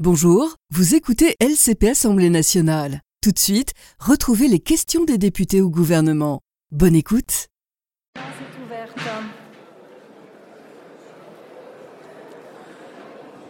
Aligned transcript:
Bonjour, 0.00 0.56
vous 0.72 0.96
écoutez 0.96 1.36
LCP 1.38 1.90
Assemblée 1.90 2.28
nationale. 2.28 3.00
Tout 3.22 3.30
de 3.30 3.38
suite, 3.38 3.74
retrouvez 4.00 4.48
les 4.48 4.58
questions 4.58 5.04
des 5.04 5.18
députés 5.18 5.60
au 5.60 5.70
gouvernement. 5.70 6.40
Bonne 6.72 6.96
écoute. 6.96 7.46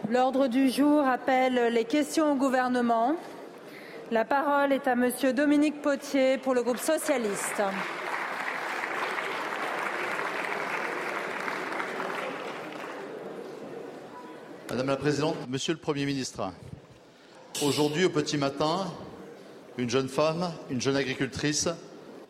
L'ordre 0.07 0.47
du 0.47 0.69
jour 0.69 1.01
appelle 1.01 1.73
les 1.73 1.85
questions 1.85 2.33
au 2.33 2.35
gouvernement. 2.35 3.15
La 4.11 4.23
parole 4.23 4.71
est 4.71 4.87
à 4.87 4.95
Monsieur 4.95 5.33
Dominique 5.33 5.81
Potier 5.81 6.37
pour 6.37 6.53
le 6.53 6.61
groupe 6.61 6.77
socialiste. 6.77 7.63
Madame 14.69 14.87
la 14.87 14.97
Présidente, 14.97 15.35
Monsieur 15.47 15.73
le 15.73 15.79
Premier 15.79 16.05
ministre, 16.05 16.51
aujourd'hui 17.61 18.05
au 18.05 18.09
petit 18.09 18.35
matin, 18.35 18.91
une 19.77 19.91
jeune 19.91 20.09
femme, 20.09 20.51
une 20.71 20.81
jeune 20.81 20.95
agricultrice 20.95 21.69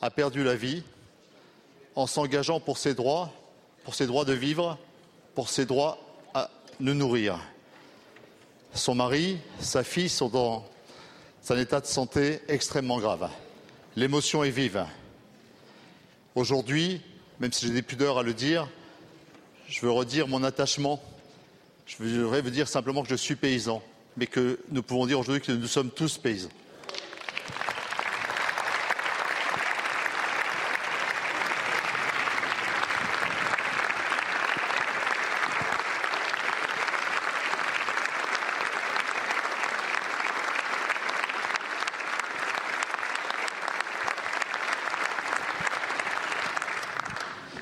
a 0.01 0.09
perdu 0.11 0.43
la 0.43 0.55
vie 0.55 0.83
en 1.95 2.07
s'engageant 2.07 2.59
pour 2.59 2.77
ses 2.77 2.93
droits, 2.93 3.31
pour 3.85 3.95
ses 3.95 4.05
droits 4.05 4.25
de 4.25 4.33
vivre, 4.33 4.77
pour 5.33 5.47
ses 5.47 5.65
droits 5.65 5.97
à 6.33 6.49
nous 6.81 6.93
nourrir. 6.93 7.39
Son 8.73 8.95
mari, 8.95 9.37
sa 9.61 9.83
fille 9.83 10.09
sont 10.09 10.27
dans 10.27 10.65
un 11.49 11.57
état 11.57 11.79
de 11.79 11.85
santé 11.85 12.41
extrêmement 12.49 12.99
grave. 12.99 13.29
L'émotion 13.95 14.43
est 14.43 14.49
vive. 14.49 14.85
Aujourd'hui, 16.35 17.01
même 17.39 17.53
si 17.53 17.65
j'ai 17.65 17.73
des 17.73 17.81
pudeurs 17.81 18.19
à 18.19 18.23
le 18.23 18.33
dire, 18.33 18.67
je 19.69 19.79
veux 19.79 19.91
redire 19.91 20.27
mon 20.27 20.43
attachement 20.43 21.01
je 21.85 21.97
voudrais 22.03 22.41
vous 22.41 22.49
dire 22.49 22.67
simplement 22.67 23.03
que 23.03 23.09
je 23.09 23.15
suis 23.15 23.35
paysan, 23.35 23.81
mais 24.17 24.27
que 24.27 24.59
nous 24.71 24.81
pouvons 24.81 25.05
dire 25.05 25.19
aujourd'hui 25.19 25.41
que 25.41 25.51
nous 25.51 25.67
sommes 25.67 25.91
tous 25.91 26.17
paysans. 26.17 26.49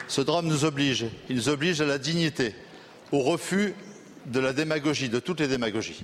Ce 0.08 0.21
drame 0.21 0.45
nous 0.45 0.63
oblige, 0.63 1.08
il 1.27 1.35
nous 1.35 1.49
oblige 1.49 1.81
à 1.81 1.85
la 1.85 1.97
dignité, 1.97 2.53
au 3.11 3.19
refus 3.19 3.73
de 4.25 4.39
la 4.39 4.53
démagogie, 4.53 5.09
de 5.09 5.19
toutes 5.19 5.39
les 5.39 5.47
démagogies. 5.47 6.03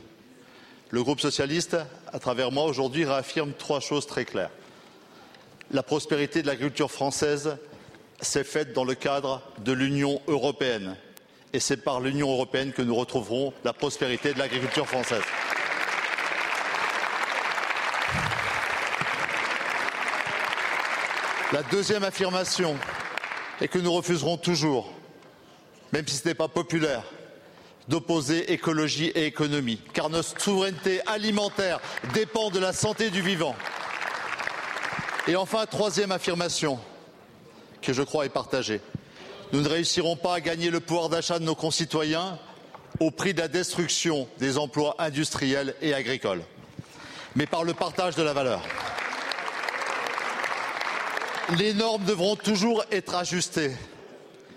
Le 0.91 1.03
groupe 1.03 1.19
socialiste, 1.19 1.77
à 2.11 2.19
travers 2.19 2.51
moi, 2.51 2.65
aujourd'hui, 2.65 3.05
réaffirme 3.05 3.53
trois 3.57 3.79
choses 3.79 4.07
très 4.07 4.25
claires. 4.25 4.49
La 5.71 5.83
prospérité 5.83 6.41
de 6.41 6.47
l'agriculture 6.47 6.89
française 6.89 7.57
s'est 8.21 8.43
faite 8.43 8.73
dans 8.73 8.83
le 8.83 8.95
cadre 8.95 9.41
de 9.59 9.71
l'Union 9.71 10.19
européenne. 10.27 10.95
Et 11.53 11.59
c'est 11.59 11.77
par 11.77 11.99
l'Union 11.99 12.31
européenne 12.31 12.73
que 12.73 12.81
nous 12.81 12.95
retrouverons 12.95 13.53
la 13.63 13.73
prospérité 13.73 14.33
de 14.33 14.39
l'agriculture 14.39 14.87
française. 14.87 15.23
La 21.51 21.63
deuxième 21.63 22.03
affirmation 22.03 22.75
est 23.61 23.67
que 23.67 23.79
nous 23.79 23.91
refuserons 23.91 24.37
toujours, 24.37 24.93
même 25.91 26.07
si 26.07 26.17
ce 26.17 26.27
n'est 26.27 26.35
pas 26.35 26.47
populaire, 26.47 27.03
d'opposer 27.89 28.53
écologie 28.53 29.07
et 29.07 29.25
économie, 29.25 29.81
car 29.93 30.09
notre 30.09 30.39
souveraineté 30.39 31.01
alimentaire 31.07 31.81
dépend 32.13 32.51
de 32.51 32.59
la 32.59 32.71
santé 32.71 33.09
du 33.09 33.21
vivant. 33.21 33.55
Et 35.27 35.35
enfin, 35.35 35.65
troisième 35.65 36.11
affirmation, 36.11 36.79
que 37.81 37.91
je 37.91 38.03
crois 38.03 38.25
est 38.25 38.29
partagée. 38.29 38.79
Nous 39.51 39.61
ne 39.61 39.67
réussirons 39.67 40.15
pas 40.15 40.35
à 40.35 40.39
gagner 40.39 40.69
le 40.69 40.79
pouvoir 40.79 41.09
d'achat 41.09 41.39
de 41.39 41.43
nos 41.43 41.55
concitoyens 41.55 42.37
au 42.99 43.09
prix 43.09 43.33
de 43.33 43.41
la 43.41 43.47
destruction 43.47 44.27
des 44.37 44.59
emplois 44.59 44.95
industriels 44.99 45.73
et 45.81 45.93
agricoles, 45.93 46.43
mais 47.35 47.47
par 47.47 47.63
le 47.63 47.73
partage 47.73 48.15
de 48.15 48.21
la 48.23 48.33
valeur. 48.33 48.61
Les 51.57 51.73
normes 51.73 52.05
devront 52.05 52.35
toujours 52.35 52.83
être 52.91 53.15
ajustées, 53.15 53.71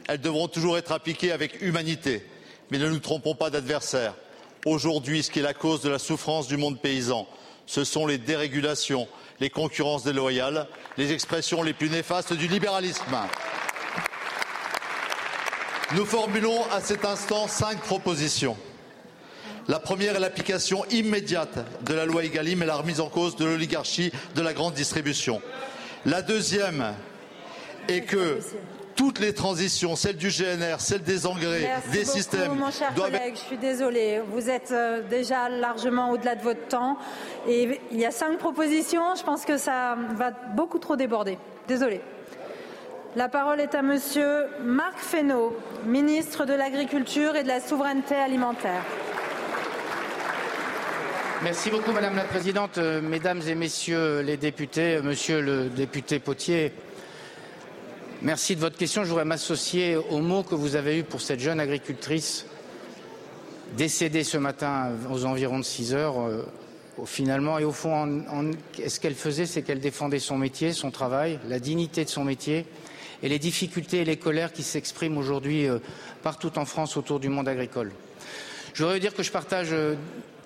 elles 0.06 0.20
devront 0.20 0.48
toujours 0.48 0.76
être 0.76 0.92
appliquées 0.92 1.32
avec 1.32 1.62
humanité, 1.62 2.26
mais 2.72 2.78
ne 2.78 2.88
nous 2.88 3.00
trompons 3.00 3.34
pas 3.34 3.50
d'adversaire. 3.50 4.14
Aujourd'hui, 4.64 5.22
ce 5.22 5.30
qui 5.30 5.40
est 5.40 5.42
la 5.42 5.52
cause 5.52 5.82
de 5.82 5.90
la 5.90 5.98
souffrance 5.98 6.48
du 6.48 6.56
monde 6.56 6.80
paysan, 6.80 7.28
ce 7.66 7.84
sont 7.84 8.06
les 8.06 8.16
dérégulations, 8.16 9.06
les 9.40 9.50
concurrences 9.50 10.04
déloyales, 10.04 10.66
les 10.96 11.12
expressions 11.12 11.62
les 11.62 11.74
plus 11.74 11.90
néfastes 11.90 12.32
du 12.32 12.48
libéralisme. 12.48 13.04
Nous 15.94 16.06
formulons 16.06 16.64
à 16.70 16.80
cet 16.80 17.04
instant 17.04 17.46
cinq 17.46 17.78
propositions. 17.80 18.56
La 19.68 19.78
première 19.78 20.16
est 20.16 20.20
l'application 20.20 20.86
immédiate 20.86 21.58
de 21.84 21.92
la 21.92 22.06
loi 22.06 22.24
Egalim 22.24 22.62
et 22.62 22.66
la 22.66 22.76
remise 22.76 23.00
en 23.00 23.10
cause 23.10 23.36
de 23.36 23.44
l'oligarchie 23.44 24.12
de 24.34 24.40
la 24.40 24.54
grande 24.54 24.72
distribution. 24.72 25.42
La 26.06 26.22
deuxième 26.22 26.94
est 27.88 28.00
que 28.00 28.38
toutes 28.94 29.18
les 29.18 29.32
transitions, 29.32 29.96
celles 29.96 30.16
du 30.16 30.28
GNR, 30.28 30.80
celles 30.80 31.02
des 31.02 31.26
engrais, 31.26 31.60
Merci 31.60 31.90
des 31.90 32.04
beaucoup, 32.04 32.16
systèmes, 32.16 32.54
Mon 32.54 32.70
cher 32.70 32.92
doivent 32.94 33.10
collègue, 33.10 33.34
je 33.34 33.40
suis 33.40 33.58
désolée. 33.58 34.20
Vous 34.32 34.48
êtes 34.50 34.70
euh, 34.72 35.02
déjà 35.08 35.48
largement 35.48 36.10
au-delà 36.10 36.34
de 36.34 36.42
votre 36.42 36.66
temps. 36.68 36.96
Et 37.48 37.80
il 37.90 37.98
y 37.98 38.04
a 38.06 38.10
cinq 38.10 38.38
propositions. 38.38 39.14
Je 39.16 39.22
pense 39.22 39.44
que 39.44 39.56
ça 39.56 39.96
va 40.16 40.30
beaucoup 40.30 40.78
trop 40.78 40.96
déborder. 40.96 41.38
Désolée. 41.68 42.00
La 43.14 43.28
parole 43.28 43.60
est 43.60 43.74
à 43.74 43.82
Monsieur 43.82 44.46
Marc 44.64 44.98
Fesneau, 44.98 45.54
ministre 45.84 46.46
de 46.46 46.54
l'Agriculture 46.54 47.36
et 47.36 47.42
de 47.42 47.48
la 47.48 47.60
Souveraineté 47.60 48.14
alimentaire. 48.14 48.82
Merci 51.42 51.70
beaucoup, 51.70 51.90
Madame 51.92 52.14
la 52.14 52.24
Présidente, 52.24 52.78
Euh, 52.78 53.02
Mesdames 53.02 53.42
et 53.48 53.56
Messieurs 53.56 54.20
les 54.20 54.36
députés, 54.36 54.96
euh, 54.96 55.02
Monsieur 55.02 55.40
le 55.40 55.64
député 55.68 56.20
Potier. 56.20 56.72
Merci 58.24 58.54
de 58.54 58.60
votre 58.60 58.76
question. 58.76 59.02
Je 59.02 59.08
voudrais 59.08 59.24
m'associer 59.24 59.96
aux 59.96 60.20
mots 60.20 60.44
que 60.44 60.54
vous 60.54 60.76
avez 60.76 60.98
eus 60.98 61.02
pour 61.02 61.20
cette 61.20 61.40
jeune 61.40 61.58
agricultrice 61.58 62.46
décédée 63.76 64.22
ce 64.22 64.36
matin 64.38 64.92
aux 65.10 65.24
environs 65.24 65.58
de 65.58 65.64
6 65.64 65.92
heures. 65.92 66.20
euh, 66.20 66.44
finalement, 67.04 67.58
et 67.58 67.64
au 67.64 67.72
fond, 67.72 68.22
ce 68.86 69.00
qu'elle 69.00 69.16
faisait, 69.16 69.46
c'est 69.46 69.62
qu'elle 69.62 69.80
défendait 69.80 70.20
son 70.20 70.38
métier, 70.38 70.72
son 70.72 70.92
travail, 70.92 71.40
la 71.48 71.58
dignité 71.58 72.04
de 72.04 72.10
son 72.10 72.22
métier 72.22 72.64
et 73.24 73.28
les 73.28 73.40
difficultés 73.40 74.02
et 74.02 74.04
les 74.04 74.18
colères 74.18 74.52
qui 74.52 74.62
s'expriment 74.62 75.18
aujourd'hui 75.18 75.66
euh, 75.66 75.78
partout 76.22 76.56
en 76.60 76.64
France 76.64 76.96
autour 76.96 77.18
du 77.18 77.28
monde 77.28 77.48
agricole. 77.48 77.90
Je 78.74 78.82
voudrais 78.82 79.00
dire 79.00 79.14
que 79.14 79.22
je 79.22 79.30
partage 79.30 79.68
euh, 79.72 79.96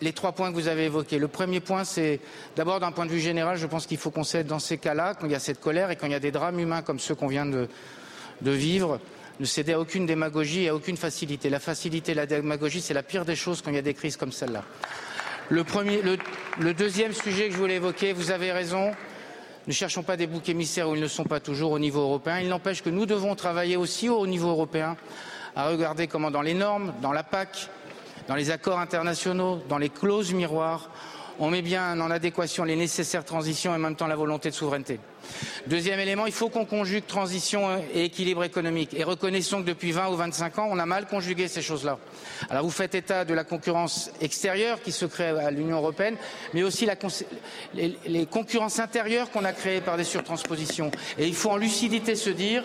les 0.00 0.12
trois 0.12 0.32
points 0.32 0.50
que 0.50 0.54
vous 0.56 0.66
avez 0.66 0.86
évoqués. 0.86 1.18
Le 1.18 1.28
premier 1.28 1.60
point, 1.60 1.84
c'est 1.84 2.20
d'abord 2.56 2.80
d'un 2.80 2.90
point 2.90 3.06
de 3.06 3.10
vue 3.10 3.20
général, 3.20 3.56
je 3.56 3.66
pense 3.66 3.86
qu'il 3.86 3.98
faut 3.98 4.10
qu'on 4.10 4.24
cède 4.24 4.48
dans 4.48 4.58
ces 4.58 4.78
cas-là, 4.78 5.14
quand 5.14 5.26
il 5.26 5.32
y 5.32 5.36
a 5.36 5.40
cette 5.40 5.60
colère 5.60 5.90
et 5.90 5.96
quand 5.96 6.06
il 6.06 6.12
y 6.12 6.16
a 6.16 6.20
des 6.20 6.32
drames 6.32 6.58
humains 6.58 6.82
comme 6.82 6.98
ceux 6.98 7.14
qu'on 7.14 7.28
vient 7.28 7.46
de, 7.46 7.68
vivre, 8.42 8.98
ne 9.38 9.44
céder 9.44 9.74
à 9.74 9.80
aucune 9.80 10.06
démagogie 10.06 10.64
et 10.64 10.68
à 10.68 10.74
aucune 10.74 10.96
facilité. 10.96 11.50
La 11.50 11.60
facilité 11.60 12.14
la 12.14 12.26
démagogie, 12.26 12.80
c'est 12.80 12.94
la 12.94 13.04
pire 13.04 13.24
des 13.24 13.36
choses 13.36 13.62
quand 13.62 13.70
il 13.70 13.76
y 13.76 13.78
a 13.78 13.82
des 13.82 13.94
crises 13.94 14.16
comme 14.16 14.32
celle-là. 14.32 14.64
Le, 15.48 15.64
le 16.58 16.74
deuxième 16.74 17.12
sujet 17.12 17.46
que 17.46 17.52
je 17.52 17.58
voulais 17.58 17.76
évoquer, 17.76 18.12
vous 18.12 18.32
avez 18.32 18.50
raison, 18.50 18.90
ne 19.68 19.72
cherchons 19.72 20.02
pas 20.02 20.16
des 20.16 20.26
boucs 20.26 20.48
émissaires 20.48 20.88
où 20.88 20.96
ils 20.96 21.00
ne 21.00 21.06
sont 21.06 21.24
pas 21.24 21.38
toujours 21.38 21.70
au 21.70 21.78
niveau 21.78 22.00
européen. 22.00 22.40
Il 22.40 22.48
n'empêche 22.48 22.82
que 22.82 22.90
nous 22.90 23.06
devons 23.06 23.36
travailler 23.36 23.76
aussi 23.76 24.08
au 24.08 24.26
niveau 24.26 24.48
européen 24.48 24.96
à 25.54 25.68
regarder 25.68 26.08
comment 26.08 26.32
dans 26.32 26.42
les 26.42 26.54
normes, 26.54 26.92
dans 27.00 27.12
la 27.12 27.22
PAC, 27.22 27.70
dans 28.28 28.34
les 28.34 28.50
accords 28.50 28.78
internationaux, 28.78 29.60
dans 29.68 29.78
les 29.78 29.88
clauses 29.88 30.32
miroirs, 30.32 30.90
on 31.38 31.50
met 31.50 31.62
bien 31.62 32.00
en 32.00 32.10
adéquation 32.10 32.64
les 32.64 32.76
nécessaires 32.76 33.24
transitions 33.24 33.72
et 33.72 33.76
en 33.76 33.78
même 33.78 33.96
temps 33.96 34.06
la 34.06 34.16
volonté 34.16 34.50
de 34.50 34.54
souveraineté. 34.54 34.98
Deuxième 35.66 36.00
élément, 36.00 36.26
il 36.26 36.32
faut 36.32 36.48
qu'on 36.48 36.64
conjugue 36.64 37.06
transition 37.06 37.78
et 37.92 38.04
équilibre 38.04 38.44
économique. 38.44 38.94
Et 38.94 39.04
reconnaissons 39.04 39.60
que 39.60 39.66
depuis 39.66 39.92
20 39.92 40.08
ou 40.08 40.16
25 40.16 40.58
ans, 40.58 40.68
on 40.70 40.78
a 40.78 40.86
mal 40.86 41.06
conjugué 41.06 41.48
ces 41.48 41.62
choses-là. 41.62 41.98
Alors 42.48 42.64
vous 42.64 42.70
faites 42.70 42.94
état 42.94 43.24
de 43.24 43.34
la 43.34 43.44
concurrence 43.44 44.10
extérieure 44.20 44.80
qui 44.80 44.92
se 44.92 45.04
crée 45.04 45.28
à 45.28 45.50
l'Union 45.50 45.76
européenne, 45.76 46.16
mais 46.54 46.62
aussi 46.62 46.88
les 47.74 48.26
concurrences 48.26 48.78
intérieures 48.78 49.30
qu'on 49.30 49.44
a 49.44 49.52
créées 49.52 49.80
par 49.80 49.96
des 49.96 50.04
surtranspositions. 50.04 50.90
Et 51.18 51.26
il 51.26 51.34
faut 51.34 51.50
en 51.50 51.56
lucidité 51.56 52.14
se 52.14 52.30
dire 52.30 52.62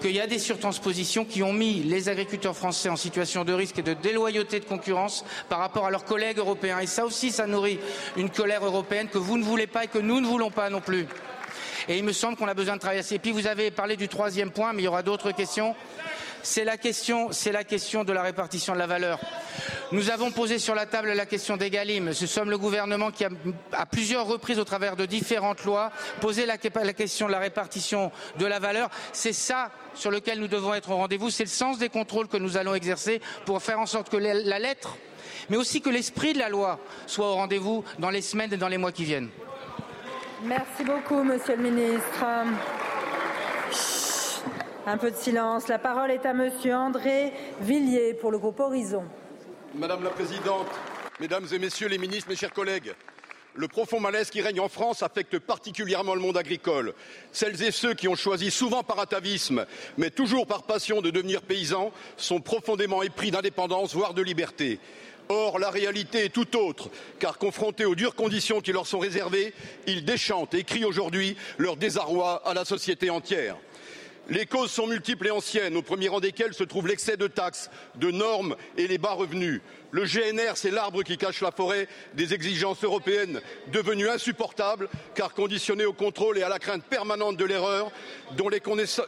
qu'il 0.00 0.12
y 0.12 0.20
a 0.20 0.26
des 0.26 0.38
surtranspositions 0.38 1.24
qui 1.24 1.42
ont 1.42 1.52
mis 1.52 1.82
les 1.82 2.08
agriculteurs 2.08 2.56
français 2.56 2.88
en 2.88 2.96
situation 2.96 3.44
de 3.44 3.52
risque 3.52 3.78
et 3.78 3.82
de 3.82 3.94
déloyauté 3.94 4.60
de 4.60 4.64
concurrence 4.64 5.24
par 5.48 5.58
rapport 5.58 5.86
à 5.86 5.90
leurs 5.90 6.04
collègues 6.04 6.38
européens. 6.38 6.78
Et 6.80 6.86
ça 6.86 7.04
aussi, 7.04 7.30
ça 7.30 7.46
nourrit 7.46 7.78
une 8.16 8.30
colère 8.30 8.64
européenne 8.64 9.08
que 9.08 9.18
vous 9.18 9.38
ne 9.38 9.44
voulez 9.44 9.66
pas 9.66 9.84
et 9.84 9.88
que 9.88 9.98
nous 9.98 10.20
ne 10.20 10.26
voulons 10.26 10.50
pas 10.50 10.70
non 10.70 10.80
plus. 10.80 11.06
Et 11.88 11.96
il 11.96 12.04
me 12.04 12.12
semble 12.12 12.36
qu'on 12.36 12.48
a 12.48 12.54
besoin 12.54 12.76
de 12.76 12.80
travailler. 12.80 13.02
Et 13.10 13.18
puis 13.18 13.30
vous 13.32 13.46
avez 13.46 13.70
parlé 13.70 13.96
du 13.96 14.08
troisième 14.08 14.50
point, 14.50 14.72
mais 14.72 14.82
il 14.82 14.84
y 14.84 14.88
aura 14.88 15.02
d'autres 15.02 15.32
questions. 15.32 15.74
C'est 16.42 16.64
la 16.64 16.76
question, 16.76 17.32
c'est 17.32 17.52
la 17.52 17.64
question 17.64 18.04
de 18.04 18.12
la 18.12 18.22
répartition 18.22 18.72
de 18.72 18.78
la 18.78 18.86
valeur. 18.86 19.18
Nous 19.90 20.10
avons 20.10 20.30
posé 20.30 20.58
sur 20.58 20.74
la 20.74 20.86
table 20.86 21.12
la 21.12 21.26
question 21.26 21.56
d'Egalim. 21.56 22.12
Ce 22.12 22.26
sommes 22.26 22.50
le 22.50 22.58
gouvernement 22.58 23.10
qui 23.10 23.24
a, 23.24 23.30
à 23.72 23.86
plusieurs 23.86 24.26
reprises, 24.26 24.58
au 24.58 24.64
travers 24.64 24.96
de 24.96 25.06
différentes 25.06 25.64
lois, 25.64 25.90
posé 26.20 26.46
la, 26.46 26.56
la 26.84 26.92
question 26.92 27.26
de 27.26 27.32
la 27.32 27.38
répartition 27.38 28.12
de 28.38 28.46
la 28.46 28.58
valeur. 28.60 28.88
C'est 29.12 29.32
ça 29.32 29.70
sur 29.98 30.10
lequel 30.10 30.40
nous 30.40 30.48
devons 30.48 30.72
être 30.74 30.90
au 30.90 30.96
rendez-vous. 30.96 31.30
C'est 31.30 31.44
le 31.44 31.50
sens 31.50 31.78
des 31.78 31.88
contrôles 31.88 32.28
que 32.28 32.36
nous 32.36 32.56
allons 32.56 32.74
exercer 32.74 33.20
pour 33.44 33.62
faire 33.62 33.80
en 33.80 33.86
sorte 33.86 34.08
que 34.08 34.16
la 34.16 34.58
lettre, 34.58 34.96
mais 35.50 35.56
aussi 35.56 35.80
que 35.80 35.90
l'esprit 35.90 36.32
de 36.32 36.38
la 36.38 36.48
loi 36.48 36.78
soit 37.06 37.30
au 37.30 37.34
rendez-vous 37.34 37.84
dans 37.98 38.10
les 38.10 38.22
semaines 38.22 38.52
et 38.52 38.56
dans 38.56 38.68
les 38.68 38.78
mois 38.78 38.92
qui 38.92 39.04
viennent. 39.04 39.28
Merci 40.44 40.84
beaucoup, 40.84 41.22
Monsieur 41.24 41.56
le 41.56 41.62
Ministre. 41.62 42.24
Un 44.86 44.96
peu 44.96 45.10
de 45.10 45.16
silence. 45.16 45.68
La 45.68 45.78
parole 45.78 46.10
est 46.10 46.24
à 46.24 46.32
Monsieur 46.32 46.74
André 46.74 47.32
Villiers 47.60 48.14
pour 48.14 48.30
le 48.30 48.38
groupe 48.38 48.60
Horizon. 48.60 49.04
Madame 49.74 50.02
la 50.02 50.10
Présidente, 50.10 50.68
Mesdames 51.20 51.46
et 51.52 51.58
Messieurs 51.58 51.88
les 51.88 51.98
ministres, 51.98 52.30
mes 52.30 52.36
chers 52.36 52.52
collègues, 52.52 52.94
le 53.54 53.68
profond 53.68 54.00
malaise 54.00 54.30
qui 54.30 54.40
règne 54.40 54.60
en 54.60 54.68
France 54.68 55.02
affecte 55.02 55.38
particulièrement 55.38 56.14
le 56.14 56.20
monde 56.20 56.36
agricole. 56.36 56.94
Celles 57.32 57.62
et 57.62 57.70
ceux 57.70 57.94
qui 57.94 58.08
ont 58.08 58.14
choisi, 58.14 58.50
souvent 58.50 58.82
par 58.82 59.00
atavisme, 59.00 59.66
mais 59.96 60.10
toujours 60.10 60.46
par 60.46 60.62
passion, 60.62 61.00
de 61.00 61.10
devenir 61.10 61.42
paysans, 61.42 61.92
sont 62.16 62.40
profondément 62.40 63.02
épris 63.02 63.30
d'indépendance, 63.30 63.94
voire 63.94 64.14
de 64.14 64.22
liberté. 64.22 64.78
Or, 65.28 65.58
la 65.58 65.70
réalité 65.70 66.24
est 66.24 66.32
tout 66.32 66.56
autre, 66.56 66.88
car 67.18 67.36
confrontés 67.36 67.84
aux 67.84 67.94
dures 67.94 68.14
conditions 68.14 68.60
qui 68.60 68.72
leur 68.72 68.86
sont 68.86 68.98
réservées, 68.98 69.52
ils 69.86 70.04
déchantent 70.04 70.54
et 70.54 70.64
crient 70.64 70.86
aujourd'hui 70.86 71.36
leur 71.58 71.76
désarroi 71.76 72.42
à 72.46 72.54
la 72.54 72.64
société 72.64 73.10
entière. 73.10 73.56
Les 74.30 74.44
causes 74.44 74.70
sont 74.70 74.86
multiples 74.86 75.28
et 75.28 75.30
anciennes, 75.30 75.74
au 75.74 75.80
premier 75.80 76.08
rang 76.08 76.20
desquelles 76.20 76.52
se 76.52 76.64
trouve 76.64 76.86
l'excès 76.86 77.16
de 77.16 77.28
taxes, 77.28 77.70
de 77.94 78.10
normes 78.10 78.56
et 78.76 78.86
les 78.86 78.98
bas 78.98 79.12
revenus. 79.12 79.62
Le 79.90 80.04
GNR, 80.04 80.52
c'est 80.54 80.70
l'arbre 80.70 81.02
qui 81.02 81.16
cache 81.16 81.40
la 81.40 81.50
forêt 81.50 81.88
des 82.12 82.34
exigences 82.34 82.84
européennes 82.84 83.40
devenues 83.72 84.10
insupportables 84.10 84.90
car 85.14 85.32
conditionnées 85.32 85.86
au 85.86 85.94
contrôle 85.94 86.36
et 86.36 86.42
à 86.42 86.50
la 86.50 86.58
crainte 86.58 86.84
permanente 86.84 87.38
de 87.38 87.44
l'erreur 87.46 87.90
dont 88.36 88.50
les, 88.50 88.60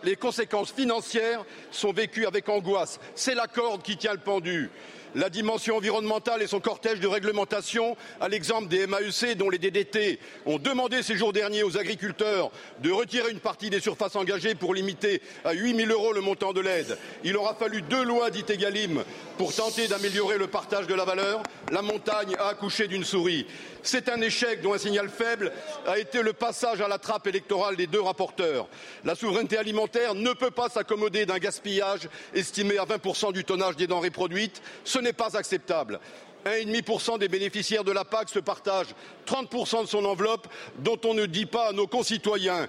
les 0.05 0.17
conséquences 0.17 0.73
financières 0.73 1.45
sont 1.71 1.93
vécues 1.93 2.25
avec 2.25 2.49
angoisse. 2.49 2.99
C'est 3.15 3.35
la 3.35 3.47
corde 3.47 3.83
qui 3.83 3.99
tient 3.99 4.15
le 4.15 4.21
pendu 4.21 4.71
la 5.15 5.31
dimension 5.31 5.77
environnementale 5.77 6.43
et 6.43 6.47
son 6.47 6.61
cortège 6.61 7.01
de 7.01 7.09
réglementation, 7.09 7.97
à 8.21 8.29
l'exemple 8.29 8.69
des 8.69 8.87
MAEC 8.87 9.37
dont 9.37 9.51
les 9.51 9.59
DDT 9.59 10.19
ont 10.47 10.59
demandé 10.59 11.03
ces 11.03 11.17
jours 11.17 11.33
derniers 11.33 11.63
aux 11.63 11.77
agriculteurs 11.77 12.51
de 12.83 12.91
retirer 12.91 13.31
une 13.31 13.41
partie 13.41 13.71
des 13.71 13.81
surfaces 13.81 14.17
engagées 14.17 14.55
pour 14.55 14.75
limiter 14.75 15.23
à 15.45 15.53
8 15.53 15.77
000 15.77 15.91
euros 15.91 16.13
le 16.13 16.21
montant 16.21 16.53
de 16.53 16.61
l'aide. 16.61 16.99
Il 17.25 17.37
aura 17.37 17.55
fallu 17.55 17.83
deux 17.83 18.05
lois 18.05 18.31
dites 18.31 18.51
Egalim 18.51 19.03
pour 19.37 19.55
tenter 19.55 19.89
d'améliorer 19.89 20.39
le 20.39 20.47
partage 20.47 20.87
de 20.87 20.95
la 20.95 21.05
valeur. 21.05 21.43
La 21.73 21.83
montagne 21.83 22.37
a 22.39 22.49
accouché 22.49 22.89
d'une 22.89 23.05
souris. 23.05 23.47
C'est 23.83 24.09
un 24.09 24.21
échec 24.21 24.61
dont 24.61 24.75
un 24.75 24.79
signal 24.79 25.09
faible 25.09 25.53
a 25.87 25.99
été 25.99 26.23
le 26.23 26.33
passage 26.33 26.81
à 26.81 26.89
la 26.89 26.99
trappe 26.99 27.27
électorale 27.27 27.77
des 27.77 27.87
deux 27.87 28.01
rapporteurs. 28.01 28.69
La 29.05 29.15
souveraineté 29.15 29.57
alimentaire 29.57 30.15
ne 30.15 30.33
peut 30.33 30.51
pas 30.51 30.69
s'accommoder 30.69 31.27
d'un 31.27 31.39
gaspillage 31.39 32.09
estimé 32.35 32.79
à 32.79 32.85
20% 32.85 33.33
du 33.33 33.45
tonnage 33.45 33.77
des 33.77 33.87
denrées 33.87 34.11
produites. 34.11 34.63
Ce 34.85 34.99
n'est 34.99 35.13
pas 35.13 35.37
acceptable. 35.37 36.01
1,5% 36.47 37.19
des 37.19 37.29
bénéficiaires 37.29 37.85
de 37.85 37.93
la 37.93 38.05
PAC 38.05 38.31
se 38.31 38.39
partagent 38.39 38.95
30% 39.27 39.83
de 39.83 39.87
son 39.87 40.05
enveloppe, 40.05 40.49
dont 40.79 40.99
on 41.05 41.15
ne 41.15 41.27
dit 41.27 41.47
pas 41.47 41.69
à 41.69 41.73
nos 41.73 41.87
concitoyens 41.87 42.67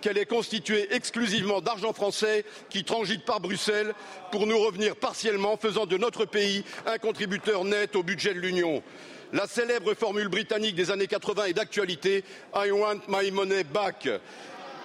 qu'elle 0.00 0.18
est 0.18 0.26
constituée 0.26 0.94
exclusivement 0.94 1.60
d'argent 1.60 1.92
français 1.92 2.44
qui 2.68 2.84
transite 2.84 3.24
par 3.24 3.40
Bruxelles 3.40 3.94
pour 4.30 4.46
nous 4.46 4.58
revenir 4.58 4.96
partiellement, 4.96 5.56
faisant 5.56 5.86
de 5.86 5.96
notre 5.96 6.24
pays 6.26 6.64
un 6.86 6.98
contributeur 6.98 7.64
net 7.64 7.96
au 7.96 8.02
budget 8.02 8.34
de 8.34 8.40
l'Union. 8.40 8.82
La 9.34 9.48
célèbre 9.48 9.94
formule 9.94 10.28
britannique 10.28 10.76
des 10.76 10.92
années 10.92 11.08
80 11.08 11.46
est 11.46 11.54
d'actualité 11.54 12.22
I 12.54 12.70
want 12.70 13.00
my 13.08 13.32
money 13.32 13.64
back. 13.64 14.08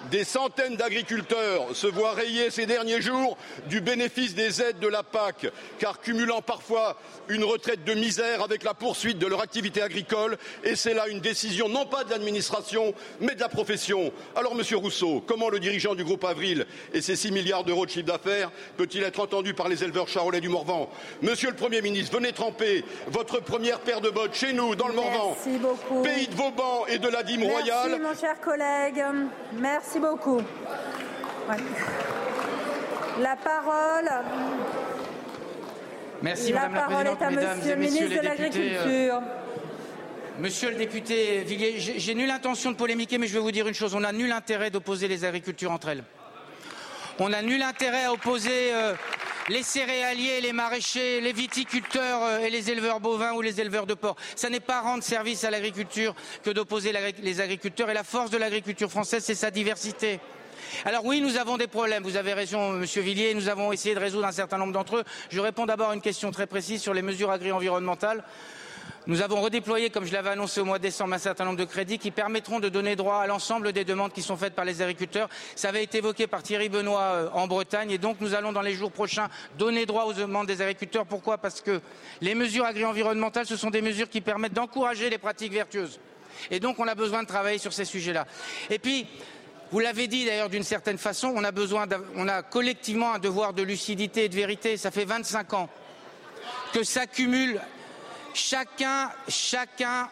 Des 0.08 0.24
centaines 0.24 0.76
d'agriculteurs 0.76 1.76
se 1.76 1.86
voient 1.86 2.14
rayés 2.14 2.50
ces 2.50 2.64
derniers 2.64 3.02
jours 3.02 3.36
du 3.66 3.82
bénéfice 3.82 4.34
des 4.34 4.62
aides 4.62 4.78
de 4.78 4.88
la 4.88 5.02
PAC, 5.02 5.46
car 5.78 6.00
cumulant 6.00 6.40
parfois 6.40 6.96
une 7.28 7.44
retraite 7.44 7.84
de 7.84 7.92
misère 7.92 8.42
avec 8.42 8.64
la 8.64 8.72
poursuite 8.72 9.18
de 9.18 9.26
leur 9.26 9.42
activité 9.42 9.82
agricole, 9.82 10.38
et 10.64 10.74
c'est 10.74 10.94
là 10.94 11.06
une 11.08 11.20
décision 11.20 11.68
non 11.68 11.84
pas 11.84 12.04
de 12.04 12.10
l'administration, 12.10 12.94
mais 13.20 13.34
de 13.34 13.40
la 13.40 13.50
profession. 13.50 14.10
Alors, 14.34 14.54
Monsieur 14.54 14.78
Rousseau, 14.78 15.22
comment 15.26 15.50
le 15.50 15.60
dirigeant 15.60 15.94
du 15.94 16.02
groupe 16.02 16.24
Avril 16.24 16.66
et 16.94 17.02
ses 17.02 17.14
6 17.14 17.30
milliards 17.30 17.64
d'euros 17.64 17.84
de 17.84 17.90
chiffre 17.90 18.06
d'affaires 18.06 18.50
peut-il 18.78 19.02
être 19.02 19.20
entendu 19.20 19.52
par 19.52 19.68
les 19.68 19.84
éleveurs 19.84 20.08
charolais 20.08 20.40
du 20.40 20.48
Morvan? 20.48 20.88
Monsieur 21.20 21.50
le 21.50 21.56
Premier 21.56 21.82
ministre, 21.82 22.16
venez 22.16 22.32
tremper 22.32 22.84
votre 23.08 23.40
première 23.40 23.80
paire 23.80 24.00
de 24.00 24.08
bottes 24.08 24.34
chez 24.34 24.54
nous, 24.54 24.74
dans 24.74 24.88
le 24.88 24.94
Morvan, 24.94 25.36
pays 26.02 26.26
de 26.26 26.34
Vauban 26.34 26.86
et 26.86 26.98
de 26.98 27.08
la 27.08 27.22
dîme 27.22 27.44
royale. 27.44 27.90
Merci, 27.90 28.00
mon 28.00 28.18
cher 28.18 28.40
collègue. 28.40 29.04
Merci. 29.52 29.89
Merci 29.92 30.06
beaucoup. 30.08 30.40
La 33.18 33.34
parole. 33.34 34.08
Merci, 36.22 36.52
la 36.52 36.68
Madame 36.68 36.74
parole 36.74 37.04
la 37.06 37.10
est 37.10 37.22
à 37.22 37.30
Monsieur 37.30 37.74
le 37.74 37.80
ministre 37.80 38.08
de 38.08 38.24
l'Agriculture. 38.24 39.16
Euh, 39.16 39.20
monsieur 40.38 40.70
le 40.70 40.76
député 40.76 41.40
Villiers, 41.40 41.74
j'ai 41.80 42.14
nulle 42.14 42.30
intention 42.30 42.70
de 42.70 42.76
polémiquer, 42.76 43.18
mais 43.18 43.26
je 43.26 43.32
vais 43.32 43.40
vous 43.40 43.50
dire 43.50 43.66
une 43.66 43.74
chose 43.74 43.96
on 43.96 44.00
n'a 44.00 44.12
nul 44.12 44.30
intérêt 44.30 44.70
d'opposer 44.70 45.08
les 45.08 45.24
agricultures 45.24 45.72
entre 45.72 45.88
elles. 45.88 46.04
On 47.18 47.30
n'a 47.30 47.42
nul 47.42 47.60
intérêt 47.60 48.04
à 48.04 48.12
opposer 48.12 48.72
euh, 48.72 48.94
les 49.50 49.62
céréaliers, 49.64 50.40
les 50.40 50.52
maraîchers, 50.52 51.20
les 51.20 51.32
viticulteurs 51.32 52.22
euh, 52.22 52.38
et 52.38 52.50
les 52.50 52.70
éleveurs 52.70 53.00
bovins 53.00 53.32
ou 53.32 53.42
les 53.42 53.60
éleveurs 53.60 53.86
de 53.86 53.94
porc. 53.94 54.16
Ça 54.36 54.48
n'est 54.48 54.60
pas 54.60 54.80
rendre 54.80 55.02
service 55.02 55.44
à 55.44 55.50
l'agriculture 55.50 56.14
que 56.42 56.50
d'opposer 56.50 56.92
les 57.22 57.40
agriculteurs. 57.40 57.90
Et 57.90 57.94
la 57.94 58.04
force 58.04 58.30
de 58.30 58.38
l'agriculture 58.38 58.90
française, 58.90 59.24
c'est 59.24 59.34
sa 59.34 59.50
diversité. 59.50 60.20
Alors 60.84 61.04
oui, 61.04 61.20
nous 61.20 61.36
avons 61.36 61.56
des 61.56 61.66
problèmes. 61.66 62.04
Vous 62.04 62.16
avez 62.16 62.32
raison, 62.32 62.70
Monsieur 62.70 63.02
Villiers. 63.02 63.34
Nous 63.34 63.48
avons 63.48 63.72
essayé 63.72 63.94
de 63.94 64.00
résoudre 64.00 64.26
un 64.26 64.32
certain 64.32 64.56
nombre 64.56 64.72
d'entre 64.72 64.98
eux. 64.98 65.04
Je 65.30 65.40
réponds 65.40 65.66
d'abord 65.66 65.90
à 65.90 65.94
une 65.94 66.00
question 66.00 66.30
très 66.30 66.46
précise 66.46 66.80
sur 66.80 66.94
les 66.94 67.02
mesures 67.02 67.30
agri-environnementales. 67.30 68.22
Nous 69.06 69.22
avons 69.22 69.40
redéployé, 69.40 69.88
comme 69.88 70.04
je 70.04 70.12
l'avais 70.12 70.28
annoncé 70.28 70.60
au 70.60 70.66
mois 70.66 70.76
de 70.76 70.82
décembre, 70.82 71.14
un 71.14 71.18
certain 71.18 71.46
nombre 71.46 71.56
de 71.56 71.64
crédits 71.64 71.98
qui 71.98 72.10
permettront 72.10 72.60
de 72.60 72.68
donner 72.68 72.96
droit 72.96 73.16
à 73.16 73.26
l'ensemble 73.26 73.72
des 73.72 73.84
demandes 73.84 74.12
qui 74.12 74.20
sont 74.20 74.36
faites 74.36 74.54
par 74.54 74.66
les 74.66 74.82
agriculteurs. 74.82 75.30
Ça 75.56 75.70
avait 75.70 75.82
été 75.82 75.98
évoqué 75.98 76.26
par 76.26 76.42
Thierry 76.42 76.68
Benoît 76.68 77.00
euh, 77.00 77.28
en 77.32 77.46
Bretagne 77.46 77.90
et 77.90 77.98
donc 77.98 78.18
nous 78.20 78.34
allons 78.34 78.52
dans 78.52 78.60
les 78.60 78.74
jours 78.74 78.92
prochains 78.92 79.28
donner 79.58 79.86
droit 79.86 80.04
aux 80.04 80.12
demandes 80.12 80.46
des 80.46 80.60
agriculteurs. 80.60 81.06
Pourquoi? 81.06 81.38
Parce 81.38 81.62
que 81.62 81.80
les 82.20 82.34
mesures 82.34 82.66
agri-environnementales, 82.66 83.46
ce 83.46 83.56
sont 83.56 83.70
des 83.70 83.80
mesures 83.80 84.10
qui 84.10 84.20
permettent 84.20 84.52
d'encourager 84.52 85.08
les 85.08 85.18
pratiques 85.18 85.52
vertueuses. 85.52 85.98
Et 86.50 86.60
donc 86.60 86.78
on 86.78 86.86
a 86.86 86.94
besoin 86.94 87.22
de 87.22 87.28
travailler 87.28 87.58
sur 87.58 87.72
ces 87.72 87.86
sujets-là. 87.86 88.26
Et 88.68 88.78
puis, 88.78 89.06
vous 89.72 89.78
l'avez 89.78 90.08
dit 90.08 90.26
d'ailleurs 90.26 90.50
d'une 90.50 90.62
certaine 90.62 90.98
façon, 90.98 91.32
on 91.34 91.44
a 91.44 91.52
besoin, 91.52 91.86
on 92.16 92.28
a 92.28 92.42
collectivement 92.42 93.14
un 93.14 93.18
devoir 93.18 93.54
de 93.54 93.62
lucidité 93.62 94.24
et 94.24 94.28
de 94.28 94.36
vérité. 94.36 94.76
Ça 94.76 94.90
fait 94.90 95.06
25 95.06 95.54
ans 95.54 95.70
que 96.74 96.82
s'accumulent 96.82 97.60
Chacun, 98.32 99.10
chacun, 99.28 100.08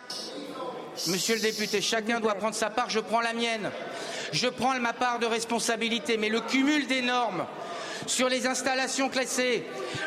monsieur 1.07 1.37
le 1.37 1.41
député, 1.41 1.81
chacun 1.81 2.21
doit 2.21 2.35
prendre 2.35 2.55
sa 2.55 2.71
part, 2.71 2.91
je 2.91 3.01
prends 3.01 3.21
la 3.21 3.33
mienne. 3.33 3.71
Je 4.33 4.49
prends 4.49 4.79
ma 4.81 4.93
part 4.93 5.19
de 5.19 5.27
responsabilité, 5.27 6.17
mais 6.17 6.29
le 6.29 6.41
cumul 6.41 6.87
des 6.87 7.03
normes 7.03 7.47
sur 8.07 8.29
les 8.29 8.47
installations 8.47 9.09
classées, 9.09 9.65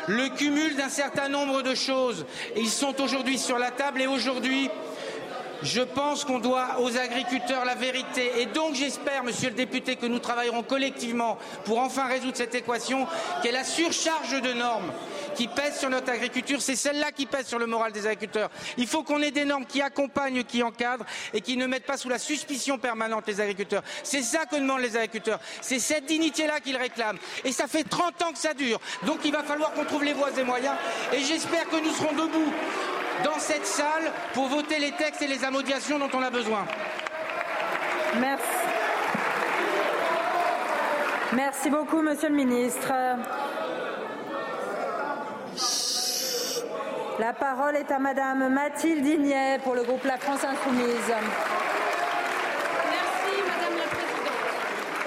le 0.08 0.28
cumul 0.28 0.76
d'un 0.76 0.88
certain 0.88 1.28
nombre 1.28 1.62
de 1.62 1.74
choses, 1.74 2.26
ils 2.56 2.70
sont 2.70 3.00
aujourd'hui 3.00 3.38
sur 3.38 3.58
la 3.58 3.70
table 3.70 4.02
et 4.02 4.06
aujourd'hui, 4.06 4.70
je 5.62 5.80
pense 5.80 6.24
qu'on 6.24 6.38
doit 6.38 6.80
aux 6.80 6.96
agriculteurs 6.96 7.64
la 7.64 7.74
vérité. 7.74 8.40
Et 8.40 8.46
donc 8.46 8.74
j'espère, 8.74 9.24
monsieur 9.24 9.50
le 9.50 9.54
député, 9.54 9.96
que 9.96 10.06
nous 10.06 10.18
travaillerons 10.18 10.62
collectivement 10.62 11.38
pour 11.64 11.78
enfin 11.78 12.06
résoudre 12.06 12.36
cette 12.36 12.54
équation 12.54 13.06
qui 13.40 13.48
est 13.48 13.52
la 13.52 13.64
surcharge 13.64 14.40
de 14.42 14.52
normes 14.52 14.92
qui 15.34 15.48
pèse 15.48 15.78
sur 15.78 15.90
notre 15.90 16.10
agriculture. 16.10 16.60
C'est 16.60 16.76
celle-là 16.76 17.12
qui 17.12 17.26
pèse 17.26 17.46
sur 17.46 17.58
le 17.58 17.66
moral 17.66 17.92
des 17.92 18.06
agriculteurs. 18.06 18.50
Il 18.76 18.86
faut 18.86 19.02
qu'on 19.02 19.20
ait 19.22 19.30
des 19.30 19.44
normes 19.44 19.66
qui 19.66 19.80
accompagnent, 19.82 20.44
qui 20.44 20.62
encadrent 20.62 21.04
et 21.32 21.40
qui 21.40 21.56
ne 21.56 21.66
mettent 21.66 21.86
pas 21.86 21.96
sous 21.96 22.08
la 22.08 22.18
suspicion 22.18 22.78
permanente 22.78 23.26
les 23.26 23.40
agriculteurs. 23.40 23.82
C'est 24.02 24.22
ça 24.22 24.46
que 24.46 24.56
demandent 24.56 24.80
les 24.80 24.96
agriculteurs. 24.96 25.40
C'est 25.60 25.78
cette 25.78 26.06
dignité-là 26.06 26.60
qu'ils 26.60 26.76
réclament. 26.76 27.18
Et 27.44 27.52
ça 27.52 27.66
fait 27.66 27.84
30 27.84 28.22
ans 28.22 28.32
que 28.32 28.38
ça 28.38 28.54
dure. 28.54 28.80
Donc 29.06 29.20
il 29.24 29.32
va 29.32 29.42
falloir 29.42 29.72
qu'on 29.72 29.84
trouve 29.84 30.04
les 30.04 30.12
voies 30.12 30.30
et 30.38 30.44
moyens. 30.44 30.74
Et 31.12 31.20
j'espère 31.20 31.68
que 31.68 31.76
nous 31.76 31.92
serons 31.92 32.12
debout 32.12 32.52
dans 33.24 33.38
cette 33.38 33.66
salle 33.66 34.10
pour 34.34 34.48
voter 34.48 34.78
les 34.78 34.92
textes 34.92 35.22
et 35.22 35.26
les 35.26 35.44
amodiations 35.44 35.98
dont 35.98 36.10
on 36.12 36.22
a 36.22 36.30
besoin. 36.30 36.66
Merci. 38.18 38.44
Merci 41.34 41.70
beaucoup, 41.70 42.02
Monsieur 42.02 42.28
le 42.28 42.34
Ministre. 42.34 42.92
La 47.18 47.32
parole 47.32 47.76
est 47.76 47.90
à 47.90 47.98
Madame 47.98 48.48
Mathilde 48.52 49.04
pour 49.62 49.74
le 49.74 49.82
groupe 49.82 50.04
La 50.04 50.16
France 50.16 50.44
Insoumise. 50.44 51.12
Merci, 52.90 53.42
Madame 53.46 53.76
la 53.78 53.86
Présidente. 53.90 54.32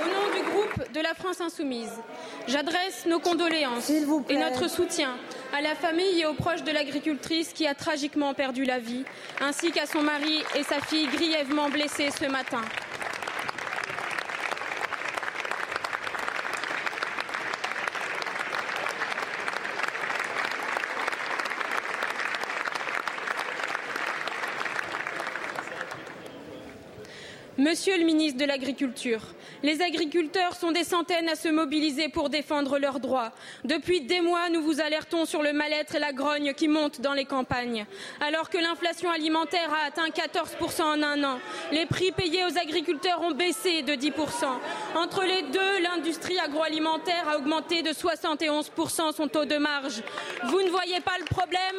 Au 0.01 0.07
nom 0.07 0.35
du 0.35 0.43
groupe 0.51 0.93
de 0.93 0.99
La 1.01 1.13
France 1.13 1.41
Insoumise, 1.41 1.99
j'adresse 2.47 3.05
nos 3.07 3.19
condoléances 3.19 3.89
et 3.89 4.37
notre 4.37 4.69
soutien 4.69 5.15
à 5.55 5.61
la 5.61 5.73
famille 5.73 6.21
et 6.21 6.25
aux 6.25 6.33
proches 6.33 6.63
de 6.63 6.71
l'agricultrice 6.71 7.53
qui 7.53 7.65
a 7.65 7.73
tragiquement 7.73 8.33
perdu 8.33 8.65
la 8.65 8.79
vie, 8.79 9.03
ainsi 9.41 9.71
qu'à 9.71 9.85
son 9.85 10.01
mari 10.01 10.43
et 10.55 10.63
sa 10.63 10.79
fille 10.81 11.07
grièvement 11.07 11.69
blessés 11.69 12.11
ce 12.11 12.25
matin. 12.25 12.61
Monsieur 27.65 27.97
le 27.97 28.03
ministre 28.03 28.37
de 28.37 28.45
l'Agriculture, 28.45 29.21
les 29.63 29.81
agriculteurs 29.81 30.55
sont 30.55 30.71
des 30.71 30.83
centaines 30.83 31.27
à 31.29 31.33
se 31.33 31.47
mobiliser 31.47 32.09
pour 32.09 32.29
défendre 32.29 32.77
leurs 32.77 32.99
droits. 32.99 33.31
Depuis 33.63 34.01
des 34.01 34.21
mois, 34.21 34.51
nous 34.51 34.61
vous 34.61 34.81
alertons 34.81 35.25
sur 35.25 35.41
le 35.41 35.51
mal-être 35.51 35.95
et 35.95 35.99
la 35.99 36.13
grogne 36.13 36.53
qui 36.53 36.67
montent 36.67 37.01
dans 37.01 37.13
les 37.13 37.25
campagnes. 37.25 37.87
Alors 38.21 38.51
que 38.51 38.59
l'inflation 38.59 39.09
alimentaire 39.09 39.73
a 39.73 39.87
atteint 39.87 40.09
14% 40.09 40.83
en 40.83 41.01
un 41.01 41.23
an, 41.23 41.39
les 41.71 41.87
prix 41.87 42.11
payés 42.11 42.45
aux 42.45 42.55
agriculteurs 42.55 43.23
ont 43.23 43.31
baissé 43.31 43.81
de 43.81 43.93
10%. 43.93 44.11
Entre 44.93 45.23
les 45.23 45.41
deux, 45.51 45.81
l'industrie 45.81 46.37
agroalimentaire 46.37 47.27
a 47.29 47.37
augmenté 47.37 47.81
de 47.81 47.89
71% 47.89 49.15
son 49.15 49.27
taux 49.27 49.45
de 49.45 49.57
marge. 49.57 50.03
Vous 50.49 50.61
ne 50.61 50.69
voyez 50.69 50.99
pas 50.99 51.17
le 51.17 51.25
problème? 51.25 51.77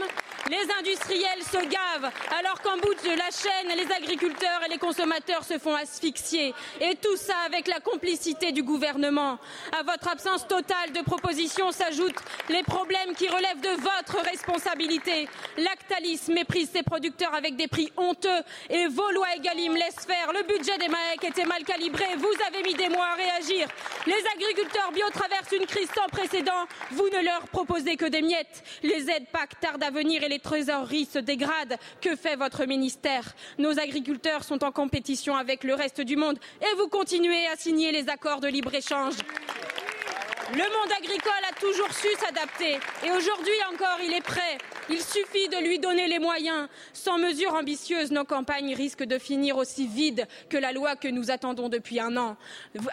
Les 0.50 0.66
industriels 0.80 1.42
se 1.42 1.58
gavent 1.58 2.12
alors 2.38 2.60
qu'en 2.62 2.76
bout 2.76 2.94
de 2.94 3.16
la 3.16 3.30
chaîne, 3.30 3.76
les 3.76 3.92
agriculteurs 3.92 4.62
et 4.64 4.70
les 4.70 4.78
consommateurs 4.78 5.44
se 5.44 5.58
font 5.58 5.75
asphyxier. 5.76 6.54
Et 6.80 6.96
tout 6.96 7.16
ça 7.16 7.34
avec 7.46 7.68
la 7.68 7.80
complicité 7.80 8.52
du 8.52 8.62
gouvernement. 8.62 9.38
À 9.78 9.82
votre 9.82 10.08
absence 10.08 10.46
totale 10.46 10.92
de 10.94 11.02
propositions 11.02 11.72
s'ajoutent 11.72 12.22
les 12.48 12.62
problèmes 12.62 13.14
qui 13.14 13.28
relèvent 13.28 13.60
de 13.60 13.80
votre 13.80 14.24
responsabilité. 14.24 15.28
Lactalis 15.56 16.20
méprise 16.28 16.70
ses 16.70 16.82
producteurs 16.82 17.34
avec 17.34 17.56
des 17.56 17.68
prix 17.68 17.92
honteux 17.96 18.42
et 18.70 18.86
vos 18.88 19.10
lois 19.12 19.34
Egalim 19.36 19.74
laissent 19.74 20.06
faire. 20.06 20.32
Le 20.32 20.42
budget 20.42 20.78
des 20.78 20.88
MAEC 20.88 21.24
était 21.24 21.44
mal 21.44 21.62
calibré. 21.64 22.04
Vous 22.16 22.34
avez 22.46 22.62
mis 22.62 22.74
des 22.74 22.88
mois 22.88 23.06
à 23.06 23.14
réagir. 23.14 23.68
Les 24.06 24.22
agriculteurs 24.34 24.92
bio 24.92 25.08
traversent 25.12 25.52
une 25.52 25.66
crise 25.66 25.88
sans 25.94 26.06
précédent. 26.06 26.66
Vous 26.92 27.08
ne 27.08 27.24
leur 27.24 27.42
proposez 27.48 27.96
que 27.96 28.06
des 28.06 28.22
miettes. 28.22 28.62
Les 28.82 29.10
aides 29.10 29.26
PAC 29.32 29.60
tardent 29.60 29.82
à 29.82 29.90
venir 29.90 30.22
et 30.22 30.28
les 30.28 30.38
trésoreries 30.38 31.06
se 31.06 31.18
dégradent. 31.18 31.76
Que 32.00 32.16
fait 32.16 32.36
votre 32.36 32.64
ministère? 32.66 33.34
Nos 33.58 33.78
agriculteurs 33.78 34.44
sont 34.44 34.62
en 34.64 34.72
compétition 34.72 35.36
avec 35.36 35.64
le 35.66 35.74
reste 35.74 36.00
du 36.00 36.16
monde 36.16 36.38
et 36.60 36.76
vous 36.76 36.88
continuez 36.88 37.46
à 37.48 37.56
signer 37.56 37.92
les 37.92 38.08
accords 38.08 38.40
de 38.40 38.48
libre-échange. 38.48 39.14
Le 40.52 40.58
monde 40.58 40.92
agricole 40.96 41.32
a 41.50 41.52
toujours 41.58 41.92
su 41.92 42.06
s'adapter 42.20 42.78
et 43.04 43.10
aujourd'hui 43.10 43.52
encore 43.72 43.98
il 44.04 44.12
est 44.12 44.20
prêt. 44.20 44.58
Il 44.88 45.02
suffit 45.02 45.48
de 45.48 45.56
lui 45.56 45.80
donner 45.80 46.06
les 46.06 46.20
moyens. 46.20 46.68
Sans 46.92 47.18
mesures 47.18 47.54
ambitieuses, 47.54 48.12
nos 48.12 48.24
campagnes 48.24 48.72
risquent 48.72 49.02
de 49.02 49.18
finir 49.18 49.56
aussi 49.56 49.88
vides 49.88 50.24
que 50.48 50.56
la 50.56 50.70
loi 50.70 50.94
que 50.94 51.08
nous 51.08 51.32
attendons 51.32 51.68
depuis 51.68 51.98
un 51.98 52.16
an. 52.16 52.36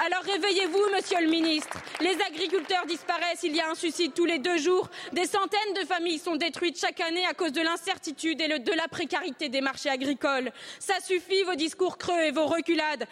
Alors 0.04 0.24
réveillez-vous, 0.24 0.90
monsieur 0.96 1.22
le 1.22 1.30
ministre. 1.30 1.78
Les 2.02 2.18
agriculteurs 2.28 2.88
disparaissent, 2.88 3.44
il 3.44 3.56
y 3.56 3.62
a 3.62 3.70
un 3.70 3.76
suicide 3.76 4.14
tous 4.16 4.26
les 4.26 4.40
deux 4.40 4.58
jours. 4.58 4.90
Des 5.12 5.28
centaines 5.28 5.74
de 5.80 5.86
familles 5.86 6.20
sont 6.20 6.36
détruites 6.36 6.80
chaque 6.80 7.02
année 7.02 7.26
à 7.28 7.36
cause 7.36 7.52
de 7.52 7.62
l'incertitude 7.62 8.42
et 8.42 8.48
de 8.48 8.74
la 8.74 8.88
précarité 8.88 9.50
des 9.50 9.62
marchés 9.62 9.90
agricoles. 9.90 10.52
Ça 10.80 10.96
suffit, 11.06 11.44
vos 11.44 11.56
discours 11.56 12.00
creux 12.00 12.22
et 12.22 12.32
vos 12.32 12.48
reculades. 12.48 13.06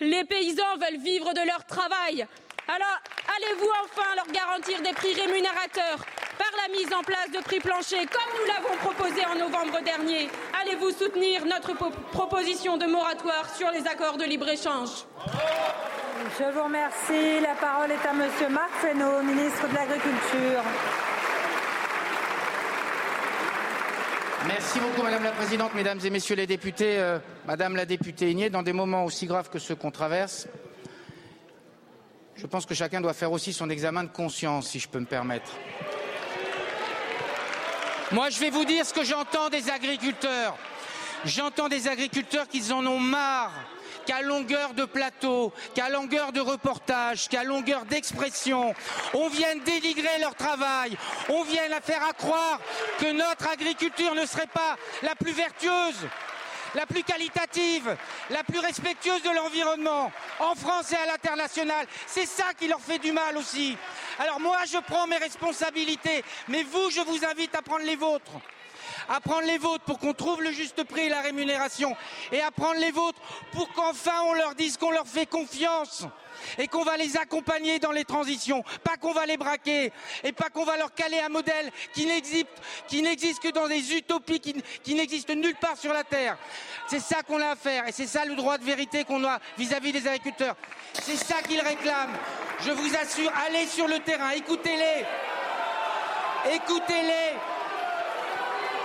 Les 0.00 0.24
paysans 0.24 0.76
veulent 0.80 1.00
vivre 1.00 1.32
de 1.32 1.46
leur 1.46 1.64
travail. 1.66 2.26
Alors, 2.66 2.98
allez-vous 3.36 3.70
enfin 3.84 4.14
leur 4.16 4.26
garantir 4.32 4.80
des 4.80 4.94
prix 4.94 5.12
rémunérateurs 5.14 5.98
par 6.38 6.50
la 6.62 6.72
mise 6.72 6.90
en 6.94 7.02
place 7.02 7.30
de 7.30 7.40
prix 7.44 7.60
planchers, 7.60 8.06
comme 8.10 8.32
nous 8.40 8.46
l'avons 8.46 8.76
proposé 8.78 9.24
en 9.26 9.34
novembre 9.34 9.82
dernier? 9.84 10.30
Allez-vous 10.62 10.90
soutenir 10.90 11.44
notre 11.44 11.74
proposition 12.12 12.78
de 12.78 12.86
moratoire 12.86 13.54
sur 13.54 13.70
les 13.70 13.86
accords 13.86 14.16
de 14.16 14.24
libre-échange? 14.24 15.04
Je 16.38 16.44
vous 16.52 16.64
remercie. 16.64 17.40
La 17.42 17.54
parole 17.54 17.90
est 17.90 18.06
à 18.06 18.14
Monsieur 18.14 18.48
Marc 18.48 18.70
Fesneau, 18.80 19.22
ministre 19.22 19.68
de 19.68 19.74
l'Agriculture. 19.74 20.62
Merci 24.46 24.80
beaucoup, 24.80 25.02
Madame 25.02 25.24
la 25.24 25.32
Présidente, 25.32 25.74
Mesdames 25.74 26.00
et 26.02 26.10
Messieurs 26.10 26.36
les 26.36 26.46
députés. 26.46 26.98
Euh, 26.98 27.18
Madame 27.46 27.76
la 27.76 27.84
députée 27.84 28.30
Igné, 28.30 28.48
dans 28.48 28.62
des 28.62 28.72
moments 28.72 29.04
aussi 29.04 29.26
graves 29.26 29.50
que 29.50 29.58
ceux 29.58 29.74
qu'on 29.74 29.90
traverse, 29.90 30.48
je 32.36 32.46
pense 32.46 32.66
que 32.66 32.74
chacun 32.74 33.00
doit 33.00 33.14
faire 33.14 33.32
aussi 33.32 33.52
son 33.52 33.70
examen 33.70 34.04
de 34.04 34.08
conscience, 34.08 34.68
si 34.68 34.80
je 34.80 34.88
peux 34.88 35.00
me 35.00 35.06
permettre. 35.06 35.52
Moi, 38.12 38.30
je 38.30 38.38
vais 38.38 38.50
vous 38.50 38.64
dire 38.64 38.84
ce 38.84 38.92
que 38.92 39.04
j'entends 39.04 39.48
des 39.48 39.70
agriculteurs. 39.70 40.56
J'entends 41.24 41.68
des 41.68 41.88
agriculteurs 41.88 42.48
qui 42.48 42.70
en 42.70 42.84
ont 42.86 42.98
marre 42.98 43.52
qu'à 44.04 44.20
longueur 44.20 44.74
de 44.74 44.84
plateau, 44.84 45.52
qu'à 45.74 45.88
longueur 45.88 46.32
de 46.32 46.40
reportage, 46.40 47.28
qu'à 47.28 47.44
longueur 47.44 47.86
d'expression, 47.86 48.74
on 49.14 49.28
vienne 49.28 49.60
dénigrer 49.64 50.18
leur 50.20 50.34
travail, 50.34 50.96
on 51.30 51.42
vienne 51.44 51.72
à 51.72 51.80
faire 51.80 52.04
à 52.04 52.12
croire 52.12 52.60
que 52.98 53.10
notre 53.12 53.48
agriculture 53.48 54.14
ne 54.14 54.26
serait 54.26 54.46
pas 54.46 54.76
la 55.02 55.14
plus 55.14 55.32
vertueuse, 55.32 56.06
la 56.74 56.86
plus 56.86 57.02
qualitative, 57.02 57.96
la 58.30 58.44
plus 58.44 58.58
respectueuse 58.58 59.22
de 59.22 59.30
l'environnement, 59.30 60.12
en 60.40 60.54
France 60.54 60.92
et 60.92 60.96
à 60.96 61.06
l'international. 61.06 61.86
C'est 62.06 62.26
ça 62.26 62.54
qui 62.58 62.68
leur 62.68 62.80
fait 62.80 62.98
du 62.98 63.12
mal 63.12 63.36
aussi. 63.36 63.76
Alors 64.18 64.40
moi, 64.40 64.58
je 64.70 64.78
prends 64.78 65.06
mes 65.06 65.18
responsabilités, 65.18 66.24
mais 66.48 66.62
vous, 66.62 66.90
je 66.90 67.00
vous 67.00 67.24
invite 67.24 67.54
à 67.54 67.62
prendre 67.62 67.84
les 67.84 67.96
vôtres 67.96 68.32
à 69.08 69.20
prendre 69.20 69.46
les 69.46 69.58
vôtres 69.58 69.84
pour 69.84 69.98
qu'on 69.98 70.14
trouve 70.14 70.42
le 70.42 70.50
juste 70.50 70.84
prix 70.84 71.02
et 71.02 71.08
la 71.08 71.20
rémunération, 71.20 71.94
et 72.32 72.40
à 72.40 72.50
prendre 72.50 72.80
les 72.80 72.90
vôtres 72.90 73.20
pour 73.52 73.70
qu'enfin 73.72 74.22
on 74.26 74.34
leur 74.34 74.54
dise 74.54 74.76
qu'on 74.76 74.90
leur 74.90 75.06
fait 75.06 75.26
confiance 75.26 76.06
et 76.58 76.68
qu'on 76.68 76.84
va 76.84 76.96
les 76.96 77.16
accompagner 77.16 77.78
dans 77.78 77.92
les 77.92 78.04
transitions, 78.04 78.64
pas 78.82 78.96
qu'on 78.96 79.12
va 79.12 79.26
les 79.26 79.36
braquer 79.36 79.92
et 80.22 80.32
pas 80.32 80.50
qu'on 80.50 80.64
va 80.64 80.76
leur 80.76 80.94
caler 80.94 81.20
un 81.20 81.28
modèle 81.28 81.70
qui 81.92 82.06
n'existe, 82.06 82.46
qui 82.88 83.02
n'existe 83.02 83.40
que 83.42 83.48
dans 83.48 83.68
des 83.68 83.94
utopies 83.94 84.40
qui, 84.40 84.94
n'existent 84.94 85.34
nulle 85.34 85.56
part 85.56 85.76
sur 85.76 85.92
la 85.92 86.04
terre. 86.04 86.36
C'est 86.88 87.00
ça 87.00 87.22
qu'on 87.22 87.40
a 87.40 87.50
à 87.50 87.56
faire 87.56 87.88
et 87.88 87.92
c'est 87.92 88.06
ça 88.06 88.24
le 88.24 88.34
droit 88.34 88.58
de 88.58 88.64
vérité 88.64 89.04
qu'on 89.04 89.24
a 89.24 89.38
vis-à-vis 89.58 89.92
des 89.92 90.06
agriculteurs. 90.06 90.56
C'est 90.92 91.16
ça 91.16 91.42
qu'ils 91.42 91.60
réclament. 91.60 92.16
Je 92.60 92.70
vous 92.70 92.96
assure, 92.96 93.32
allez 93.46 93.66
sur 93.66 93.88
le 93.88 93.98
terrain, 94.00 94.30
écoutez-les. 94.30 95.04
Écoutez-les. 96.54 97.34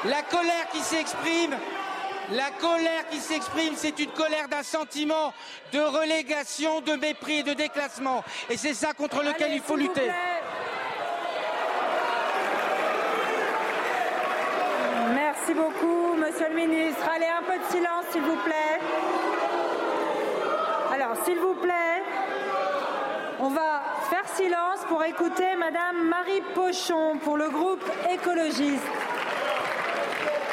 La 0.05 0.21
colère 0.23 0.69
qui 0.71 0.79
s'exprime, 0.79 1.57
la 2.31 2.51
colère 2.51 3.07
qui 3.09 3.17
s'exprime, 3.17 3.74
c'est 3.75 3.98
une 4.00 4.12
colère 4.12 4.48
d'un 4.48 4.63
sentiment 4.63 5.33
de 5.74 5.79
relégation, 5.79 6.81
de 6.81 6.93
mépris 6.93 7.39
et 7.39 7.43
de 7.43 7.53
déclassement. 7.53 8.24
Et 8.50 8.57
c'est 8.57 8.74
ça 8.74 8.93
contre 8.93 9.24
lequel 9.24 9.53
il 9.53 9.62
faut 9.62 9.75
lutter. 9.75 10.12
Merci 15.13 15.53
beaucoup, 15.53 16.13
Monsieur 16.15 16.50
le 16.50 16.55
Ministre. 16.55 17.03
Allez, 17.15 17.25
un 17.25 17.43
peu 17.43 17.57
de 17.57 17.71
silence, 17.71 18.05
s'il 18.12 18.21
vous 18.21 18.38
plaît. 18.38 18.79
Alors, 20.93 21.15
s'il 21.25 21.39
vous 21.39 21.55
plaît, 21.55 22.03
on 23.39 23.50
va 23.50 23.81
faire 24.09 24.27
silence 24.36 24.79
pour 24.88 25.03
écouter 25.03 25.55
Madame 25.57 26.07
Marie 26.07 26.41
Pochon 26.53 27.17
pour 27.24 27.38
le 27.38 27.50
groupe 27.50 27.83
écologiste. 28.12 28.83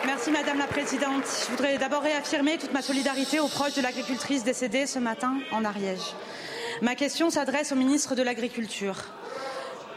Merci 0.06 0.30
Madame 0.30 0.58
la 0.58 0.68
Présidente. 0.68 1.24
Je 1.44 1.50
voudrais 1.50 1.78
d'abord 1.78 2.02
réaffirmer 2.02 2.58
toute 2.58 2.72
ma 2.72 2.80
solidarité 2.80 3.40
aux 3.40 3.48
proches 3.48 3.74
de 3.74 3.82
l'agricultrice 3.82 4.44
décédée 4.44 4.86
ce 4.86 5.00
matin 5.00 5.34
en 5.50 5.64
Ariège. 5.64 6.14
Ma 6.80 6.94
question 6.94 7.28
s'adresse 7.28 7.72
au 7.72 7.74
ministre 7.74 8.14
de 8.14 8.22
l'Agriculture. 8.22 8.94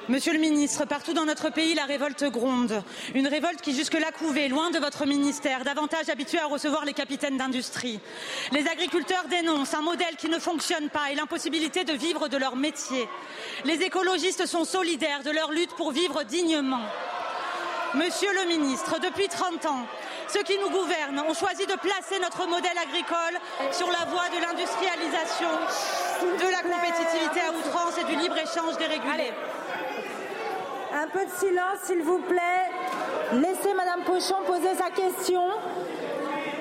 Monsieur 0.07 0.33
le 0.33 0.39
ministre, 0.39 0.85
partout 0.85 1.13
dans 1.13 1.25
notre 1.25 1.51
pays, 1.51 1.75
la 1.75 1.85
révolte 1.85 2.23
gronde. 2.23 2.81
Une 3.13 3.27
révolte 3.27 3.61
qui 3.61 3.75
jusque-là 3.75 4.11
couvait, 4.11 4.47
loin 4.47 4.71
de 4.71 4.79
votre 4.79 5.05
ministère, 5.05 5.63
davantage 5.63 6.09
habitué 6.09 6.39
à 6.39 6.47
recevoir 6.47 6.85
les 6.85 6.93
capitaines 6.93 7.37
d'industrie. 7.37 7.99
Les 8.51 8.67
agriculteurs 8.67 9.25
dénoncent 9.29 9.75
un 9.75 9.83
modèle 9.83 10.15
qui 10.17 10.27
ne 10.29 10.39
fonctionne 10.39 10.89
pas 10.89 11.11
et 11.11 11.15
l'impossibilité 11.15 11.83
de 11.83 11.93
vivre 11.93 12.29
de 12.29 12.37
leur 12.37 12.55
métier. 12.55 13.07
Les 13.63 13.83
écologistes 13.83 14.47
sont 14.47 14.65
solidaires 14.65 15.21
de 15.21 15.29
leur 15.29 15.51
lutte 15.51 15.75
pour 15.75 15.91
vivre 15.91 16.23
dignement. 16.23 16.81
Monsieur 17.95 18.29
le 18.33 18.47
ministre, 18.47 18.99
depuis 18.99 19.27
30 19.27 19.65
ans, 19.65 19.85
ceux 20.27 20.43
qui 20.43 20.59
nous 20.59 20.69
gouvernent 20.69 21.21
ont 21.27 21.33
choisi 21.33 21.65
de 21.65 21.73
placer 21.73 22.19
notre 22.21 22.47
modèle 22.47 22.77
agricole 22.77 23.39
sur 23.71 23.87
la 23.87 24.05
voie 24.05 24.29
de 24.29 24.39
l'industrialisation, 24.39 25.49
de 26.21 26.51
la 26.51 26.61
compétitivité 26.61 27.41
à 27.41 27.51
outrance 27.51 27.97
et 27.99 28.03
du 28.03 28.15
libre-échange 28.15 28.77
dérégulé. 28.77 29.33
Un 30.93 31.07
peu 31.07 31.25
de 31.25 31.31
silence, 31.31 31.79
s'il 31.85 32.03
vous 32.03 32.19
plaît. 32.19 32.69
Laissez 33.33 33.73
Madame 33.73 34.03
Pochon 34.03 34.43
poser 34.45 34.75
sa 34.75 34.91
question. 34.91 35.47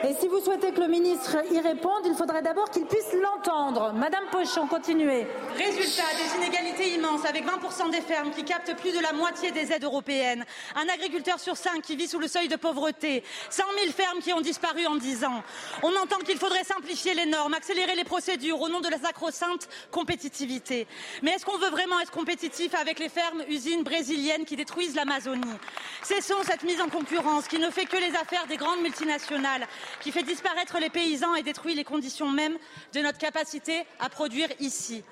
Et 0.04 0.14
si 0.14 0.28
vous 0.28 0.40
souhaitez 0.40 0.70
que 0.72 0.80
le 0.80 0.86
ministre 0.86 1.36
y 1.50 1.58
réponde, 1.58 2.02
il 2.06 2.14
faudrait 2.14 2.42
d'abord 2.42 2.70
qu'il 2.70 2.86
puisse 2.86 3.12
l'entendre. 3.14 3.92
Madame 3.94 4.24
Pochon, 4.30 4.66
continuez. 4.68 5.26
Résultat, 5.56 6.04
des 6.16 6.36
inégalités 6.36 6.94
immenses 6.94 7.24
avec 7.24 7.44
20% 7.44 7.90
des 7.90 8.00
fermes 8.00 8.30
qui 8.30 8.44
captent 8.44 8.76
plus 8.76 8.92
de 8.92 9.00
la 9.00 9.12
moitié 9.12 9.50
des 9.50 9.72
aides 9.72 9.82
européennes, 9.82 10.44
un 10.76 10.88
agriculteur 10.88 11.40
sur 11.40 11.56
cinq 11.56 11.82
qui 11.82 11.96
vit 11.96 12.06
sous 12.06 12.20
le 12.20 12.28
seuil 12.28 12.48
de 12.48 12.56
pauvreté, 12.56 13.24
100 13.50 13.62
000 13.80 13.92
fermes 13.92 14.20
qui 14.20 14.32
ont 14.32 14.40
disparu 14.40 14.86
en 14.86 14.96
10 14.96 15.24
ans. 15.24 15.42
On 15.82 15.94
entend 15.96 16.18
qu'il 16.18 16.38
faudrait 16.38 16.64
simplifier 16.64 17.14
les 17.14 17.26
normes, 17.26 17.54
accélérer 17.54 17.96
les 17.96 18.04
procédures 18.04 18.60
au 18.60 18.68
nom 18.68 18.80
de 18.80 18.88
la 18.88 18.98
sacro-sainte 18.98 19.68
compétitivité. 19.90 20.86
Mais 21.22 21.32
est-ce 21.32 21.44
qu'on 21.44 21.58
veut 21.58 21.70
vraiment 21.70 21.98
être 22.00 22.12
compétitif 22.12 22.74
avec 22.74 23.00
les 23.00 23.08
fermes 23.08 23.42
usines 23.48 23.82
brésiliennes 23.82 24.44
qui 24.44 24.54
détruisent 24.54 24.94
l'Amazonie? 24.94 25.58
Cessons 26.02 26.42
cette 26.44 26.62
mise 26.62 26.80
en 26.80 26.88
concurrence 26.88 27.48
qui 27.48 27.58
ne 27.58 27.70
fait 27.70 27.86
que 27.86 27.96
les 27.96 28.14
affaires 28.16 28.46
des 28.46 28.56
grandes 28.56 28.80
multinationales, 28.80 29.66
qui 30.00 30.12
fait 30.12 30.22
disparaître 30.22 30.78
les 30.78 30.90
paysans 30.90 31.34
et 31.34 31.42
détruit 31.42 31.74
les 31.74 31.84
conditions 31.84 32.28
mêmes 32.30 32.56
de 32.92 33.00
notre 33.00 33.18
capacité 33.18 33.84
à 33.98 34.08
produire 34.08 34.48
ici. 34.60 35.02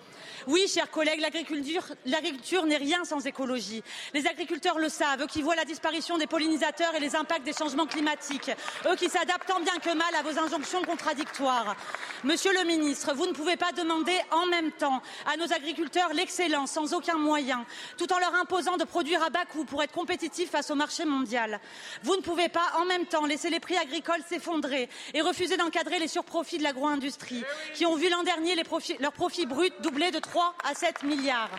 Oui, 0.47 0.69
chers 0.69 0.89
collègues, 0.93 1.21
l'agriculture 1.21 2.67
n'est 2.67 2.77
rien 2.77 3.05
sans 3.05 3.27
écologie. 3.27 3.83
Les 4.15 4.29
agriculteurs 4.29 4.79
le 4.79 4.89
savent, 4.89 5.23
eux 5.23 5.27
qui 5.27 5.43
voient 5.43 5.57
la 5.57 5.65
disparition 5.65 6.19
des 6.19 6.29
pollinisateurs 6.29 6.95
et 6.95 7.01
les 7.01 7.17
impacts 7.17 7.45
des 7.45 7.53
changements 7.53 7.87
climatiques, 7.87 8.53
eux 8.87 8.95
qui 8.95 9.09
s'adaptent 9.09 9.49
tant 9.49 9.59
bien 9.59 9.77
que 9.83 9.93
mal 9.93 10.15
à 10.17 10.23
vos 10.23 10.39
injonctions 10.39 10.83
contradictoires. 10.83 11.75
Monsieur 12.23 12.53
le 12.53 12.65
ministre, 12.65 13.13
vous 13.13 13.27
ne 13.27 13.33
pouvez 13.33 13.57
pas 13.57 13.73
demander 13.73 14.17
en 14.31 14.47
même 14.47 14.71
temps 14.71 15.03
à 15.27 15.37
nos 15.37 15.53
agriculteurs 15.53 16.13
l'excellence 16.15 16.71
sans 16.71 16.95
aucun 16.95 17.19
moyen, 17.19 17.67
tout 17.99 18.13
en 18.13 18.19
leur 18.21 18.35
imposant 18.37 18.77
de 18.77 18.85
produire 18.85 19.25
à 19.25 19.31
bas 19.31 19.47
coût 19.47 19.65
pour 19.65 19.83
être 19.83 19.93
compétitifs 19.93 20.51
face 20.51 20.71
au 20.71 20.77
marché 20.77 21.05
mondial. 21.05 21.61
Vous 22.05 22.15
ne 22.15 22.23
pouvez 22.23 22.49
pas 22.49 22.73
en 22.79 22.85
même 22.85 23.07
temps 23.07 23.27
laisser 23.27 23.51
les 23.51 23.59
prix 23.59 23.79
agricoles 23.79 24.23
s'effondrer 24.29 24.89
et 25.13 25.23
refuser 25.23 25.57
d'encadrer 25.57 25.99
les 25.99 26.09
surprofits 26.09 26.59
de 26.59 26.63
l'agro-industrie, 26.63 27.43
qui 27.75 27.85
ont 27.85 27.97
vu 27.97 28.09
l'an 28.09 28.23
dernier 28.23 28.55
leurs 28.55 29.13
profits 29.13 29.47
bruts 29.47 29.73
doubler 29.81 30.13
de 30.13 30.21
3 30.21 30.36
à 30.65 30.75
7 30.75 31.03
milliards. 31.03 31.51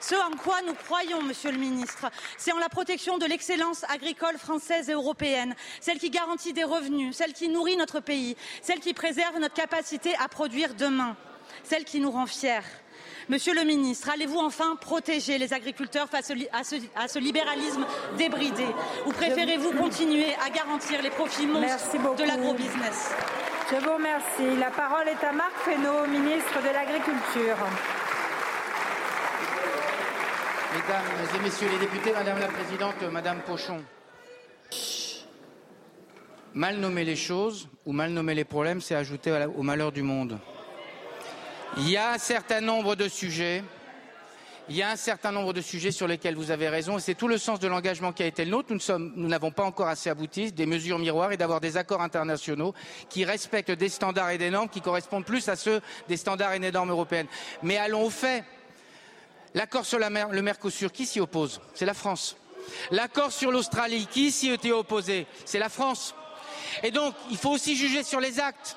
Ce 0.00 0.14
en 0.14 0.36
quoi 0.36 0.62
nous 0.66 0.74
croyons, 0.74 1.22
Monsieur 1.22 1.50
le 1.50 1.58
Ministre, 1.58 2.10
c'est 2.38 2.52
en 2.52 2.58
la 2.58 2.68
protection 2.68 3.18
de 3.18 3.26
l'excellence 3.26 3.84
agricole 3.88 4.38
française 4.38 4.88
et 4.88 4.92
européenne, 4.92 5.54
celle 5.80 5.98
qui 5.98 6.10
garantit 6.10 6.52
des 6.52 6.64
revenus, 6.64 7.16
celle 7.16 7.32
qui 7.32 7.48
nourrit 7.48 7.76
notre 7.76 8.00
pays, 8.00 8.36
celle 8.62 8.80
qui 8.80 8.94
préserve 8.94 9.38
notre 9.38 9.54
capacité 9.54 10.14
à 10.16 10.28
produire 10.28 10.74
demain, 10.74 11.16
celle 11.64 11.84
qui 11.84 12.00
nous 12.00 12.10
rend 12.10 12.26
fiers. 12.26 12.60
Monsieur 13.28 13.54
le 13.54 13.62
ministre, 13.62 14.10
allez-vous 14.10 14.38
enfin 14.38 14.76
protéger 14.76 15.38
les 15.38 15.52
agriculteurs 15.52 16.08
face 16.08 16.32
à 16.52 17.08
ce, 17.08 17.18
libéralisme 17.18 17.86
débridé? 18.16 18.66
Ou 19.06 19.12
préférez-vous 19.12 19.72
continuer 19.72 20.34
à 20.44 20.50
garantir 20.50 21.00
les 21.02 21.10
profits 21.10 21.46
monstres 21.46 22.16
de 22.16 22.24
l'agrobusiness? 22.24 23.10
Je 23.70 23.76
vous 23.76 23.94
remercie. 23.94 24.58
La 24.58 24.70
parole 24.70 25.06
est 25.06 25.24
à 25.24 25.30
Marc 25.30 25.54
Fesneau, 25.64 26.06
ministre 26.08 26.60
de 26.60 26.74
l'Agriculture. 26.74 27.56
Mesdames 30.72 31.04
et 31.34 31.42
Messieurs 31.42 31.68
les 31.68 31.78
députés, 31.78 32.12
Madame 32.12 32.38
la 32.38 32.46
Présidente, 32.46 33.02
Madame 33.10 33.40
Pochon, 33.40 33.82
mal 36.54 36.76
nommer 36.76 37.04
les 37.04 37.16
choses 37.16 37.68
ou 37.86 37.92
mal 37.92 38.12
nommer 38.12 38.36
les 38.36 38.44
problèmes, 38.44 38.80
c'est 38.80 38.94
ajouter 38.94 39.46
au 39.56 39.62
malheur 39.62 39.90
du 39.90 40.02
monde. 40.02 40.38
Il 41.76 41.90
y 41.90 41.96
a 41.96 42.12
un 42.12 42.18
certain 42.18 42.60
nombre 42.60 42.94
de 42.94 43.08
sujets, 43.08 43.64
il 44.68 44.76
y 44.76 44.82
a 44.82 44.90
un 44.90 44.96
certain 44.96 45.32
nombre 45.32 45.52
de 45.52 45.60
sujets 45.60 45.90
sur 45.90 46.06
lesquels 46.06 46.36
vous 46.36 46.52
avez 46.52 46.68
raison, 46.68 46.98
et 46.98 47.00
c'est 47.00 47.16
tout 47.16 47.26
le 47.26 47.38
sens 47.38 47.58
de 47.58 47.66
l'engagement 47.66 48.12
qui 48.12 48.22
a 48.22 48.26
été 48.26 48.44
le 48.44 48.52
nôtre. 48.52 48.72
Nous 48.96 49.28
n'avons 49.28 49.50
pas 49.50 49.64
encore 49.64 49.88
assez 49.88 50.08
abouti, 50.08 50.52
des 50.52 50.66
mesures 50.66 51.00
miroirs 51.00 51.32
et 51.32 51.36
d'avoir 51.36 51.60
des 51.60 51.78
accords 51.78 52.00
internationaux 52.00 52.74
qui 53.08 53.24
respectent 53.24 53.72
des 53.72 53.88
standards 53.88 54.30
et 54.30 54.38
des 54.38 54.50
normes 54.50 54.68
qui 54.68 54.80
correspondent 54.80 55.24
plus 55.24 55.48
à 55.48 55.56
ceux 55.56 55.80
des 56.06 56.16
standards 56.16 56.52
et 56.52 56.60
des 56.60 56.70
normes 56.70 56.90
européennes. 56.90 57.26
Mais 57.64 57.76
allons 57.76 58.04
au 58.04 58.10
fait. 58.10 58.44
L'accord 59.54 59.84
sur 59.84 59.98
le 59.98 60.42
Mercosur, 60.42 60.92
qui 60.92 61.06
s'y 61.06 61.20
oppose? 61.20 61.60
C'est 61.74 61.86
la 61.86 61.94
France. 61.94 62.36
L'accord 62.90 63.32
sur 63.32 63.50
l'Australie, 63.50 64.06
qui 64.10 64.30
s'y 64.30 64.50
était 64.50 64.70
opposé? 64.70 65.26
C'est 65.44 65.58
la 65.58 65.68
France. 65.68 66.14
Et 66.82 66.90
donc, 66.90 67.14
il 67.30 67.36
faut 67.36 67.50
aussi 67.50 67.76
juger 67.76 68.02
sur 68.02 68.20
les 68.20 68.38
actes. 68.38 68.76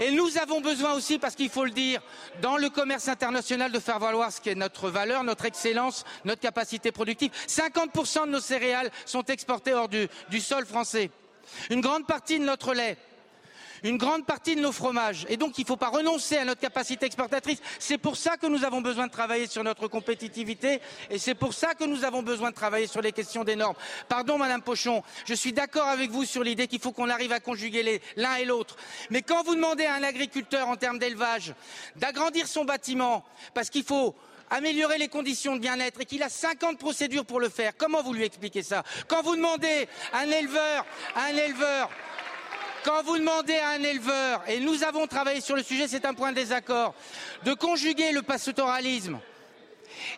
Et 0.00 0.10
nous 0.10 0.36
avons 0.38 0.60
besoin 0.60 0.94
aussi, 0.94 1.18
parce 1.18 1.36
qu'il 1.36 1.48
faut 1.48 1.64
le 1.64 1.70
dire, 1.70 2.00
dans 2.42 2.56
le 2.56 2.70
commerce 2.70 3.06
international, 3.08 3.70
de 3.70 3.78
faire 3.78 4.00
valoir 4.00 4.32
ce 4.32 4.40
qui 4.40 4.48
est 4.48 4.56
notre 4.56 4.90
valeur, 4.90 5.22
notre 5.22 5.44
excellence, 5.44 6.04
notre 6.24 6.40
capacité 6.40 6.90
productive. 6.90 7.30
50% 7.46 8.26
de 8.26 8.30
nos 8.32 8.40
céréales 8.40 8.90
sont 9.06 9.24
exportées 9.24 9.74
hors 9.74 9.88
du, 9.88 10.08
du 10.28 10.40
sol 10.40 10.66
français. 10.66 11.10
Une 11.70 11.80
grande 11.80 12.06
partie 12.06 12.38
de 12.38 12.44
notre 12.44 12.74
lait, 12.74 12.96
une 13.82 13.96
grande 13.96 14.26
partie 14.26 14.56
de 14.56 14.60
nos 14.60 14.72
fromages. 14.72 15.26
Et 15.28 15.36
donc, 15.36 15.58
il 15.58 15.62
ne 15.62 15.66
faut 15.66 15.76
pas 15.76 15.88
renoncer 15.88 16.36
à 16.36 16.44
notre 16.44 16.60
capacité 16.60 17.06
exportatrice. 17.06 17.58
C'est 17.78 17.98
pour 17.98 18.16
ça 18.16 18.36
que 18.36 18.46
nous 18.46 18.64
avons 18.64 18.80
besoin 18.80 19.06
de 19.06 19.12
travailler 19.12 19.46
sur 19.46 19.64
notre 19.64 19.88
compétitivité 19.88 20.80
et 21.10 21.18
c'est 21.18 21.34
pour 21.34 21.54
ça 21.54 21.74
que 21.74 21.84
nous 21.84 22.04
avons 22.04 22.22
besoin 22.22 22.50
de 22.50 22.54
travailler 22.54 22.86
sur 22.86 23.00
les 23.00 23.12
questions 23.12 23.44
des 23.44 23.56
normes. 23.56 23.76
Pardon, 24.08 24.38
Madame 24.38 24.62
Pochon, 24.62 25.02
je 25.24 25.34
suis 25.34 25.52
d'accord 25.52 25.88
avec 25.88 26.10
vous 26.10 26.24
sur 26.24 26.42
l'idée 26.42 26.66
qu'il 26.66 26.80
faut 26.80 26.92
qu'on 26.92 27.08
arrive 27.08 27.32
à 27.32 27.40
conjuguer 27.40 28.00
l'un 28.16 28.36
et 28.36 28.44
l'autre. 28.44 28.76
Mais 29.10 29.22
quand 29.22 29.42
vous 29.44 29.54
demandez 29.54 29.86
à 29.86 29.94
un 29.94 30.02
agriculteur 30.02 30.68
en 30.68 30.76
termes 30.76 30.98
d'élevage 30.98 31.54
d'agrandir 31.96 32.46
son 32.46 32.64
bâtiment 32.64 33.24
parce 33.54 33.70
qu'il 33.70 33.84
faut 33.84 34.14
améliorer 34.50 34.98
les 34.98 35.08
conditions 35.08 35.54
de 35.54 35.60
bien-être 35.60 36.00
et 36.00 36.04
qu'il 36.04 36.22
a 36.22 36.28
50 36.28 36.78
procédures 36.78 37.24
pour 37.24 37.40
le 37.40 37.48
faire, 37.48 37.72
comment 37.76 38.02
vous 38.02 38.12
lui 38.12 38.24
expliquez 38.24 38.62
ça? 38.62 38.82
Quand 39.06 39.22
vous 39.22 39.36
demandez 39.36 39.88
à 40.12 40.18
un 40.18 40.30
éleveur, 40.30 40.84
à 41.14 41.24
un 41.26 41.36
éleveur 41.36 41.88
quand 42.84 43.02
vous 43.04 43.18
demandez 43.18 43.56
à 43.56 43.70
un 43.70 43.82
éleveur, 43.82 44.42
et 44.48 44.60
nous 44.60 44.84
avons 44.84 45.06
travaillé 45.06 45.40
sur 45.40 45.56
le 45.56 45.62
sujet, 45.62 45.88
c'est 45.88 46.04
un 46.04 46.14
point 46.14 46.30
de 46.30 46.36
désaccord, 46.36 46.94
de 47.44 47.54
conjuguer 47.54 48.12
le 48.12 48.22
pastoralisme 48.22 49.18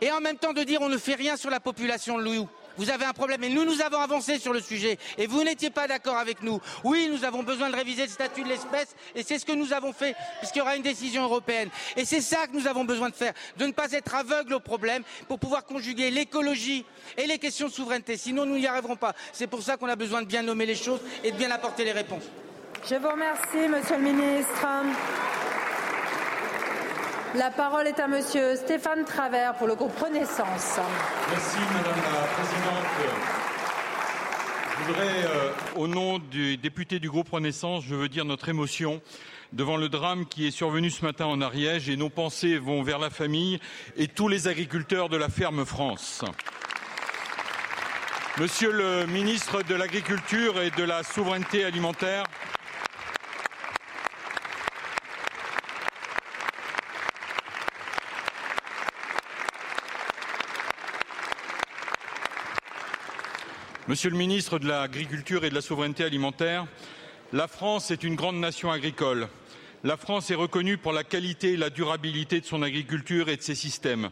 et 0.01 0.11
en 0.11 0.20
même 0.20 0.37
temps 0.37 0.53
de 0.53 0.62
dire 0.62 0.81
on 0.81 0.88
ne 0.88 0.98
fait 0.98 1.14
rien 1.14 1.37
sur 1.37 1.51
la 1.51 1.61
population 1.61 2.18
de 2.18 2.25
loup. 2.25 2.48
Vous 2.79 2.88
avez 2.88 3.05
un 3.05 3.12
problème 3.12 3.44
et 3.44 3.51
nous, 3.51 3.66
nous 3.66 3.83
avons 3.83 3.98
avancé 3.98 4.38
sur 4.38 4.55
le 4.55 4.61
sujet 4.61 4.98
et 5.18 5.27
vous 5.27 5.44
n'étiez 5.44 5.68
pas 5.68 5.87
d'accord 5.87 6.16
avec 6.16 6.42
nous. 6.42 6.59
Oui, 6.85 7.09
nous 7.12 7.25
avons 7.25 7.42
besoin 7.42 7.68
de 7.68 7.77
réviser 7.77 8.03
le 8.03 8.09
statut 8.09 8.42
de 8.42 8.48
l'espèce 8.48 8.94
et 9.14 9.22
c'est 9.22 9.38
ce 9.38 9.44
que 9.44 9.53
nous 9.53 9.75
avons 9.75 9.92
fait 9.92 10.16
puisqu'il 10.38 10.61
y 10.61 10.62
aura 10.62 10.77
une 10.77 10.83
décision 10.83 11.25
européenne. 11.25 11.68
Et 11.96 12.07
c'est 12.07 12.22
ça 12.22 12.46
que 12.46 12.53
nous 12.53 12.66
avons 12.66 12.85
besoin 12.85 13.11
de 13.11 13.14
faire, 13.14 13.35
de 13.59 13.66
ne 13.66 13.72
pas 13.72 13.92
être 13.92 14.14
aveugles 14.14 14.55
au 14.55 14.61
problème 14.61 15.03
pour 15.29 15.38
pouvoir 15.38 15.66
conjuguer 15.66 16.11
l'écologie 16.11 16.87
et 17.18 17.27
les 17.27 17.38
questions 17.38 17.68
de 17.68 17.72
souveraineté. 17.72 18.16
Sinon, 18.16 18.46
nous 18.46 18.59
n'y 18.59 18.66
arriverons 18.66 18.96
pas. 18.96 19.14
C'est 19.33 19.46
pour 19.46 19.62
ça 19.62 19.77
qu'on 19.77 19.88
a 19.88 19.96
besoin 19.96 20.22
de 20.22 20.27
bien 20.27 20.42
nommer 20.42 20.64
les 20.64 20.77
choses 20.77 21.01
et 21.22 21.31
de 21.31 21.37
bien 21.37 21.51
apporter 21.51 21.85
les 21.85 21.92
réponses. 21.92 22.25
Je 22.88 22.97
vous 22.97 23.09
remercie, 23.09 23.68
Monsieur 23.71 23.97
le 23.97 24.03
Ministre. 24.03 24.66
La 27.37 27.51
parole 27.51 27.87
est 27.87 28.01
à 28.01 28.09
Monsieur 28.09 28.57
Stéphane 28.57 29.05
Travers 29.05 29.55
pour 29.55 29.68
le 29.68 29.77
groupe 29.77 29.97
Renaissance. 29.97 30.81
Merci, 31.31 31.59
Madame 31.75 31.95
la 32.12 32.27
Présidente. 32.27 32.85
Je 34.81 34.85
voudrais, 34.85 35.25
euh, 35.27 35.53
au 35.77 35.87
nom 35.87 36.18
du 36.18 36.57
député 36.57 36.99
du 36.99 37.09
groupe 37.09 37.31
Renaissance, 37.31 37.85
je 37.87 37.95
veux 37.95 38.09
dire 38.09 38.25
notre 38.25 38.49
émotion 38.49 39.01
devant 39.53 39.77
le 39.77 39.88
drame 39.88 40.27
qui 40.27 40.49
est 40.49 40.51
survenu 40.51 40.90
ce 40.90 41.05
matin 41.05 41.27
en 41.27 41.40
Ariège 41.40 41.88
et 41.88 41.97
nos 41.97 42.11
pensées 42.11 42.59
vont 42.59 42.83
vers 42.83 42.99
la 42.99 43.11
famille 43.11 43.61
et 43.97 44.09
tous 44.09 44.27
les 44.27 44.49
agriculteurs 44.49 45.09
de 45.09 45.16
la 45.16 45.29
ferme 45.29 45.64
France. 45.64 46.25
Monsieur 48.38 48.73
le 48.73 49.07
ministre 49.07 49.62
de 49.62 49.77
l'Agriculture 49.77 50.61
et 50.61 50.71
de 50.71 50.83
la 50.83 51.05
Souveraineté 51.05 51.64
alimentaire, 51.64 52.25
Monsieur 63.92 64.09
le 64.09 64.16
ministre 64.16 64.59
de 64.59 64.66
l'Agriculture 64.66 65.44
et 65.44 65.50
de 65.50 65.55
la 65.55 65.61
Souveraineté 65.61 66.02
alimentaire, 66.02 66.66
la 67.35 67.46
France 67.46 67.90
est 67.90 68.02
une 68.02 68.14
grande 68.14 68.40
nation 68.40 68.72
agricole. 68.72 69.28
La 69.85 69.98
France 69.98 70.31
est 70.31 70.35
reconnue 70.35 70.78
pour 70.78 70.94
la 70.94 71.05
qualité 71.05 71.52
et 71.52 71.57
la 71.59 71.68
durabilité 71.68 72.40
de 72.40 72.46
son 72.46 72.62
agriculture 72.62 73.28
et 73.28 73.37
de 73.37 73.42
ses 73.42 73.55
systèmes. 73.55 74.09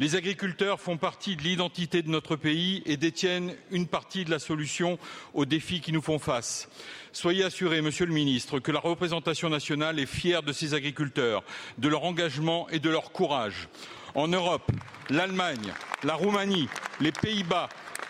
Les 0.00 0.16
agriculteurs 0.16 0.80
font 0.80 0.96
partie 0.96 1.36
de 1.36 1.42
l'identité 1.42 2.02
de 2.02 2.10
notre 2.10 2.34
pays 2.34 2.82
et 2.86 2.96
détiennent 2.96 3.54
une 3.70 3.86
partie 3.86 4.24
de 4.24 4.32
la 4.32 4.40
solution 4.40 4.98
aux 5.32 5.44
défis 5.44 5.80
qui 5.80 5.92
nous 5.92 6.02
font 6.02 6.18
face. 6.18 6.68
Soyez 7.12 7.44
assuré, 7.44 7.82
Monsieur 7.82 8.06
le 8.06 8.12
Ministre, 8.12 8.58
que 8.58 8.72
la 8.72 8.80
représentation 8.80 9.48
nationale 9.48 10.00
est 10.00 10.06
fière 10.06 10.42
de 10.42 10.52
ces 10.52 10.74
agriculteurs, 10.74 11.44
de 11.78 11.86
leur 11.86 12.02
engagement 12.02 12.68
et 12.70 12.80
de 12.80 12.90
leur 12.90 13.12
courage. 13.12 13.68
En 14.16 14.26
Europe, 14.26 14.72
l'Allemagne, 15.08 15.72
la 16.02 16.14
Roumanie, 16.14 16.68
les 17.00 17.12
Pays-Bas, 17.12 17.68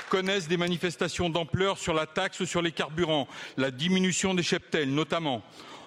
connaissent 0.08 0.48
des 0.48 0.56
manifestations 0.56 1.30
d'ampleur 1.30 1.78
sur 1.78 1.94
la 1.94 2.06
taxe 2.06 2.44
sur 2.44 2.62
les 2.62 2.72
carburants, 2.72 3.28
la 3.56 3.70
diminution 3.70 4.34
des 4.34 4.42
cheptels 4.42 4.92
notamment. 4.94 5.42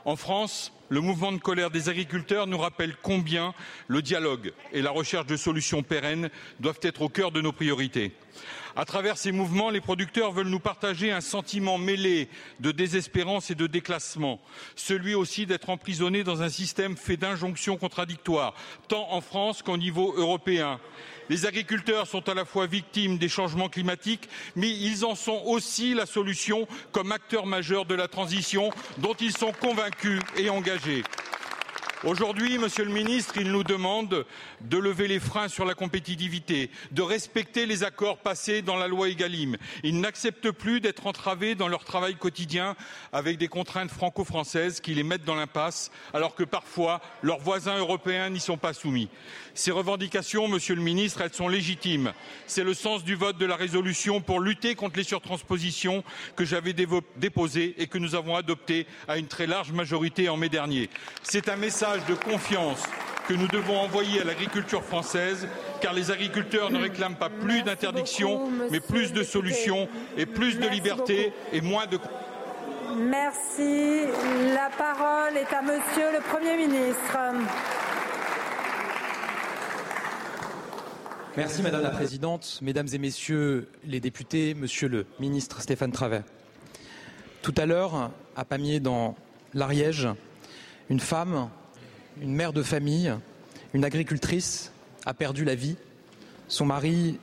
En 0.05 0.15
France, 0.15 0.71
le 0.89 1.01
mouvement 1.01 1.31
de 1.31 1.37
colère 1.37 1.69
des 1.69 1.89
agriculteurs 1.89 2.47
nous 2.47 2.57
rappelle 2.57 2.95
combien 3.01 3.53
le 3.87 4.01
dialogue 4.01 4.53
et 4.71 4.81
la 4.81 4.91
recherche 4.91 5.25
de 5.25 5.35
solutions 5.35 5.83
pérennes 5.83 6.29
doivent 6.59 6.79
être 6.81 7.01
au 7.01 7.09
cœur 7.09 7.31
de 7.31 7.41
nos 7.41 7.51
priorités. 7.51 8.13
À 8.79 8.85
travers 8.85 9.17
ces 9.17 9.31
mouvements, 9.31 9.71
les 9.71 9.81
producteurs 9.81 10.31
veulent 10.31 10.49
nous 10.49 10.59
partager 10.59 11.11
un 11.11 11.19
sentiment 11.19 11.79
mêlé 11.79 12.29
de 12.59 12.69
désespérance 12.71 13.49
et 13.49 13.55
de 13.55 13.65
déclassement, 13.65 14.39
celui 14.75 15.15
aussi 15.15 15.47
d'être 15.47 15.71
emprisonnés 15.71 16.23
dans 16.23 16.43
un 16.43 16.49
système 16.49 16.95
fait 16.95 17.17
d'injonctions 17.17 17.77
contradictoires, 17.77 18.53
tant 18.87 19.11
en 19.11 19.19
France 19.19 19.63
qu'au 19.63 19.77
niveau 19.77 20.13
européen. 20.15 20.79
Les 21.27 21.47
agriculteurs 21.47 22.05
sont 22.05 22.29
à 22.29 22.35
la 22.35 22.45
fois 22.45 22.67
victimes 22.67 23.17
des 23.17 23.29
changements 23.29 23.67
climatiques, 23.67 24.29
mais 24.55 24.69
ils 24.69 25.05
en 25.05 25.15
sont 25.15 25.41
aussi 25.47 25.95
la 25.95 26.05
solution 26.05 26.67
comme 26.91 27.11
acteurs 27.11 27.47
majeurs 27.47 27.85
de 27.85 27.95
la 27.95 28.07
transition 28.07 28.69
dont 28.99 29.15
ils 29.15 29.35
sont 29.35 29.53
convaincus 29.59 30.21
et 30.37 30.51
engagés. 30.51 31.01
Aujourd'hui, 32.03 32.59
Monsieur 32.59 32.85
le 32.85 32.91
Ministre, 32.91 33.37
il 33.37 33.51
nous 33.51 33.63
demande 33.63 34.27
de 34.61 34.77
lever 34.77 35.07
les 35.07 35.19
freins 35.19 35.47
sur 35.47 35.65
la 35.65 35.73
compétitivité, 35.73 36.69
de 36.91 37.01
respecter 37.01 37.65
les 37.65 37.83
accords 37.83 38.19
passés 38.19 38.61
dans 38.61 38.75
la 38.75 38.87
loi 38.87 39.09
Egalim. 39.09 39.57
Ils 39.81 39.99
n'acceptent 39.99 40.51
plus 40.51 40.79
d'être 40.79 41.07
entravés 41.07 41.55
dans 41.55 41.67
leur 41.67 41.83
travail 41.85 42.13
quotidien 42.13 42.75
avec 43.11 43.39
des 43.39 43.47
contraintes 43.47 43.89
franco-françaises 43.89 44.79
qui 44.79 44.93
les 44.93 45.01
mettent 45.01 45.23
dans 45.23 45.33
l'impasse, 45.33 45.89
alors 46.13 46.35
que 46.35 46.43
parfois 46.43 47.01
leurs 47.23 47.39
voisins 47.39 47.79
européens 47.79 48.29
n'y 48.29 48.39
sont 48.39 48.57
pas 48.57 48.73
soumis. 48.73 49.09
Ces 49.55 49.71
revendications, 49.71 50.47
Monsieur 50.47 50.75
le 50.75 50.83
Ministre, 50.83 51.21
elles 51.21 51.33
sont 51.33 51.47
légitimes. 51.47 52.13
C'est 52.45 52.63
le 52.63 52.75
sens 52.75 53.03
du 53.03 53.15
vote 53.15 53.39
de 53.39 53.45
la 53.47 53.55
résolution 53.55 54.21
pour 54.21 54.39
lutter 54.39 54.75
contre 54.75 54.97
les 54.97 55.03
surtranspositions 55.03 56.03
que 56.35 56.45
j'avais 56.45 56.73
déposée 56.73 57.73
et 57.79 57.87
que 57.87 57.97
nous 57.97 58.13
avons 58.13 58.35
adoptée 58.35 58.85
à 59.07 59.17
une 59.17 59.27
très 59.27 59.47
large 59.47 59.71
majorité 59.71 60.29
en 60.29 60.37
mai 60.37 60.49
dernier. 60.49 60.91
C'est 61.23 61.49
un 61.49 61.55
message 61.55 61.86
de 61.95 62.15
confiance 62.15 62.83
que 63.29 63.33
nous 63.33 63.47
devons 63.47 63.77
envoyer 63.79 64.21
à 64.21 64.23
l'agriculture 64.25 64.83
française, 64.83 65.47
car 65.79 65.93
les 65.93 66.11
agriculteurs 66.11 66.69
ne 66.69 66.79
réclament 66.79 67.15
pas 67.15 67.29
plus 67.29 67.61
d'interdictions, 67.61 68.49
mais 68.69 68.81
plus 68.81 69.13
de 69.13 69.23
solutions 69.23 69.87
et 70.17 70.25
plus 70.25 70.59
de 70.59 70.67
liberté 70.67 71.31
et 71.53 71.61
moins 71.61 71.85
de. 71.85 71.97
Merci. 72.97 74.03
La 74.53 74.69
parole 74.77 75.37
est 75.37 75.53
à 75.53 75.61
Monsieur 75.61 76.11
le 76.11 76.19
Premier 76.29 76.57
ministre. 76.57 77.17
Merci 81.37 81.61
Madame 81.61 81.83
la 81.83 81.91
Présidente, 81.91 82.59
Mesdames 82.61 82.87
et 82.91 82.97
Messieurs 82.97 83.69
les 83.85 83.99
députés, 83.99 84.55
Monsieur 84.55 84.89
le 84.89 85.05
ministre 85.19 85.61
Stéphane 85.61 85.91
Travert. 85.91 86.23
Tout 87.43 87.53
à 87.57 87.65
l'heure, 87.65 88.11
à 88.35 88.43
Pamiers, 88.43 88.79
dans 88.79 89.15
l'Ariège, 89.53 90.07
une 90.89 90.99
femme, 90.99 91.49
une 92.21 92.33
mère 92.33 92.53
de 92.53 92.63
famille, 92.63 93.13
une 93.73 93.85
agricultrice 93.85 94.71
a 95.05 95.13
perdu 95.13 95.45
la 95.45 95.55
vie. 95.55 95.75
Son 96.47 96.65
mari 96.65 97.19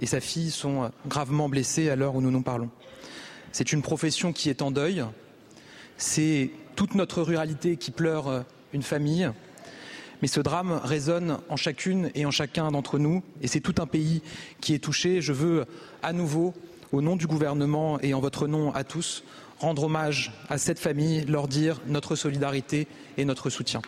et 0.00 0.06
sa 0.06 0.20
fille 0.20 0.50
sont 0.50 0.90
gravement 1.06 1.48
blessés 1.48 1.88
à 1.88 1.96
l'heure 1.96 2.14
où 2.14 2.20
nous 2.20 2.30
nous 2.30 2.42
parlons. 2.42 2.70
C'est 3.52 3.72
une 3.72 3.82
profession 3.82 4.32
qui 4.32 4.50
est 4.50 4.62
en 4.62 4.70
deuil. 4.70 5.04
C'est 5.96 6.50
toute 6.76 6.94
notre 6.94 7.22
ruralité 7.22 7.76
qui 7.76 7.90
pleure 7.90 8.44
une 8.72 8.82
famille, 8.82 9.30
mais 10.22 10.28
ce 10.28 10.40
drame 10.40 10.80
résonne 10.82 11.38
en 11.48 11.56
chacune 11.56 12.10
et 12.14 12.26
en 12.26 12.30
chacun 12.30 12.70
d'entre 12.72 12.98
nous, 12.98 13.22
et 13.42 13.46
c'est 13.46 13.60
tout 13.60 13.76
un 13.78 13.86
pays 13.86 14.22
qui 14.60 14.74
est 14.74 14.80
touché. 14.80 15.20
Je 15.20 15.32
veux 15.32 15.66
à 16.02 16.12
nouveau, 16.12 16.54
au 16.90 17.00
nom 17.00 17.14
du 17.14 17.26
gouvernement 17.26 18.00
et 18.00 18.14
en 18.14 18.20
votre 18.20 18.48
nom 18.48 18.72
à 18.74 18.82
tous, 18.82 19.22
rendre 19.64 19.84
hommage 19.84 20.30
à 20.50 20.58
cette 20.58 20.78
famille, 20.78 21.24
leur 21.24 21.48
dire 21.48 21.80
notre 21.86 22.16
solidarité 22.16 22.86
et 23.16 23.24
notre 23.24 23.48
soutien. 23.48 23.80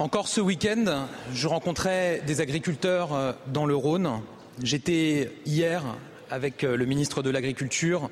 Encore 0.00 0.26
ce 0.26 0.40
week-end, 0.40 1.06
je 1.32 1.46
rencontrais 1.46 2.22
des 2.26 2.40
agriculteurs 2.40 3.12
euh, 3.12 3.32
dans 3.46 3.66
le 3.66 3.76
Rhône. 3.76 4.22
J'étais 4.62 5.30
hier 5.46 5.84
avec 6.30 6.64
euh, 6.64 6.76
le 6.76 6.86
ministre 6.86 7.22
de 7.22 7.30
l'Agriculture, 7.30 8.08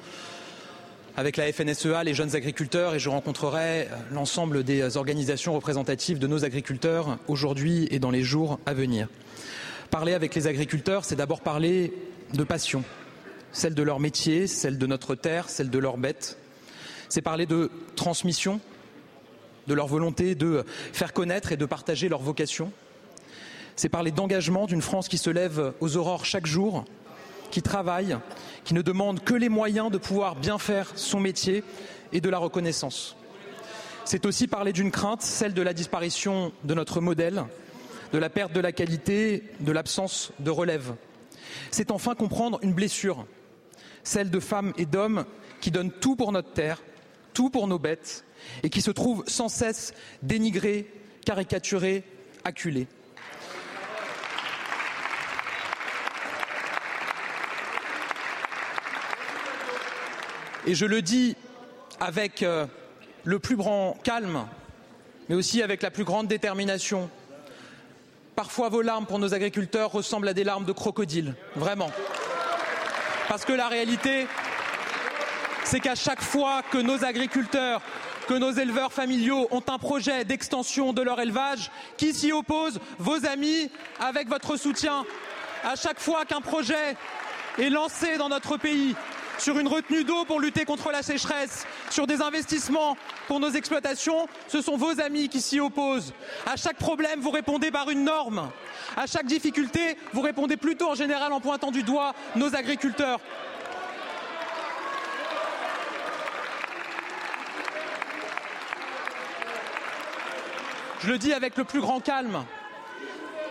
avec 1.16 1.36
la 1.36 1.52
FNSEA, 1.52 2.04
les 2.04 2.14
jeunes 2.14 2.34
agriculteurs, 2.36 2.94
et 2.94 2.98
je 2.98 3.08
rencontrerai 3.08 3.82
euh, 3.82 3.86
l'ensemble 4.12 4.64
des 4.64 4.96
organisations 4.96 5.54
représentatives 5.54 6.18
de 6.18 6.26
nos 6.26 6.44
agriculteurs 6.44 7.18
aujourd'hui 7.28 7.88
et 7.90 7.98
dans 7.98 8.10
les 8.10 8.22
jours 8.22 8.58
à 8.66 8.74
venir. 8.74 9.08
Parler 9.90 10.14
avec 10.14 10.34
les 10.34 10.46
agriculteurs, 10.46 11.04
c'est 11.04 11.16
d'abord 11.16 11.40
parler 11.40 11.92
de 12.34 12.44
passion, 12.44 12.84
celle 13.52 13.74
de 13.74 13.82
leur 13.82 14.00
métier, 14.00 14.46
celle 14.46 14.78
de 14.78 14.86
notre 14.86 15.14
terre, 15.14 15.48
celle 15.48 15.70
de 15.70 15.78
leurs 15.78 15.96
bêtes. 15.96 16.38
C'est 17.08 17.22
parler 17.22 17.46
de 17.46 17.70
transmission, 17.96 18.60
de 19.66 19.74
leur 19.74 19.86
volonté 19.86 20.34
de 20.34 20.64
faire 20.92 21.12
connaître 21.12 21.52
et 21.52 21.56
de 21.56 21.64
partager 21.64 22.08
leur 22.08 22.20
vocation. 22.20 22.70
C'est 23.76 23.88
parler 23.88 24.10
d'engagement 24.10 24.66
d'une 24.66 24.82
France 24.82 25.08
qui 25.08 25.18
se 25.18 25.30
lève 25.30 25.72
aux 25.80 25.96
aurores 25.96 26.24
chaque 26.26 26.46
jour, 26.46 26.84
qui 27.50 27.62
travaille, 27.62 28.18
qui 28.64 28.74
ne 28.74 28.82
demande 28.82 29.22
que 29.22 29.34
les 29.34 29.48
moyens 29.48 29.90
de 29.90 29.98
pouvoir 29.98 30.36
bien 30.36 30.58
faire 30.58 30.92
son 30.94 31.20
métier 31.20 31.64
et 32.12 32.20
de 32.20 32.28
la 32.28 32.38
reconnaissance. 32.38 33.16
C'est 34.04 34.26
aussi 34.26 34.46
parler 34.46 34.72
d'une 34.72 34.90
crainte, 34.90 35.22
celle 35.22 35.54
de 35.54 35.62
la 35.62 35.74
disparition 35.74 36.52
de 36.64 36.74
notre 36.74 37.00
modèle, 37.00 37.44
de 38.12 38.18
la 38.18 38.30
perte 38.30 38.52
de 38.52 38.60
la 38.60 38.72
qualité, 38.72 39.44
de 39.60 39.72
l'absence 39.72 40.32
de 40.38 40.50
relève. 40.50 40.94
C'est 41.70 41.90
enfin 41.90 42.14
comprendre 42.14 42.58
une 42.62 42.72
blessure, 42.72 43.26
celle 44.02 44.30
de 44.30 44.40
femmes 44.40 44.72
et 44.78 44.86
d'hommes 44.86 45.24
qui 45.60 45.70
donnent 45.70 45.92
tout 45.92 46.16
pour 46.16 46.32
notre 46.32 46.52
terre, 46.52 46.82
tout 47.34 47.50
pour 47.50 47.68
nos 47.68 47.78
bêtes, 47.78 48.24
et 48.62 48.70
qui 48.70 48.80
se 48.80 48.90
trouvent 48.90 49.24
sans 49.26 49.48
cesse 49.48 49.92
dénigrés, 50.22 50.90
caricaturés, 51.24 52.04
acculés. 52.44 52.86
Et 60.68 60.74
je 60.74 60.84
le 60.84 61.00
dis 61.00 61.34
avec 61.98 62.42
euh, 62.42 62.66
le 63.24 63.38
plus 63.38 63.56
grand 63.56 63.96
calme, 64.04 64.46
mais 65.30 65.34
aussi 65.34 65.62
avec 65.62 65.80
la 65.80 65.90
plus 65.90 66.04
grande 66.04 66.28
détermination. 66.28 67.08
Parfois, 68.36 68.68
vos 68.68 68.82
larmes 68.82 69.06
pour 69.06 69.18
nos 69.18 69.32
agriculteurs 69.32 69.90
ressemblent 69.90 70.28
à 70.28 70.34
des 70.34 70.44
larmes 70.44 70.66
de 70.66 70.72
crocodile, 70.72 71.34
vraiment. 71.56 71.90
Parce 73.28 73.46
que 73.46 73.54
la 73.54 73.68
réalité, 73.68 74.26
c'est 75.64 75.80
qu'à 75.80 75.94
chaque 75.94 76.20
fois 76.20 76.60
que 76.70 76.76
nos 76.76 77.02
agriculteurs 77.02 77.80
que 78.28 78.34
nos 78.34 78.50
éleveurs 78.50 78.92
familiaux 78.92 79.48
ont 79.50 79.62
un 79.68 79.78
projet 79.78 80.26
d'extension 80.26 80.92
de 80.92 81.00
leur 81.00 81.18
élevage. 81.18 81.70
Qui 81.96 82.12
s'y 82.12 82.30
oppose 82.30 82.78
Vos 82.98 83.24
amis, 83.24 83.70
avec 84.00 84.28
votre 84.28 84.58
soutien. 84.58 85.06
À 85.64 85.76
chaque 85.76 85.98
fois 85.98 86.26
qu'un 86.26 86.42
projet 86.42 86.94
est 87.58 87.70
lancé 87.70 88.18
dans 88.18 88.28
notre 88.28 88.58
pays, 88.58 88.94
sur 89.38 89.58
une 89.58 89.68
retenue 89.68 90.04
d'eau 90.04 90.24
pour 90.24 90.40
lutter 90.40 90.64
contre 90.64 90.90
la 90.90 91.02
sécheresse, 91.02 91.66
sur 91.90 92.06
des 92.06 92.20
investissements 92.20 92.96
pour 93.26 93.40
nos 93.40 93.50
exploitations, 93.50 94.28
ce 94.48 94.60
sont 94.60 94.76
vos 94.76 95.00
amis 95.00 95.28
qui 95.28 95.40
s'y 95.40 95.60
opposent. 95.60 96.12
À 96.46 96.56
chaque 96.56 96.76
problème, 96.76 97.20
vous 97.20 97.30
répondez 97.30 97.70
par 97.70 97.90
une 97.90 98.04
norme. 98.04 98.50
À 98.96 99.06
chaque 99.06 99.26
difficulté, 99.26 99.96
vous 100.12 100.20
répondez 100.20 100.56
plutôt 100.56 100.90
en 100.90 100.94
général 100.94 101.32
en 101.32 101.40
pointant 101.40 101.70
du 101.70 101.82
doigt 101.82 102.14
nos 102.36 102.54
agriculteurs. 102.54 103.20
Je 111.00 111.08
le 111.08 111.18
dis 111.18 111.32
avec 111.32 111.56
le 111.56 111.64
plus 111.64 111.80
grand 111.80 112.00
calme. 112.00 112.44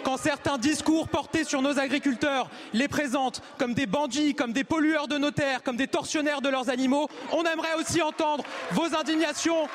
Quand 0.04 0.18
certains 0.18 0.58
discours 0.58 1.08
portés 1.08 1.44
sur 1.44 1.62
nos 1.62 1.80
agriculteurs 1.80 2.50
les 2.74 2.88
présentent 2.88 3.42
comme 3.58 3.74
des 3.74 3.86
bandits, 3.86 4.36
comme 4.36 4.54
des 4.54 4.64
pollueurs 4.64 5.08
de 5.08 5.18
nos 5.18 5.32
terres, 5.32 5.64
comme 5.64 5.78
des 5.78 5.88
tortionnaires 5.88 6.42
de 6.42 6.50
leurs 6.50 6.70
animaux, 6.70 7.10
on 7.32 7.44
aimerait 7.44 7.76
aussi 7.80 8.02
entendre 8.02 8.44
vos 8.72 8.96
indignations 8.96 9.68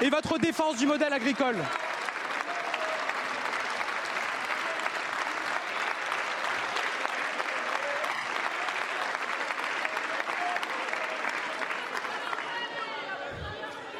et 0.00 0.10
votre 0.10 0.38
défense 0.38 0.76
du 0.76 0.86
modèle 0.86 1.12
agricole. 1.12 1.56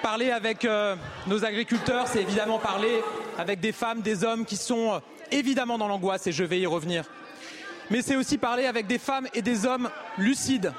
Parler 0.02 0.32
avec 0.32 0.64
euh, 0.64 0.96
nos 1.28 1.44
agriculteurs, 1.44 2.08
c'est 2.08 2.20
évidemment 2.20 2.58
parler 2.58 3.02
avec 3.38 3.60
des 3.60 3.70
femmes, 3.72 4.00
des 4.02 4.24
hommes 4.24 4.44
qui 4.44 4.56
sont 4.56 4.94
euh, 4.94 4.98
évidemment 5.32 5.78
dans 5.78 5.88
l'angoisse, 5.88 6.26
et 6.26 6.32
je 6.32 6.44
vais 6.44 6.60
y 6.60 6.66
revenir. 6.66 7.04
Mais 7.90 8.02
c'est 8.02 8.16
aussi 8.16 8.38
parler 8.38 8.66
avec 8.66 8.86
des 8.86 8.98
femmes 8.98 9.28
et 9.34 9.42
des 9.42 9.66
hommes 9.66 9.90
lucides. 10.18 10.72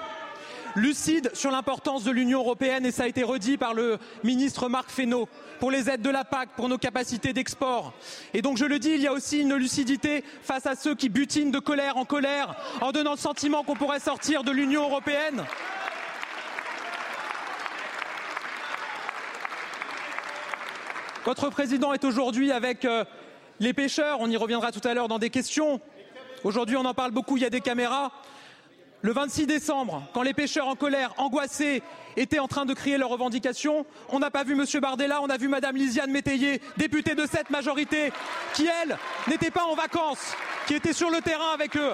lucide 0.76 1.30
sur 1.36 1.52
l'importance 1.52 2.04
de 2.04 2.10
l'Union 2.10 2.39
européenne 2.39 2.84
et 2.84 2.92
ça 2.92 3.04
a 3.04 3.08
été 3.08 3.22
redit 3.22 3.58
par 3.58 3.76
le 3.76 4.00
ministre 4.24 4.70
Marc 4.70 4.89
Fesneau 4.89 5.30
pour 5.60 5.70
les 5.70 5.88
aides 5.88 6.02
de 6.02 6.10
la 6.10 6.24
PAC, 6.24 6.50
pour 6.56 6.68
nos 6.68 6.80
capacités 6.80 7.32
d'export. 7.32 7.94
Et 8.34 8.42
donc 8.42 8.58
je 8.58 8.66
le 8.66 8.80
dis, 8.80 8.89
il 8.89 9.02
y 9.02 9.08
a 9.08 9.13
aussi 9.13 9.42
une 9.42 9.54
lucidité 9.54 10.24
face 10.42 10.66
à 10.66 10.76
ceux 10.76 10.96
qui 10.96 11.10
butinent 11.10 11.52
de 11.52 11.60
colère 11.60 11.98
en 11.98 12.06
colère 12.06 12.56
en 12.82 12.92
donnant 12.92 13.12
le 13.12 13.18
sentiment 13.18 13.63
qu'on 13.63 13.76
pourrait 13.76 14.00
sortir 14.00 14.44
de 14.44 14.52
l'Union 14.52 14.84
européenne. 14.84 15.44
Votre 21.26 21.50
président 21.50 21.94
est 21.94 22.04
aujourd'hui 22.04 22.52
avec 22.52 22.84
euh, 22.84 23.06
les 23.60 23.74
pêcheurs, 23.74 24.20
on 24.20 24.30
y 24.30 24.38
reviendra 24.38 24.72
tout 24.72 24.86
à 24.88 24.94
l'heure 24.94 25.08
dans 25.08 25.20
des 25.20 25.30
questions. 25.30 25.80
Aujourd'hui, 26.44 26.76
on 26.76 26.86
en 26.86 26.94
parle 26.94 27.12
beaucoup, 27.12 27.38
il 27.38 27.44
y 27.44 27.46
a 27.46 27.50
des 27.50 27.62
caméras. 27.62 28.12
Le 29.02 29.12
26 29.12 29.48
décembre, 29.48 30.04
quand 30.13 30.22
les 30.22 30.34
pêcheurs 30.34 30.68
en 30.68 30.76
colère, 30.76 31.13
angoissés, 31.18 31.84
étaient 32.16 32.39
en 32.39 32.48
train 32.48 32.66
de 32.66 32.74
crier 32.74 32.98
leurs 32.98 33.10
revendications, 33.10 33.86
on 34.10 34.20
n'a 34.20 34.32
pas 34.32 34.44
vu 34.44 34.54
M. 34.54 34.66
Bardella, 34.82 35.22
on 35.22 35.30
a 35.30 35.38
vu 35.38 35.50
Mme 35.50 35.76
Lisiane 35.76 36.10
Métayer, 36.10 36.62
députée 36.78 37.13
de 37.13 37.26
cette 37.26 37.50
majorité, 37.50 38.13
qui, 38.54 38.68
elle, 38.82 38.98
n'était 39.28 39.52
pas 39.52 39.66
en 39.66 39.76
vacances, 39.76 40.36
qui 40.68 40.74
était 40.74 40.94
sur 40.94 41.10
le 41.10 41.20
terrain 41.20 41.52
avec 41.54 41.76
eux. 41.76 41.94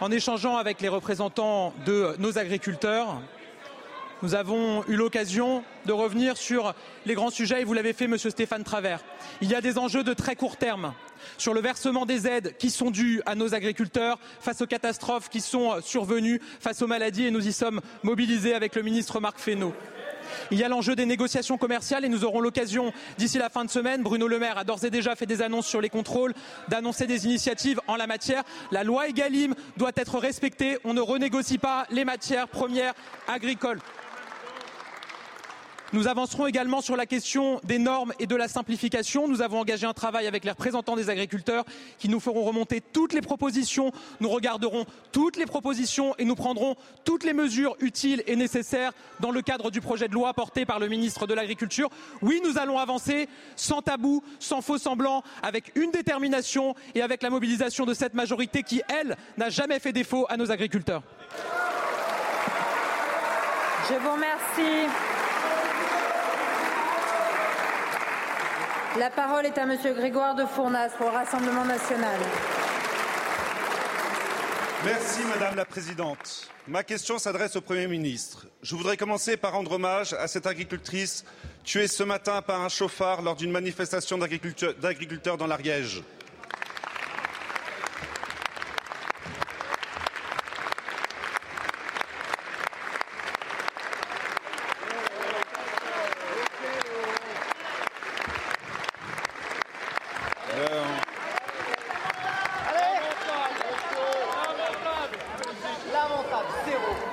En 0.00 0.10
échangeant 0.10 0.56
avec 0.56 0.80
les 0.80 0.88
représentants 0.88 1.74
de 1.84 2.14
nos 2.18 2.38
agriculteurs, 2.38 3.20
nous 4.22 4.34
avons 4.36 4.84
eu 4.86 4.94
l'occasion 4.94 5.64
de 5.86 5.92
revenir 5.92 6.36
sur 6.36 6.74
les 7.06 7.14
grands 7.14 7.30
sujets 7.30 7.62
et 7.62 7.64
vous 7.64 7.74
l'avez 7.74 7.92
fait, 7.92 8.06
Monsieur 8.06 8.30
Stéphane 8.30 8.62
Travers. 8.62 9.00
Il 9.40 9.50
y 9.50 9.54
a 9.54 9.60
des 9.60 9.78
enjeux 9.78 10.04
de 10.04 10.14
très 10.14 10.36
court 10.36 10.56
terme 10.56 10.94
sur 11.38 11.54
le 11.54 11.60
versement 11.60 12.06
des 12.06 12.26
aides 12.28 12.56
qui 12.56 12.70
sont 12.70 12.90
dues 12.90 13.20
à 13.26 13.34
nos 13.34 13.54
agriculteurs 13.54 14.18
face 14.40 14.60
aux 14.62 14.66
catastrophes 14.66 15.28
qui 15.28 15.40
sont 15.40 15.80
survenues, 15.80 16.40
face 16.60 16.82
aux 16.82 16.86
maladies 16.86 17.26
et 17.26 17.30
nous 17.30 17.46
y 17.46 17.52
sommes 17.52 17.80
mobilisés 18.04 18.54
avec 18.54 18.76
le 18.76 18.82
ministre 18.82 19.18
Marc 19.20 19.38
Fesneau. 19.38 19.74
Il 20.50 20.58
y 20.58 20.64
a 20.64 20.68
l'enjeu 20.68 20.94
des 20.94 21.06
négociations 21.06 21.58
commerciales 21.58 22.04
et 22.04 22.08
nous 22.08 22.24
aurons 22.24 22.40
l'occasion 22.40 22.92
d'ici 23.18 23.38
la 23.38 23.50
fin 23.50 23.64
de 23.64 23.70
semaine, 23.70 24.02
Bruno 24.02 24.28
Le 24.28 24.38
Maire 24.38 24.56
a 24.56 24.64
d'ores 24.64 24.84
et 24.84 24.90
déjà 24.90 25.16
fait 25.16 25.26
des 25.26 25.42
annonces 25.42 25.66
sur 25.66 25.80
les 25.80 25.88
contrôles, 25.88 26.32
d'annoncer 26.68 27.06
des 27.06 27.26
initiatives 27.26 27.80
en 27.88 27.96
la 27.96 28.06
matière. 28.06 28.44
La 28.70 28.84
loi 28.84 29.08
Egalim 29.08 29.54
doit 29.76 29.92
être 29.96 30.18
respectée. 30.18 30.78
On 30.84 30.94
ne 30.94 31.00
renégocie 31.00 31.58
pas 31.58 31.86
les 31.90 32.04
matières 32.04 32.48
premières 32.48 32.94
agricoles. 33.28 33.80
Nous 35.92 36.08
avancerons 36.08 36.46
également 36.46 36.80
sur 36.80 36.96
la 36.96 37.04
question 37.04 37.60
des 37.64 37.78
normes 37.78 38.14
et 38.18 38.26
de 38.26 38.34
la 38.34 38.48
simplification. 38.48 39.28
Nous 39.28 39.42
avons 39.42 39.60
engagé 39.60 39.86
un 39.86 39.92
travail 39.92 40.26
avec 40.26 40.42
les 40.42 40.50
représentants 40.50 40.96
des 40.96 41.10
agriculteurs 41.10 41.66
qui 41.98 42.08
nous 42.08 42.18
feront 42.18 42.44
remonter 42.44 42.80
toutes 42.80 43.12
les 43.12 43.20
propositions. 43.20 43.92
Nous 44.20 44.30
regarderons 44.30 44.86
toutes 45.12 45.36
les 45.36 45.44
propositions 45.44 46.14
et 46.16 46.24
nous 46.24 46.34
prendrons 46.34 46.76
toutes 47.04 47.24
les 47.24 47.34
mesures 47.34 47.76
utiles 47.80 48.22
et 48.26 48.36
nécessaires 48.36 48.92
dans 49.20 49.30
le 49.30 49.42
cadre 49.42 49.70
du 49.70 49.82
projet 49.82 50.08
de 50.08 50.14
loi 50.14 50.32
porté 50.32 50.64
par 50.64 50.78
le 50.78 50.88
ministre 50.88 51.26
de 51.26 51.34
l'Agriculture. 51.34 51.90
Oui, 52.22 52.40
nous 52.42 52.56
allons 52.56 52.78
avancer 52.78 53.28
sans 53.56 53.82
tabou, 53.82 54.22
sans 54.38 54.62
faux 54.62 54.78
semblant, 54.78 55.22
avec 55.42 55.72
une 55.76 55.90
détermination 55.90 56.74
et 56.94 57.02
avec 57.02 57.22
la 57.22 57.28
mobilisation 57.28 57.84
de 57.84 57.92
cette 57.92 58.14
majorité 58.14 58.62
qui, 58.62 58.80
elle, 58.88 59.14
n'a 59.36 59.50
jamais 59.50 59.78
fait 59.78 59.92
défaut 59.92 60.24
à 60.30 60.38
nos 60.38 60.50
agriculteurs. 60.50 61.02
Je 63.90 63.94
vous 63.94 64.12
remercie. 64.12 65.21
La 68.98 69.08
parole 69.08 69.46
est 69.46 69.56
à 69.56 69.64
Monsieur 69.64 69.94
Grégoire 69.94 70.34
de 70.34 70.44
Fournas 70.44 70.90
pour 70.98 71.06
le 71.06 71.16
Rassemblement 71.16 71.64
national. 71.64 72.20
Merci 74.84 75.20
Madame 75.32 75.56
la 75.56 75.64
Présidente. 75.64 76.50
Ma 76.68 76.82
question 76.82 77.18
s'adresse 77.18 77.56
au 77.56 77.62
Premier 77.62 77.86
ministre. 77.86 78.46
Je 78.62 78.76
voudrais 78.76 78.98
commencer 78.98 79.38
par 79.38 79.52
rendre 79.52 79.72
hommage 79.72 80.12
à 80.12 80.28
cette 80.28 80.46
agricultrice 80.46 81.24
tuée 81.64 81.88
ce 81.88 82.02
matin 82.02 82.42
par 82.42 82.60
un 82.60 82.68
chauffard 82.68 83.22
lors 83.22 83.34
d'une 83.36 83.50
manifestation 83.50 84.18
d'agriculteurs 84.18 85.38
dans 85.38 85.46
l'Ariège. 85.46 86.02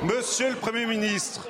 Monsieur 0.01 0.49
le 0.49 0.55
Premier 0.55 0.85
ministre, 0.85 1.49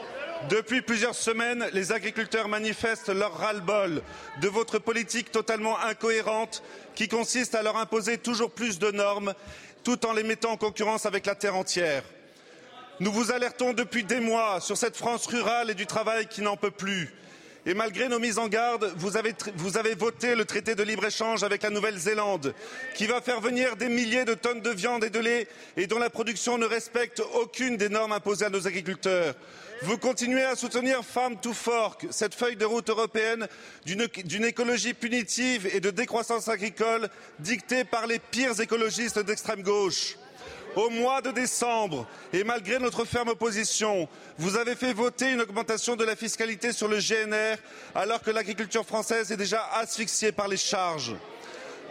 depuis 0.60 0.82
plusieurs 0.82 1.16
semaines, 1.16 1.70
les 1.72 1.94
agriculteurs 1.94 2.50
manifestent 2.50 3.08
leur 3.08 3.34
ras-le-bol 3.38 4.02
de 4.42 4.48
votre 4.50 4.78
politique 4.78 5.32
totalement 5.32 5.80
incohérente 5.80 6.64
qui 6.96 7.08
consiste 7.08 7.56
à 7.56 7.64
leur 7.64 7.78
imposer 7.78 8.18
toujours 8.18 8.52
plus 8.52 8.78
de 8.78 8.92
normes 8.92 9.34
tout 9.86 10.06
en 10.06 10.12
les 10.12 10.24
mettant 10.24 10.52
en 10.52 10.58
concurrence 10.58 11.06
avec 11.06 11.26
la 11.28 11.36
terre 11.36 11.56
entière. 11.56 12.04
Nous 13.00 13.10
vous 13.10 13.32
alertons 13.32 13.72
depuis 13.72 14.04
des 14.04 14.20
mois 14.20 14.60
sur 14.60 14.76
cette 14.76 14.98
France 14.98 15.28
rurale 15.28 15.70
et 15.70 15.76
du 15.76 15.86
travail 15.86 16.28
qui 16.28 16.42
n'en 16.42 16.58
peut 16.58 16.72
plus. 16.72 17.10
Et 17.66 17.74
malgré 17.74 18.10
nos 18.10 18.20
mises 18.20 18.38
en 18.38 18.50
garde, 18.50 18.92
vous 18.98 19.16
avez, 19.16 19.96
voté 19.96 20.36
le 20.36 20.44
traité 20.44 20.76
de 20.76 20.84
libre-échange 20.84 21.46
avec 21.46 21.64
la 21.64 21.70
Nouvelle-Zélande, 21.70 22.54
qui 22.96 23.06
va 23.06 23.22
faire 23.22 23.40
venir 23.40 23.78
des 23.78 23.88
milliers 23.88 24.26
de 24.26 24.34
tonnes 24.34 24.62
de 24.62 24.72
viande 24.72 25.06
et 25.06 25.10
de 25.10 25.20
lait 25.20 25.48
et 25.78 25.88
dont 25.88 26.00
la 26.00 26.10
production 26.10 26.58
ne 26.58 26.66
respecte 26.66 27.22
aucune 27.36 27.78
des 27.78 27.88
normes 27.88 28.12
imposées 28.12 28.46
à 28.46 28.50
nos 28.50 28.68
agriculteurs. 28.68 29.36
Vous 29.82 29.98
continuez 29.98 30.44
à 30.44 30.58
soutenir 30.58 31.06
Farm 31.06 31.38
to 31.40 31.54
Fork, 31.54 32.08
cette 32.12 32.36
feuille 32.36 32.58
de 32.58 32.66
route 32.66 32.90
européenne 32.90 33.48
d'une 33.86 34.44
écologie 34.44 34.94
punitive 34.94 35.70
et 35.74 35.80
de 35.80 35.90
décroissance 35.90 36.50
agricole 36.50 37.08
dictée 37.40 37.86
par 37.86 38.06
les 38.06 38.20
pires 38.20 38.60
écologistes 38.60 39.20
d'extrême 39.20 39.64
gauche. 39.64 40.18
Au 40.76 40.90
mois 40.90 41.22
de 41.22 41.32
décembre, 41.32 42.06
et 42.34 42.44
malgré 42.44 42.78
notre 42.78 43.06
ferme 43.06 43.30
opposition, 43.30 44.10
vous 44.38 44.58
avez 44.58 44.76
fait 44.76 44.94
voter 44.94 45.32
une 45.32 45.42
augmentation 45.42 45.96
de 45.96 46.04
la 46.04 46.18
fiscalité 46.18 46.74
sur 46.74 46.90
le 46.90 46.98
GNR 47.00 47.56
alors 47.96 48.22
que 48.22 48.32
l'agriculture 48.32 48.86
française 48.86 49.32
est 49.32 49.38
déjà 49.38 49.66
asphyxiée 49.76 50.34
par 50.34 50.50
les 50.50 50.58
charges. 50.58 51.16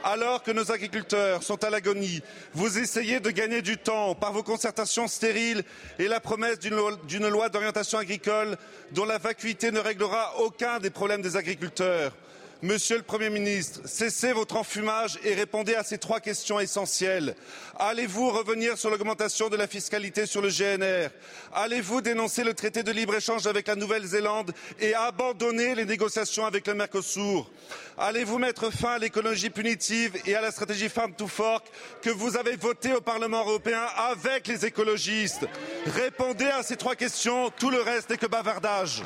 Alors 0.04 0.42
que 0.42 0.50
nos 0.50 0.70
agriculteurs 0.70 1.42
sont 1.42 1.62
à 1.64 1.70
l'agonie, 1.70 2.22
vous 2.54 2.78
essayez 2.78 3.20
de 3.20 3.30
gagner 3.30 3.62
du 3.62 3.76
temps 3.76 4.14
par 4.14 4.32
vos 4.32 4.42
concertations 4.42 5.08
stériles 5.08 5.64
et 5.98 6.06
la 6.06 6.20
promesse 6.20 6.58
d'une 6.58 7.28
loi 7.28 7.48
d'orientation 7.48 7.98
agricole 7.98 8.56
dont 8.92 9.04
la 9.04 9.18
vacuité 9.18 9.70
ne 9.70 9.80
réglera 9.80 10.38
aucun 10.40 10.78
des 10.78 10.90
problèmes 10.90 11.22
des 11.22 11.36
agriculteurs. 11.36 12.12
Monsieur 12.60 12.96
le 12.96 13.04
Premier 13.04 13.30
ministre, 13.30 13.82
cessez 13.84 14.32
votre 14.32 14.56
enfumage 14.56 15.16
et 15.22 15.32
répondez 15.34 15.76
à 15.76 15.84
ces 15.84 15.96
trois 15.96 16.18
questions 16.18 16.58
essentielles. 16.58 17.36
Allez-vous 17.78 18.30
revenir 18.30 18.76
sur 18.76 18.90
l'augmentation 18.90 19.48
de 19.48 19.56
la 19.56 19.68
fiscalité 19.68 20.26
sur 20.26 20.42
le 20.42 20.48
GNR 20.48 21.10
Allez-vous 21.54 22.00
dénoncer 22.00 22.42
le 22.42 22.54
traité 22.54 22.82
de 22.82 22.90
libre-échange 22.90 23.46
avec 23.46 23.68
la 23.68 23.76
Nouvelle-Zélande 23.76 24.52
et 24.80 24.92
abandonner 24.92 25.76
les 25.76 25.84
négociations 25.84 26.46
avec 26.46 26.66
le 26.66 26.74
Mercosur? 26.74 27.48
Allez-vous 27.96 28.38
mettre 28.38 28.72
fin 28.72 28.94
à 28.94 28.98
l'écologie 28.98 29.50
punitive 29.50 30.20
et 30.26 30.34
à 30.34 30.40
la 30.40 30.50
stratégie 30.50 30.88
Farm 30.88 31.14
to 31.14 31.28
Fork 31.28 31.64
que 32.02 32.10
vous 32.10 32.36
avez 32.36 32.56
votée 32.56 32.92
au 32.92 33.00
Parlement 33.00 33.46
européen 33.46 33.86
avec 34.10 34.48
les 34.48 34.66
écologistes? 34.66 35.46
Répondez 35.86 36.46
à 36.46 36.64
ces 36.64 36.76
trois 36.76 36.96
questions, 36.96 37.50
tout 37.50 37.70
le 37.70 37.82
reste 37.82 38.10
n'est 38.10 38.16
que 38.16 38.26
bavardage. 38.26 39.04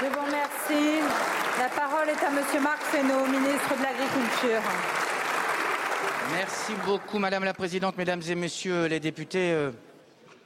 Je 0.00 0.06
vous 0.06 0.24
remercie. 0.24 1.00
La 1.58 1.68
parole 1.70 2.08
est 2.08 2.24
à 2.24 2.30
Monsieur 2.30 2.60
Marc 2.60 2.80
Fesneau, 2.82 3.26
ministre 3.26 3.76
de 3.76 3.82
l'Agriculture. 3.82 4.62
Merci 6.32 6.72
beaucoup, 6.86 7.18
Madame 7.18 7.42
la 7.42 7.52
Présidente, 7.52 7.96
Mesdames 7.98 8.22
et 8.28 8.36
Messieurs 8.36 8.86
les 8.86 9.00
députés. 9.00 9.50
Euh, 9.50 9.72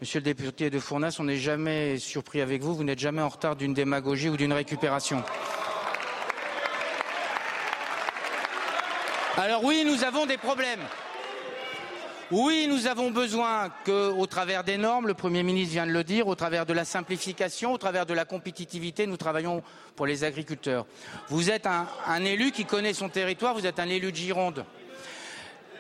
monsieur 0.01 0.21
le 0.21 0.25
député 0.25 0.71
de 0.71 0.79
Fournas, 0.79 1.17
on 1.19 1.25
n'est 1.25 1.37
jamais 1.37 1.99
surpris 1.99 2.41
avec 2.41 2.63
vous. 2.63 2.75
Vous 2.75 2.85
n'êtes 2.85 2.99
jamais 2.99 3.21
en 3.21 3.29
retard 3.29 3.55
d'une 3.55 3.75
démagogie 3.75 4.31
ou 4.31 4.39
d'une 4.39 4.55
récupération. 4.55 5.23
Alors 9.37 9.65
oui, 9.65 9.85
nous 9.85 10.03
avons 10.03 10.25
des 10.25 10.39
problèmes. 10.39 10.81
Oui, 12.35 12.67
nous 12.67 12.87
avons 12.87 13.11
besoin 13.11 13.71
qu'au 13.85 14.25
travers 14.25 14.65
des 14.65 14.79
normes, 14.79 15.07
le 15.07 15.13
Premier 15.13 15.43
ministre 15.43 15.73
vient 15.73 15.87
de 15.87 15.93
le 15.93 16.03
dire, 16.03 16.29
au 16.29 16.35
travers 16.35 16.65
de 16.65 16.73
la 16.73 16.87
simplification, 16.87 17.75
au 17.75 17.77
travers 17.77 18.07
de 18.07 18.15
la 18.15 18.25
compétitivité, 18.25 19.07
nous 19.07 19.19
travaillons 19.19 19.63
pour 19.97 20.07
les 20.07 20.25
agriculteurs. 20.25 20.87
Vous 21.29 21.51
êtes 21.51 21.67
un, 21.67 22.25
élu 22.25 22.51
qui 22.51 22.65
connaît 22.65 22.95
son 22.95 23.11
territoire, 23.11 23.53
vous 23.53 23.67
êtes 23.67 23.79
un 23.79 23.89
élu 23.91 24.13
de 24.13 24.17
Gironde. 24.17 24.65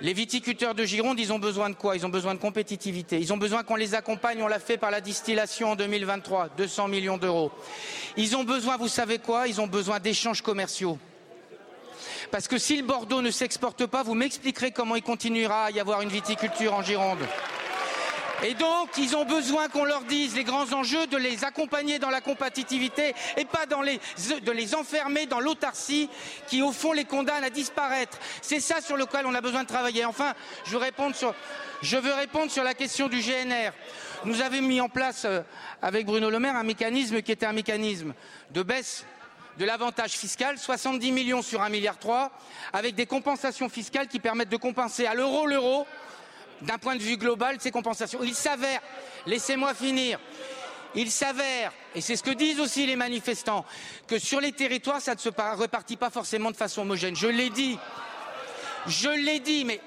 Les 0.03 0.12
viticulteurs 0.12 0.75
de 0.75 0.85
Gironde, 0.85 1.19
ils 1.19 1.33
ont 1.33 1.38
besoin 1.38 1.71
de 1.71 1.75
quoi? 1.75 1.97
Ils 1.97 2.05
ont 2.05 2.11
besoin 2.11 2.35
de 2.35 2.41
compétitivité. 2.41 3.19
Ils 3.19 3.33
ont 3.33 3.38
besoin 3.38 3.62
qu'on 3.62 3.77
les 3.77 3.95
accompagne. 3.95 4.43
On 4.43 4.49
l'a 4.49 4.59
fait 4.59 4.77
par 4.77 4.91
la 4.91 5.01
distillation 5.01 5.71
en 5.71 5.77
2023, 5.77 6.51
200 6.59 6.88
millions 6.88 7.17
d'euros. 7.17 7.51
Ils 8.19 8.37
ont 8.37 8.45
besoin, 8.45 8.77
vous 8.77 8.88
savez 8.88 9.19
quoi? 9.19 9.49
Ils 9.49 9.59
ont 9.59 9.69
besoin 9.69 10.01
d'échanges 10.01 10.43
commerciaux. 10.43 10.99
Parce 12.31 12.49
que 12.49 12.59
si 12.59 12.77
le 12.77 12.83
Bordeaux 12.83 13.23
ne 13.23 13.31
s'exporte 13.31 13.87
pas, 13.87 14.03
vous 14.03 14.15
m'expliquerez 14.15 14.71
comment 14.71 14.97
il 14.97 15.03
continuera 15.03 15.65
à 15.65 15.71
y 15.71 15.81
avoir 15.81 16.03
une 16.03 16.09
viticulture 16.09 16.75
en 16.75 16.83
Gironde. 16.83 17.27
Et 18.45 18.55
donc, 18.55 18.91
ils 18.99 19.15
ont 19.15 19.25
besoin 19.25 19.69
qu'on 19.69 19.85
leur 19.85 20.03
dise 20.03 20.35
les 20.35 20.43
grands 20.43 20.73
enjeux, 20.73 21.07
de 21.07 21.17
les 21.17 21.45
accompagner 21.45 22.01
dans 22.01 22.11
la 22.11 22.21
compétitivité 22.21 23.15
et 23.37 23.45
pas 23.45 23.67
de 23.67 24.51
les 24.51 24.75
enfermer 24.75 25.27
dans 25.27 25.39
l'autarcie 25.39 26.11
qui, 26.49 26.61
au 26.61 26.73
fond, 26.73 26.93
les 26.93 27.05
condamne 27.05 27.45
à 27.45 27.51
disparaître. 27.51 28.19
C'est 28.41 28.59
ça 28.59 28.81
sur 28.81 28.97
lequel 28.97 29.27
on 29.27 29.35
a 29.35 29.41
besoin 29.41 29.63
de 29.63 29.69
travailler. 29.69 30.05
Enfin, 30.05 30.35
je 30.65 30.73
veux 30.73 30.79
répondre 30.79 31.15
sur, 31.15 31.33
je 31.83 31.97
veux 31.97 32.15
répondre 32.15 32.51
sur 32.51 32.65
la 32.65 32.75
question 32.75 33.09
du 33.09 33.21
GNR. 33.21 33.71
Nous 34.25 34.41
avons 34.41 34.63
mis 34.63 34.81
en 34.81 34.89
place, 34.89 35.25
euh, 35.25 35.43
avec 35.81 36.07
Bruno 36.07 36.29
Le 36.29 36.41
Maire, 36.41 36.57
un 36.57 36.65
mécanisme 36.65 37.23
qui 37.23 37.31
était 37.31 37.47
un 37.47 37.53
mécanisme 37.53 38.13
de 38.51 38.63
baisse 38.63 39.05
de 39.59 39.65
l'avantage 39.65 40.12
fiscal, 40.12 40.59
70 40.59 41.12
millions 41.12 41.43
sur 41.43 41.61
1,3 41.61 41.71
milliard, 41.71 41.97
avec 42.73 42.95
des 42.95 43.07
compensations 43.07 43.69
fiscales 43.69 44.09
qui 44.09 44.21
permettent 44.21 44.49
de 44.49 44.57
compenser 44.57 45.07
à 45.07 45.15
l'euro 45.15 45.47
l'euro 45.47 45.87
d'un 46.62 46.79
point 46.79 46.97
de 46.97 47.03
vue 47.03 47.17
global 47.17 47.57
ces 47.61 47.71
compensations. 47.71 48.21
Il 48.23 48.35
s'avère, 48.35 48.81
laissez-moi 49.27 49.75
finir, 49.75 50.19
il 50.95 51.11
s'avère, 51.11 51.73
et 51.95 52.01
c'est 52.01 52.17
ce 52.17 52.23
que 52.23 52.31
disent 52.31 52.61
aussi 52.61 52.87
les 52.87 52.97
manifestants, 52.97 53.65
que 54.07 54.19
sur 54.19 54.41
les 54.41 54.53
territoires, 54.53 55.01
ça 55.01 55.15
ne 55.15 55.21
se 55.21 55.29
repartit 55.29 55.97
pas 55.97 56.11
forcément 56.11 56.51
de 56.51 56.57
façon 56.57 56.83
homogène. 56.83 57.17
Je 57.17 57.29
l'ai 57.29 57.51
dit, 57.51 57.79
je 58.87 59.09
l'ai 59.09 59.41
dit, 59.41 59.65
mais 59.65 59.81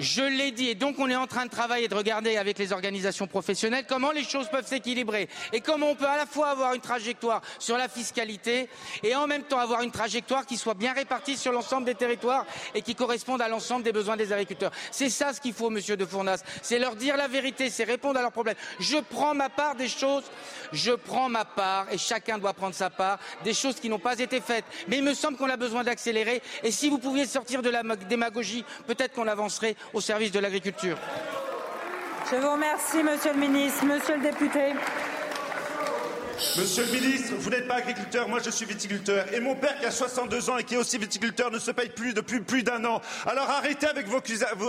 je 0.00 0.22
l'ai 0.22 0.50
dit, 0.50 0.70
et 0.70 0.74
donc 0.74 0.98
on 0.98 1.08
est 1.08 1.16
en 1.16 1.26
train 1.26 1.44
de 1.44 1.50
travailler, 1.50 1.86
de 1.88 1.94
regarder 1.94 2.36
avec 2.36 2.58
les 2.58 2.72
organisations 2.72 3.26
professionnelles 3.26 3.84
comment 3.86 4.10
les 4.10 4.24
choses 4.24 4.48
peuvent 4.48 4.66
s'équilibrer 4.66 5.28
et 5.52 5.60
comment 5.60 5.90
on 5.90 5.94
peut 5.94 6.06
à 6.06 6.16
la 6.16 6.26
fois 6.26 6.48
avoir 6.48 6.74
une 6.74 6.80
trajectoire 6.80 7.42
sur 7.58 7.76
la 7.76 7.88
fiscalité 7.88 8.68
et 9.02 9.14
en 9.14 9.26
même 9.26 9.42
temps 9.42 9.58
avoir 9.58 9.82
une 9.82 9.90
trajectoire 9.90 10.46
qui 10.46 10.56
soit 10.56 10.74
bien 10.74 10.92
répartie 10.92 11.36
sur 11.36 11.52
l'ensemble 11.52 11.84
des 11.84 11.94
territoires 11.94 12.46
et 12.74 12.82
qui 12.82 12.94
corresponde 12.94 13.42
à 13.42 13.48
l'ensemble 13.48 13.84
des 13.84 13.92
besoins 13.92 14.16
des 14.16 14.32
agriculteurs. 14.32 14.72
C'est 14.90 15.10
ça 15.10 15.32
ce 15.32 15.40
qu'il 15.40 15.52
faut, 15.52 15.70
monsieur 15.70 15.96
de 15.96 16.04
Fournas, 16.04 16.42
c'est 16.62 16.78
leur 16.78 16.96
dire 16.96 17.16
la 17.16 17.28
vérité, 17.28 17.70
c'est 17.70 17.84
répondre 17.84 18.18
à 18.18 18.22
leurs 18.22 18.32
problèmes. 18.32 18.56
Je 18.78 18.96
prends 18.96 19.34
ma 19.34 19.50
part 19.50 19.74
des 19.74 19.88
choses, 19.88 20.24
je 20.72 20.92
prends 20.92 21.28
ma 21.28 21.44
part 21.44 21.86
et 21.92 21.98
chacun 21.98 22.38
doit 22.38 22.54
prendre 22.54 22.74
sa 22.74 22.90
part 22.90 23.18
des 23.44 23.54
choses 23.54 23.76
qui 23.76 23.88
n'ont 23.88 23.98
pas 23.98 24.18
été 24.18 24.40
faites. 24.40 24.64
Mais 24.88 24.98
il 24.98 25.04
me 25.04 25.14
semble 25.14 25.36
qu'on 25.36 25.50
a 25.50 25.56
besoin 25.56 25.84
d'accélérer 25.84 26.42
et 26.62 26.70
si 26.70 26.88
vous 26.88 26.98
pouviez 26.98 27.26
sortir 27.26 27.62
de 27.62 27.70
la 27.70 27.82
démagogie, 27.82 28.64
peut-être 28.86 29.14
qu'on 29.14 29.28
avancerait 29.28 29.76
au 29.92 30.00
service 30.00 30.32
de 30.32 30.38
l'agriculture. 30.38 30.96
Je 32.30 32.36
vous 32.36 32.52
remercie, 32.52 33.02
Monsieur 33.02 33.32
le 33.32 33.38
Ministre. 33.38 33.84
Monsieur 33.84 34.16
le 34.16 34.22
député. 34.22 34.72
Monsieur 36.56 36.84
le 36.86 36.92
ministre, 36.92 37.34
vous 37.38 37.50
n'êtes 37.50 37.68
pas 37.68 37.74
agriculteur, 37.74 38.26
moi 38.26 38.38
je 38.42 38.48
suis 38.50 38.64
viticulteur. 38.64 39.26
Et 39.32 39.40
mon 39.40 39.54
père 39.54 39.78
qui 39.78 39.84
a 39.84 39.90
62 39.90 40.48
ans 40.48 40.56
et 40.56 40.64
qui 40.64 40.74
est 40.74 40.78
aussi 40.78 40.96
viticulteur 40.96 41.50
ne 41.50 41.58
se 41.58 41.70
paye 41.70 41.90
plus 41.90 42.14
depuis 42.14 42.40
plus 42.40 42.62
d'un 42.62 42.82
an. 42.86 43.02
Alors 43.26 43.50
arrêtez 43.50 43.86
avec 43.86 44.06
vos, 44.08 44.20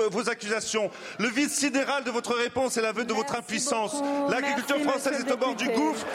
vos, 0.09 0.29
accusations. 0.29 0.91
Le 1.17 1.29
vide 1.29 1.49
sidéral 1.49 2.03
de 2.03 2.11
votre 2.11 2.35
réponse 2.35 2.75
est 2.75 2.81
l'aveu 2.81 3.05
de 3.05 3.13
votre 3.13 3.35
impuissance. 3.35 3.95
L'agriculture 4.29 4.81
française 4.81 5.23
est 5.25 5.31
au 5.31 5.37
bord 5.37 5.55
du 5.55 5.69
gouffre. 5.69 6.05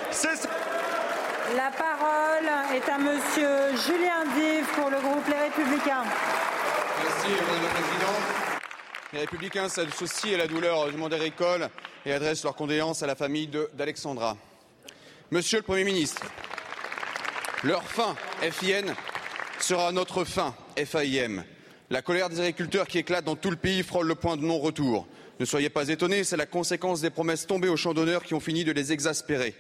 La 1.54 1.70
parole 1.70 2.50
est 2.74 2.90
à 2.90 2.98
Monsieur 2.98 3.76
Julien 3.86 4.24
Dive 4.34 4.66
pour 4.74 4.90
le 4.90 4.98
groupe 4.98 5.26
Les 5.28 5.38
Républicains. 5.38 6.04
Merci, 7.02 7.28
Madame 7.30 7.62
la 7.62 7.68
Présidente. 7.68 8.35
Les 9.16 9.22
Républicains 9.22 9.70
s'associent 9.70 10.34
à 10.34 10.36
la 10.36 10.46
douleur 10.46 10.90
du 10.90 10.98
monde 10.98 11.14
agricole 11.14 11.70
et 12.04 12.12
adressent 12.12 12.44
leurs 12.44 12.54
condoléances 12.54 13.02
à 13.02 13.06
la 13.06 13.14
famille 13.14 13.48
d'Alexandra. 13.72 14.36
Monsieur 15.30 15.56
le 15.56 15.62
Premier 15.62 15.84
ministre, 15.84 16.20
leur 17.64 17.82
fin, 17.82 18.14
FIN, 18.42 18.94
sera 19.58 19.90
notre 19.90 20.24
fin, 20.24 20.54
FAIM. 20.76 21.44
La 21.88 22.02
colère 22.02 22.28
des 22.28 22.40
agriculteurs 22.40 22.86
qui 22.86 22.98
éclate 22.98 23.24
dans 23.24 23.36
tout 23.36 23.48
le 23.48 23.56
pays 23.56 23.82
frôle 23.82 24.06
le 24.06 24.16
point 24.16 24.36
de 24.36 24.42
non-retour. 24.42 25.06
Ne 25.40 25.46
soyez 25.46 25.70
pas 25.70 25.88
étonnés, 25.88 26.22
c'est 26.22 26.36
la 26.36 26.44
conséquence 26.44 27.00
des 27.00 27.08
promesses 27.08 27.46
tombées 27.46 27.70
au 27.70 27.76
champ 27.78 27.94
d'honneur 27.94 28.22
qui 28.22 28.34
ont 28.34 28.40
fini 28.40 28.64
de 28.64 28.72
les 28.72 28.92
exaspérer. 28.92 29.54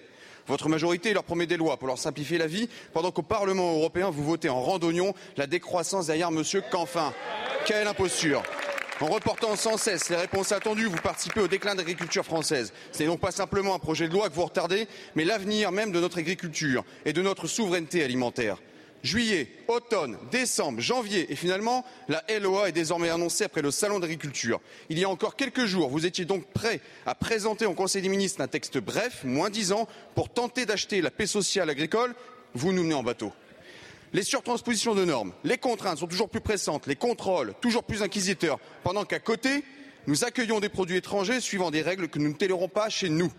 Votre 0.48 0.68
majorité 0.68 1.14
leur 1.14 1.24
promet 1.24 1.46
des 1.46 1.56
lois 1.56 1.78
pour 1.78 1.88
leur 1.88 1.96
simplifier 1.96 2.36
la 2.36 2.46
vie, 2.46 2.68
pendant 2.92 3.10
qu'au 3.10 3.22
Parlement 3.22 3.72
européen, 3.72 4.10
vous 4.10 4.22
votez 4.22 4.50
en 4.50 4.60
randonnion 4.60 5.14
la 5.38 5.46
décroissance 5.46 6.08
derrière 6.08 6.28
M. 6.28 6.42
Canfin. 6.70 7.14
Quelle 7.64 7.88
imposture 7.88 8.42
en 9.00 9.06
reportant 9.06 9.56
sans 9.56 9.76
cesse 9.76 10.08
les 10.08 10.16
réponses 10.16 10.52
attendues, 10.52 10.86
vous 10.86 10.96
participez 10.96 11.40
au 11.40 11.48
déclin 11.48 11.74
de 11.74 11.78
l'agriculture 11.78 12.24
française. 12.24 12.72
Ce 12.92 13.00
n'est 13.00 13.06
donc 13.06 13.20
pas 13.20 13.30
simplement 13.30 13.74
un 13.74 13.78
projet 13.78 14.08
de 14.08 14.12
loi 14.12 14.28
que 14.28 14.34
vous 14.34 14.44
retardez, 14.44 14.88
mais 15.14 15.24
l'avenir 15.24 15.72
même 15.72 15.92
de 15.92 16.00
notre 16.00 16.18
agriculture 16.18 16.84
et 17.04 17.12
de 17.12 17.22
notre 17.22 17.46
souveraineté 17.46 18.02
alimentaire. 18.02 18.58
Juillet, 19.02 19.48
automne, 19.68 20.16
décembre, 20.30 20.80
janvier 20.80 21.30
et 21.30 21.36
finalement, 21.36 21.84
la 22.08 22.24
LOA 22.40 22.70
est 22.70 22.72
désormais 22.72 23.10
annoncée 23.10 23.44
après 23.44 23.62
le 23.62 23.70
salon 23.70 24.00
d'agriculture. 24.00 24.60
Il 24.88 24.98
y 24.98 25.04
a 25.04 25.08
encore 25.08 25.36
quelques 25.36 25.66
jours, 25.66 25.90
vous 25.90 26.06
étiez 26.06 26.24
donc 26.24 26.46
prêt 26.46 26.80
à 27.04 27.14
présenter 27.14 27.66
au 27.66 27.74
Conseil 27.74 28.02
des 28.02 28.08
ministres 28.08 28.40
un 28.40 28.48
texte 28.48 28.78
bref, 28.78 29.22
moins 29.24 29.50
dix 29.50 29.72
ans, 29.72 29.86
pour 30.14 30.30
tenter 30.30 30.66
d'acheter 30.66 31.02
la 31.02 31.10
paix 31.10 31.26
sociale 31.26 31.70
agricole. 31.70 32.14
Vous 32.54 32.72
nous 32.72 32.82
menez 32.82 32.94
en 32.94 33.02
bateau. 33.02 33.32
Les 34.16 34.22
surtranspositions 34.22 34.94
de 34.94 35.04
normes, 35.04 35.34
les 35.44 35.58
contraintes 35.58 35.98
sont 35.98 36.06
toujours 36.06 36.30
plus 36.30 36.40
pressantes, 36.40 36.86
les 36.86 36.96
contrôles 36.96 37.52
toujours 37.60 37.84
plus 37.84 38.02
inquisiteurs, 38.02 38.58
pendant 38.82 39.04
qu'à 39.04 39.18
côté, 39.18 39.62
nous 40.06 40.24
accueillons 40.24 40.58
des 40.58 40.70
produits 40.70 40.96
étrangers 40.96 41.38
suivant 41.38 41.70
des 41.70 41.82
règles 41.82 42.08
que 42.08 42.18
nous 42.18 42.30
ne 42.30 42.34
tolérons 42.34 42.68
pas 42.68 42.88
chez 42.88 43.10
nous. 43.10 43.30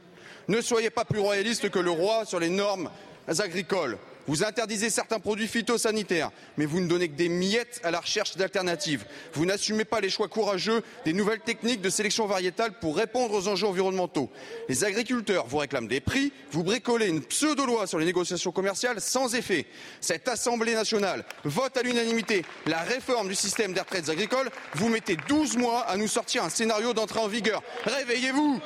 Ne 0.47 0.61
soyez 0.61 0.91
pas 0.91 1.03
plus 1.03 1.19
royaliste 1.19 1.71
que 1.71 1.79
le 1.79 1.89
roi 1.89 2.25
sur 2.25 2.39
les 2.39 2.49
normes 2.49 2.91
agricoles. 3.39 3.97
Vous 4.27 4.43
interdisez 4.43 4.89
certains 4.89 5.19
produits 5.19 5.47
phytosanitaires, 5.47 6.31
mais 6.57 6.65
vous 6.65 6.81
ne 6.81 6.87
donnez 6.87 7.07
que 7.07 7.15
des 7.15 7.29
miettes 7.29 7.79
à 7.83 7.91
la 7.91 8.01
recherche 8.01 8.35
d'alternatives. 8.35 9.05
Vous 9.33 9.45
n'assumez 9.45 9.85
pas 9.85 10.01
les 10.01 10.09
choix 10.09 10.27
courageux 10.27 10.83
des 11.05 11.13
nouvelles 11.13 11.39
techniques 11.39 11.79
de 11.79 11.89
sélection 11.89 12.27
variétale 12.27 12.73
pour 12.81 12.97
répondre 12.97 13.33
aux 13.33 13.47
enjeux 13.47 13.67
environnementaux. 13.67 14.29
Les 14.67 14.83
agriculteurs 14.83 15.47
vous 15.47 15.59
réclament 15.59 15.87
des 15.87 16.01
prix, 16.01 16.33
vous 16.51 16.63
bricolez 16.63 17.07
une 17.07 17.21
pseudo-loi 17.21 17.87
sur 17.87 17.99
les 17.99 18.05
négociations 18.05 18.51
commerciales 18.51 18.99
sans 18.99 19.33
effet. 19.33 19.65
Cette 20.01 20.27
Assemblée 20.27 20.73
nationale 20.73 21.23
vote 21.45 21.77
à 21.77 21.81
l'unanimité 21.81 22.43
la 22.65 22.79
réforme 22.79 23.29
du 23.29 23.35
système 23.35 23.71
des 23.71 23.79
retraites 23.79 24.09
agricoles. 24.09 24.49
Vous 24.73 24.89
mettez 24.89 25.15
12 25.29 25.55
mois 25.55 25.81
à 25.83 25.95
nous 25.95 26.07
sortir 26.09 26.43
un 26.43 26.49
scénario 26.49 26.93
d'entrée 26.93 27.21
en 27.21 27.29
vigueur. 27.29 27.63
Réveillez-vous 27.85 28.59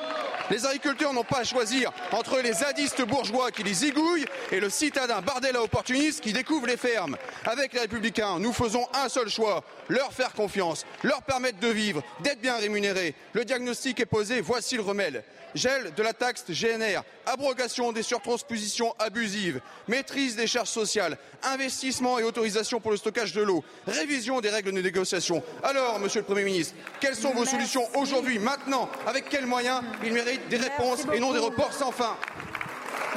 Les 0.50 0.66
agriculteurs 0.66 1.12
n'ont 1.12 1.22
pas 1.22 1.40
à 1.40 1.44
choisir 1.44 1.92
entre 2.10 2.40
les 2.40 2.52
zadistes 2.52 3.02
bourgeois 3.02 3.52
qui 3.52 3.62
les 3.62 3.74
zigouillent 3.74 4.26
et 4.50 4.58
le 4.58 4.68
citadin 4.68 5.20
bardel 5.20 5.51
opportuniste 5.60 6.20
qui 6.22 6.32
découvre 6.32 6.66
les 6.66 6.76
fermes. 6.76 7.16
Avec 7.44 7.72
les 7.72 7.80
Républicains, 7.80 8.38
nous 8.38 8.52
faisons 8.52 8.86
un 8.94 9.08
seul 9.08 9.28
choix, 9.28 9.62
leur 9.88 10.12
faire 10.12 10.32
confiance, 10.32 10.86
leur 11.02 11.22
permettre 11.22 11.58
de 11.60 11.68
vivre, 11.68 12.02
d'être 12.20 12.40
bien 12.40 12.56
rémunérés. 12.56 13.14
Le 13.32 13.44
diagnostic 13.44 14.00
est 14.00 14.06
posé, 14.06 14.40
voici 14.40 14.76
le 14.76 14.82
remède. 14.82 15.24
Gel 15.54 15.92
de 15.94 16.02
la 16.02 16.14
taxe 16.14 16.44
GNR, 16.48 17.02
abrogation 17.26 17.92
des 17.92 18.02
surtranspositions 18.02 18.94
abusives, 18.98 19.60
maîtrise 19.86 20.34
des 20.34 20.46
charges 20.46 20.70
sociales, 20.70 21.18
investissement 21.42 22.18
et 22.18 22.22
autorisation 22.22 22.80
pour 22.80 22.90
le 22.90 22.96
stockage 22.96 23.34
de 23.34 23.42
l'eau, 23.42 23.62
révision 23.86 24.40
des 24.40 24.48
règles 24.48 24.72
de 24.72 24.80
négociation. 24.80 25.42
Alors, 25.62 25.98
Monsieur 26.00 26.20
le 26.20 26.26
Premier 26.26 26.44
ministre, 26.44 26.74
quelles 27.00 27.16
sont 27.16 27.34
vos 27.34 27.44
solutions 27.44 27.86
aujourd'hui, 27.96 28.38
maintenant? 28.38 28.88
Avec 29.06 29.28
quels 29.28 29.46
moyens? 29.46 29.82
Il 30.04 30.14
mérite 30.14 30.48
des 30.48 30.56
réponses 30.56 31.00
et 31.12 31.20
non 31.20 31.32
des 31.32 31.38
reports 31.38 31.74
sans 31.74 31.92
fin. 31.92 32.16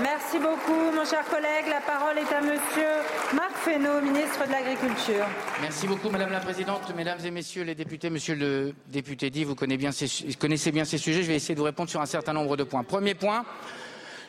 Merci 0.01 0.39
beaucoup, 0.39 0.91
mon 0.93 1.05
cher 1.05 1.23
collègue. 1.23 1.67
La 1.69 1.79
parole 1.79 2.17
est 2.17 2.33
à 2.33 2.41
Monsieur 2.41 2.99
Marc 3.33 3.55
Fesneau, 3.55 4.01
ministre 4.01 4.45
de 4.45 4.51
l'Agriculture. 4.51 5.25
Merci 5.61 5.87
beaucoup, 5.87 6.09
Madame 6.09 6.33
la 6.33 6.41
Présidente, 6.41 6.93
Mesdames 6.97 7.19
et 7.23 7.31
Messieurs 7.31 7.63
les 7.63 7.75
députés. 7.75 8.09
Monsieur 8.09 8.35
le 8.35 8.73
député 8.87 9.29
dit, 9.29 9.45
vous 9.45 9.55
connaissez 9.55 10.71
bien 10.73 10.83
ces, 10.83 10.97
sujets. 10.97 11.23
Je 11.23 11.27
vais 11.27 11.35
essayer 11.35 11.55
de 11.55 11.59
vous 11.59 11.65
répondre 11.65 11.89
sur 11.89 12.01
un 12.01 12.05
certain 12.05 12.33
nombre 12.33 12.57
de 12.57 12.65
points. 12.65 12.83
Premier 12.83 13.15
point 13.15 13.45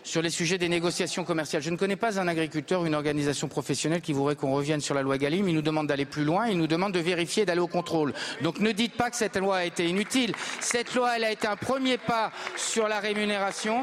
sur 0.05 0.23
les 0.23 0.31
sujets 0.31 0.57
des 0.57 0.69
négociations 0.69 1.25
commerciales. 1.25 1.63
Je 1.63 1.71
ne 1.71 1.77
connais 1.77 1.97
pas 1.97 2.21
un 2.21 2.29
agriculteur 2.29 2.83
ou 2.83 2.87
une 2.87 2.95
organisation 2.95 3.49
professionnelle 3.49 4.03
qui 4.03 4.13
voudrait 4.13 4.37
qu'on 4.37 4.55
revienne 4.55 4.81
sur 4.81 4.95
la 4.95 5.03
loi 5.03 5.19
Galim. 5.19 5.49
Il 5.49 5.55
nous 5.57 5.63
demande 5.63 5.89
d'aller 5.89 6.05
plus 6.05 6.23
loin, 6.23 6.47
il 6.47 6.59
nous 6.59 6.69
demande 6.69 6.93
de 6.93 7.01
vérifier, 7.01 7.45
d'aller 7.45 7.61
au 7.61 7.67
contrôle. 7.67 8.15
Donc 8.41 8.61
ne 8.61 8.71
dites 8.71 8.95
pas 8.95 9.11
que 9.11 9.17
cette 9.17 9.37
loi 9.37 9.57
a 9.57 9.65
été 9.65 9.85
inutile. 9.85 10.33
Cette 10.61 10.95
loi, 10.95 11.17
elle 11.17 11.25
a 11.25 11.33
été 11.33 11.49
un 11.49 11.57
premier 11.57 11.99
pas 11.99 12.31
sur 12.55 12.87
la 12.87 13.01
rémunération. 13.01 13.83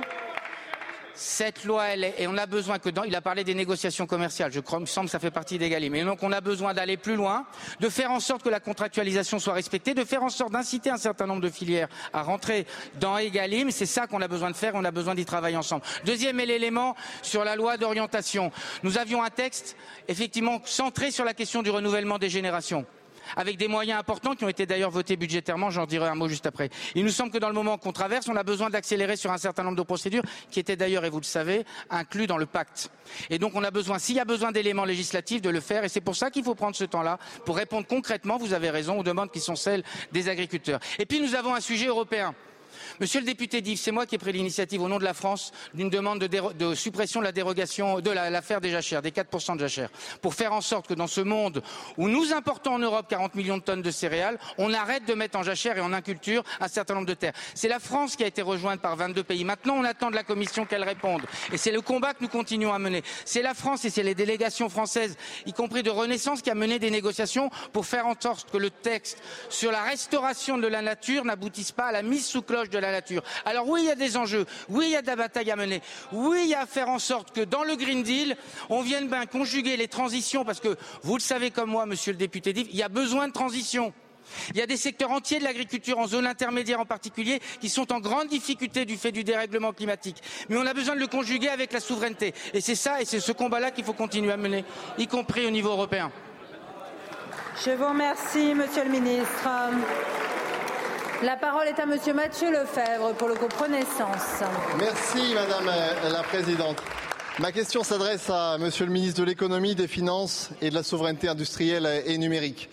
Cette 1.15 1.63
loi, 1.63 1.86
elle 1.89 2.04
est, 2.04 2.15
et 2.17 2.28
on 2.28 2.38
a 2.38 2.47
besoin 2.47 2.80
que 2.80 2.89
dans, 2.89 3.04
il 3.04 3.15
a 3.15 3.21
parlé 3.21 3.43
des 3.43 3.54
négociations 3.54 4.08
commerciales, 4.08 4.52
je 4.52 4.60
crois, 4.60 4.80
il 4.80 4.82
me 4.82 4.86
semble 4.88 5.06
que 5.08 5.12
ça 5.12 5.19
fait 5.19 5.32
partie 5.32 5.60
d'Egalim. 5.60 5.91
Mais 5.93 6.04
donc 6.04 6.23
on 6.23 6.32
a 6.32 6.41
besoin 6.41 6.73
d'aller 6.73 6.97
plus 6.97 7.15
loin, 7.15 7.45
de 7.80 7.89
faire 7.89 8.12
en 8.12 8.19
sorte 8.19 8.41
que 8.41 8.49
la 8.49 8.60
contractualisation 8.60 9.38
soit 9.38 9.54
respectée, 9.54 9.93
de 9.93 10.04
faire 10.06 10.23
en 10.23 10.30
sorte 10.30 10.52
d'inciter 10.52 10.89
un 10.89 10.97
certain 10.97 11.28
nombre 11.28 11.41
de 11.41 11.49
filières 11.49 11.88
à 12.13 12.23
rentrer 12.23 12.65
dans 12.99 13.17
Egalim. 13.17 13.69
C'est 13.69 13.86
ça 13.86 14.08
qu'on 14.08 14.21
a 14.21 14.28
besoin 14.28 14.49
de 14.49 14.56
faire, 14.56 14.73
on 14.76 14.84
a 14.86 14.91
besoin 14.91 15.13
d'y 15.13 15.26
travailler 15.26 15.58
ensemble. 15.58 15.84
Deuxième 16.06 16.39
élément 16.39 16.95
sur 17.21 17.43
la 17.43 17.56
loi 17.56 17.78
d'orientation. 17.78 18.52
Nous 18.82 18.97
avions 18.97 19.21
un 19.21 19.30
texte, 19.30 19.76
effectivement, 20.07 20.61
centré 20.66 21.11
sur 21.11 21.26
la 21.26 21.34
question 21.34 21.61
du 21.61 21.70
renouvellement 21.70 22.18
des 22.18 22.30
générations 22.30 22.86
avec 23.36 23.57
des 23.57 23.67
moyens 23.67 23.99
importants 23.99 24.36
qui 24.36 24.43
ont 24.43 24.49
été 24.49 24.65
d'ailleurs 24.65 24.91
votés 24.91 25.17
budgétairement, 25.17 25.69
j'en 25.69 25.86
dirai 25.86 26.07
un 26.07 26.15
mot 26.15 26.28
juste 26.28 26.45
après. 26.45 26.69
Il 26.95 27.03
nous 27.03 27.11
semble 27.11 27.32
que 27.32 27.38
dans 27.38 27.47
le 27.47 27.53
moment 27.53 27.78
qu'on 27.78 27.91
traverse, 27.91 28.28
on 28.28 28.36
a 28.36 28.43
besoin 28.43 28.69
d'accélérer 28.69 29.15
sur 29.15 29.32
un 29.32 29.38
certain 29.38 29.63
nombre 29.63 29.78
de 29.78 29.84
procédures 29.84 30.24
qui 30.51 30.59
étaient 30.59 30.76
d'ailleurs, 30.76 31.05
et 31.05 31.09
vous 31.09 31.19
le 31.19 31.24
savez, 31.24 31.65
inclus 31.89 32.28
dans 32.28 32.38
le 32.38 32.45
pacte. 32.45 32.91
Et 33.30 33.39
donc 33.39 33.53
on 33.55 33.63
a 33.63 33.71
besoin, 33.71 33.99
s'il 33.99 34.15
y 34.15 34.19
a 34.19 34.26
besoin 34.26 34.51
d'éléments 34.51 34.86
législatifs, 34.86 35.41
de 35.41 35.49
le 35.49 35.59
faire, 35.59 35.84
et 35.84 35.89
c'est 35.89 36.01
pour 36.01 36.15
ça 36.15 36.32
qu'il 36.32 36.43
faut 36.43 36.55
prendre 36.55 36.76
ce 36.76 36.86
temps-là, 36.86 37.19
pour 37.45 37.57
répondre 37.57 37.88
concrètement, 37.88 38.38
vous 38.38 38.53
avez 38.53 38.69
raison, 38.69 38.99
aux 38.99 39.03
demandes 39.03 39.32
qui 39.32 39.39
sont 39.39 39.55
celles 39.55 39.84
des 40.11 40.30
agriculteurs. 40.30 40.80
Et 40.99 41.05
puis 41.05 41.19
nous 41.19 41.36
avons 41.36 41.53
un 41.55 41.61
sujet 41.61 41.88
européen. 41.88 42.34
Monsieur 43.00 43.20
le 43.22 43.26
député 43.26 43.62
Div, 43.62 43.80
c'est 43.80 43.91
moi 43.91 44.06
qui 44.06 44.16
ai 44.16 44.18
pris 44.20 44.32
l'initiative 44.32 44.82
au 44.82 44.88
nom 44.88 45.00
de 45.00 45.04
la 45.04 45.16
France 45.16 45.52
d'une 45.74 45.89
demande 45.89 46.20
de, 46.20 46.76
suppression 46.76 47.22
de 47.22 47.26
la 47.26 47.32
dérogation 47.32 48.00
de 48.00 48.12
l'affaire 48.12 48.62
des 48.62 48.70
jachères, 48.70 49.02
des 49.02 49.12
4% 49.12 49.56
de 49.56 49.60
jachères, 49.60 49.89
pour 50.22 50.36
faire 50.36 50.54
en 50.54 50.62
sorte 50.62 50.88
que 50.88 50.94
dans 50.94 51.08
ce 51.08 51.22
monde 51.22 51.64
où 51.98 52.08
nous 52.08 52.34
importons 52.34 52.74
en 52.76 52.80
Europe 52.80 53.08
40 53.10 53.34
millions 53.34 53.58
de 53.58 53.64
tonnes 53.64 53.82
de 53.82 53.91
céréales, 53.91 54.38
on 54.60 54.74
arrête 54.74 55.06
de 55.06 55.14
mettre 55.16 55.38
en 55.39 55.44
jachère 55.44 55.78
et 55.78 55.82
en 55.82 55.91
inculture 55.91 56.44
un 56.60 56.68
certain 56.68 56.94
nombre 56.94 57.08
de 57.08 57.14
terres. 57.16 57.34
C'est 57.56 57.68
la 57.68 57.80
France 57.80 58.16
qui 58.16 58.24
a 58.24 58.28
été 58.28 58.41
rejointe 58.41 58.80
par 58.80 58.96
22 58.96 59.24
pays. 59.24 59.44
Maintenant, 59.44 59.76
on 59.76 59.84
attend 59.84 60.12
de 60.12 60.16
la 60.16 60.24
Commission 60.24 60.66
qu'elle 60.66 60.84
réponde. 60.84 61.24
Et 61.52 61.58
c'est 61.58 61.72
le 61.72 61.82
combat 61.82 62.14
que 62.14 62.22
nous 62.22 62.30
continuons 62.30 62.74
à 62.74 62.80
mener. 62.80 63.02
C'est 63.26 63.41
la 63.41 63.56
France 63.56 63.86
et 63.86 63.89
c'est 63.89 64.04
les 64.04 64.16
délégations 64.16 64.70
françaises, 64.70 65.18
y 65.46 65.54
compris 65.54 65.82
de 65.82 65.89
Renaissance, 65.89 66.41
qui 66.41 66.52
a 66.52 66.56
mené 66.56 66.78
des 66.78 66.91
négociations 66.91 67.50
pour 67.72 67.86
faire 67.86 68.06
en 68.06 68.14
sorte 68.20 68.52
que 68.52 68.58
le 68.58 68.70
texte 68.70 69.18
sur 69.50 69.72
la 69.72 69.82
restauration 69.84 70.58
de 70.58 70.68
la 70.68 70.82
nature 70.82 71.26
n'aboutisse 71.26 71.72
pas 71.72 71.88
à 71.88 71.91
la 71.91 72.04
mise 72.04 72.26
sous 72.26 72.41
cloche 72.41 72.70
de 72.70 72.78
la 72.78 72.82
nature. 72.91 73.23
Alors 73.45 73.67
oui, 73.67 73.81
il 73.84 73.88
y 73.88 73.91
a 73.91 73.95
des 73.95 74.17
enjeux, 74.17 74.45
oui, 74.69 74.86
il 74.88 74.91
y 74.91 74.95
a 74.95 75.01
de 75.01 75.07
la 75.07 75.15
bataille 75.15 75.51
à 75.51 75.55
mener, 75.55 75.81
oui, 76.11 76.41
il 76.43 76.49
y 76.49 76.55
a 76.55 76.61
à 76.61 76.65
faire 76.65 76.89
en 76.89 76.99
sorte 76.99 77.36
que 77.36 77.41
dans 77.41 77.63
le 77.63 77.75
Green 77.75 78.03
Deal, 78.03 78.38
on 78.69 78.81
vienne 78.81 79.09
bien 79.09 79.25
conjuguer 79.25 79.75
les 79.75 79.88
transitions, 79.88 80.45
parce 80.45 80.59
que 80.59 80.77
vous 81.01 81.15
le 81.15 81.21
savez 81.21 81.51
comme 81.51 81.69
moi, 81.69 81.86
monsieur 81.86 82.11
le 82.11 82.17
député 82.17 82.51
il 82.51 82.75
y 82.75 82.84
a 82.84 82.89
besoin 82.89 83.27
de 83.27 83.34
transition. 83.34 83.93
Il 84.51 84.57
y 84.57 84.61
a 84.61 84.65
des 84.65 84.77
secteurs 84.77 85.11
entiers 85.11 85.39
de 85.39 85.43
l'agriculture, 85.43 85.99
en 85.99 86.07
zone 86.07 86.25
intermédiaire 86.25 86.79
en 86.79 86.86
particulier, 86.86 87.41
qui 87.59 87.69
sont 87.69 87.91
en 87.91 87.99
grande 87.99 88.29
difficulté 88.29 88.86
du 88.86 88.97
fait 88.97 89.11
du 89.11 89.23
dérèglement 89.23 89.73
climatique. 89.73 90.21
Mais 90.49 90.57
on 90.57 90.65
a 90.65 90.73
besoin 90.73 90.95
de 90.95 91.01
le 91.01 91.07
conjuguer 91.07 91.49
avec 91.49 91.73
la 91.73 91.79
souveraineté. 91.79 92.34
Et 92.53 92.61
c'est 92.61 92.75
ça, 92.75 93.01
et 93.01 93.05
c'est 93.05 93.19
ce 93.19 93.31
combat-là 93.31 93.71
qu'il 93.71 93.84
faut 93.84 93.93
continuer 93.93 94.31
à 94.31 94.38
mener, 94.38 94.63
y 94.97 95.07
compris 95.07 95.45
au 95.45 95.51
niveau 95.51 95.69
européen. 95.69 96.11
Je 97.63 97.71
vous 97.71 97.88
remercie, 97.88 98.53
monsieur 98.55 98.86
le 98.86 98.89
ministre. 98.89 99.49
La 101.24 101.38
parole 101.38 101.69
est 101.69 101.80
à 101.80 101.86
Monsieur 101.86 102.13
Mathieu 102.13 102.51
Lefebvre 102.51 103.13
pour 103.13 103.30
le 103.30 103.36
groupe 103.36 103.53
Renaissance. 103.53 104.43
Merci 104.78 105.34
Madame 105.34 105.71
la 106.11 106.21
Présidente. 106.21 106.84
Ma 107.39 107.53
question 107.53 107.82
s'adresse 107.82 108.30
à 108.30 108.57
Monsieur 108.57 108.86
le 108.86 108.91
ministre 108.91 109.21
de 109.21 109.26
l'économie, 109.26 109.74
des 109.74 109.88
finances 109.88 110.49
et 110.61 110.69
de 110.69 110.76
la 110.76 110.84
souveraineté 110.84 111.30
industrielle 111.30 112.03
et 112.05 112.17
numérique. 112.17 112.69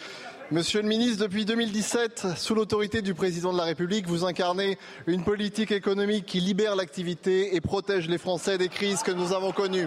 Monsieur 0.51 0.83
le 0.83 0.89
ministre, 0.89 1.23
depuis 1.23 1.45
2017, 1.45 2.27
sous 2.37 2.57
l'autorité 2.57 3.03
du 3.03 3.15
président 3.15 3.53
de 3.53 3.59
la 3.59 3.63
République, 3.63 4.09
vous 4.09 4.25
incarnez 4.25 4.79
une 5.07 5.23
politique 5.23 5.71
économique 5.71 6.27
qui 6.27 6.41
libère 6.41 6.75
l'activité 6.75 7.55
et 7.55 7.61
protège 7.61 8.09
les 8.09 8.19
Français 8.19 8.59
des 8.59 8.69
crises 8.69 9.05
que 9.05 9.13
nous 9.13 9.33
avons 9.33 9.53
connues. 9.53 9.87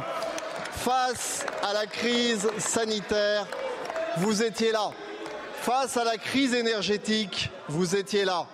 Face 0.71 1.45
à 1.69 1.73
la 1.73 1.85
crise 1.85 2.47
sanitaire, 2.59 3.45
vous 4.19 4.41
étiez 4.41 4.71
là. 4.71 4.91
Face 5.63 5.95
à 5.95 6.03
la 6.03 6.17
crise 6.17 6.53
énergétique, 6.53 7.49
vous 7.69 7.95
étiez 7.95 8.25
là. 8.25 8.47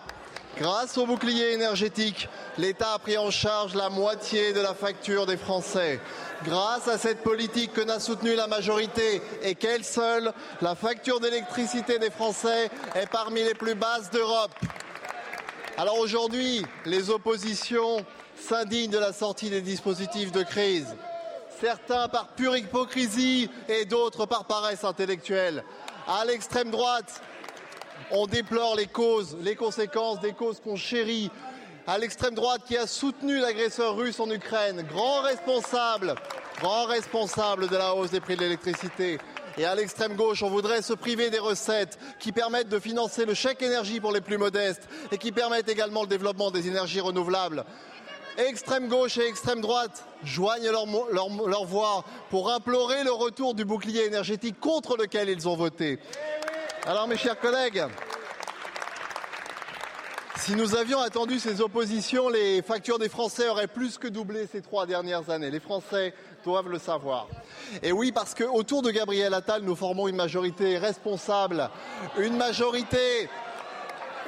Grâce 0.59 0.95
au 0.95 1.07
bouclier 1.07 1.53
énergétique, 1.53 2.29
l'État 2.59 2.93
a 2.93 2.99
pris 2.99 3.17
en 3.17 3.31
charge 3.31 3.73
la 3.73 3.89
moitié 3.89 4.53
de 4.53 4.59
la 4.59 4.75
facture 4.75 5.25
des 5.25 5.35
Français. 5.35 5.99
Grâce 6.43 6.87
à 6.87 6.99
cette 6.99 7.23
politique 7.23 7.73
que 7.73 7.81
n'a 7.81 7.99
soutenue 7.99 8.35
la 8.35 8.45
majorité 8.45 9.23
et 9.41 9.55
qu'elle 9.55 9.83
seule, 9.83 10.31
la 10.61 10.75
facture 10.75 11.19
d'électricité 11.19 11.97
des 11.97 12.11
Français 12.11 12.69
est 12.93 13.09
parmi 13.09 13.41
les 13.41 13.55
plus 13.55 13.73
basses 13.73 14.11
d'Europe. 14.11 14.53
Alors 15.79 15.97
aujourd'hui, 15.97 16.63
les 16.85 17.09
oppositions 17.09 18.05
s'indignent 18.39 18.91
de 18.91 18.99
la 18.99 19.13
sortie 19.13 19.49
des 19.49 19.61
dispositifs 19.61 20.31
de 20.31 20.43
crise. 20.43 20.95
Certains 21.59 22.07
par 22.07 22.27
pure 22.35 22.55
hypocrisie 22.55 23.49
et 23.67 23.85
d'autres 23.85 24.27
par 24.27 24.45
paresse 24.45 24.83
intellectuelle 24.83 25.63
à 26.09 26.25
l'extrême 26.25 26.71
droite, 26.71 27.21
on 28.09 28.25
déplore 28.25 28.75
les 28.75 28.87
causes, 28.87 29.37
les 29.41 29.55
conséquences 29.55 30.19
des 30.19 30.33
causes 30.33 30.59
qu'on 30.59 30.75
chérit. 30.75 31.29
À 31.85 31.99
l'extrême 31.99 32.33
droite 32.33 32.63
qui 32.67 32.77
a 32.77 32.87
soutenu 32.87 33.37
l'agresseur 33.37 33.95
russe 33.95 34.19
en 34.19 34.29
Ukraine, 34.31 34.85
grand 34.89 35.21
responsable, 35.21 36.15
de 36.61 37.77
la 37.77 37.93
hausse 37.93 38.09
des 38.09 38.19
prix 38.19 38.35
de 38.35 38.41
l'électricité. 38.41 39.19
Et 39.57 39.65
à 39.65 39.75
l'extrême 39.75 40.15
gauche, 40.15 40.41
on 40.41 40.49
voudrait 40.49 40.81
se 40.81 40.93
priver 40.93 41.29
des 41.29 41.39
recettes 41.39 41.99
qui 42.19 42.31
permettent 42.31 42.69
de 42.69 42.79
financer 42.79 43.25
le 43.25 43.35
chèque 43.35 43.61
énergie 43.61 43.99
pour 43.99 44.11
les 44.11 44.21
plus 44.21 44.37
modestes 44.37 44.87
et 45.11 45.17
qui 45.17 45.31
permettent 45.31 45.69
également 45.69 46.01
le 46.01 46.07
développement 46.07 46.49
des 46.49 46.67
énergies 46.67 47.01
renouvelables 47.01 47.65
extrême 48.47 48.87
gauche 48.87 49.17
et 49.17 49.27
extrême 49.27 49.61
droite 49.61 50.05
joignent 50.23 50.69
leur, 50.71 51.65
voix 51.65 52.03
pour 52.29 52.51
implorer 52.51 53.03
le 53.03 53.11
retour 53.11 53.53
du 53.53 53.65
bouclier 53.65 54.05
énergétique 54.05 54.59
contre 54.59 54.97
lequel 54.97 55.29
ils 55.29 55.47
ont 55.47 55.55
voté. 55.55 55.99
Alors 56.85 57.07
mes 57.07 57.17
chers 57.17 57.39
collègues, 57.39 57.83
si 60.37 60.55
nous 60.55 60.75
avions 60.75 60.99
attendu 60.99 61.37
ces 61.37 61.59
oppositions, 61.59 62.29
les 62.29 62.61
factures 62.61 62.97
des 62.97 63.09
Français 63.09 63.49
auraient 63.49 63.67
plus 63.67 63.97
que 63.97 64.07
doublé 64.07 64.47
ces 64.47 64.61
trois 64.61 64.85
dernières 64.85 65.29
années. 65.29 65.51
Les 65.51 65.59
Français 65.59 66.13
doivent 66.45 66.69
le 66.69 66.79
savoir. 66.79 67.27
Et 67.83 67.91
oui, 67.91 68.11
parce 68.13 68.33
qu'autour 68.33 68.81
de 68.81 68.89
Gabriel 68.89 69.33
Attal, 69.33 69.63
nous 69.63 69.75
formons 69.75 70.07
une 70.07 70.15
majorité 70.15 70.77
responsable, 70.77 71.69
une 72.17 72.37
majorité 72.37 73.29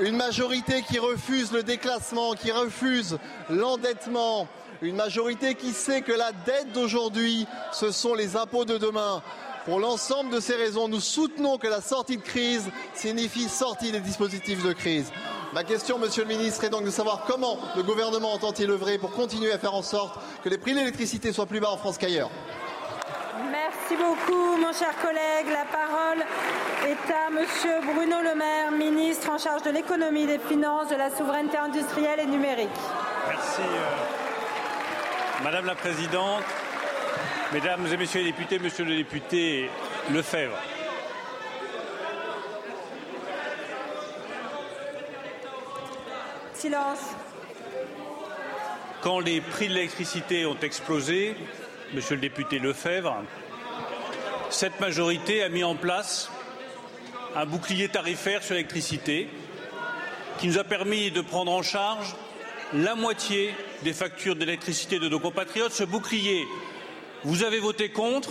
une 0.02 0.16
majorité 0.16 0.82
qui 0.82 1.00
refuse 1.00 1.52
le 1.52 1.64
déclassement, 1.64 2.34
qui 2.34 2.52
refuse 2.52 3.18
l'endettement, 3.50 4.48
une 4.82 4.96
majorité 4.96 5.56
qui 5.56 5.72
sait 5.74 6.02
que 6.02 6.12
la 6.12 6.32
dette 6.32 6.72
d'aujourd'hui, 6.74 7.46
ce 7.72 7.92
sont 7.92 8.16
les 8.16 8.36
impôts 8.36 8.66
de 8.66 8.78
demain. 8.78 9.22
Pour 9.66 9.80
l'ensemble 9.80 10.32
de 10.32 10.40
ces 10.40 10.56
raisons, 10.56 10.88
nous 10.88 11.00
soutenons 11.00 11.60
que 11.60 11.68
la 11.68 11.82
sortie 11.82 12.18
de 12.18 12.24
crise 12.24 12.68
signifie 12.96 13.48
sortie 13.48 13.92
des 13.92 14.00
dispositifs 14.00 14.64
de 14.64 14.74
crise. 14.74 15.12
Ma 15.54 15.64
question, 15.64 16.00
Monsieur 16.00 16.24
le 16.24 16.30
Ministre, 16.30 16.64
est 16.64 16.70
donc 16.70 16.86
de 16.86 16.90
savoir 16.90 17.26
comment 17.28 17.60
le 17.76 17.84
gouvernement 17.84 18.34
entend-il 18.34 18.72
œuvrer 18.72 18.98
pour 18.98 19.12
continuer 19.12 19.52
à 19.52 19.60
faire 19.60 19.76
en 19.76 19.84
sorte 19.84 20.20
que 20.44 20.50
les 20.50 20.58
prix 20.58 20.72
de 20.72 20.80
l'électricité 20.80 21.32
soient 21.32 21.46
plus 21.46 21.60
bas 21.60 21.70
en 21.70 21.78
France 21.78 22.00
qu'ailleurs. 22.00 22.32
Merci 23.50 23.96
beaucoup, 23.96 24.58
mon 24.58 24.74
cher 24.74 24.94
collègue. 25.02 25.48
La 25.52 25.66
parole 25.66 26.24
est 26.86 27.12
à 27.12 27.30
Monsieur 27.30 27.80
Bruno 27.82 28.18
Le 28.22 28.36
Maire, 28.36 28.72
ministre 28.72 29.30
en 29.32 29.38
charge 29.38 29.64
de 29.64 29.72
l'économie, 29.72 30.28
des 30.28 30.38
finances, 30.38 30.90
de 30.90 30.96
la 30.96 31.10
souveraineté 31.10 31.58
industrielle 31.58 32.20
et 32.20 32.26
numérique. 32.26 32.70
Merci, 33.28 33.62
euh, 33.62 35.44
Madame 35.44 35.66
la 35.66 35.76
Présidente, 35.76 36.44
Mesdames 37.54 37.88
et 37.92 37.98
Messieurs 37.98 38.22
les 38.22 38.32
députés, 38.32 38.60
Monsieur 38.60 38.86
le 38.86 38.96
député 38.96 39.70
Lefebvre. 40.12 40.58
Silence. 46.54 47.00
Quand 49.02 49.20
les 49.20 49.42
prix 49.42 49.68
de 49.68 49.74
l'électricité 49.74 50.46
ont 50.46 50.58
explosé, 50.62 51.36
Monsieur 51.94 52.16
le 52.16 52.22
député 52.22 52.58
Lefebvre, 52.58 53.22
cette 54.50 54.80
majorité 54.80 55.44
a 55.44 55.50
mis 55.50 55.66
en 55.66 55.76
place 55.76 56.32
un 57.36 57.46
bouclier 57.46 57.90
tarifaire 57.90 58.44
sur 58.44 58.54
l'électricité 58.54 59.28
qui 60.38 60.48
nous 60.48 60.58
a 60.58 60.64
permis 60.64 61.12
de 61.12 61.20
prendre 61.20 61.52
en 61.52 61.62
charge 61.62 62.16
la 62.74 62.96
moitié 62.96 63.54
des 63.84 63.92
factures 63.92 64.38
d'électricité 64.38 65.00
de 65.00 65.10
nos 65.10 65.20
compatriotes. 65.20 65.74
Ce 65.74 65.84
bouclier, 65.84 66.48
vous 67.26 67.44
avez 67.44 67.60
voté 67.60 67.90
contre, 67.90 68.30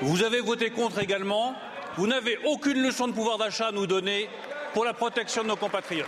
vous 0.00 0.22
avez 0.22 0.40
voté 0.40 0.70
contre 0.70 1.00
également, 1.00 1.56
vous 1.96 2.06
n'avez 2.06 2.38
aucune 2.44 2.80
leçon 2.80 3.08
de 3.08 3.12
pouvoir 3.12 3.38
d'achat 3.38 3.68
à 3.68 3.72
nous 3.72 3.88
donner 3.88 4.28
pour 4.72 4.84
la 4.84 4.94
protection 4.94 5.42
de 5.42 5.48
nos 5.48 5.56
compatriotes. 5.56 6.06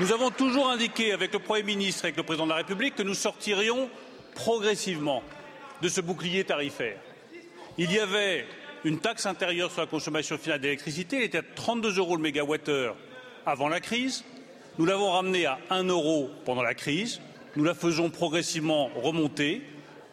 Nous 0.00 0.10
avons 0.10 0.32
toujours 0.32 0.68
indiqué 0.70 1.12
avec 1.12 1.32
le 1.32 1.38
Premier 1.38 1.62
ministre 1.62 2.04
et 2.04 2.08
avec 2.08 2.16
le 2.16 2.24
Président 2.24 2.46
de 2.46 2.50
la 2.50 2.56
République 2.56 2.96
que 2.96 3.04
nous 3.04 3.14
sortirions 3.14 3.88
progressivement 4.34 5.22
de 5.82 5.88
ce 5.88 6.00
bouclier 6.00 6.42
tarifaire. 6.42 6.98
Il 7.78 7.92
y 7.92 8.00
avait 8.00 8.44
une 8.82 8.98
taxe 8.98 9.24
intérieure 9.24 9.70
sur 9.70 9.82
la 9.82 9.86
consommation 9.86 10.36
finale 10.36 10.60
d'électricité, 10.60 11.18
elle 11.18 11.22
était 11.22 11.38
à 11.38 11.42
32 11.42 11.98
euros 11.98 12.16
le 12.16 12.22
mégawattheure 12.22 12.96
avant 13.46 13.68
la 13.68 13.78
crise. 13.78 14.24
Nous 14.78 14.84
l'avons 14.84 15.12
ramenée 15.12 15.46
à 15.46 15.60
1 15.70 15.84
euro 15.84 16.28
pendant 16.44 16.62
la 16.62 16.74
crise. 16.74 17.20
Nous 17.54 17.62
la 17.62 17.74
faisons 17.74 18.10
progressivement 18.10 18.90
remonter 18.96 19.62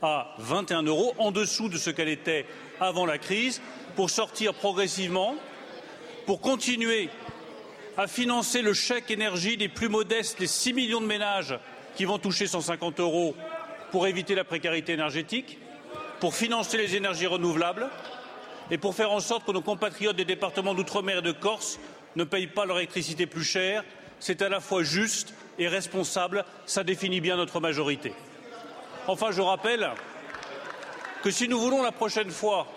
à 0.04 0.36
21 0.38 0.84
euros, 0.84 1.16
en 1.18 1.32
dessous 1.32 1.70
de 1.70 1.78
ce 1.78 1.90
qu'elle 1.90 2.08
était 2.08 2.46
avant 2.80 3.08
la 3.08 3.18
crise, 3.18 3.64
pour 3.96 4.12
sortir 4.12 4.54
progressivement, 4.54 5.36
pour 6.28 6.40
continuer 6.40 7.10
à 7.98 8.08
financer 8.08 8.62
le 8.62 8.74
chèque 8.74 9.12
énergie 9.12 9.58
des 9.58 9.68
plus 9.68 9.90
modestes, 9.90 10.40
les 10.40 10.48
6 10.48 10.74
millions 10.74 11.02
de 11.02 11.06
ménages 11.06 11.58
qui 11.96 12.06
vont 12.06 12.18
toucher 12.18 12.48
150 12.48 13.00
euros 13.00 13.36
pour 13.92 14.08
éviter 14.08 14.36
la 14.36 14.44
précarité 14.44 14.94
énergétique, 14.94 15.58
pour 16.20 16.36
financer 16.36 16.78
les 16.78 16.96
énergies 16.96 17.28
renouvelables 17.28 17.90
et 18.70 18.78
pour 18.78 18.96
faire 18.96 19.12
en 19.12 19.20
sorte 19.20 19.46
que 19.46 19.52
nos 19.52 19.62
compatriotes 19.62 20.16
des 20.16 20.26
départements 20.26 20.74
d'outre-mer 20.74 21.18
et 21.18 21.22
de 21.22 21.32
Corse 21.32 21.80
ne 22.16 22.24
payent 22.24 22.48
pas 22.48 22.66
leur 22.66 22.78
électricité 22.78 23.26
plus 23.26 23.44
cher. 23.44 23.84
C'est 24.20 24.42
à 24.42 24.50
la 24.50 24.60
fois 24.60 24.84
juste 24.84 25.34
et 25.60 25.68
responsable. 25.68 26.46
Ça 26.66 26.84
définit 26.84 27.20
bien 27.20 27.36
notre 27.36 27.60
majorité. 27.60 28.14
Enfin, 29.08 29.32
je 29.32 29.42
rappelle 29.42 29.92
que 31.24 31.32
si 31.32 31.48
nous 31.48 31.60
voulons 31.60 31.82
la 31.82 31.92
prochaine 31.92 32.32
fois 32.32 32.68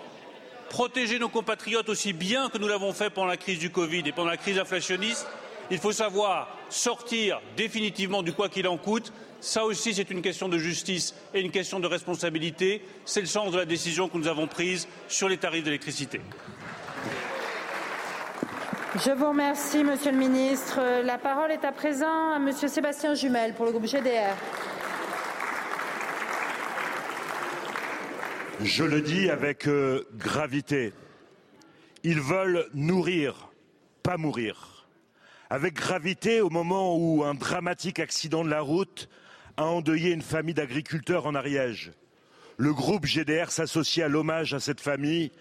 protéger 0.68 1.18
nos 1.18 1.28
compatriotes 1.28 1.88
aussi 1.88 2.12
bien 2.12 2.48
que 2.48 2.58
nous 2.58 2.68
l'avons 2.68 2.92
fait 2.92 3.10
pendant 3.10 3.26
la 3.26 3.36
crise 3.36 3.58
du 3.58 3.70
Covid 3.70 4.02
et 4.06 4.12
pendant 4.12 4.30
la 4.30 4.36
crise 4.36 4.58
inflationniste, 4.58 5.26
il 5.70 5.78
faut 5.78 5.92
savoir 5.92 6.48
sortir 6.68 7.40
définitivement 7.56 8.22
du 8.22 8.32
quoi 8.32 8.48
qu'il 8.48 8.68
en 8.68 8.76
coûte. 8.76 9.12
Ça 9.40 9.64
aussi, 9.64 9.94
c'est 9.94 10.10
une 10.10 10.22
question 10.22 10.48
de 10.48 10.58
justice 10.58 11.14
et 11.32 11.40
une 11.40 11.50
question 11.50 11.80
de 11.80 11.86
responsabilité. 11.86 12.82
C'est 13.04 13.20
le 13.20 13.26
sens 13.26 13.52
de 13.52 13.58
la 13.58 13.64
décision 13.64 14.08
que 14.08 14.16
nous 14.16 14.28
avons 14.28 14.46
prise 14.46 14.88
sur 15.08 15.28
les 15.28 15.38
tarifs 15.38 15.64
d'électricité. 15.64 16.20
Je 19.04 19.10
vous 19.10 19.28
remercie, 19.28 19.82
Monsieur 19.82 20.12
le 20.12 20.18
Ministre. 20.18 20.80
La 21.02 21.18
parole 21.18 21.50
est 21.50 21.64
à 21.64 21.72
présent 21.72 22.32
à 22.32 22.38
Monsieur 22.38 22.68
Sébastien 22.68 23.14
Jumel 23.14 23.54
pour 23.54 23.64
le 23.64 23.72
groupe 23.72 23.86
GDR. 23.86 24.36
Je 28.62 28.84
le 28.84 29.00
dis 29.00 29.30
avec 29.30 29.66
euh, 29.66 30.04
gravité. 30.14 30.92
Ils 32.04 32.20
veulent 32.20 32.68
nourrir, 32.72 33.50
pas 34.02 34.16
mourir. 34.16 34.86
Avec 35.50 35.74
gravité, 35.74 36.40
au 36.40 36.50
moment 36.50 36.96
où 36.96 37.24
un 37.24 37.34
dramatique 37.34 37.98
accident 37.98 38.44
de 38.44 38.50
la 38.50 38.60
route 38.60 39.08
a 39.56 39.64
endeuillé 39.64 40.12
une 40.12 40.22
famille 40.22 40.54
d'agriculteurs 40.54 41.26
en 41.26 41.34
Ariège. 41.34 41.92
Le 42.56 42.72
groupe 42.72 43.06
GDR 43.06 43.50
s'associe 43.50 44.04
à 44.04 44.08
l'hommage 44.08 44.54
à 44.54 44.60
cette 44.60 44.80
famille 44.80 45.32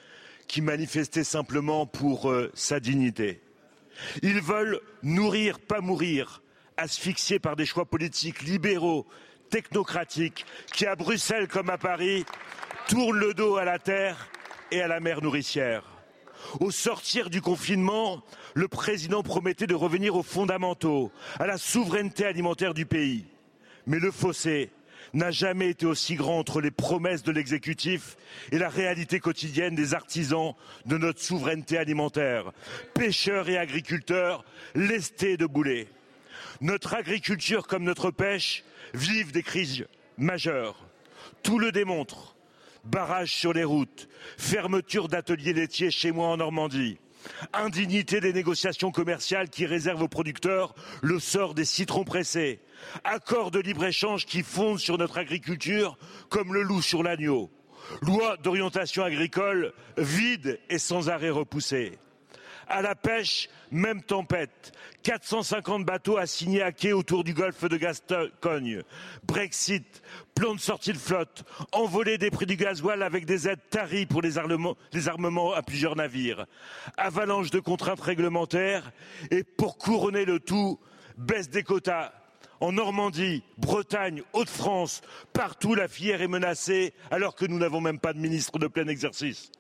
qui 0.48 0.62
manifestait 0.62 1.24
simplement 1.24 1.86
pour 1.86 2.32
euh, 2.32 2.52
sa 2.56 2.80
dignité. 2.80 3.42
Ils 4.24 4.42
veulent 4.42 4.80
nourrir, 5.04 5.60
pas 5.60 5.82
mourir, 5.82 6.42
asphyxiés 6.78 7.40
par 7.40 7.56
des 7.56 7.68
choix 7.68 7.86
politiques 7.86 8.42
libéraux, 8.42 9.06
technocratiques, 9.52 10.46
qui 10.74 10.88
à 10.88 10.96
Bruxelles 10.96 11.48
comme 11.48 11.70
à 11.70 11.78
Paris 11.78 12.26
tournent 12.88 13.20
le 13.20 13.34
dos 13.34 13.58
à 13.58 13.66
la 13.66 13.80
terre 13.80 14.30
et 14.72 14.82
à 14.82 14.88
la 14.88 15.00
mer 15.00 15.22
nourricière. 15.22 15.84
Au 16.60 16.72
sortir 16.72 17.30
du 17.30 17.42
confinement, 17.42 18.24
le 18.54 18.68
président 18.68 19.24
promettait 19.24 19.68
de 19.68 19.76
revenir 19.76 20.16
aux 20.16 20.24
fondamentaux, 20.24 21.12
à 21.40 21.48
la 21.48 21.58
souveraineté 21.58 22.26
alimentaire 22.26 22.74
du 22.74 22.86
pays. 22.86 23.26
Mais 23.88 24.00
le 24.00 24.12
fossé 24.12 24.70
n'a 25.14 25.32
jamais 25.32 25.70
été 25.70 25.86
aussi 25.86 26.16
grand 26.16 26.40
entre 26.40 26.60
les 26.60 26.72
promesses 26.72 27.24
de 27.24 27.32
l'exécutif 27.32 28.18
et 28.52 28.58
la 28.58 28.70
réalité 28.70 29.20
quotidienne 29.20 29.76
des 29.76 29.94
artisans 29.94 30.54
de 30.86 30.98
notre 30.98 31.22
souveraineté 31.22 31.78
alimentaire, 31.78 32.52
pêcheurs 32.94 33.50
et 33.50 33.58
agriculteurs 33.58 34.44
lestés 34.76 35.38
de 35.38 35.46
boulets. 35.46 35.88
Notre 36.62 36.94
agriculture 36.94 37.68
comme 37.68 37.84
notre 37.84 38.12
pêche 38.12 38.64
vivent 38.94 39.32
des 39.32 39.44
crises 39.44 39.86
majeures. 40.18 40.88
Tout 41.42 41.60
le 41.60 41.72
démontre. 41.72 42.33
Barrages 42.84 43.34
sur 43.34 43.54
les 43.54 43.64
routes, 43.64 44.10
fermeture 44.38 45.08
d'ateliers 45.08 45.54
laitiers 45.54 45.90
chez 45.90 46.12
moi 46.12 46.28
en 46.28 46.38
Normandie, 46.38 46.98
indignité 47.54 48.20
des 48.20 48.34
négociations 48.34 48.92
commerciales 48.92 49.50
qui 49.50 49.66
réservent 49.66 50.02
aux 50.02 50.10
producteurs 50.10 50.76
le 51.02 51.18
sort 51.20 51.54
des 51.54 51.64
citrons 51.64 52.04
pressés, 52.04 52.60
accords 53.06 53.52
de 53.52 53.60
libre-échange 53.60 54.26
qui 54.26 54.44
fondent 54.44 54.80
sur 54.80 54.98
notre 54.98 55.18
agriculture 55.18 55.98
comme 56.28 56.54
le 56.54 56.62
loup 56.62 56.82
sur 56.82 57.04
l'agneau, 57.04 57.50
loi 58.02 58.36
d'orientation 58.38 59.04
agricole 59.04 59.74
vide 59.98 60.60
et 60.70 60.78
sans 60.78 61.10
arrêt 61.10 61.30
repoussée. 61.30 61.98
À 62.68 62.82
la 62.82 62.96
pêche, 62.96 63.50
même 63.72 64.02
tempête. 64.02 64.74
450 65.04 65.86
bateaux 65.86 66.18
assignés 66.18 66.62
à 66.62 66.72
quai 66.72 66.94
autour 66.94 67.24
du 67.24 67.34
golfe 67.34 67.66
de 67.66 67.78
Gascogne. 67.78 68.82
Brexit, 69.24 70.02
plan 70.34 70.56
de 70.56 70.60
sortie 70.60 70.94
de 70.94 70.98
flotte, 70.98 71.44
envolée 71.74 72.18
des 72.18 72.32
prix 72.32 72.46
du 72.46 72.56
gasoil 72.56 73.04
avec 73.04 73.26
des 73.26 73.48
aides 73.48 73.70
taries 73.70 74.06
pour 74.06 74.22
les 74.22 74.38
armements, 74.38 75.54
à 75.54 75.62
plusieurs 75.62 75.96
navires. 75.96 76.46
Avalanche 76.98 77.52
de 77.52 77.60
contraintes 77.60 78.02
réglementaires 78.02 78.92
et 79.30 79.44
pour 79.44 79.78
couronner 79.78 80.26
le 80.26 80.40
tout, 80.40 80.80
baisse 81.18 81.50
des 81.50 81.64
quotas 81.64 82.14
en 82.62 82.72
Normandie, 82.72 83.44
Bretagne, 83.58 84.24
Hauts-de-France, 84.32 85.02
partout 85.34 85.76
la 85.76 85.90
filière 85.90 86.22
est 86.22 86.30
menacée 86.30 86.94
alors 87.12 87.36
que 87.36 87.46
nous 87.46 87.60
n'avons 87.60 87.82
même 87.82 88.00
pas 88.00 88.14
de 88.14 88.20
ministre 88.20 88.58
de 88.58 88.68
plein 88.68 88.88
exercice. 88.88 89.52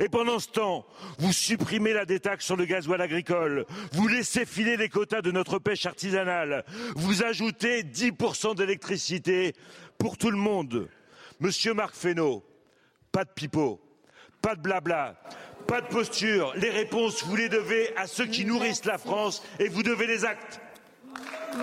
Et 0.00 0.08
pendant 0.08 0.38
ce 0.38 0.48
temps, 0.48 0.86
vous 1.18 1.32
supprimez 1.32 1.92
la 1.92 2.04
détaxe 2.04 2.44
sur 2.44 2.56
le 2.56 2.64
gasoil 2.64 3.00
agricole, 3.00 3.66
vous 3.92 4.08
laissez 4.08 4.46
filer 4.46 4.76
les 4.76 4.88
quotas 4.88 5.22
de 5.22 5.30
notre 5.30 5.58
pêche 5.58 5.86
artisanale, 5.86 6.64
vous 6.96 7.22
ajoutez 7.22 7.82
10% 7.82 8.56
d'électricité 8.56 9.54
pour 9.98 10.18
tout 10.18 10.30
le 10.30 10.36
monde. 10.36 10.88
Monsieur 11.40 11.74
Marc 11.74 11.94
Fesneau, 11.94 12.44
pas 13.10 13.24
de 13.24 13.30
pipeau, 13.30 13.80
pas 14.40 14.54
de 14.54 14.60
blabla, 14.60 15.20
pas 15.66 15.80
de 15.80 15.86
posture. 15.86 16.52
Les 16.56 16.70
réponses, 16.70 17.24
vous 17.24 17.36
les 17.36 17.48
devez 17.48 17.96
à 17.96 18.06
ceux 18.06 18.26
qui 18.26 18.44
nourrissent 18.44 18.84
la 18.84 18.98
France 18.98 19.42
et 19.58 19.68
vous 19.68 19.82
devez 19.82 20.06
les 20.06 20.24
actes. 20.24 20.60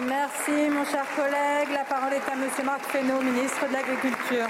Merci, 0.08 0.70
mon 0.70 0.86
cher 0.86 1.06
collègue. 1.16 1.70
La 1.74 1.84
parole 1.84 2.14
est 2.14 2.32
à 2.32 2.36
Monsieur 2.36 2.64
Marc 2.64 2.84
Fesneau, 2.86 3.22
ministre 3.22 3.68
de 3.68 3.74
l'Agriculture. 3.74 4.47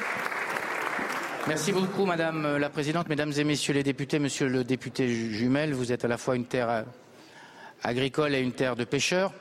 Merci 1.47 1.71
beaucoup, 1.71 2.05
Madame 2.05 2.57
la 2.57 2.69
Présidente, 2.69 3.09
Mesdames 3.09 3.31
et 3.35 3.43
Messieurs 3.43 3.73
les 3.73 3.83
députés, 3.83 4.19
Monsieur 4.19 4.47
le 4.47 4.63
député 4.63 5.07
Jumel, 5.07 5.73
vous 5.73 5.91
êtes 5.91 6.05
à 6.05 6.07
la 6.07 6.17
fois 6.17 6.35
une 6.35 6.45
terre 6.45 6.69
euh, 6.69 6.83
agricole 7.81 8.35
et 8.35 8.41
une 8.41 8.51
terre 8.51 8.75
de 8.75 8.83
pêcheurs. 8.83 9.31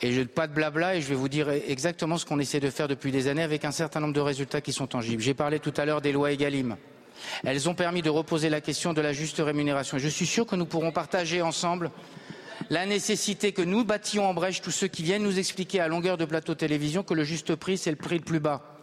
Et 0.00 0.12
je 0.12 0.22
pas 0.22 0.46
de 0.46 0.52
blabla 0.52 0.94
et 0.94 1.00
je 1.00 1.08
vais 1.08 1.16
vous 1.16 1.28
dire 1.28 1.48
exactement 1.50 2.18
ce 2.18 2.24
qu'on 2.26 2.38
essaie 2.38 2.60
de 2.60 2.70
faire 2.70 2.86
depuis 2.86 3.10
des 3.10 3.26
années 3.26 3.42
avec 3.42 3.64
un 3.64 3.72
certain 3.72 3.98
nombre 4.00 4.14
de 4.14 4.20
résultats 4.20 4.60
qui 4.60 4.72
sont 4.72 4.86
tangibles. 4.86 5.22
J'ai 5.22 5.34
parlé 5.34 5.58
tout 5.58 5.74
à 5.76 5.84
l'heure 5.84 6.00
des 6.00 6.12
lois 6.12 6.30
Egalim. 6.30 6.76
Elles 7.42 7.68
ont 7.68 7.74
permis 7.74 8.02
de 8.02 8.10
reposer 8.10 8.48
la 8.48 8.60
question 8.60 8.92
de 8.92 9.00
la 9.00 9.12
juste 9.12 9.38
rémunération. 9.38 9.98
Je 9.98 10.08
suis 10.08 10.26
sûr 10.26 10.46
que 10.46 10.54
nous 10.54 10.66
pourrons 10.66 10.92
partager 10.92 11.42
ensemble 11.42 11.90
la 12.70 12.86
nécessité 12.86 13.52
que 13.52 13.62
nous 13.62 13.84
bâtions 13.84 14.28
en 14.28 14.34
brèche 14.34 14.60
tous 14.60 14.70
ceux 14.70 14.88
qui 14.88 15.02
viennent 15.02 15.22
nous 15.24 15.38
expliquer 15.38 15.80
à 15.80 15.88
longueur 15.88 16.16
de 16.16 16.26
plateau 16.26 16.54
télévision 16.54 17.02
que 17.02 17.14
le 17.14 17.24
juste 17.24 17.56
prix, 17.56 17.78
c'est 17.78 17.90
le 17.90 17.96
prix 17.96 18.18
le 18.18 18.24
plus 18.24 18.40
bas. 18.40 18.77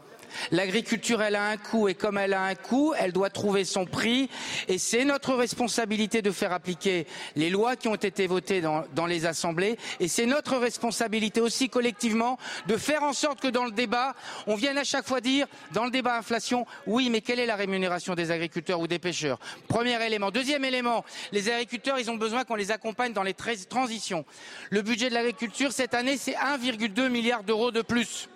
L'agriculture, 0.52 1.22
elle 1.22 1.36
a 1.36 1.48
un 1.48 1.58
coût 1.58 1.88
et 1.88 1.96
comme 1.96 2.18
elle 2.18 2.34
a 2.34 2.44
un 2.44 2.56
coût, 2.56 2.94
elle 2.98 3.12
doit 3.12 3.30
trouver 3.30 3.66
son 3.66 3.86
prix 3.86 4.30
et 4.68 4.78
c'est 4.78 5.06
notre 5.06 5.34
responsabilité 5.34 6.22
de 6.22 6.32
faire 6.32 6.52
appliquer 6.52 7.08
les 7.36 7.50
lois 7.50 7.76
qui 7.76 7.88
ont 7.88 7.96
été 7.96 8.28
votées 8.28 8.62
dans, 8.62 9.06
les 9.06 9.26
assemblées 9.26 9.78
et 10.00 10.08
c'est 10.08 10.26
notre 10.26 10.58
responsabilité 10.58 11.42
aussi 11.42 11.70
collectivement 11.70 12.38
de 12.68 12.78
faire 12.78 13.04
en 13.04 13.14
sorte 13.14 13.40
que 13.40 13.48
dans 13.48 13.66
le 13.66 13.72
débat, 13.72 14.16
on 14.48 14.56
vienne 14.56 14.78
à 14.78 14.84
chaque 14.84 15.08
fois 15.08 15.22
dire, 15.22 15.48
dans 15.74 15.86
le 15.86 15.92
débat 15.92 16.18
inflation, 16.18 16.66
oui, 16.88 17.10
mais 17.10 17.22
quelle 17.22 17.40
est 17.40 17.46
la 17.46 17.56
rémunération 17.56 18.16
des 18.16 18.32
agriculteurs 18.32 18.80
ou 18.80 18.88
des 18.88 19.00
pêcheurs? 19.00 19.40
Premier 19.68 20.04
élément. 20.06 20.32
Deuxième 20.32 20.66
élément, 20.66 21.06
les 21.32 21.50
agriculteurs, 21.50 22.00
ils 22.00 22.10
ont 22.10 22.16
besoin 22.16 22.44
qu'on 22.44 22.56
les 22.56 22.72
accompagne 22.72 23.14
dans 23.14 23.24
les 23.24 23.34
transitions. 23.34 24.26
Le 24.70 24.82
budget 24.82 25.10
de 25.10 25.14
l'agriculture 25.14 25.72
cette 25.72 25.94
année, 25.94 26.18
c'est 26.18 26.34
1,2 26.34 27.10
milliard 27.10 27.44
d'euros 27.44 27.72
de 27.72 27.82
plus. 27.82 28.30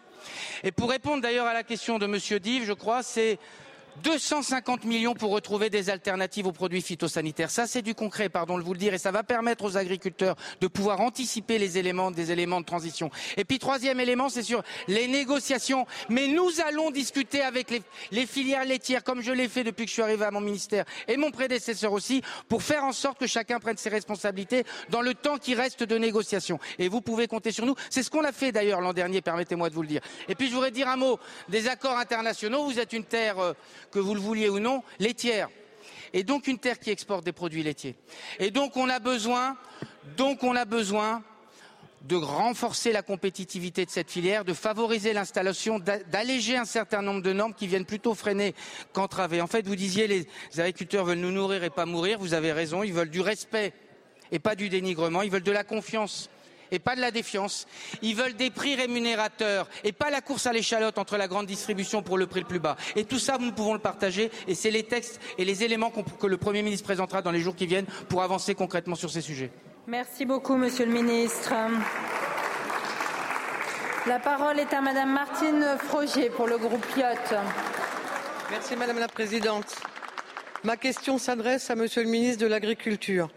Et 0.64 0.72
pour 0.72 0.90
répondre 0.90 1.22
d'ailleurs 1.22 1.46
à 1.46 1.54
la 1.54 1.64
question 1.64 2.00
de 2.00 2.06
M. 2.06 2.40
Dive, 2.40 2.66
je 2.66 2.74
crois, 2.74 3.04
c'est 3.04 3.40
250 4.04 4.86
millions 4.86 5.14
pour 5.14 5.32
retrouver 5.32 5.70
des 5.70 5.90
alternatives 5.90 6.48
aux 6.48 6.52
produits 6.52 6.82
phytosanitaires. 6.82 7.52
Ça, 7.52 7.68
c'est 7.68 7.82
du 7.82 7.96
concret, 7.96 8.30
pardon 8.30 8.58
de 8.58 8.64
vous 8.64 8.74
le 8.74 8.80
dire, 8.80 8.94
et 8.94 8.98
ça 8.98 9.12
va 9.12 9.24
permettre 9.24 9.66
aux 9.66 9.78
agriculteurs 9.78 10.36
de 10.62 10.68
pouvoir 10.68 11.02
anticiper 11.02 11.58
les 11.58 11.78
éléments, 11.78 12.12
des 12.12 12.32
éléments 12.32 12.62
de 12.62 12.66
transition. 12.66 13.10
Et 13.38 13.46
puis, 13.46 13.60
troisième 13.60 14.00
élément, 14.00 14.30
c'est 14.30 14.44
sur 14.44 14.64
les 14.88 15.08
négociations. 15.08 15.86
Mais 16.10 16.28
nous 16.28 16.50
allons 16.66 16.92
discuter 16.92 17.42
avec 17.42 17.70
les, 17.70 17.82
les 18.12 18.26
filières 18.26 18.66
laitières, 18.66 19.04
comme 19.04 19.22
je 19.22 19.32
l'ai 19.32 19.48
fait 19.48 19.64
depuis 19.64 19.86
que 19.86 19.90
je 19.90 19.94
suis 19.94 20.02
arrivé 20.02 20.26
à 20.26 20.32
mon 20.32 20.42
ministère, 20.42 20.86
et 21.08 21.18
mon 21.18 21.32
prédécesseur 21.32 21.94
aussi, 21.94 22.22
pour 22.48 22.64
faire 22.64 22.84
en 22.84 22.92
sorte 22.92 23.20
que 23.20 23.28
chacun 23.28 23.60
prenne 23.60 23.78
ses 23.78 23.90
responsabilités 23.90 24.64
dans 24.90 25.02
le 25.02 25.14
temps 25.14 25.38
qui 25.38 25.56
reste 25.56 25.84
de 25.84 25.98
négociation. 25.98 26.60
Et 26.78 26.90
vous 26.90 27.02
pouvez 27.02 27.28
compter 27.28 27.52
sur 27.52 27.66
nous. 27.66 27.76
C'est 27.90 28.04
ce 28.04 28.10
qu'on 28.10 28.24
a 28.24 28.32
fait 28.32 28.52
d'ailleurs 28.52 28.82
l'an 28.82 28.94
dernier, 28.94 29.22
permettez-moi 29.22 29.70
de 29.70 29.76
vous 29.76 29.82
le 29.82 29.88
dire. 29.88 30.02
Et 30.28 30.36
puis, 30.36 30.48
je 30.48 30.54
voudrais 30.54 30.72
dire 30.72 30.88
un 30.88 30.98
mot 30.98 31.20
des 31.50 31.68
accords 31.68 31.98
internationaux. 31.98 32.66
Vous 32.66 32.80
êtes 32.80 32.94
une 32.94 33.04
terre 33.04 33.40
euh, 33.40 33.54
que 33.92 34.00
vous 34.00 34.14
le 34.14 34.22
vouliez 34.22 34.50
ou 34.50 34.60
non, 34.60 34.84
laitière. 35.00 35.50
Et 36.14 36.24
donc 36.24 36.48
une 36.48 36.60
terre 36.60 36.80
qui 36.80 36.90
exporte 36.90 37.24
des 37.24 37.32
produits 37.32 37.64
laitiers. 37.64 37.96
Et 38.40 38.52
donc 38.52 38.78
on 38.78 38.90
a 38.90 39.00
besoin, 39.00 39.58
donc 40.18 40.44
on 40.44 40.56
a 40.56 40.66
besoin 40.66 41.24
de 42.02 42.16
renforcer 42.16 42.92
la 42.92 43.02
compétitivité 43.02 43.86
de 43.86 43.92
cette 43.92 44.10
filière, 44.10 44.46
de 44.46 44.54
favoriser 44.54 45.12
l'installation, 45.14 45.80
d'alléger 45.80 46.56
un 46.56 46.66
certain 46.66 47.02
nombre 47.02 47.22
de 47.22 47.34
normes 47.34 47.54
qui 47.54 47.68
viennent 47.68 47.86
plutôt 47.86 48.16
freiner 48.16 48.56
qu'entraver. 48.94 49.42
En 49.42 49.48
fait, 49.48 49.68
vous 49.68 49.76
disiez 49.76 50.08
les 50.08 50.28
agriculteurs 50.58 51.06
veulent 51.06 51.20
nous 51.20 51.32
nourrir 51.32 51.64
et 51.64 51.70
pas 51.70 51.86
mourir. 51.86 52.18
Vous 52.20 52.34
avez 52.34 52.54
raison. 52.54 52.84
Ils 52.84 52.94
veulent 52.94 53.10
du 53.10 53.22
respect 53.22 53.74
et 54.32 54.40
pas 54.40 54.56
du 54.56 54.70
dénigrement. 54.70 55.22
Ils 55.24 55.32
veulent 55.32 55.44
de 55.44 55.52
la 55.52 55.64
confiance 55.66 56.30
et 56.72 56.80
pas 56.80 56.96
de 56.96 57.02
la 57.02 57.12
défiance. 57.12 57.68
Ils 58.02 58.16
veulent 58.16 58.36
des 58.36 58.50
prix 58.50 58.76
rémunérateurs 58.76 59.68
et 59.84 59.92
pas 59.92 60.10
la 60.10 60.22
course 60.22 60.48
à 60.48 60.54
l'échalote 60.54 60.98
entre 60.98 61.18
la 61.18 61.28
grande 61.28 61.46
distribution 61.46 62.02
pour 62.02 62.18
le 62.18 62.28
prix 62.28 62.42
le 62.42 62.46
plus 62.48 62.60
bas. 62.60 62.78
Et 62.96 63.06
tout 63.06 63.20
ça, 63.20 63.38
nous 63.40 63.52
pouvons 63.52 63.74
le 63.74 63.80
partager 63.80 64.32
et 64.48 64.56
c'est 64.56 64.72
les 64.72 64.84
textes 64.84 65.20
et 65.38 65.46
les 65.46 65.64
éléments 65.64 65.92
que 65.92 66.28
le 66.28 66.38
Premier 66.38 66.62
ministre 66.62 66.86
présentera 66.86 67.22
dans 67.22 67.32
les 67.32 67.40
jours 67.42 67.56
qui 67.56 67.68
viennent 67.68 67.88
pour 68.08 68.22
avancer 68.22 68.56
concrètement 68.56 68.96
sur 68.96 69.10
ces 69.10 69.22
sujets. 69.22 69.52
Merci 69.88 70.26
beaucoup, 70.26 70.56
Monsieur 70.56 70.86
le 70.86 70.92
ministre. 70.92 71.54
La 74.08 74.20
parole 74.20 74.60
est 74.60 74.74
à 74.74 74.82
Madame 74.82 75.14
Martine 75.14 75.78
Frogier 75.88 76.30
pour 76.30 76.48
le 76.48 76.58
groupe 76.58 76.86
Piot. 76.94 77.04
Merci 78.52 78.76
Madame 78.76 79.00
la 79.00 79.08
Présidente. 79.08 79.76
Ma 80.64 80.78
question 80.78 81.18
s'adresse 81.18 81.70
à 81.70 81.76
Monsieur 81.76 82.04
le 82.04 82.10
ministre 82.10 82.42
de 82.42 82.48
l'Agriculture. 82.48 83.30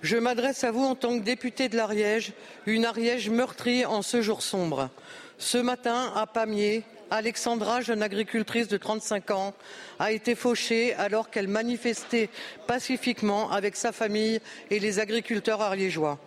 Je 0.00 0.16
m'adresse 0.16 0.62
à 0.62 0.70
vous 0.70 0.84
en 0.84 0.94
tant 0.94 1.18
que 1.18 1.24
député 1.24 1.68
de 1.68 1.76
l'Ariège, 1.76 2.32
une 2.66 2.84
Ariège 2.84 3.30
meurtrie 3.30 3.84
en 3.84 4.02
ce 4.02 4.22
jour 4.22 4.42
sombre. 4.42 4.90
Ce 5.38 5.58
matin, 5.58 6.12
à 6.14 6.24
Pamiers, 6.26 6.84
Alexandra, 7.10 7.80
jeune 7.80 8.02
agricultrice 8.02 8.68
de 8.68 8.76
35 8.76 9.32
ans, 9.32 9.54
a 9.98 10.12
été 10.12 10.36
fauchée 10.36 10.94
alors 10.94 11.30
qu'elle 11.30 11.48
manifestait 11.48 12.30
pacifiquement 12.68 13.50
avec 13.50 13.74
sa 13.74 13.90
famille 13.90 14.40
et 14.70 14.78
les 14.78 15.00
agriculteurs 15.00 15.62
ariégeois. 15.62 16.20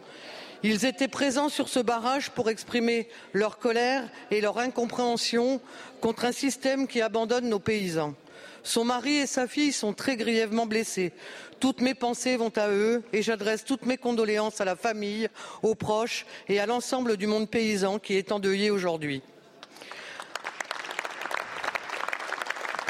Ils 0.64 0.86
étaient 0.86 1.08
présents 1.08 1.50
sur 1.50 1.70
ce 1.70 1.80
barrage 1.80 2.30
pour 2.32 2.50
exprimer 2.50 3.08
leur 3.32 3.58
colère 3.58 4.04
et 4.32 4.42
leur 4.42 4.60
incompréhension 4.60 5.62
contre 6.02 6.26
un 6.26 6.34
système 6.34 6.88
qui 6.88 7.02
abandonne 7.02 7.48
nos 7.48 7.60
paysans. 7.60 8.16
Son 8.64 8.86
mari 8.86 9.18
et 9.18 9.28
sa 9.28 9.48
fille 9.48 9.74
sont 9.74 9.94
très 9.94 10.16
grièvement 10.16 10.66
blessés. 10.66 11.14
Toutes 11.60 11.82
mes 11.82 11.94
pensées 11.94 12.38
vont 12.38 12.52
à 12.56 12.70
eux 12.70 13.04
et 13.14 13.22
j'adresse 13.22 13.66
toutes 13.66 13.86
mes 13.86 13.98
condoléances 13.98 14.62
à 14.62 14.66
la 14.66 14.76
famille, 14.76 15.30
aux 15.64 15.76
proches 15.76 16.26
et 16.48 16.60
à 16.60 16.66
l'ensemble 16.66 17.18
du 17.18 17.28
monde 17.28 17.50
paysan 17.50 18.00
qui 18.00 18.16
est 18.16 18.32
endeuillé 18.32 18.72
aujourd'hui. 18.72 19.22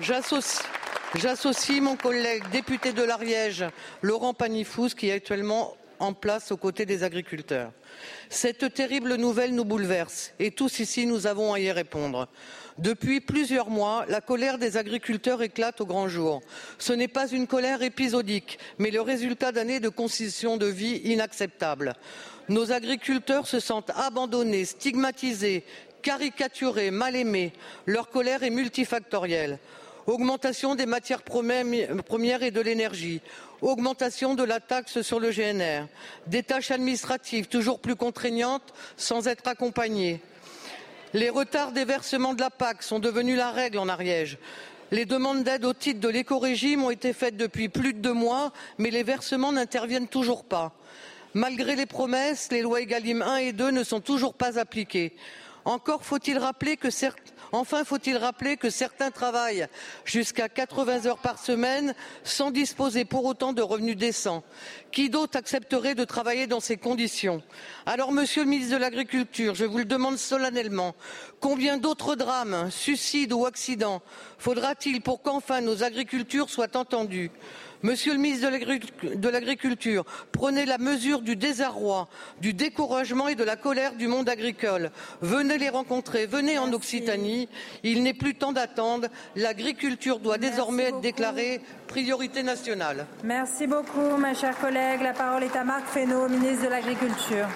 J'associe 0.01 1.81
mon 1.81 1.95
collègue 1.95 2.43
député 2.51 2.91
de 2.91 3.03
l'Ariège, 3.03 3.65
Laurent 4.01 4.33
Panifous, 4.33 4.89
qui 4.89 5.09
est 5.09 5.13
actuellement 5.13 5.75
en 6.01 6.13
place 6.13 6.51
aux 6.51 6.57
côtés 6.57 6.85
des 6.85 7.03
agriculteurs. 7.03 7.71
Cette 8.29 8.73
terrible 8.73 9.15
nouvelle 9.15 9.53
nous 9.53 9.65
bouleverse 9.65 10.33
et 10.39 10.51
tous 10.51 10.79
ici 10.79 11.05
nous 11.05 11.27
avons 11.27 11.53
à 11.53 11.59
y 11.59 11.71
répondre. 11.71 12.27
Depuis 12.77 13.21
plusieurs 13.21 13.69
mois, 13.69 14.05
la 14.07 14.21
colère 14.21 14.57
des 14.57 14.77
agriculteurs 14.77 15.41
éclate 15.43 15.81
au 15.81 15.85
grand 15.85 16.07
jour. 16.07 16.41
Ce 16.79 16.93
n'est 16.93 17.07
pas 17.07 17.27
une 17.27 17.45
colère 17.45 17.83
épisodique, 17.83 18.57
mais 18.79 18.91
le 18.91 19.01
résultat 19.01 19.51
d'années 19.51 19.79
de 19.79 19.89
concessions 19.89 20.57
de 20.57 20.65
vie 20.65 21.01
inacceptables. 21.03 21.93
Nos 22.49 22.71
agriculteurs 22.71 23.47
se 23.47 23.59
sentent 23.59 23.91
abandonnés, 23.95 24.65
stigmatisés, 24.65 25.63
caricaturés, 26.01 26.89
mal 26.89 27.15
aimés. 27.15 27.53
Leur 27.85 28.09
colère 28.09 28.43
est 28.43 28.49
multifactorielle 28.49 29.59
augmentation 30.07 30.75
des 30.75 30.85
matières 30.85 31.21
premières 31.23 32.43
et 32.43 32.51
de 32.51 32.61
l'énergie, 32.61 33.21
augmentation 33.61 34.35
de 34.35 34.43
la 34.43 34.59
taxe 34.59 35.01
sur 35.01 35.19
le 35.19 35.31
GNR, 35.31 35.87
des 36.27 36.43
tâches 36.43 36.71
administratives 36.71 37.47
toujours 37.47 37.79
plus 37.79 37.95
contraignantes 37.95 38.73
sans 38.97 39.27
être 39.27 39.47
accompagnées. 39.47 40.21
Les 41.13 41.29
retards 41.29 41.71
des 41.71 41.85
versements 41.85 42.33
de 42.33 42.41
la 42.41 42.49
PAC 42.49 42.83
sont 42.83 42.99
devenus 42.99 43.37
la 43.37 43.51
règle 43.51 43.79
en 43.79 43.89
Ariège. 43.89 44.37
Les 44.91 45.05
demandes 45.05 45.43
d'aide 45.43 45.65
au 45.65 45.73
titre 45.73 45.99
de 45.99 46.09
l'éco-régime 46.09 46.83
ont 46.83 46.91
été 46.91 47.13
faites 47.13 47.37
depuis 47.37 47.69
plus 47.69 47.93
de 47.93 47.99
deux 47.99 48.13
mois, 48.13 48.51
mais 48.77 48.91
les 48.91 49.03
versements 49.03 49.51
n'interviennent 49.51 50.07
toujours 50.07 50.43
pas. 50.43 50.73
Malgré 51.33 51.75
les 51.75 51.85
promesses, 51.85 52.49
les 52.51 52.61
lois 52.61 52.81
Egalim 52.81 53.21
1 53.21 53.37
et 53.37 53.53
2 53.53 53.71
ne 53.71 53.83
sont 53.83 54.01
toujours 54.01 54.33
pas 54.33 54.59
appliquées. 54.59 55.13
Encore 55.63 56.03
faut-il 56.03 56.37
rappeler 56.37 56.75
que 56.75 56.89
certes, 56.89 57.33
Enfin, 57.51 57.83
faut-il 57.83 58.15
rappeler 58.17 58.55
que 58.55 58.69
certains 58.69 59.11
travaillent 59.11 59.67
jusqu'à 60.05 60.47
80 60.47 61.05
heures 61.05 61.17
par 61.17 61.37
semaine 61.37 61.93
sans 62.23 62.49
disposer 62.51 63.03
pour 63.03 63.25
autant 63.25 63.51
de 63.51 63.61
revenus 63.61 63.97
décents. 63.97 64.43
Qui 64.91 65.09
d'autre 65.09 65.37
accepterait 65.37 65.95
de 65.95 66.05
travailler 66.05 66.47
dans 66.47 66.59
ces 66.59 66.77
conditions? 66.77 67.41
Alors, 67.85 68.11
Monsieur 68.11 68.43
le 68.43 68.49
ministre 68.49 68.75
de 68.75 68.81
l'Agriculture, 68.81 69.55
je 69.55 69.65
vous 69.65 69.79
le 69.79 69.85
demande 69.85 70.17
solennellement, 70.17 70.95
combien 71.39 71.77
d'autres 71.77 72.15
drames, 72.15 72.69
suicides 72.71 73.33
ou 73.33 73.45
accidents 73.45 74.01
faudra-t-il 74.37 75.01
pour 75.01 75.21
qu'enfin 75.21 75.61
nos 75.61 75.83
agricultures 75.83 76.49
soient 76.49 76.75
entendues? 76.75 77.31
Monsieur 77.83 78.13
le 78.13 78.19
ministre 78.19 78.49
de 79.15 79.29
l'Agriculture, 79.29 80.05
prenez 80.31 80.65
la 80.65 80.77
mesure 80.77 81.21
du 81.21 81.35
désarroi, 81.35 82.07
du 82.39 82.53
découragement 82.53 83.27
et 83.27 83.35
de 83.35 83.43
la 83.43 83.55
colère 83.55 83.95
du 83.95 84.07
monde 84.07 84.29
agricole. 84.29 84.91
Venez 85.21 85.57
les 85.57 85.69
rencontrer, 85.69 86.27
venez 86.27 86.59
en 86.59 86.71
Occitanie. 86.73 87.49
Il 87.83 88.03
n'est 88.03 88.13
plus 88.13 88.35
temps 88.35 88.51
d'attendre. 88.51 89.07
L'agriculture 89.35 90.19
doit 90.19 90.37
désormais 90.37 90.83
être 90.83 91.01
déclarée 91.01 91.61
priorité 91.87 92.43
nationale. 92.43 93.07
Merci 93.23 93.65
beaucoup, 93.65 94.17
ma 94.17 94.33
chère 94.33 94.57
collègue. 94.59 95.01
La 95.01 95.13
parole 95.13 95.43
est 95.43 95.55
à 95.55 95.63
Marc 95.63 95.87
Fesneau, 95.87 96.29
ministre 96.29 96.65
de 96.65 96.69
l'Agriculture. 96.69 97.47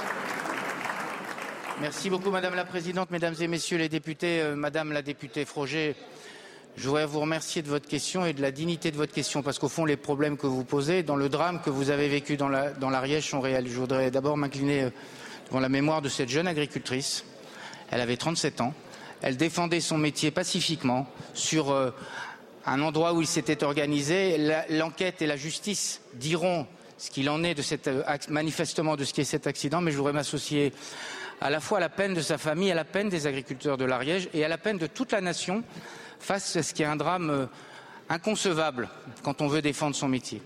Merci 1.81 2.09
beaucoup, 2.09 2.31
Madame 2.31 2.55
la 2.55 2.65
Présidente, 2.65 3.11
Mesdames 3.11 3.35
et 3.39 3.47
Messieurs 3.47 3.77
les 3.77 3.89
députés, 3.89 4.41
euh, 4.41 4.55
Madame 4.55 4.93
la 4.93 5.01
députée 5.01 5.43
Froger. 5.43 5.95
Je 6.77 6.89
voudrais 6.89 7.05
vous 7.05 7.21
remercier 7.21 7.61
de 7.61 7.69
votre 7.69 7.87
question 7.87 8.25
et 8.25 8.33
de 8.33 8.41
la 8.41 8.51
dignité 8.51 8.91
de 8.91 8.97
votre 8.97 9.13
question, 9.13 9.41
parce 9.41 9.59
qu'au 9.59 9.69
fond, 9.69 9.85
les 9.85 9.95
problèmes 9.95 10.35
que 10.35 10.45
vous 10.45 10.65
posez, 10.65 11.03
dans 11.03 11.15
le 11.15 11.29
drame 11.29 11.61
que 11.61 11.69
vous 11.69 11.89
avez 11.89 12.09
vécu 12.09 12.35
dans 12.35 12.49
l'Ariège, 12.49 13.29
sont 13.29 13.39
réels. 13.39 13.69
Je 13.69 13.79
voudrais 13.79 14.11
d'abord 14.11 14.35
m'incliner 14.35 14.83
euh, 14.83 14.89
devant 15.47 15.61
la 15.61 15.69
mémoire 15.69 16.01
de 16.01 16.09
cette 16.09 16.27
jeune 16.27 16.47
agricultrice. 16.47 17.23
Elle 17.91 18.01
avait 18.01 18.17
37 18.17 18.59
ans. 18.59 18.73
Elle 19.21 19.37
défendait 19.37 19.79
son 19.79 19.97
métier 19.97 20.31
pacifiquement 20.31 21.07
sur 21.33 21.71
euh, 21.71 21.91
un 22.65 22.81
endroit 22.81 23.13
où 23.13 23.21
il 23.21 23.27
s'était 23.27 23.63
organisé. 23.63 24.37
L'enquête 24.69 25.21
et 25.21 25.27
la 25.27 25.37
justice 25.37 26.01
diront 26.15 26.67
ce 26.97 27.09
qu'il 27.09 27.29
en 27.29 27.41
est 27.45 27.55
de 27.55 27.61
cette, 27.61 27.87
euh, 27.87 28.03
manifestement 28.27 28.97
de 28.97 29.05
ce 29.05 29.13
qui 29.13 29.21
est 29.21 29.25
cet 29.25 29.47
accident, 29.47 29.79
mais 29.79 29.91
je 29.91 29.97
voudrais 29.97 30.11
m'associer 30.11 30.73
à 31.39 31.49
la 31.49 31.61
fois 31.61 31.77
à 31.77 31.81
la 31.81 31.89
peine 31.89 32.13
de 32.13 32.21
sa 32.21 32.37
famille, 32.37 32.69
à 32.69 32.75
la 32.75 32.83
peine 32.83 33.07
des 33.07 33.27
agriculteurs 33.27 33.77
de 33.77 33.85
l'Ariège 33.85 34.27
et 34.33 34.43
à 34.43 34.49
la 34.49 34.57
peine 34.57 34.77
de 34.77 34.87
toute 34.87 35.13
la 35.13 35.21
nation 35.21 35.63
face 36.19 36.55
à 36.55 36.63
ce 36.63 36.73
qui 36.73 36.83
est 36.83 36.85
un 36.85 36.95
drame 36.95 37.29
euh, 37.29 37.45
inconcevable 38.09 38.89
quand 39.23 39.41
on 39.41 39.47
veut 39.47 39.61
défendre 39.61 39.95
son 39.95 40.07
métier. 40.07 40.41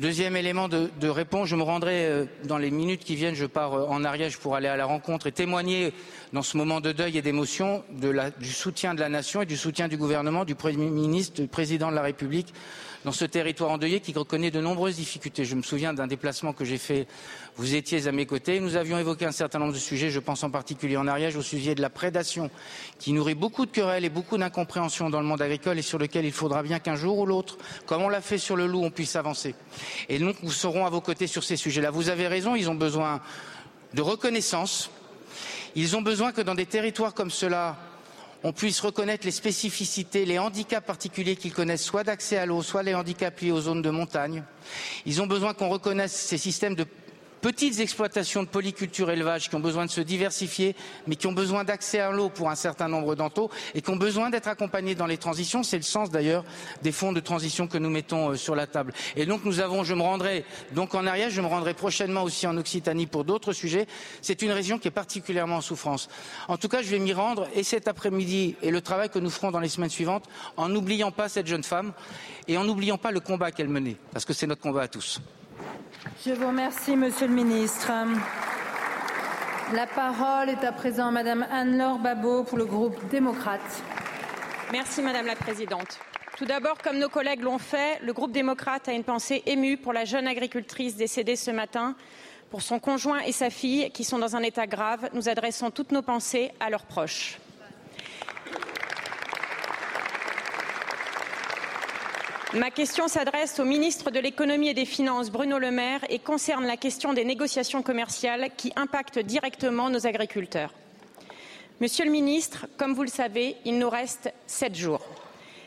Deuxième 0.00 0.34
élément 0.34 0.66
de, 0.66 1.08
réponse, 1.08 1.48
je 1.48 1.56
me 1.56 1.62
rendrai 1.62 2.06
euh, 2.06 2.24
dans 2.44 2.56
les 2.56 2.70
minutes 2.70 3.04
qui 3.04 3.16
viennent, 3.16 3.34
je 3.34 3.44
pars 3.44 3.74
euh, 3.74 3.86
en 3.86 4.02
Ariège 4.02 4.38
pour 4.38 4.56
aller 4.56 4.68
à 4.68 4.76
la 4.78 4.86
rencontre 4.86 5.26
et 5.26 5.32
témoigner 5.32 5.92
dans 6.32 6.42
ce 6.42 6.56
moment 6.56 6.80
de 6.80 6.92
deuil 6.92 7.18
et 7.18 7.22
d'émotion 7.22 7.84
du 7.90 8.52
soutien 8.52 8.94
de 8.94 9.00
la 9.00 9.10
nation 9.10 9.42
et 9.42 9.46
du 9.46 9.58
soutien 9.58 9.88
du 9.88 9.98
gouvernement, 9.98 10.46
du 10.46 10.54
Premier 10.54 10.88
ministre, 10.88 11.42
du 11.42 11.48
Président 11.48 11.90
de 11.90 11.96
la 11.96 12.02
République 12.02 12.54
dans 13.04 13.12
ce 13.12 13.24
territoire 13.24 13.70
endeuillé 13.70 14.00
qui 14.00 14.12
reconnaît 14.12 14.50
de 14.50 14.60
nombreuses 14.60 14.96
difficultés. 14.96 15.44
Je 15.44 15.54
me 15.54 15.62
souviens 15.62 15.94
d'un 15.94 16.06
déplacement 16.06 16.52
que 16.52 16.64
j'ai 16.64 16.78
fait. 16.78 17.06
Vous 17.56 17.74
étiez 17.74 18.06
à 18.06 18.12
mes 18.12 18.26
côtés. 18.26 18.60
Nous 18.60 18.76
avions 18.76 18.98
évoqué 18.98 19.24
un 19.24 19.32
certain 19.32 19.58
nombre 19.58 19.72
de 19.72 19.78
sujets. 19.78 20.10
Je 20.10 20.20
pense 20.20 20.44
en 20.44 20.50
particulier 20.50 20.96
en 20.96 21.06
Ariège 21.06 21.36
au 21.36 21.42
sujet 21.42 21.74
de 21.74 21.80
la 21.80 21.90
prédation 21.90 22.50
qui 22.98 23.12
nourrit 23.12 23.34
beaucoup 23.34 23.64
de 23.64 23.70
querelles 23.70 24.04
et 24.04 24.10
beaucoup 24.10 24.36
d'incompréhension 24.36 25.08
dans 25.08 25.20
le 25.20 25.26
monde 25.26 25.40
agricole 25.40 25.78
et 25.78 25.82
sur 25.82 25.98
lequel 25.98 26.24
il 26.24 26.32
faudra 26.32 26.62
bien 26.62 26.78
qu'un 26.78 26.96
jour 26.96 27.18
ou 27.18 27.26
l'autre, 27.26 27.56
comme 27.86 28.02
on 28.02 28.08
l'a 28.08 28.20
fait 28.20 28.38
sur 28.38 28.56
le 28.56 28.66
loup, 28.66 28.82
on 28.82 28.90
puisse 28.90 29.16
avancer. 29.16 29.54
Et 30.08 30.18
donc 30.18 30.42
nous 30.42 30.52
serons 30.52 30.84
à 30.84 30.90
vos 30.90 31.00
côtés 31.00 31.26
sur 31.26 31.44
ces 31.44 31.56
sujets-là. 31.56 31.90
Vous 31.90 32.10
avez 32.10 32.28
raison, 32.28 32.54
ils 32.54 32.68
ont 32.68 32.74
besoin 32.74 33.20
de 33.94 34.02
reconnaissance. 34.02 34.90
Ils 35.74 35.96
ont 35.96 36.02
besoin 36.02 36.32
que 36.32 36.40
dans 36.40 36.54
des 36.54 36.66
territoires 36.66 37.14
comme 37.14 37.30
cela, 37.30 37.76
on 38.42 38.52
puisse 38.52 38.80
reconnaître 38.80 39.26
les 39.26 39.32
spécificités, 39.32 40.24
les 40.24 40.38
handicaps 40.38 40.86
particuliers 40.86 41.36
qu'ils 41.36 41.52
connaissent, 41.52 41.84
soit 41.84 42.04
d'accès 42.04 42.38
à 42.38 42.46
l'eau, 42.46 42.62
soit 42.62 42.82
les 42.82 42.94
handicaps 42.94 43.40
liés 43.42 43.52
aux 43.52 43.60
zones 43.60 43.82
de 43.82 43.90
montagne. 43.90 44.42
Ils 45.04 45.20
ont 45.20 45.26
besoin 45.26 45.52
qu'on 45.52 45.68
reconnaisse 45.68 46.14
ces 46.14 46.38
systèmes 46.38 46.74
de 46.74 46.84
petites 47.40 47.80
exploitations 47.80 48.42
de 48.42 48.48
polyculture 48.48 49.10
élevage 49.10 49.48
qui 49.48 49.54
ont 49.54 49.60
besoin 49.60 49.86
de 49.86 49.90
se 49.90 50.00
diversifier, 50.00 50.76
mais 51.06 51.16
qui 51.16 51.26
ont 51.26 51.32
besoin 51.32 51.64
d'accès 51.64 52.00
à 52.00 52.10
l'eau 52.10 52.28
pour 52.28 52.50
un 52.50 52.54
certain 52.54 52.88
nombre 52.88 53.14
d'entre 53.14 53.48
et 53.74 53.82
qui 53.82 53.90
ont 53.90 53.96
besoin 53.96 54.30
d'être 54.30 54.48
accompagnés 54.48 54.94
dans 54.94 55.06
les 55.06 55.16
transitions. 55.16 55.62
C'est 55.62 55.76
le 55.76 55.82
sens 55.82 56.10
d'ailleurs 56.10 56.44
des 56.82 56.92
fonds 56.92 57.12
de 57.12 57.20
transition 57.20 57.66
que 57.66 57.78
nous 57.78 57.90
mettons 57.90 58.30
euh, 58.30 58.36
sur 58.36 58.54
la 58.54 58.66
table. 58.66 58.92
Et 59.16 59.26
donc 59.26 59.44
nous 59.44 59.60
avons, 59.60 59.84
je 59.84 59.94
me 59.94 60.02
rendrai 60.02 60.44
donc 60.72 60.94
en 60.94 61.06
arrière, 61.06 61.30
je 61.30 61.40
me 61.40 61.46
rendrai 61.46 61.74
prochainement 61.74 62.22
aussi 62.22 62.46
en 62.46 62.56
Occitanie 62.56 63.06
pour 63.06 63.24
d'autres 63.24 63.52
sujets. 63.52 63.86
C'est 64.22 64.42
une 64.42 64.52
région 64.52 64.78
qui 64.78 64.88
est 64.88 64.92
particulièrement 64.92 65.56
en 65.56 65.60
souffrance. 65.60 66.08
En 66.48 66.56
tout 66.56 66.68
cas, 66.68 66.82
je 66.82 66.88
vais 66.88 66.98
m'y 66.98 67.12
rendre 67.12 67.48
et 67.54 67.62
cet 67.62 67.88
après-midi 67.88 68.56
et 68.62 68.70
le 68.70 68.80
travail 68.80 69.08
que 69.08 69.18
nous 69.18 69.30
ferons 69.30 69.50
dans 69.50 69.60
les 69.60 69.68
semaines 69.68 69.90
suivantes 69.90 70.24
en 70.56 70.68
n'oubliant 70.68 71.10
pas 71.10 71.28
cette 71.28 71.46
jeune 71.46 71.64
femme 71.64 71.92
et 72.48 72.56
en 72.56 72.64
n'oubliant 72.64 72.98
pas 72.98 73.10
le 73.10 73.20
combat 73.20 73.50
qu'elle 73.50 73.68
menait, 73.68 73.96
parce 74.12 74.24
que 74.24 74.32
c'est 74.32 74.46
notre 74.46 74.62
combat 74.62 74.82
à 74.82 74.88
tous. 74.88 75.20
Je 76.24 76.32
vous 76.32 76.46
remercie, 76.46 76.96
Monsieur 76.96 77.26
le 77.26 77.34
Ministre. 77.34 77.90
La 79.74 79.86
parole 79.86 80.48
est 80.48 80.64
à 80.64 80.72
présent 80.72 81.12
Madame 81.12 81.46
Anne-Laure 81.50 81.98
Babot 81.98 82.44
pour 82.44 82.56
le 82.56 82.64
groupe 82.64 82.96
démocrate. 83.10 83.60
Merci 84.72 85.02
Madame 85.02 85.26
la 85.26 85.36
Présidente. 85.36 85.98
Tout 86.38 86.46
d'abord, 86.46 86.78
comme 86.78 86.98
nos 86.98 87.10
collègues 87.10 87.42
l'ont 87.42 87.58
fait, 87.58 88.00
le 88.02 88.14
groupe 88.14 88.32
démocrate 88.32 88.88
a 88.88 88.92
une 88.92 89.04
pensée 89.04 89.42
émue 89.44 89.76
pour 89.76 89.92
la 89.92 90.06
jeune 90.06 90.26
agricultrice 90.26 90.96
décédée 90.96 91.36
ce 91.36 91.50
matin 91.50 91.94
Pour 92.48 92.62
son 92.62 92.78
conjoint 92.78 93.20
et 93.20 93.32
sa 93.32 93.50
fille, 93.50 93.90
qui 93.90 94.02
sont 94.02 94.18
dans 94.18 94.36
un 94.36 94.42
état 94.42 94.66
grave, 94.66 95.10
nous 95.12 95.28
adressons 95.28 95.70
toutes 95.70 95.92
nos 95.92 96.02
pensées 96.02 96.50
à 96.60 96.70
leurs 96.70 96.86
proches. 96.86 97.38
Ma 102.54 102.72
question 102.72 103.06
s'adresse 103.06 103.60
au 103.60 103.64
ministre 103.64 104.10
de 104.10 104.18
l'économie 104.18 104.70
et 104.70 104.74
des 104.74 104.84
finances, 104.84 105.30
Bruno 105.30 105.60
Le 105.60 105.70
Maire, 105.70 106.04
et 106.08 106.18
concerne 106.18 106.66
la 106.66 106.76
question 106.76 107.12
des 107.12 107.24
négociations 107.24 107.80
commerciales 107.80 108.50
qui 108.56 108.72
impactent 108.74 109.20
directement 109.20 109.88
nos 109.88 110.04
agriculteurs. 110.04 110.74
Monsieur 111.80 112.04
le 112.04 112.10
ministre, 112.10 112.66
comme 112.76 112.92
vous 112.92 113.04
le 113.04 113.08
savez, 113.08 113.54
il 113.64 113.78
nous 113.78 113.88
reste 113.88 114.32
sept 114.48 114.74
jours. 114.74 115.06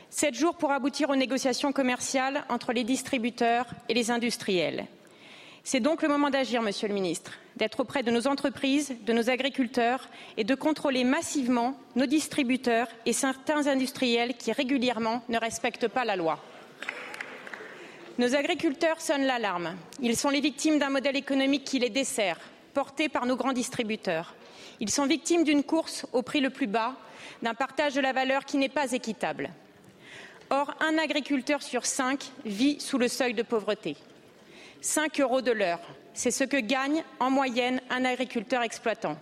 Sept 0.09 0.35
jours 0.35 0.55
pour 0.55 0.71
aboutir 0.71 1.09
aux 1.09 1.15
négociations 1.15 1.71
commerciales 1.71 2.43
entre 2.49 2.73
les 2.73 2.83
distributeurs 2.83 3.67
et 3.87 3.93
les 3.93 4.11
industriels. 4.11 4.85
C'est 5.63 5.79
donc 5.79 6.01
le 6.01 6.09
moment 6.09 6.31
d'agir, 6.31 6.61
Monsieur 6.61 6.89
le 6.89 6.93
ministre, 6.93 7.39
d'être 7.55 7.79
auprès 7.79 8.03
de 8.03 8.11
nos 8.11 8.27
entreprises, 8.27 8.93
de 9.05 9.13
nos 9.13 9.29
agriculteurs 9.29 10.09
et 10.35 10.43
de 10.43 10.53
contrôler 10.53 11.05
massivement 11.05 11.77
nos 11.95 12.07
distributeurs 12.07 12.89
et 13.05 13.13
certains 13.13 13.67
industriels 13.67 14.35
qui 14.35 14.51
régulièrement 14.51 15.21
ne 15.29 15.37
respectent 15.37 15.87
pas 15.87 16.03
la 16.03 16.17
loi. 16.17 16.39
Nos 18.19 18.35
agriculteurs 18.35 19.01
sonnent 19.01 19.25
l'alarme. 19.25 19.75
Ils 19.99 20.15
sont 20.15 20.29
les 20.29 20.39
victimes 20.39 20.77
d'un 20.77 20.91
modèle 20.91 21.15
économique 21.15 21.63
qui 21.63 21.79
les 21.79 21.89
dessert, 21.89 22.39
porté 22.75 23.09
par 23.09 23.25
nos 23.25 23.35
grands 23.35 23.53
distributeurs. 23.53 24.35
Ils 24.79 24.91
sont 24.91 25.07
victimes 25.07 25.43
d'une 25.43 25.63
course 25.63 26.05
au 26.13 26.21
prix 26.21 26.39
le 26.39 26.51
plus 26.51 26.67
bas, 26.67 26.95
d'un 27.41 27.55
partage 27.55 27.95
de 27.95 28.01
la 28.01 28.13
valeur 28.13 28.45
qui 28.45 28.57
n'est 28.57 28.69
pas 28.69 28.91
équitable. 28.91 29.49
Or, 30.51 30.75
un 30.79 30.99
agriculteur 30.99 31.63
sur 31.63 31.87
cinq 31.87 32.31
vit 32.45 32.79
sous 32.79 32.99
le 32.99 33.07
seuil 33.07 33.33
de 33.33 33.41
pauvreté. 33.41 33.97
5 34.81 35.19
euros 35.21 35.41
de 35.41 35.51
l'heure, 35.51 35.79
c'est 36.13 36.29
ce 36.29 36.43
que 36.43 36.57
gagne 36.57 37.03
en 37.19 37.31
moyenne 37.31 37.81
un 37.89 38.05
agriculteur 38.05 38.61
exploitant. 38.61 39.17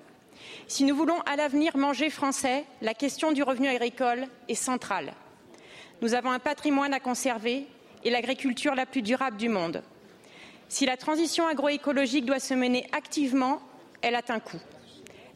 Si 0.67 0.83
nous 0.83 0.95
voulons 0.95 1.21
à 1.21 1.37
l'avenir 1.37 1.77
manger 1.77 2.09
français, 2.09 2.65
la 2.81 2.93
question 2.93 3.31
du 3.31 3.43
revenu 3.43 3.69
agricole 3.69 4.27
est 4.49 4.55
centrale. 4.55 5.13
Nous 6.01 6.15
avons 6.15 6.31
un 6.31 6.39
patrimoine 6.39 6.93
à 6.93 6.99
conserver 6.99 7.67
et 8.03 8.09
l'agriculture 8.09 8.75
la 8.75 8.85
plus 8.85 9.01
durable 9.01 9.37
du 9.37 9.49
monde. 9.49 9.83
Si 10.69 10.85
la 10.85 10.97
transition 10.97 11.47
agroécologique 11.47 12.25
doit 12.25 12.39
se 12.39 12.53
mener 12.53 12.87
activement, 12.91 13.61
elle 14.01 14.15
a 14.15 14.21
un 14.29 14.39
coût. 14.39 14.61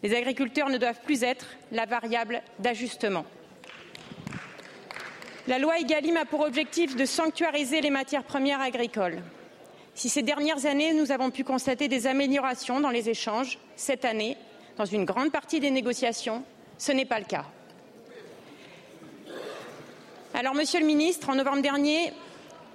Les 0.04 0.16
agriculteurs 0.16 0.70
ne 0.70 0.78
doivent 0.78 1.02
plus 1.02 1.24
être 1.24 1.48
la 1.72 1.86
variable 1.86 2.42
d'ajustement. 2.60 3.26
La 5.48 5.60
loi 5.60 5.80
Egalim 5.80 6.18
a 6.18 6.26
pour 6.26 6.42
objectif 6.42 6.96
de 6.96 7.06
sanctuariser 7.06 7.82
les 7.82 7.92
matières 7.92 8.24
premières 8.24 8.62
agricoles. 8.62 9.22
Si 9.94 10.10
ces 10.10 10.24
dernières 10.24 10.66
années, 10.66 10.94
nous 10.94 11.12
avons 11.12 11.32
pu 11.32 11.44
constater 11.44 11.88
des 11.88 12.08
améliorations 12.08 12.80
dans 12.80 12.90
les 12.90 13.10
échanges, 13.10 13.60
cette 13.76 14.06
année, 14.06 14.38
dans 14.78 14.86
une 14.86 15.06
grande 15.06 15.32
partie 15.32 15.60
des 15.60 15.72
négociations, 15.72 16.44
ce 16.78 16.92
n'est 16.92 17.06
pas 17.06 17.20
le 17.20 17.26
cas. 17.26 17.46
Alors, 20.34 20.54
Monsieur 20.54 20.82
le 20.82 20.86
Ministre, 20.86 21.30
en 21.30 21.36
novembre 21.36 21.62
dernier, 21.62 22.12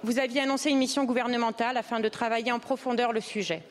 vous 0.03 0.19
aviez 0.19 0.41
annoncé 0.41 0.69
une 0.69 0.77
mission 0.77 1.03
gouvernementale 1.03 1.77
afin 1.77 1.99
de 1.99 2.09
travailler 2.09 2.51
en 2.51 2.59
profondeur 2.59 3.13
le 3.13 3.21
sujet. 3.21 3.61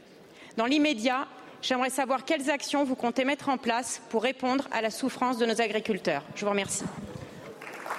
Dans 0.57 0.67
l'immédiat, 0.67 1.27
j'aimerais 1.63 1.91
savoir 1.91 2.25
quelles 2.25 2.51
actions 2.51 2.85
vous 2.85 2.95
comptez 2.95 3.25
mettre 3.25 3.49
en 3.49 3.59
place 3.59 4.03
pour 4.11 4.23
répondre 4.23 4.69
à 4.73 4.83
la 4.83 4.91
souffrance 4.91 5.39
de 5.39 5.47
nos 5.47 5.61
agriculteurs. 5.61 6.23
Je 6.37 6.45
vous 6.45 6.51
remercie. 6.51 6.85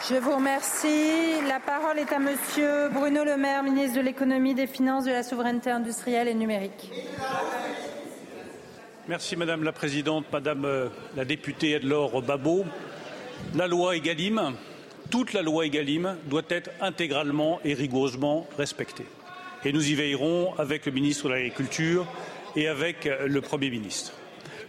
Je 0.09 0.15
vous 0.15 0.35
remercie. 0.35 1.41
La 1.47 1.59
parole 1.59 1.99
est 1.99 2.11
à 2.11 2.19
Monsieur 2.19 2.89
Bruno 2.89 3.23
Le 3.23 3.37
Maire, 3.37 3.61
ministre 3.63 3.97
de 3.97 4.01
l'économie, 4.01 4.55
des 4.55 4.67
finances, 4.67 5.05
de 5.05 5.11
la 5.11 5.23
souveraineté 5.23 5.69
industrielle 5.69 6.27
et 6.27 6.33
numérique. 6.33 6.89
Merci 9.07 9.35
Madame 9.35 9.63
la 9.63 9.71
Présidente, 9.71 10.25
Madame 10.31 10.65
euh, 10.65 10.89
la 11.15 11.25
députée 11.25 11.71
Edlore 11.71 12.21
Babot. 12.21 12.65
La 13.55 13.67
loi 13.67 13.95
Egalim 13.95 14.53
toute 15.11 15.33
la 15.33 15.41
loi 15.41 15.65
Egalim 15.65 16.15
doit 16.25 16.41
être 16.47 16.71
intégralement 16.79 17.59
et 17.65 17.73
rigoureusement 17.73 18.47
respectée. 18.57 19.05
Et 19.65 19.73
nous 19.73 19.91
y 19.91 19.93
veillerons 19.93 20.53
avec 20.57 20.85
le 20.85 20.93
ministre 20.93 21.25
de 21.25 21.33
l'Agriculture 21.33 22.07
et 22.55 22.69
avec 22.69 23.09
le 23.27 23.41
Premier 23.41 23.69
ministre. 23.69 24.13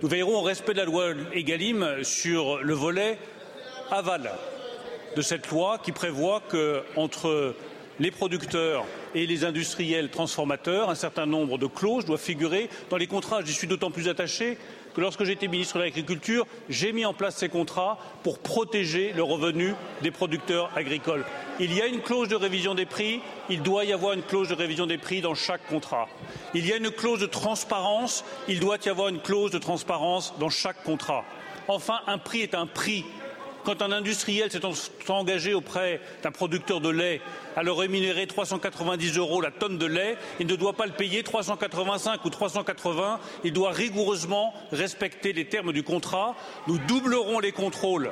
Nous 0.02 0.08
veillerons 0.08 0.38
au 0.38 0.42
respect 0.42 0.72
de 0.72 0.78
la 0.78 0.84
loi 0.84 1.12
Egalim 1.32 2.02
sur 2.02 2.58
le 2.60 2.74
volet 2.74 3.18
aval 3.92 4.32
de 5.16 5.22
cette 5.22 5.48
loi 5.48 5.78
qui 5.78 5.92
prévoit 5.92 6.42
que 6.48 6.82
entre 6.96 7.54
les 8.00 8.10
producteurs 8.10 8.84
et 9.14 9.26
les 9.26 9.44
industriels 9.44 10.10
transformateurs, 10.10 10.90
un 10.90 10.96
certain 10.96 11.26
nombre 11.26 11.56
de 11.56 11.66
clauses 11.66 12.04
doivent 12.04 12.20
figurer 12.20 12.68
dans 12.90 12.96
les 12.96 13.06
contrats. 13.06 13.42
J'y 13.44 13.52
suis 13.52 13.68
d'autant 13.68 13.92
plus 13.92 14.08
attaché 14.08 14.58
que 14.94 15.00
lorsque 15.00 15.24
j'étais 15.24 15.48
ministre 15.48 15.78
de 15.78 15.84
l'Agriculture, 15.84 16.46
j'ai 16.68 16.92
mis 16.92 17.04
en 17.04 17.14
place 17.14 17.36
ces 17.36 17.48
contrats 17.48 17.98
pour 18.22 18.38
protéger 18.38 19.12
le 19.14 19.22
revenu 19.22 19.74
des 20.02 20.10
producteurs 20.10 20.70
agricoles. 20.76 21.24
Il 21.60 21.72
y 21.72 21.82
a 21.82 21.86
une 21.86 22.00
clause 22.00 22.28
de 22.28 22.34
révision 22.34 22.74
des 22.74 22.86
prix, 22.86 23.20
il 23.48 23.62
doit 23.62 23.84
y 23.84 23.92
avoir 23.92 24.14
une 24.14 24.22
clause 24.22 24.48
de 24.48 24.54
révision 24.54 24.86
des 24.86 24.98
prix 24.98 25.20
dans 25.20 25.34
chaque 25.34 25.66
contrat. 25.66 26.08
Il 26.54 26.66
y 26.66 26.72
a 26.72 26.76
une 26.76 26.90
clause 26.90 27.20
de 27.20 27.26
transparence, 27.26 28.24
il 28.48 28.60
doit 28.60 28.78
y 28.84 28.88
avoir 28.88 29.08
une 29.08 29.20
clause 29.20 29.50
de 29.50 29.58
transparence 29.58 30.34
dans 30.38 30.50
chaque 30.50 30.82
contrat. 30.82 31.24
Enfin, 31.68 32.00
un 32.06 32.18
prix 32.18 32.40
est 32.40 32.54
un 32.54 32.66
prix 32.66 33.04
quand 33.64 33.82
un 33.82 33.92
industriel 33.92 34.50
s'est 34.50 34.60
engagé 35.10 35.54
auprès 35.54 36.00
d'un 36.22 36.30
producteur 36.30 36.80
de 36.80 36.88
lait 36.88 37.20
à 37.56 37.62
le 37.62 37.72
rémunérer 37.72 38.26
390 38.26 39.18
euros 39.18 39.40
la 39.40 39.50
tonne 39.50 39.78
de 39.78 39.86
lait, 39.86 40.16
il 40.40 40.46
ne 40.46 40.56
doit 40.56 40.74
pas 40.74 40.86
le 40.86 40.92
payer 40.92 41.22
385 41.22 42.24
ou 42.24 42.30
380. 42.30 43.20
Il 43.44 43.52
doit 43.52 43.70
rigoureusement 43.70 44.54
respecter 44.72 45.32
les 45.32 45.46
termes 45.46 45.72
du 45.72 45.82
contrat. 45.82 46.34
Nous 46.66 46.78
doublerons 46.78 47.40
les 47.40 47.52
contrôles 47.52 48.10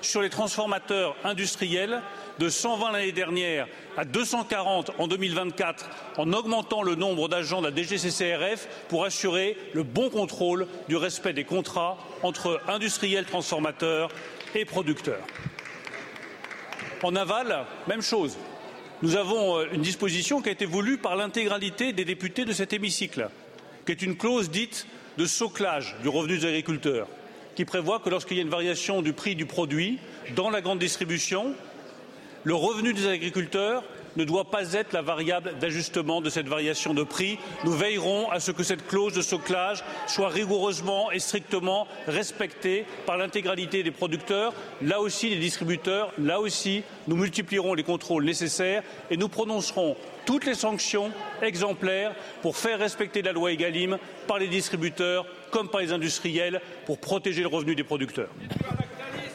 sur 0.00 0.22
les 0.22 0.30
transformateurs 0.30 1.16
industriels 1.24 2.02
de 2.38 2.48
120 2.48 2.92
l'année 2.92 3.12
dernière 3.12 3.66
à 3.96 4.04
240 4.04 4.92
en 4.98 5.08
2024 5.08 5.90
en 6.18 6.32
augmentant 6.32 6.82
le 6.82 6.94
nombre 6.94 7.28
d'agents 7.28 7.60
de 7.60 7.68
la 7.68 7.74
DGCCRF 7.74 8.68
pour 8.88 9.04
assurer 9.04 9.56
le 9.72 9.82
bon 9.82 10.08
contrôle 10.08 10.66
du 10.88 10.96
respect 10.96 11.32
des 11.32 11.44
contrats 11.44 11.98
entre 12.22 12.60
industriels 12.68 13.24
transformateurs 13.24 14.10
et 14.54 14.64
producteurs. 14.64 15.24
En 17.02 17.14
aval, 17.16 17.66
même 17.86 18.02
chose. 18.02 18.36
Nous 19.02 19.14
avons 19.16 19.58
euh, 19.58 19.66
une 19.72 19.82
disposition 19.82 20.42
qui 20.42 20.48
a 20.48 20.52
été 20.52 20.66
voulue 20.66 20.98
par 20.98 21.14
l'intégralité 21.14 21.92
des 21.92 22.04
députés 22.04 22.44
de 22.44 22.52
cet 22.52 22.72
hémicycle, 22.72 23.28
qui 23.86 23.92
est 23.92 24.02
une 24.02 24.16
clause 24.16 24.50
dite 24.50 24.86
de 25.16 25.26
soclage 25.26 25.94
du 26.02 26.08
revenu 26.08 26.38
des 26.38 26.46
agriculteurs, 26.46 27.08
qui 27.54 27.64
prévoit 27.64 28.00
que 28.00 28.10
lorsqu'il 28.10 28.36
y 28.36 28.40
a 28.40 28.42
une 28.42 28.50
variation 28.50 29.02
du 29.02 29.12
prix 29.12 29.36
du 29.36 29.46
produit 29.46 29.98
dans 30.34 30.50
la 30.50 30.60
grande 30.60 30.80
distribution, 30.80 31.54
le 32.44 32.54
revenu 32.54 32.92
des 32.92 33.06
agriculteurs 33.06 33.84
ne 34.18 34.24
doit 34.24 34.50
pas 34.50 34.72
être 34.72 34.92
la 34.92 35.02
variable 35.02 35.54
d'ajustement 35.60 36.20
de 36.20 36.28
cette 36.28 36.48
variation 36.48 36.92
de 36.92 37.04
prix. 37.04 37.38
Nous 37.64 37.72
veillerons 37.72 38.28
à 38.30 38.40
ce 38.40 38.50
que 38.50 38.64
cette 38.64 38.86
clause 38.86 39.14
de 39.14 39.22
soclage 39.22 39.84
soit 40.08 40.28
rigoureusement 40.28 41.12
et 41.12 41.20
strictement 41.20 41.86
respectée 42.06 42.84
par 43.06 43.16
l'intégralité 43.16 43.82
des 43.82 43.92
producteurs, 43.92 44.52
là 44.82 45.00
aussi 45.00 45.30
des 45.30 45.36
distributeurs, 45.36 46.12
là 46.18 46.40
aussi 46.40 46.82
nous 47.06 47.16
multiplierons 47.16 47.74
les 47.74 47.84
contrôles 47.84 48.24
nécessaires 48.24 48.82
et 49.10 49.16
nous 49.16 49.28
prononcerons 49.28 49.96
toutes 50.26 50.46
les 50.46 50.54
sanctions 50.54 51.12
exemplaires 51.40 52.14
pour 52.42 52.56
faire 52.56 52.80
respecter 52.80 53.22
la 53.22 53.32
loi 53.32 53.52
Egalim 53.52 53.98
par 54.26 54.38
les 54.38 54.48
distributeurs 54.48 55.26
comme 55.52 55.68
par 55.68 55.80
les 55.80 55.92
industriels 55.92 56.60
pour 56.86 56.98
protéger 56.98 57.42
le 57.42 57.48
revenu 57.48 57.74
des 57.74 57.84
producteurs. 57.84 58.28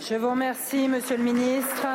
Je 0.08 0.16
vous 0.16 0.30
remercie, 0.30 0.90
Monsieur 0.90 1.16
le 1.16 1.24
Ministre. 1.24 1.88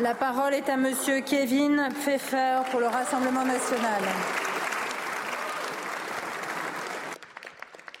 La 0.00 0.14
parole 0.14 0.54
est 0.54 0.70
à 0.70 0.78
Monsieur 0.78 1.20
Kevin 1.20 1.88
Pfeffer 1.92 2.60
pour 2.70 2.80
le 2.80 2.86
Rassemblement 2.86 3.44
national. 3.44 4.02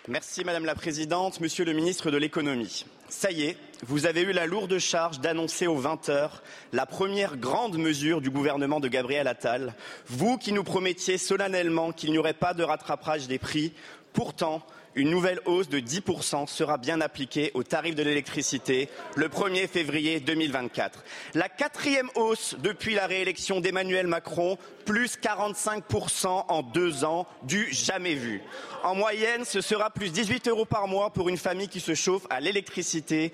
Merci 0.08 0.42
Madame 0.44 0.64
la 0.64 0.74
Présidente, 0.74 1.40
Monsieur 1.40 1.66
le 1.66 1.74
Ministre 1.74 2.10
de 2.10 2.16
l'Économie. 2.16 2.86
Ça 3.10 3.30
y 3.30 3.42
est, 3.42 3.58
vous 3.86 4.06
avez 4.06 4.22
eu 4.22 4.32
la 4.32 4.46
lourde 4.46 4.78
charge 4.78 5.20
d'annoncer 5.20 5.66
aux 5.66 5.76
20 5.76 6.08
heures 6.08 6.42
la 6.72 6.86
première 6.86 7.36
grande 7.36 7.76
mesure 7.76 8.22
du 8.22 8.30
gouvernement 8.30 8.80
de 8.80 8.88
Gabriel 8.88 9.28
Attal, 9.28 9.74
vous 10.06 10.38
qui 10.38 10.52
nous 10.52 10.64
promettiez 10.64 11.18
solennellement 11.18 11.92
qu'il 11.92 12.12
n'y 12.12 12.18
aurait 12.18 12.32
pas 12.32 12.54
de 12.54 12.62
rattrapage 12.62 13.28
des 13.28 13.38
prix. 13.38 13.74
Pourtant, 14.14 14.62
une 14.94 15.10
nouvelle 15.10 15.40
hausse 15.44 15.68
de 15.68 15.78
10% 15.78 16.46
sera 16.46 16.78
bien 16.78 17.00
appliquée 17.00 17.50
au 17.54 17.62
tarif 17.62 17.94
de 17.94 18.02
l'électricité 18.02 18.88
le 19.16 19.28
1er 19.28 19.68
février 19.68 20.20
2024. 20.20 21.04
La 21.34 21.48
quatrième 21.48 22.10
hausse 22.14 22.56
depuis 22.58 22.94
la 22.94 23.06
réélection 23.06 23.60
d'Emmanuel 23.60 24.06
Macron, 24.06 24.58
plus 24.84 25.16
45% 25.16 26.26
en 26.48 26.62
deux 26.62 27.04
ans, 27.04 27.26
du 27.42 27.68
jamais 27.72 28.14
vu. 28.14 28.42
En 28.82 28.94
moyenne, 28.94 29.44
ce 29.44 29.60
sera 29.60 29.90
plus 29.90 30.12
18 30.12 30.48
euros 30.48 30.64
par 30.64 30.88
mois 30.88 31.10
pour 31.10 31.28
une 31.28 31.36
famille 31.36 31.68
qui 31.68 31.80
se 31.80 31.94
chauffe 31.94 32.26
à 32.30 32.40
l'électricité, 32.40 33.32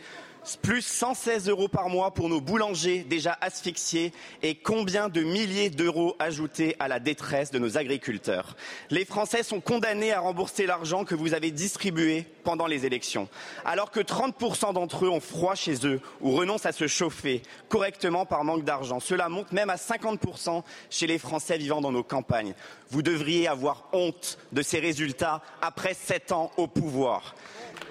plus 0.55 0.83
116 0.83 1.49
euros 1.49 1.67
par 1.67 1.89
mois 1.89 2.15
pour 2.15 2.29
nos 2.29 2.41
boulangers 2.41 3.05
déjà 3.09 3.37
asphyxiés 3.41 4.13
et 4.43 4.55
combien 4.55 5.09
de 5.09 5.23
milliers 5.23 5.71
d'euros 5.71 6.15
ajoutés 6.21 6.77
à 6.79 6.87
la 6.87 7.01
détresse 7.01 7.51
de 7.51 7.59
nos 7.59 7.77
agriculteurs. 7.77 8.55
Les 8.91 9.05
Français 9.05 9.43
sont 9.43 9.61
condamnés 9.61 10.13
à 10.13 10.21
rembourser 10.21 10.67
l'argent 10.67 11.05
que 11.05 11.17
vous 11.17 11.35
avez 11.35 11.51
distribué 11.51 12.27
pendant 12.45 12.67
les 12.67 12.87
élections, 12.87 13.29
alors 13.65 13.91
que 13.91 13.99
30% 13.99 14.75
d'entre 14.75 15.07
eux 15.07 15.11
ont 15.11 15.21
froid 15.21 15.57
chez 15.57 15.85
eux 15.87 16.01
ou 16.21 16.31
renoncent 16.31 16.67
à 16.67 16.73
se 16.73 16.87
chauffer 16.87 17.43
correctement 17.69 18.27
par 18.27 18.45
manque 18.45 18.65
d'argent. 18.65 19.01
Cela 19.01 19.29
monte 19.29 19.51
même 19.51 19.71
à 19.71 19.77
50% 19.77 20.63
chez 20.91 21.07
les 21.09 21.19
Français 21.19 21.59
vivant 21.59 21.81
dans 21.81 21.93
nos 21.93 22.05
campagnes. 22.05 22.55
Vous 22.91 23.03
devriez 23.03 23.49
avoir 23.49 23.89
honte 23.93 24.39
de 24.53 24.63
ces 24.63 24.79
résultats 24.79 25.43
après 25.61 25.95
sept 25.95 26.31
ans 26.31 26.53
au 26.57 26.69
pouvoir. 26.69 27.35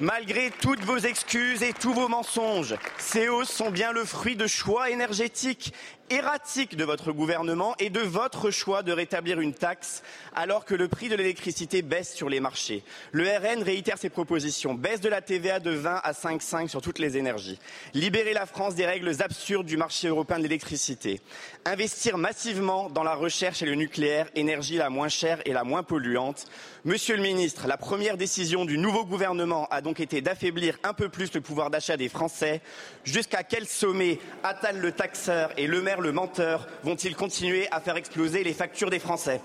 Malgré 0.02 0.52
toutes 0.52 0.82
vos 0.82 0.98
excuses 0.98 1.64
et 1.64 1.72
tous 1.72 1.94
vos 1.94 2.10
mensonges, 2.10 2.76
ces 2.98 3.30
hausses 3.30 3.50
sont 3.50 3.72
bien 3.72 3.94
le 3.94 4.04
fruit 4.04 4.36
de 4.36 4.46
choix 4.46 4.90
énergétiques 4.90 5.74
erratique 6.10 6.76
de 6.76 6.84
votre 6.84 7.12
gouvernement 7.12 7.76
et 7.80 7.90
de 7.90 8.00
votre 8.00 8.52
choix 8.52 8.84
de 8.84 8.92
rétablir 8.92 9.40
une 9.40 9.54
taxe 9.54 10.04
alors 10.36 10.66
que 10.66 10.76
le 10.76 10.88
prix 10.88 11.10
de 11.10 11.16
l'électricité 11.16 11.82
baisse 11.82 12.14
sur 12.14 12.30
les 12.30 12.40
marchés. 12.40 12.84
Le 13.12 13.26
RN 13.26 13.64
réitère 13.64 13.98
ses 13.98 14.10
propositions. 14.10 14.74
Baisse 14.74 15.02
de 15.02 15.10
la 15.10 15.22
TVA 15.22 15.60
de 15.60 15.72
20 15.72 16.02
à 16.04 16.12
5,5 16.12 16.68
sur 16.68 16.82
toutes 16.82 17.00
les 17.00 17.18
énergies. 17.18 17.60
Libérer 17.94 18.34
la 18.34 18.46
France 18.46 18.76
des 18.76 18.86
règles 18.86 19.22
absurdes 19.22 19.66
du 19.66 19.78
marché 19.78 20.08
européen 20.08 20.38
de 20.38 20.44
l'électricité. 20.44 21.22
Investir 21.66 22.18
massivement 22.18 22.90
dans 22.90 23.04
la 23.04 23.16
recherche 23.16 23.62
et 23.62 23.66
le 23.66 23.76
nucléaire, 23.76 24.28
énergie 24.36 24.78
la 24.78 24.90
moins 24.90 25.10
chère 25.10 25.40
et 25.46 25.54
la 25.54 25.64
moins 25.64 25.84
polluante. 25.84 26.46
Monsieur 26.84 27.16
le 27.16 27.24
ministre, 27.24 27.68
la 27.68 27.78
première 27.78 28.18
décision 28.18 28.66
du 28.66 28.78
nouveau 28.78 29.06
gouvernement 29.06 29.68
a 29.72 29.82
donc 29.82 30.00
été 30.00 30.22
d'affaiblir 30.22 30.78
un 30.84 30.94
peu 30.94 31.10
plus 31.10 31.34
le 31.34 31.42
pouvoir 31.42 31.72
d'achat 31.72 31.98
des 31.98 32.10
Français. 32.10 32.62
Jusqu'à 33.04 33.44
quel 33.44 33.66
sommet 33.66 34.20
Attal 34.44 34.80
le 34.80 34.92
taxeur 34.92 35.52
et 35.58 35.66
le 35.66 35.82
maire 35.82 35.95
le 36.02 36.12
menteur 36.12 36.68
vont-ils 36.84 37.16
continuer 37.16 37.68
à 37.72 37.80
faire 37.80 37.96
exploser 37.96 38.44
les 38.44 38.54
factures 38.54 38.90
des 38.90 39.00
Français? 39.00 39.42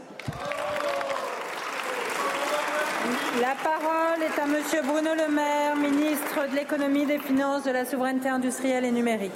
La 3.40 3.54
parole 3.62 4.22
est 4.22 4.40
à 4.40 4.46
Monsieur 4.46 4.82
Bruno 4.82 5.10
Le 5.14 5.32
Maire, 5.32 5.76
ministre 5.76 6.48
de 6.50 6.56
l'économie, 6.56 7.06
des 7.06 7.18
finances, 7.18 7.64
de 7.64 7.70
la 7.70 7.84
souveraineté 7.84 8.28
industrielle 8.28 8.84
et 8.84 8.90
numérique. 8.90 9.32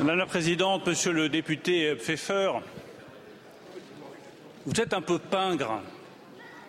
Madame 0.00 0.18
la 0.18 0.26
Présidente, 0.26 0.86
Monsieur 0.86 1.12
le 1.12 1.28
député 1.28 1.94
Pfeffer, 1.94 2.50
vous 4.66 4.80
êtes 4.80 4.94
un 4.94 5.00
peu 5.00 5.18
pingre 5.18 5.80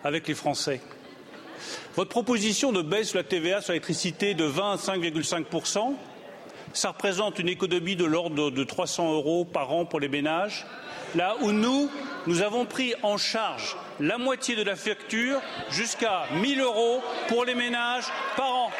avec 0.04 0.28
les 0.28 0.34
Français. 0.34 0.80
Votre 1.96 2.10
proposition 2.10 2.72
de 2.72 2.82
baisse 2.82 3.12
de 3.12 3.18
la 3.18 3.24
TVA 3.24 3.60
sur 3.60 3.72
l'électricité 3.72 4.34
de 4.34 4.44
20 4.44 4.72
à 4.72 4.76
5,5 4.76 5.44
ça 6.74 6.90
représente 6.90 7.38
une 7.38 7.48
économie 7.48 7.96
de 7.96 8.04
l'ordre 8.04 8.50
de 8.50 8.64
300 8.64 9.12
euros 9.12 9.44
par 9.44 9.72
an 9.72 9.84
pour 9.84 10.00
les 10.00 10.08
ménages, 10.08 10.66
là 11.14 11.36
où 11.40 11.52
nous, 11.52 11.90
nous 12.26 12.42
avons 12.42 12.66
pris 12.66 12.94
en 13.02 13.16
charge 13.16 13.76
la 14.00 14.18
moitié 14.18 14.56
de 14.56 14.62
la 14.62 14.76
facture 14.76 15.40
jusqu'à 15.70 16.24
1000 16.32 16.60
euros 16.60 17.02
pour 17.28 17.44
les 17.44 17.54
ménages 17.54 18.06
par 18.36 18.52
an. 18.52 18.70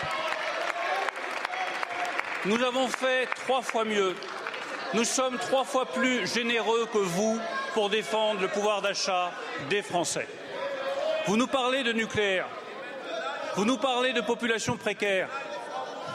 Nous 2.47 2.63
avons 2.63 2.89
fait 2.89 3.27
trois 3.47 3.63
fois 3.63 3.85
mieux. 3.85 4.15
Nous 4.93 5.05
sommes 5.05 5.39
trois 5.39 5.65
fois 5.65 5.87
plus 5.87 6.27
généreux 6.27 6.87
que 6.93 6.99
vous 6.99 7.41
pour 7.73 7.91
défendre 7.91 8.41
le 8.41 8.49
pouvoir 8.49 8.83
d'achat 8.83 9.33
des 9.71 9.83
Français. 9.83 10.29
Vous 11.27 11.37
nous 11.37 11.47
parlez 11.47 11.83
de 11.83 11.93
nucléaire. 11.93 12.47
Vous 13.57 13.65
nous 13.65 13.79
parlez 13.79 14.13
de 14.13 14.21
population 14.21 14.77
précaire. 14.77 15.29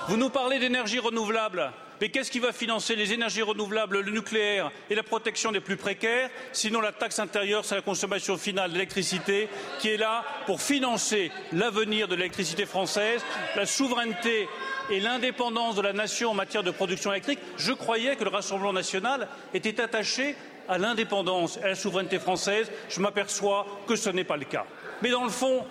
Vous 0.09 0.17
nous 0.17 0.31
parlez 0.31 0.57
d'énergie 0.57 0.97
renouvelable. 0.97 1.71
Mais 2.01 2.09
qu'est-ce 2.09 2.31
qui 2.31 2.39
va 2.39 2.51
financer 2.51 2.95
les 2.95 3.13
énergies 3.13 3.43
renouvelables, 3.43 3.99
le 3.99 4.09
nucléaire 4.09 4.71
et 4.89 4.95
la 4.95 5.03
protection 5.03 5.51
des 5.51 5.59
plus 5.59 5.77
précaires 5.77 6.31
Sinon 6.51 6.81
la 6.81 6.91
taxe 6.91 7.19
intérieure, 7.19 7.63
c'est 7.63 7.75
la 7.75 7.83
consommation 7.83 8.35
finale 8.35 8.71
d'électricité 8.71 9.49
qui 9.77 9.89
est 9.89 9.97
là 9.97 10.23
pour 10.47 10.63
financer 10.63 11.31
l'avenir 11.51 12.07
de 12.07 12.15
l'électricité 12.15 12.65
française, 12.65 13.23
la 13.55 13.67
souveraineté 13.67 14.49
et 14.89 14.99
l'indépendance 14.99 15.75
de 15.75 15.83
la 15.83 15.93
nation 15.93 16.31
en 16.31 16.33
matière 16.33 16.63
de 16.63 16.71
production 16.71 17.11
électrique? 17.11 17.39
Je 17.57 17.73
croyais 17.73 18.15
que 18.15 18.23
le 18.23 18.31
Rassemblement 18.31 18.73
national 18.73 19.27
était 19.53 19.79
attaché 19.79 20.35
à 20.67 20.79
l'indépendance 20.79 21.57
et 21.57 21.65
à 21.65 21.67
la 21.67 21.75
souveraineté 21.75 22.17
française. 22.17 22.71
Je 22.89 22.99
m'aperçois 22.99 23.67
que 23.85 23.95
ce 23.95 24.09
n'est 24.09 24.23
pas 24.23 24.37
le 24.37 24.45
cas. 24.45 24.65
Mais 25.03 25.11
dans 25.11 25.23
le 25.23 25.29
fond, 25.29 25.65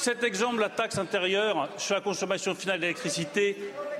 cet 0.00 0.24
exemple, 0.24 0.60
la 0.60 0.70
taxe 0.70 0.96
intérieure 0.96 1.68
sur 1.76 1.94
la 1.94 2.00
consommation 2.00 2.54
finale 2.54 2.80
d'électricité, 2.80 3.56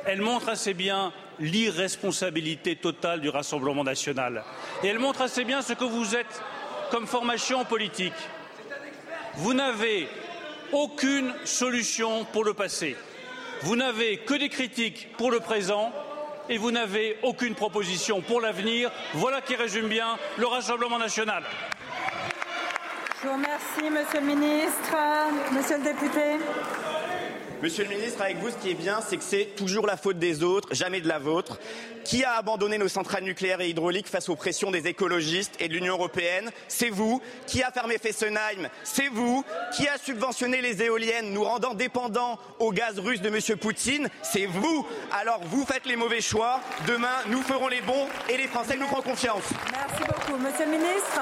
elle 0.06 0.22
montre 0.22 0.48
assez 0.48 0.72
bien 0.72 1.12
l'irresponsabilité 1.38 2.76
totale 2.76 3.20
du 3.20 3.28
Rassemblement 3.28 3.84
national. 3.84 4.42
Et 4.82 4.86
elle 4.86 4.98
montre 4.98 5.20
assez 5.20 5.44
bien 5.44 5.60
ce 5.60 5.74
que 5.74 5.84
vous 5.84 6.16
êtes 6.16 6.42
comme 6.90 7.06
formation 7.06 7.66
politique. 7.66 8.14
Vous 9.34 9.52
n'avez 9.52 10.08
aucune 10.72 11.34
solution 11.44 12.24
pour 12.24 12.44
le 12.44 12.54
passé. 12.54 12.96
Vous 13.60 13.76
n'avez 13.76 14.18
que 14.18 14.34
des 14.34 14.48
critiques 14.48 15.08
pour 15.18 15.30
le 15.30 15.40
présent 15.40 15.92
et 16.48 16.56
vous 16.56 16.70
n'avez 16.70 17.18
aucune 17.22 17.54
proposition 17.54 18.22
pour 18.22 18.40
l'avenir. 18.40 18.90
Voilà 19.12 19.42
qui 19.42 19.54
résume 19.54 19.88
bien 19.88 20.16
le 20.38 20.46
Rassemblement 20.46 20.98
national. 20.98 21.44
Je 23.22 23.28
vous 23.28 23.34
remercie, 23.34 23.90
Monsieur 23.90 24.20
le 24.20 24.26
Ministre. 24.34 24.96
Monsieur 25.52 25.76
le 25.76 25.84
député. 25.84 26.38
Monsieur 27.62 27.84
le 27.84 27.90
ministre, 27.90 28.22
avec 28.22 28.38
vous, 28.38 28.48
ce 28.48 28.54
qui 28.56 28.70
est 28.70 28.74
bien, 28.74 29.00
c'est 29.06 29.18
que 29.18 29.22
c'est 29.22 29.54
toujours 29.54 29.86
la 29.86 29.98
faute 29.98 30.18
des 30.18 30.42
autres, 30.42 30.68
jamais 30.72 31.02
de 31.02 31.08
la 31.08 31.18
vôtre. 31.18 31.58
Qui 32.02 32.24
a 32.24 32.32
abandonné 32.32 32.78
nos 32.78 32.88
centrales 32.88 33.24
nucléaires 33.24 33.60
et 33.60 33.68
hydrauliques 33.68 34.08
face 34.08 34.30
aux 34.30 34.36
pressions 34.36 34.70
des 34.70 34.86
écologistes 34.86 35.56
et 35.60 35.68
de 35.68 35.74
l'Union 35.74 35.92
européenne 35.92 36.50
C'est 36.68 36.88
vous. 36.88 37.20
Qui 37.46 37.62
a 37.62 37.70
fermé 37.70 37.98
Fessenheim 37.98 38.70
C'est 38.84 39.08
vous. 39.08 39.44
Qui 39.76 39.86
a 39.86 39.98
subventionné 39.98 40.62
les 40.62 40.82
éoliennes, 40.82 41.34
nous 41.34 41.44
rendant 41.44 41.74
dépendants 41.74 42.38
au 42.58 42.72
gaz 42.72 42.98
russe 42.98 43.20
de 43.20 43.28
Monsieur 43.28 43.56
Poutine 43.56 44.08
C'est 44.22 44.46
vous. 44.46 44.86
Alors 45.12 45.40
vous 45.44 45.66
faites 45.66 45.84
les 45.84 45.96
mauvais 45.96 46.22
choix. 46.22 46.62
Demain, 46.86 47.18
nous 47.28 47.42
ferons 47.42 47.68
les 47.68 47.82
bons 47.82 48.06
et 48.30 48.38
les 48.38 48.46
Français 48.48 48.78
nous 48.78 48.86
feront 48.86 49.02
confiance. 49.02 49.44
Merci 49.70 50.04
beaucoup, 50.08 50.38
Monsieur 50.42 50.64
le 50.64 50.70
ministre. 50.70 51.20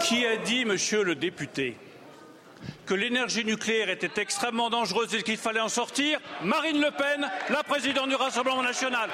Qui 0.00 0.24
a 0.26 0.36
dit, 0.36 0.64
monsieur 0.64 1.02
le 1.02 1.14
député, 1.14 1.76
que 2.86 2.94
l'énergie 2.94 3.44
nucléaire 3.44 3.90
était 3.90 4.20
extrêmement 4.20 4.70
dangereuse 4.70 5.14
et 5.14 5.22
qu'il 5.22 5.36
fallait 5.36 5.60
en 5.60 5.68
sortir? 5.68 6.18
Marine 6.42 6.80
Le 6.80 6.90
Pen, 6.90 7.28
la 7.50 7.62
présidente 7.62 8.08
du 8.08 8.14
Rassemblement 8.14 8.62
national. 8.62 9.10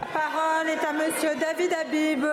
La 0.00 0.06
parole 0.06 0.68
est 0.68 0.84
à 0.84 0.92
monsieur 0.92 1.34
David 1.38 1.72
Habib. 1.74 2.24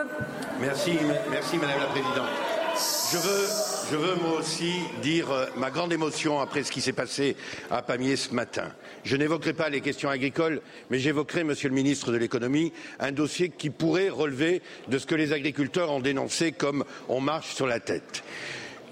Merci, 0.60 0.98
merci 1.30 1.58
Madame 1.58 1.80
la 1.80 1.88
Présidente. 1.88 2.45
Je 2.78 3.18
veux, 3.18 3.48
je 3.92 3.96
veux 3.96 4.16
moi 4.16 4.40
aussi 4.40 4.82
dire 5.02 5.32
euh, 5.32 5.46
ma 5.56 5.72
grande 5.72 5.94
émotion 5.94 6.42
après 6.42 6.64
ce 6.64 6.72
qui 6.72 6.82
s'est 6.82 6.92
passé 6.92 7.38
à 7.72 7.82
Pamiers 7.82 8.18
ce 8.18 8.34
matin. 8.34 8.74
Je 9.06 9.16
n'évoquerai 9.16 9.54
pas 9.54 9.70
les 9.70 9.80
questions 9.80 10.10
agricoles, 10.10 10.62
mais 10.90 11.00
j'évoquerai, 11.00 11.46
Monsieur 11.46 11.70
le 11.70 11.76
ministre 11.76 12.12
de 12.12 12.18
l'économie, 12.18 12.74
un 13.00 13.14
dossier 13.14 13.50
qui 13.50 13.70
pourrait 13.70 14.10
relever 14.10 14.62
de 14.90 14.98
ce 14.98 15.06
que 15.06 15.16
les 15.16 15.32
agriculteurs 15.32 15.90
ont 15.90 16.02
dénoncé 16.02 16.52
comme 16.52 16.84
on 17.08 17.22
marche 17.22 17.56
sur 17.56 17.68
la 17.68 17.80
tête. 17.80 18.24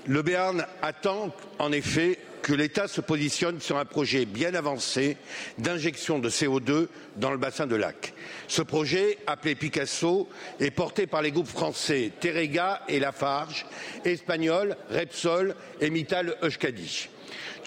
Le 0.05 0.21
Béarn 0.21 0.65
attend 0.81 1.33
en 1.59 1.71
effet 1.71 2.19
que 2.41 2.53
l'État 2.53 2.89
se 2.89 2.99
positionne 2.99 3.61
sur 3.61 3.77
un 3.77 3.85
projet 3.85 4.25
bien 4.25 4.53
avancé 4.53 5.15
d'injection 5.57 6.19
de 6.19 6.29
CO2 6.29 6.87
dans 7.15 7.31
le 7.31 7.37
bassin 7.37 7.67
de 7.67 7.77
lac. 7.77 8.13
Ce 8.49 8.61
projet, 8.61 9.17
appelé 9.27 9.55
Picasso, 9.55 10.27
est 10.59 10.71
porté 10.71 11.07
par 11.07 11.21
les 11.21 11.31
groupes 11.31 11.47
français 11.47 12.11
Terrega 12.19 12.81
et 12.89 12.99
Lafarge, 12.99 13.65
espagnols 14.03 14.75
Repsol 14.89 15.55
et 15.79 15.89
Mittal 15.89 16.35
Euskadi. 16.43 17.07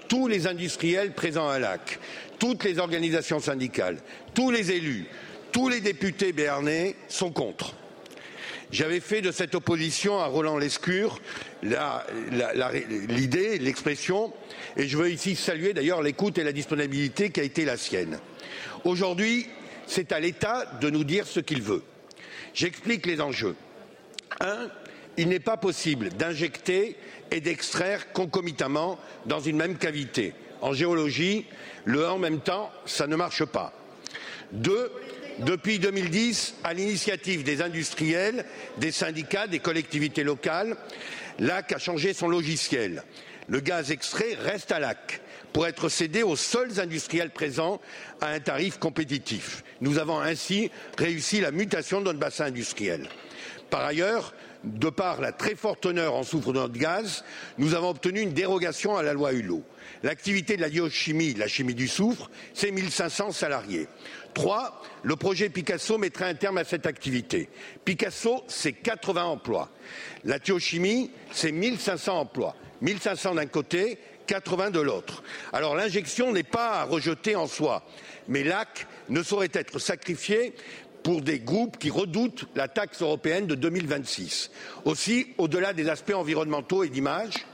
Tous 0.09 0.29
les 0.29 0.47
industriels 0.47 1.13
présents 1.13 1.49
à 1.49 1.59
lac, 1.59 1.99
toutes 2.39 2.65
les 2.65 2.79
organisations 2.79 3.41
syndicales, 3.41 3.99
tous 4.35 4.51
les 4.51 4.73
élus, 4.73 5.07
tous 5.53 5.71
les 5.71 5.81
députés 5.81 6.35
béarnais 6.35 6.97
sont 7.09 7.33
contre. 7.33 7.75
J'avais 8.73 9.01
fait 9.01 9.23
de 9.23 9.31
cette 9.31 9.55
opposition 9.55 10.19
à 10.19 10.27
Roland 10.27 10.59
Lescure 10.59 11.21
l'idée, 13.09 13.59
l'expression, 13.59 14.33
et 14.77 14.89
je 14.89 14.97
veux 14.97 15.11
ici 15.11 15.37
saluer 15.37 15.73
d'ailleurs 15.73 16.03
l'écoute 16.03 16.39
et 16.39 16.45
la 16.45 16.53
disponibilité 16.53 17.31
qui 17.31 17.41
a 17.41 17.45
été 17.45 17.65
la 17.65 17.77
sienne. 17.77 18.19
Aujourd'hui, 18.85 19.47
c'est 19.87 20.13
à 20.13 20.21
l'État 20.21 20.67
de 20.81 20.91
nous 20.91 21.05
dire 21.05 21.27
ce 21.27 21.41
qu'il 21.41 21.63
veut. 21.63 21.83
J'explique 22.55 23.07
les 23.07 23.21
enjeux. 23.21 23.55
Un, 24.41 24.69
il 25.17 25.29
n'est 25.29 25.41
pas 25.41 25.57
possible 25.57 26.11
d'injecter 26.11 26.97
et 27.31 27.41
d'extraire 27.41 28.13
concomitamment 28.13 28.99
dans 29.27 29.41
une 29.41 29.57
même 29.57 29.77
cavité. 29.77 30.35
En 30.61 30.73
géologie, 30.73 31.47
le 31.85 32.09
en 32.09 32.19
même 32.19 32.41
temps, 32.41 32.71
ça 32.85 33.07
ne 33.07 33.17
marche 33.17 33.45
pas. 33.45 33.73
Deux, 34.53 34.91
depuis 35.39 35.79
2010, 35.79 36.55
à 36.65 36.73
l'initiative 36.73 37.43
des 37.43 37.63
industriels, 37.63 38.45
des 38.79 38.93
syndicats, 38.93 39.47
des 39.47 39.59
collectivités 39.59 40.25
locales, 40.25 40.77
l'AC 41.39 41.73
a 41.73 41.79
changé 41.79 42.15
son 42.15 42.29
logiciel. 42.29 43.03
Le 43.49 43.61
gaz 43.61 43.91
extrait 43.91 44.35
reste 44.41 44.73
à 44.73 44.81
l'AC 44.81 45.21
pour 45.53 45.67
être 45.67 45.89
cédé 45.89 46.23
aux 46.23 46.37
seuls 46.37 46.81
industriels 46.81 47.31
présents 47.31 47.81
à 48.21 48.29
un 48.29 48.41
tarif 48.41 48.79
compétitif. 48.79 49.63
Nous 49.81 49.99
avons 49.99 50.21
ainsi 50.21 50.71
réussi 50.99 51.41
la 51.41 51.51
mutation 51.51 52.01
de 52.01 52.07
notre 52.07 52.19
bassin 52.19 52.47
industriel. 52.47 53.09
Par 53.71 53.85
ailleurs, 53.85 54.35
de 54.65 54.91
par 54.91 55.21
la 55.21 55.33
très 55.33 55.55
forte 55.55 55.83
teneur 55.83 56.15
en 56.15 56.25
soufre 56.25 56.53
de 56.53 56.59
notre 56.59 56.79
gaz, 56.79 57.25
nous 57.59 57.75
avons 57.75 57.91
obtenu 57.91 58.21
une 58.21 58.33
dérogation 58.33 58.97
à 58.97 59.03
la 59.03 59.13
loi 59.13 59.33
Hulot. 59.33 59.63
L'activité 60.03 60.57
de 60.57 60.63
la 60.63 60.69
biochimie, 60.69 61.35
la 61.35 61.49
chimie 61.49 61.75
du 61.75 61.89
soufre, 61.89 62.31
c'est 62.53 62.71
1500 62.71 63.33
salariés. 63.33 63.87
Trois, 64.37 64.83
le 65.03 65.17
projet 65.17 65.49
Picasso 65.49 65.97
mettrait 65.97 66.27
un 66.27 66.35
terme 66.35 66.59
à 66.59 66.65
cette 66.65 66.85
activité. 66.85 67.49
Picasso, 67.87 68.45
c'est 68.49 68.75
80 68.75 69.25
emplois. 69.25 69.71
La 70.25 70.39
thiochimie, 70.39 71.11
c'est 71.33 71.53
1500 71.53 72.21
emplois. 72.21 72.55
1500 72.83 73.37
d'un 73.37 73.47
côté, 73.47 73.97
80 74.27 74.73
de 74.73 74.81
l'autre. 74.81 75.23
Alors 75.55 75.75
l'injection 75.75 76.33
n'est 76.33 76.43
pas 76.43 76.81
à 76.81 76.85
rejeter 76.85 77.35
en 77.35 77.47
soi, 77.47 77.83
mais 78.29 78.45
l'AC 78.45 78.87
ne 79.09 79.23
saurait 79.23 79.49
être 79.55 79.79
sacrifié 79.79 80.53
pour 81.03 81.23
des 81.23 81.39
groupes 81.39 81.79
qui 81.79 81.89
redoutent 81.89 82.45
la 82.57 82.69
taxe 82.69 83.01
européenne 83.01 83.47
de 83.47 83.55
2026. 83.55 84.51
Aussi, 84.85 85.29
au-delà 85.39 85.73
des 85.73 85.89
aspects 85.89 86.13
environnementaux 86.15 86.85
et 86.85 86.91
d'image, 86.91 87.47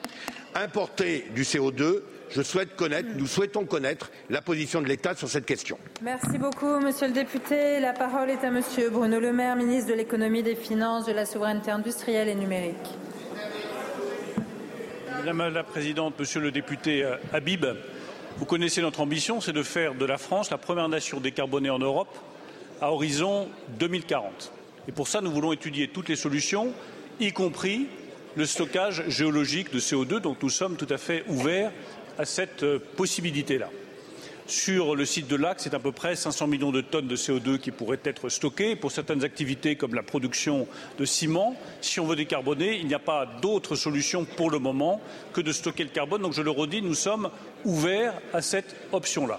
importer 0.57 1.27
du 1.33 1.45
CO2 1.45 2.03
je 2.35 2.43
souhaite 2.43 2.77
connaître, 2.77 3.09
nous 3.17 3.27
souhaitons 3.27 3.65
connaître 3.65 4.11
la 4.31 4.41
position 4.41 4.81
de 4.81 4.87
l'État 4.87 5.15
sur 5.15 5.29
cette 5.29 5.47
question. 5.47 5.79
Merci 6.03 6.39
beaucoup, 6.39 6.79
monsieur 6.81 7.09
le 7.09 7.13
député. 7.13 7.81
La 7.81 7.93
parole 7.93 8.31
est 8.31 8.45
à 8.45 8.51
monsieur 8.51 8.91
Bruno 8.91 9.21
Le 9.21 9.33
Maire, 9.33 9.57
ministre 9.57 9.91
de 9.91 9.95
l'économie, 9.95 10.43
des 10.43 10.57
finances, 10.57 11.07
de 11.07 11.13
la 11.13 11.27
souveraineté 11.27 11.71
industrielle 11.71 12.29
et 12.29 12.35
numérique. 12.35 12.77
Madame 15.19 15.53
la 15.53 15.63
présidente, 15.63 16.19
monsieur 16.19 16.41
le 16.41 16.51
député 16.51 17.05
euh, 17.05 17.17
Habib, 17.33 17.65
vous 18.39 18.45
connaissez 18.45 18.81
notre 18.81 19.01
ambition, 19.01 19.41
c'est 19.41 19.53
de 19.53 19.63
faire 19.63 19.95
de 19.95 20.05
la 20.05 20.19
France 20.19 20.51
la 20.51 20.59
première 20.59 20.89
nation 20.89 21.21
décarbonée 21.21 21.71
en 21.71 21.79
Europe 21.79 22.19
à 22.81 22.91
horizon 22.91 23.49
2040. 23.79 24.53
Et 24.89 24.93
pour 24.93 25.07
ça, 25.07 25.21
nous 25.21 25.31
voulons 25.31 25.53
étudier 25.53 25.89
toutes 25.89 26.09
les 26.09 26.17
solutions, 26.17 26.73
y 27.21 27.31
compris 27.33 27.87
le 28.35 28.47
stockage 28.47 29.05
géologique 29.09 29.73
de 29.73 29.79
CO2, 29.79 30.19
donc 30.19 30.43
nous 30.43 30.51
sommes 30.51 30.77
tout 30.77 30.89
à 30.91 30.99
fait 30.99 31.25
ouverts 31.29 31.71
à 32.19 32.25
cette 32.25 32.63
euh, 32.63 32.79
possibilité-là. 32.97 33.69
Sur 34.47 34.97
le 34.97 35.07
site 35.07 35.29
de 35.29 35.37
Lac, 35.37 35.61
c'est 35.61 35.73
à 35.73 35.79
peu 35.79 35.93
près 35.93 36.17
500 36.17 36.49
millions 36.49 36.73
de 36.73 36.81
tonnes 36.81 37.07
de 37.07 37.17
CO2 37.17 37.59
qui 37.59 37.71
pourraient 37.71 38.01
être 38.05 38.29
stockées. 38.29 38.75
Pour 38.75 38.91
certaines 38.91 39.25
activités 39.25 39.77
comme 39.77 39.95
la 39.95 40.03
production 40.03 40.67
de 40.99 41.05
ciment, 41.05 41.57
si 41.81 42.01
on 42.01 42.07
veut 42.07 42.17
décarboner, 42.17 42.77
il 42.77 42.87
n'y 42.87 42.95
a 42.95 42.99
pas 42.99 43.25
d'autre 43.41 43.77
solution 43.77 44.25
pour 44.25 44.51
le 44.51 44.59
moment 44.59 45.01
que 45.33 45.41
de 45.41 45.53
stocker 45.53 45.85
le 45.85 45.91
carbone. 45.91 46.23
Donc 46.23 46.33
je 46.35 46.43
le 46.43 46.51
redis, 46.51 46.83
nous 46.83 46.95
sommes 46.95 47.31
ouverts 47.65 48.15
à 48.33 48.43
cette 48.43 48.75
option-là. 48.93 49.39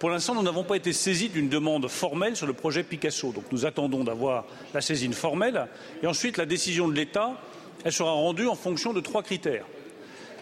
Pour 0.00 0.10
l'instant, 0.10 0.34
nous 0.34 0.42
n'avons 0.42 0.64
pas 0.64 0.76
été 0.76 0.92
saisis 0.92 1.28
d'une 1.28 1.48
demande 1.48 1.86
formelle 1.86 2.34
sur 2.34 2.48
le 2.48 2.52
projet 2.52 2.82
Picasso. 2.82 3.30
Donc 3.30 3.44
nous 3.52 3.64
attendons 3.64 4.02
d'avoir 4.02 4.44
la 4.74 4.80
saisine 4.80 5.12
formelle. 5.12 5.68
Et 6.02 6.08
ensuite, 6.08 6.36
la 6.36 6.46
décision 6.46 6.88
de 6.88 6.94
l'État, 6.94 7.40
elle 7.84 7.92
sera 7.92 8.10
rendue 8.10 8.48
en 8.48 8.56
fonction 8.56 8.92
de 8.92 9.00
trois 9.00 9.22
critères. 9.22 9.64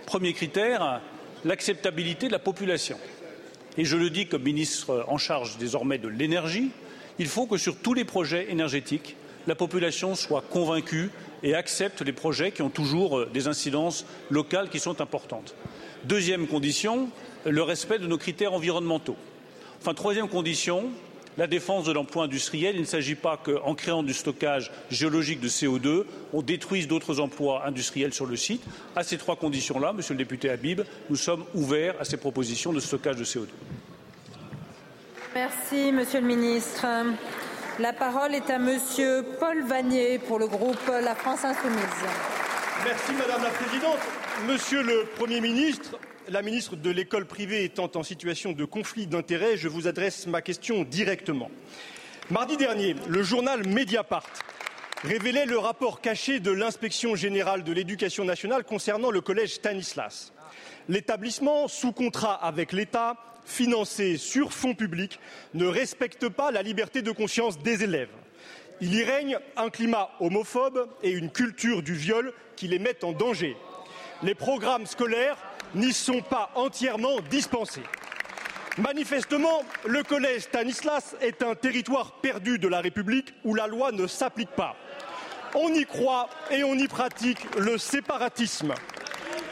Premier 0.07 0.33
critère, 0.33 1.03
l'acceptabilité 1.45 2.27
de 2.27 2.33
la 2.33 2.39
population. 2.39 2.99
Et 3.79 3.85
je 3.85 3.97
le 3.97 4.11
dis 4.11 4.27
comme 4.27 4.43
ministre 4.43 5.05
en 5.09 5.19
charge 5.19 5.57
désormais 5.59 5.99
de 5.99 6.09
l'énergie, 6.09 6.71
il 7.19 7.27
faut 7.27 7.47
que 7.47 7.57
sur 7.57 7.77
tous 7.77 7.95
les 7.95 8.05
projets 8.05 8.51
énergétiques, 8.51 9.17
la 9.47 9.55
population 9.55 10.15
soit 10.15 10.43
convaincue 10.43 11.11
et 11.43 11.55
accepte 11.55 12.03
les 12.03 12.13
projets 12.13 12.53
qui 12.53 12.63
ont 12.63 12.71
toujours 12.71 13.19
euh, 13.19 13.31
des 13.33 13.49
incidences 13.49 14.05
locales 14.31 14.69
qui 14.69 14.79
sont 14.79 15.01
importantes. 15.01 15.55
Deuxième 16.05 16.47
condition, 16.47 17.09
le 17.47 17.63
respect 17.63 17.99
de 17.99 18.07
nos 18.07 18.19
critères 18.19 18.53
environnementaux. 18.53 19.17
Enfin, 19.81 19.95
troisième 19.95 20.29
condition, 20.29 20.91
la 21.39 21.47
défense 21.47 21.85
de 21.85 21.93
l'emploi 21.93 22.25
industriel. 22.25 22.75
Il 22.75 22.83
ne 22.83 22.87
s'agit 22.87 23.15
pas 23.15 23.37
qu'en 23.37 23.75
créant 23.75 24.03
du 24.03 24.13
stockage 24.13 24.71
géologique 24.91 25.41
de 25.41 25.49
CO2, 25.49 26.05
on 26.33 26.43
détruise 26.43 26.89
d'autres 26.89 27.21
emplois 27.21 27.67
industriels 27.67 28.13
sur 28.13 28.27
le 28.27 28.37
site. 28.37 28.63
À 28.97 29.03
ces 29.03 29.19
trois 29.19 29.37
conditions-là, 29.37 29.93
Monsieur 29.93 30.15
le 30.15 30.19
député 30.19 30.51
Habib, 30.51 30.83
nous 31.09 31.17
sommes 31.17 31.45
ouverts 31.55 31.95
à 32.01 32.05
ces 32.05 32.17
propositions 32.17 32.73
de 32.73 32.81
stockage 32.81 33.17
de 33.17 33.25
CO2. 33.25 33.49
Merci, 35.35 35.93
Monsieur 35.93 36.21
le 36.21 36.27
ministre. 36.27 36.87
La 37.79 37.93
parole 37.93 38.35
est 38.35 38.51
à 38.51 38.59
Monsieur 38.59 39.25
Paul 39.39 39.63
Vanier 39.65 40.19
pour 40.19 40.39
le 40.39 40.47
groupe 40.47 40.87
La 40.89 41.15
France 41.15 41.45
Insoumise. 41.45 41.79
Merci, 42.85 43.13
Madame 43.13 43.43
la 43.43 43.51
Présidente. 43.51 43.99
Monsieur 44.47 44.83
le 44.83 45.07
Premier 45.17 45.41
ministre, 45.41 45.99
la 46.29 46.43
ministre 46.43 46.77
de 46.77 46.91
l'école 46.91 47.27
privée 47.27 47.65
étant 47.65 47.91
en 47.95 48.03
situation 48.03 48.53
de 48.53 48.65
conflit 48.65 49.07
d'intérêts, 49.07 49.57
je 49.57 49.69
vous 49.69 49.89
adresse 49.89 50.27
ma 50.27 50.43
question 50.43 50.85
directement. 50.85 51.51
Mardi 52.31 52.57
dernier, 52.57 52.95
le 53.09 53.23
journal 53.23 53.67
Mediapart 53.67 54.29
révélait 55.03 55.47
le 55.47 55.59
rapport 55.59 56.01
caché 56.01 56.41
de 56.41 56.51
l'inspection 56.51 57.17
générale 57.17 57.65
de 57.65 57.73
l'éducation 57.73 58.25
nationale 58.25 58.65
concernant 58.65 59.11
le 59.11 59.21
collège 59.21 59.55
Stanislas. 59.55 60.33
L'établissement, 60.89 61.69
sous 61.69 61.93
contrat 61.93 62.35
avec 62.35 62.73
l'État, 62.73 63.17
financé 63.45 64.17
sur 64.17 64.53
fonds 64.53 64.75
publics, 64.75 65.19
ne 65.55 65.67
respecte 65.67 66.29
pas 66.29 66.51
la 66.51 66.63
liberté 66.63 67.03
de 67.03 67.11
conscience 67.11 67.59
des 67.59 67.83
élèves. 67.83 68.11
Il 68.81 68.95
y 68.95 69.03
règne 69.03 69.39
un 69.57 69.71
climat 69.71 70.11
homophobe 70.21 70.89
et 71.03 71.11
une 71.11 71.31
culture 71.31 71.83
du 71.83 71.95
viol 71.95 72.33
qui 72.57 72.69
les 72.69 72.79
mettent 72.79 73.05
en 73.05 73.13
danger. 73.13 73.57
Les 74.23 74.35
programmes 74.35 74.87
scolaires 74.87 75.37
n'y 75.75 75.93
sont 75.93 76.21
pas 76.21 76.51
entièrement 76.55 77.21
dispensés. 77.31 77.83
Manifestement, 78.79 79.63
le 79.85 80.03
collège 80.03 80.43
Stanislas 80.43 81.17
est 81.21 81.43
un 81.43 81.55
territoire 81.55 82.21
perdu 82.21 82.59
de 82.59 82.69
la 82.69 82.81
République 82.81 83.35
où 83.45 83.55
la 83.55 83.67
loi 83.67 83.93
ne 83.93 84.07
s'applique 84.07 84.51
pas. 84.51 84.77
On 85.55 85.69
y 85.75 85.85
croit 85.85 86.31
et 86.51 86.63
on 86.63 86.75
y 86.75 86.87
pratique 86.87 87.41
le 87.59 87.77
séparatisme. 87.77 88.73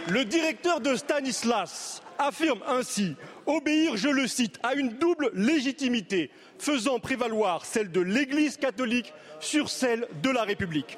Le 0.09 0.25
directeur 0.25 0.81
de 0.81 0.95
Stanislas 0.95 2.03
affirme 2.19 2.61
ainsi 2.67 3.17
obéir, 3.47 3.97
je 3.97 4.09
le 4.09 4.27
cite, 4.27 4.59
à 4.63 4.75
une 4.75 4.91
double 4.91 5.31
légitimité, 5.35 6.31
faisant 6.59 6.99
prévaloir 6.99 7.65
celle 7.65 7.91
de 7.91 8.01
l'Église 8.01 8.57
catholique 8.57 9.13
sur 9.41 9.71
celle 9.71 10.07
de 10.23 10.31
la 10.31 10.43
République. 10.43 10.97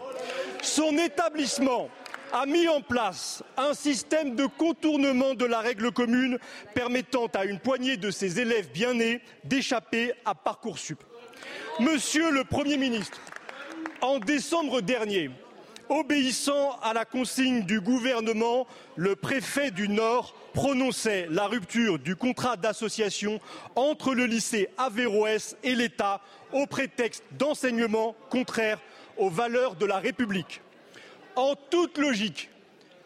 Son 0.62 0.98
établissement 0.98 1.88
a 2.32 2.46
mis 2.46 2.68
en 2.68 2.80
place 2.80 3.42
un 3.56 3.74
système 3.74 4.34
de 4.36 4.46
contournement 4.46 5.34
de 5.34 5.44
la 5.44 5.60
règle 5.60 5.90
commune 5.90 6.38
permettant 6.74 7.26
à 7.34 7.44
une 7.44 7.58
poignée 7.58 7.96
de 7.96 8.10
ses 8.10 8.40
élèves 8.40 8.70
bien 8.72 8.94
nés 8.94 9.20
d'échapper 9.44 10.12
à 10.24 10.34
Parcoursup. 10.34 11.02
Monsieur 11.80 12.30
le 12.30 12.44
Premier 12.44 12.76
ministre, 12.76 13.20
en 14.00 14.18
décembre 14.18 14.80
dernier, 14.80 15.30
obéissant 15.88 16.78
à 16.82 16.92
la 16.92 17.04
consigne 17.04 17.62
du 17.62 17.80
gouvernement, 17.80 18.66
le 18.96 19.16
préfet 19.16 19.70
du 19.70 19.88
Nord 19.88 20.34
prononçait 20.52 21.26
la 21.30 21.46
rupture 21.46 21.98
du 21.98 22.16
contrat 22.16 22.56
d'association 22.56 23.40
entre 23.74 24.14
le 24.14 24.26
lycée 24.26 24.68
Averroès 24.78 25.56
et 25.62 25.74
l'État 25.74 26.20
au 26.52 26.66
prétexte 26.66 27.24
d'enseignements 27.32 28.14
contraires 28.30 28.80
aux 29.16 29.30
valeurs 29.30 29.74
de 29.76 29.86
la 29.86 29.98
République. 29.98 30.60
En 31.36 31.54
toute 31.54 31.98
logique, 31.98 32.50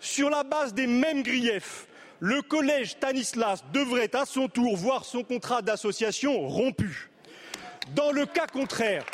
sur 0.01 0.31
la 0.31 0.45
base 0.45 0.75
des 0.75 0.87
mêmes 0.87 1.23
griefs, 1.23 1.87
le 2.21 2.43
collège 2.43 2.93
Stanislas 2.93 3.65
devrait 3.73 4.15
à 4.15 4.25
son 4.25 4.49
tour 4.49 4.77
voir 4.77 5.05
son 5.05 5.23
contrat 5.23 5.63
d'association 5.63 6.49
rompu. 6.49 7.11
Dans 7.95 8.13
le 8.13 8.25
cas 8.25 8.47
contraire, 8.47 9.05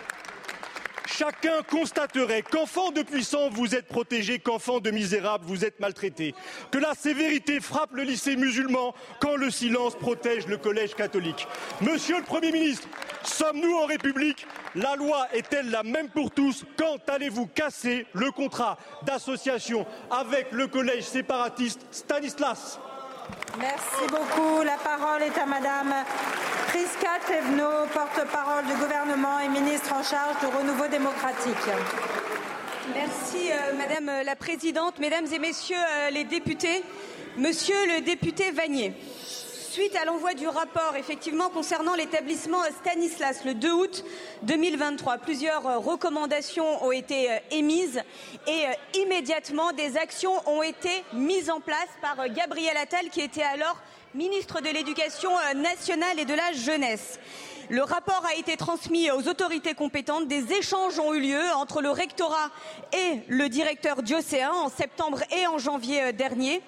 chacun 1.11 1.63
constaterait 1.69 2.43
qu'enfant 2.43 2.91
de 2.91 3.03
puissants 3.03 3.51
vous 3.51 3.75
êtes 3.75 3.87
protégé, 3.87 4.39
qu'enfant 4.39 4.81
de 4.81 4.91
misérables 4.91 5.45
vous 5.45 5.65
êtes 5.65 5.81
maltraité, 5.81 6.35
que 6.71 6.79
la 6.79 6.95
sévérité 6.95 7.61
frappe 7.61 7.95
le 7.95 8.03
lycée 8.03 8.37
musulman 8.37 8.95
quand 9.21 9.37
le 9.37 9.51
silence 9.51 9.95
protège 9.97 10.47
le 10.47 10.57
collège 10.57 10.95
catholique. 10.95 11.47
Monsieur 11.81 12.19
le 12.19 12.25
Premier 12.25 12.53
ministre, 12.53 12.89
sommes-nous 13.25 13.77
en 13.77 13.87
République? 13.87 14.47
La 14.75 14.97
loi 14.97 15.27
est-elle 15.33 15.71
la 15.71 15.83
même 15.83 16.09
pour 16.09 16.31
tous? 16.31 16.65
Quand 16.77 16.97
allez-vous 17.09 17.47
casser 17.47 18.07
le 18.13 18.31
contrat 18.31 18.79
d'association 19.03 19.87
avec 20.11 20.53
le 20.53 20.69
collège 20.69 21.05
séparatiste 21.05 21.81
Stanislas? 21.91 22.79
Merci 23.59 24.07
beaucoup. 24.11 24.63
La 24.63 24.77
parole 24.77 25.23
est 25.23 25.39
à 25.39 25.47
Madame 25.47 25.95
Priska 26.69 27.19
Thévenot, 27.27 27.87
porte-parole 27.93 28.65
du 28.67 28.75
gouvernement 28.75 29.41
et 29.41 29.49
ministre 29.49 29.93
en 29.93 30.03
charge 30.03 30.39
du 30.41 30.47
renouveau 30.47 30.87
démocratique. 30.89 31.57
Merci 32.95 33.51
euh, 33.51 33.77
Madame 33.77 34.25
la 34.25 34.37
Présidente, 34.37 34.99
Mesdames 34.99 35.27
et 35.33 35.39
Messieurs 35.39 35.77
euh, 35.77 36.11
les 36.11 36.25
députés, 36.25 36.83
Monsieur 37.37 37.77
le 37.87 38.01
député 38.03 38.51
Vanier. 38.51 38.93
Suite 39.71 39.95
à 39.95 40.05
l'envoi 40.05 40.35
du 40.35 40.49
rapport 40.49 40.97
effectivement 40.97 41.49
concernant 41.49 41.95
l'établissement 41.95 42.59
Stanislas 42.81 43.45
le 43.45 43.55
2 43.55 43.71
août 43.71 44.05
2023, 44.43 45.19
plusieurs 45.19 45.65
euh, 45.65 45.79
recommandations 45.79 46.85
ont 46.85 46.91
été 46.91 47.31
euh, 47.31 47.37
émises 47.53 48.03
et 48.49 48.67
euh, 48.67 48.99
immédiatement 49.01 49.71
des 49.71 49.97
actions 49.97 50.33
ont 50.49 50.65
été 50.65 50.91
mises 51.13 51.51
en 51.51 51.61
place 51.61 51.87
par 52.03 52.17
Gabriel 52.31 52.77
Attal 52.79 53.11
qui 53.11 53.21
était 53.21 53.45
alors 53.45 53.77
ministre 54.13 54.61
de 54.61 54.71
l'Éducation 54.71 55.31
nationale 55.55 56.19
et 56.19 56.25
de 56.25 56.35
la 56.35 56.51
jeunesse. 56.53 57.21
Le 57.69 57.85
rapport 57.85 58.25
a 58.29 58.35
été 58.35 58.57
transmis 58.57 59.13
aux 59.13 59.29
autorités 59.29 59.75
compétentes. 59.75 60.27
Des 60.27 60.53
échanges 60.53 60.99
ont 60.99 61.15
eu 61.15 61.21
lieu 61.21 61.45
entre 61.55 61.81
le 61.81 61.91
rectorat 61.91 62.51
et 62.93 63.21
le 63.29 63.49
directeur 63.49 64.03
diocéen 64.03 64.51
en 64.51 64.69
septembre 64.69 65.21
et 65.31 65.47
en 65.47 65.59
janvier 65.59 66.13
dernier 66.13 66.61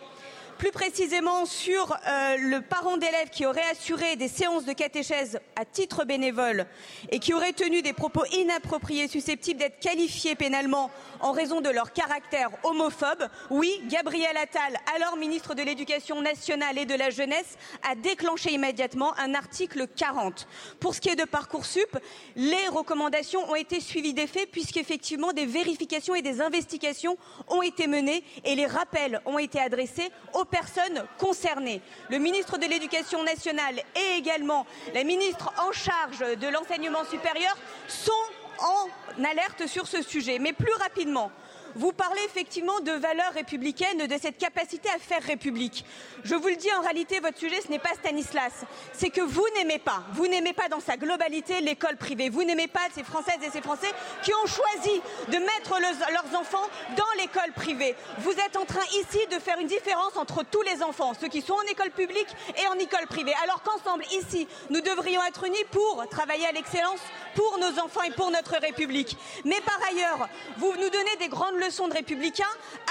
plus 0.62 0.70
précisément 0.70 1.44
sur 1.44 1.92
euh, 1.92 2.36
le 2.38 2.60
parent 2.60 2.96
d'élève 2.96 3.30
qui 3.30 3.46
aurait 3.46 3.68
assuré 3.72 4.14
des 4.14 4.28
séances 4.28 4.64
de 4.64 4.72
catéchèse 4.72 5.40
à 5.56 5.64
titre 5.64 6.04
bénévole 6.04 6.66
et 7.10 7.18
qui 7.18 7.34
aurait 7.34 7.52
tenu 7.52 7.82
des 7.82 7.92
propos 7.92 8.24
inappropriés 8.26 9.08
susceptibles 9.08 9.58
d'être 9.58 9.80
qualifiés 9.80 10.36
pénalement 10.36 10.92
en 11.18 11.32
raison 11.32 11.62
de 11.62 11.68
leur 11.68 11.92
caractère 11.92 12.50
homophobe. 12.62 13.26
Oui, 13.50 13.82
Gabriel 13.88 14.36
Attal, 14.36 14.78
alors 14.94 15.16
ministre 15.16 15.56
de 15.56 15.64
l'Éducation 15.64 16.22
nationale 16.22 16.78
et 16.78 16.86
de 16.86 16.94
la 16.94 17.10
jeunesse, 17.10 17.58
a 17.82 17.96
déclenché 17.96 18.52
immédiatement 18.52 19.18
un 19.18 19.34
article 19.34 19.88
40. 19.88 20.46
Pour 20.78 20.94
ce 20.94 21.00
qui 21.00 21.08
est 21.08 21.16
de 21.16 21.24
Parcoursup, 21.24 21.98
les 22.36 22.68
recommandations 22.68 23.50
ont 23.50 23.56
été 23.56 23.80
suivies 23.80 24.14
des 24.14 24.28
faits 24.28 24.52
puisqu'effectivement 24.52 25.32
des 25.32 25.46
vérifications 25.46 26.14
et 26.14 26.22
des 26.22 26.40
investigations 26.40 27.18
ont 27.48 27.62
été 27.62 27.88
menées 27.88 28.22
et 28.44 28.54
les 28.54 28.66
rappels 28.66 29.20
ont 29.26 29.40
été 29.40 29.58
adressés 29.58 30.12
aux 30.34 30.44
personnes 30.52 31.04
concernées. 31.18 31.80
Le 32.10 32.18
ministre 32.18 32.58
de 32.58 32.66
l'Éducation 32.66 33.24
nationale 33.24 33.80
et 33.96 34.18
également 34.18 34.66
la 34.94 35.02
ministre 35.02 35.52
en 35.58 35.72
charge 35.72 36.20
de 36.38 36.46
l'enseignement 36.46 37.04
supérieur 37.04 37.56
sont 37.88 38.12
en 38.60 39.24
alerte 39.24 39.66
sur 39.66 39.88
ce 39.88 40.02
sujet. 40.02 40.38
Mais 40.38 40.52
plus 40.52 40.74
rapidement, 40.74 41.32
vous 41.74 41.92
parlez 41.92 42.20
effectivement 42.26 42.80
de 42.80 42.92
valeurs 42.92 43.32
républicaines, 43.32 44.06
de 44.06 44.18
cette 44.20 44.38
capacité 44.38 44.88
à 44.94 44.98
faire 44.98 45.22
république. 45.22 45.84
Je 46.24 46.34
vous 46.34 46.48
le 46.48 46.56
dis, 46.56 46.72
en 46.72 46.82
réalité, 46.82 47.20
votre 47.20 47.38
sujet, 47.38 47.60
ce 47.60 47.68
n'est 47.68 47.78
pas 47.78 47.94
Stanislas. 47.94 48.52
C'est 48.92 49.10
que 49.10 49.20
vous 49.20 49.46
n'aimez 49.56 49.78
pas, 49.78 50.02
vous 50.12 50.26
n'aimez 50.26 50.52
pas 50.52 50.68
dans 50.68 50.80
sa 50.80 50.96
globalité 50.96 51.60
l'école 51.60 51.96
privée. 51.96 52.28
Vous 52.28 52.44
n'aimez 52.44 52.68
pas 52.68 52.80
ces 52.94 53.04
Françaises 53.04 53.38
et 53.46 53.50
ces 53.50 53.62
Français 53.62 53.90
qui 54.22 54.32
ont 54.34 54.46
choisi 54.46 55.00
de 55.28 55.38
mettre 55.38 55.78
le, 55.78 56.12
leurs 56.12 56.40
enfants 56.40 56.68
dans 56.96 57.20
l'école 57.20 57.52
privée. 57.54 57.94
Vous 58.18 58.32
êtes 58.32 58.56
en 58.56 58.64
train 58.64 58.84
ici 58.92 59.26
de 59.30 59.38
faire 59.38 59.58
une 59.58 59.66
différence 59.66 60.16
entre 60.16 60.44
tous 60.44 60.62
les 60.62 60.82
enfants, 60.82 61.12
ceux 61.18 61.28
qui 61.28 61.42
sont 61.42 61.54
en 61.54 61.70
école 61.70 61.90
publique 61.90 62.28
et 62.62 62.66
en 62.68 62.74
école 62.74 63.06
privée. 63.08 63.34
Alors 63.44 63.62
qu'ensemble, 63.62 64.04
ici, 64.12 64.46
nous 64.70 64.80
devrions 64.80 65.22
être 65.24 65.44
unis 65.44 65.64
pour 65.70 66.06
travailler 66.10 66.46
à 66.46 66.52
l'excellence 66.52 67.00
pour 67.34 67.58
nos 67.58 67.80
enfants 67.80 68.02
et 68.02 68.10
pour 68.12 68.30
notre 68.30 68.56
République. 68.60 69.16
Mais 69.44 69.60
par 69.64 69.78
ailleurs, 69.90 70.28
vous 70.58 70.72
nous 70.72 70.90
donnez 70.90 71.16
des 71.18 71.28
grandes 71.28 71.61
leçons 71.64 71.88
de 71.88 71.94
républicains, 71.94 72.44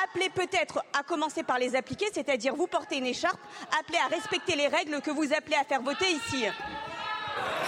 appelez 0.03 0.29
peut-être 0.29 0.83
à 0.97 1.03
commencer 1.03 1.43
par 1.43 1.59
les 1.59 1.75
appliquer, 1.75 2.07
c'est-à-dire 2.13 2.55
vous 2.55 2.67
porter 2.67 2.97
une 2.97 3.05
écharpe, 3.05 3.39
appelez 3.79 3.99
à 3.99 4.07
respecter 4.07 4.55
les 4.55 4.67
règles 4.67 5.01
que 5.01 5.11
vous 5.11 5.33
appelez 5.33 5.55
à 5.55 5.63
faire 5.63 5.81
voter 5.81 6.09
ici. 6.09 6.45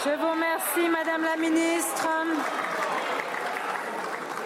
Je 0.06 0.10
vous 0.10 0.32
remercie, 0.32 0.89
Madame 0.91 1.24
la 1.24 1.38
Ministre. 1.38 2.08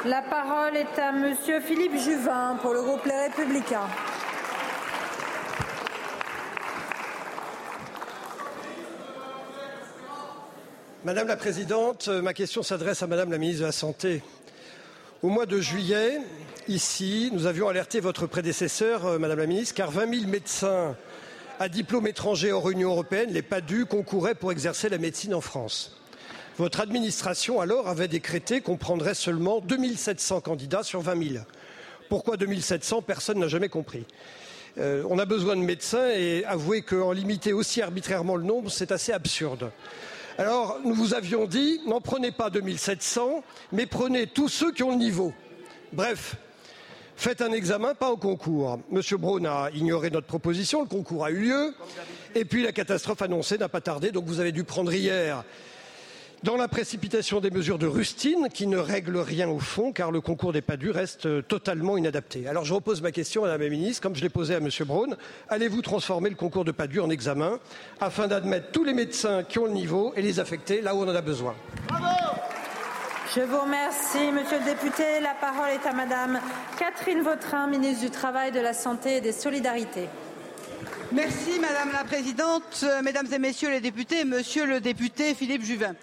La 0.06 0.22
parole 0.22 0.78
est 0.78 1.00
à 1.00 1.12
Monsieur 1.12 1.60
Philippe 1.60 1.98
Juvin 1.98 2.58
pour 2.62 2.74
le 2.74 2.82
groupe 2.82 3.04
Les 3.06 3.28
Républicains. 3.28 3.90
Madame 11.04 11.28
la 11.28 11.38
Présidente, 11.38 12.10
ma 12.10 12.34
question 12.34 12.64
s'adresse 12.64 13.02
à 13.02 13.08
Madame 13.08 13.32
la 13.32 13.38
Ministre 13.38 13.62
de 13.62 13.66
la 13.66 13.72
Santé. 13.72 14.22
Au 15.24 15.30
mois 15.30 15.46
de 15.46 15.60
juillet, 15.60 16.20
ici, 16.70 17.30
nous 17.34 17.46
avions 17.46 17.68
alerté 17.68 18.00
votre 18.00 18.28
prédécesseur, 18.28 19.06
euh, 19.06 19.20
Madame 19.20 19.40
la 19.40 19.48
Ministre, 19.48 19.76
car 19.76 19.92
20 19.92 20.20
000 20.20 20.30
médecins 20.30 20.96
à 21.60 21.70
diplôme 21.70 22.08
étranger 22.08 22.52
hors 22.52 22.70
Union 22.70 22.92
européenne, 22.92 23.32
les 23.32 23.42
PADU, 23.42 23.86
concouraient 23.86 24.36
pour 24.36 24.52
exercer 24.52 24.90
la 24.90 24.98
médecine 24.98 25.34
en 25.34 25.42
France. 25.42 25.98
Votre 26.58 26.80
administration, 26.80 27.62
alors, 27.62 27.88
avait 27.88 28.08
décrété 28.08 28.62
qu'on 28.62 28.78
prendrait 28.78 29.14
seulement 29.14 29.60
2700 29.62 30.42
candidats 30.42 30.84
sur 30.84 31.02
20 31.02 31.30
000. 31.34 31.44
Pourquoi 32.10 32.38
2700 32.38 33.02
Personne 33.02 33.40
n'a 33.40 33.48
jamais 33.48 33.70
compris. 33.70 34.06
Euh, 34.78 35.04
on 35.10 35.20
a 35.20 35.26
besoin 35.26 35.56
de 35.56 35.62
médecins 35.62 36.10
et 36.10 36.44
avouez 36.46 36.82
qu'en 36.82 37.12
limiter 37.12 37.54
aussi 37.54 37.82
arbitrairement 37.82 38.36
le 38.36 38.44
nombre, 38.44 38.70
c'est 38.70 38.92
assez 38.92 39.12
absurde. 39.12 39.72
Alors, 40.38 40.80
nous 40.84 40.94
vous 40.94 41.14
avions 41.14 41.46
dit, 41.46 41.82
n'en 41.88 42.02
prenez 42.02 42.32
pas 42.32 42.50
2700, 42.50 43.44
mais 43.72 43.86
prenez 43.86 44.28
tous 44.28 44.50
ceux 44.50 44.72
qui 44.72 44.84
ont 44.84 44.92
le 44.92 44.98
niveau. 44.98 45.34
Bref, 45.94 46.36
faites 47.18 47.42
un 47.42 47.52
examen, 47.52 47.94
pas 47.96 48.10
au 48.10 48.18
concours. 48.18 48.80
Monsieur 48.90 49.18
Braun 49.18 49.44
a 49.46 49.70
ignoré 49.74 50.10
notre 50.10 50.28
proposition, 50.28 50.82
le 50.82 50.88
concours 50.88 51.26
a 51.26 51.32
eu 51.32 51.40
lieu, 51.40 51.74
et 52.36 52.46
puis 52.46 52.64
la 52.64 52.72
catastrophe 52.72 53.22
annoncée 53.22 53.58
n'a 53.58 53.68
pas 53.68 53.82
tardé, 53.82 54.12
donc 54.12 54.26
vous 54.26 54.40
avez 54.40 54.52
dû 54.52 54.64
prendre 54.64 54.94
hier 54.94 55.44
dans 56.44 56.56
la 56.56 56.68
précipitation 56.68 57.40
des 57.40 57.50
mesures 57.50 57.80
de 57.80 57.88
rustine 57.88 58.48
qui 58.54 58.68
ne 58.68 58.78
règlent 58.78 59.18
rien 59.18 59.50
au 59.50 59.58
fond, 59.58 59.92
car 59.92 60.12
le 60.12 60.22
concours 60.22 60.54
des 60.54 60.62
PADU 60.62 60.92
reste 60.92 61.48
totalement 61.48 61.98
inadapté. 61.98 62.48
Alors 62.48 62.64
je 62.64 62.76
repose 62.76 63.02
ma 63.02 63.12
question, 63.12 63.42
Madame 63.42 63.62
la 63.62 63.70
Ministre, 63.70 64.04
comme 64.04 64.16
je 64.16 64.22
l'ai 64.22 64.30
posée 64.30 64.54
à 64.54 64.60
Monsieur 64.60 64.86
Braun. 64.86 65.18
Allez-vous 65.50 65.82
transformer 65.82 66.30
le 66.30 66.36
concours 66.36 66.64
de 66.64 66.72
PADU 66.72 67.00
en 67.00 67.10
examen 67.10 67.60
afin 68.00 68.28
d'admettre 68.28 68.72
tous 68.72 68.84
les 68.84 68.94
médecins 68.94 69.44
qui 69.44 69.58
ont 69.58 69.66
le 69.66 69.72
niveau 69.72 70.14
et 70.16 70.22
les 70.22 70.40
affecter 70.40 70.82
là 70.82 70.94
où 70.94 71.00
on 71.00 71.10
en 71.10 71.16
a 71.16 71.22
besoin? 71.22 71.56
Je 73.36 73.42
vous 73.42 73.60
remercie, 73.60 74.32
Monsieur 74.32 74.60
le 74.60 74.66
député. 74.66 75.04
La 75.22 75.34
parole 75.34 75.70
est 75.70 75.86
à 75.86 75.94
Madame 75.94 76.40
Catherine 76.78 77.22
Vautrin, 77.22 77.68
ministre 77.68 78.06
du 78.06 78.12
Travail, 78.12 78.52
de 78.52 78.60
la 78.60 78.74
Santé 78.74 79.18
et 79.18 79.22
des 79.22 79.32
Solidarités. 79.32 80.08
Merci 81.12 81.60
Madame 81.60 81.92
la 81.94 82.04
Présidente, 82.04 82.86
Mesdames 83.04 83.28
et 83.32 83.40
Messieurs 83.40 83.70
les 83.70 83.80
députés, 83.80 84.26
Monsieur 84.26 84.66
le 84.66 84.80
député 84.82 85.34
Philippe 85.34 85.64
Juvin. 85.64 85.96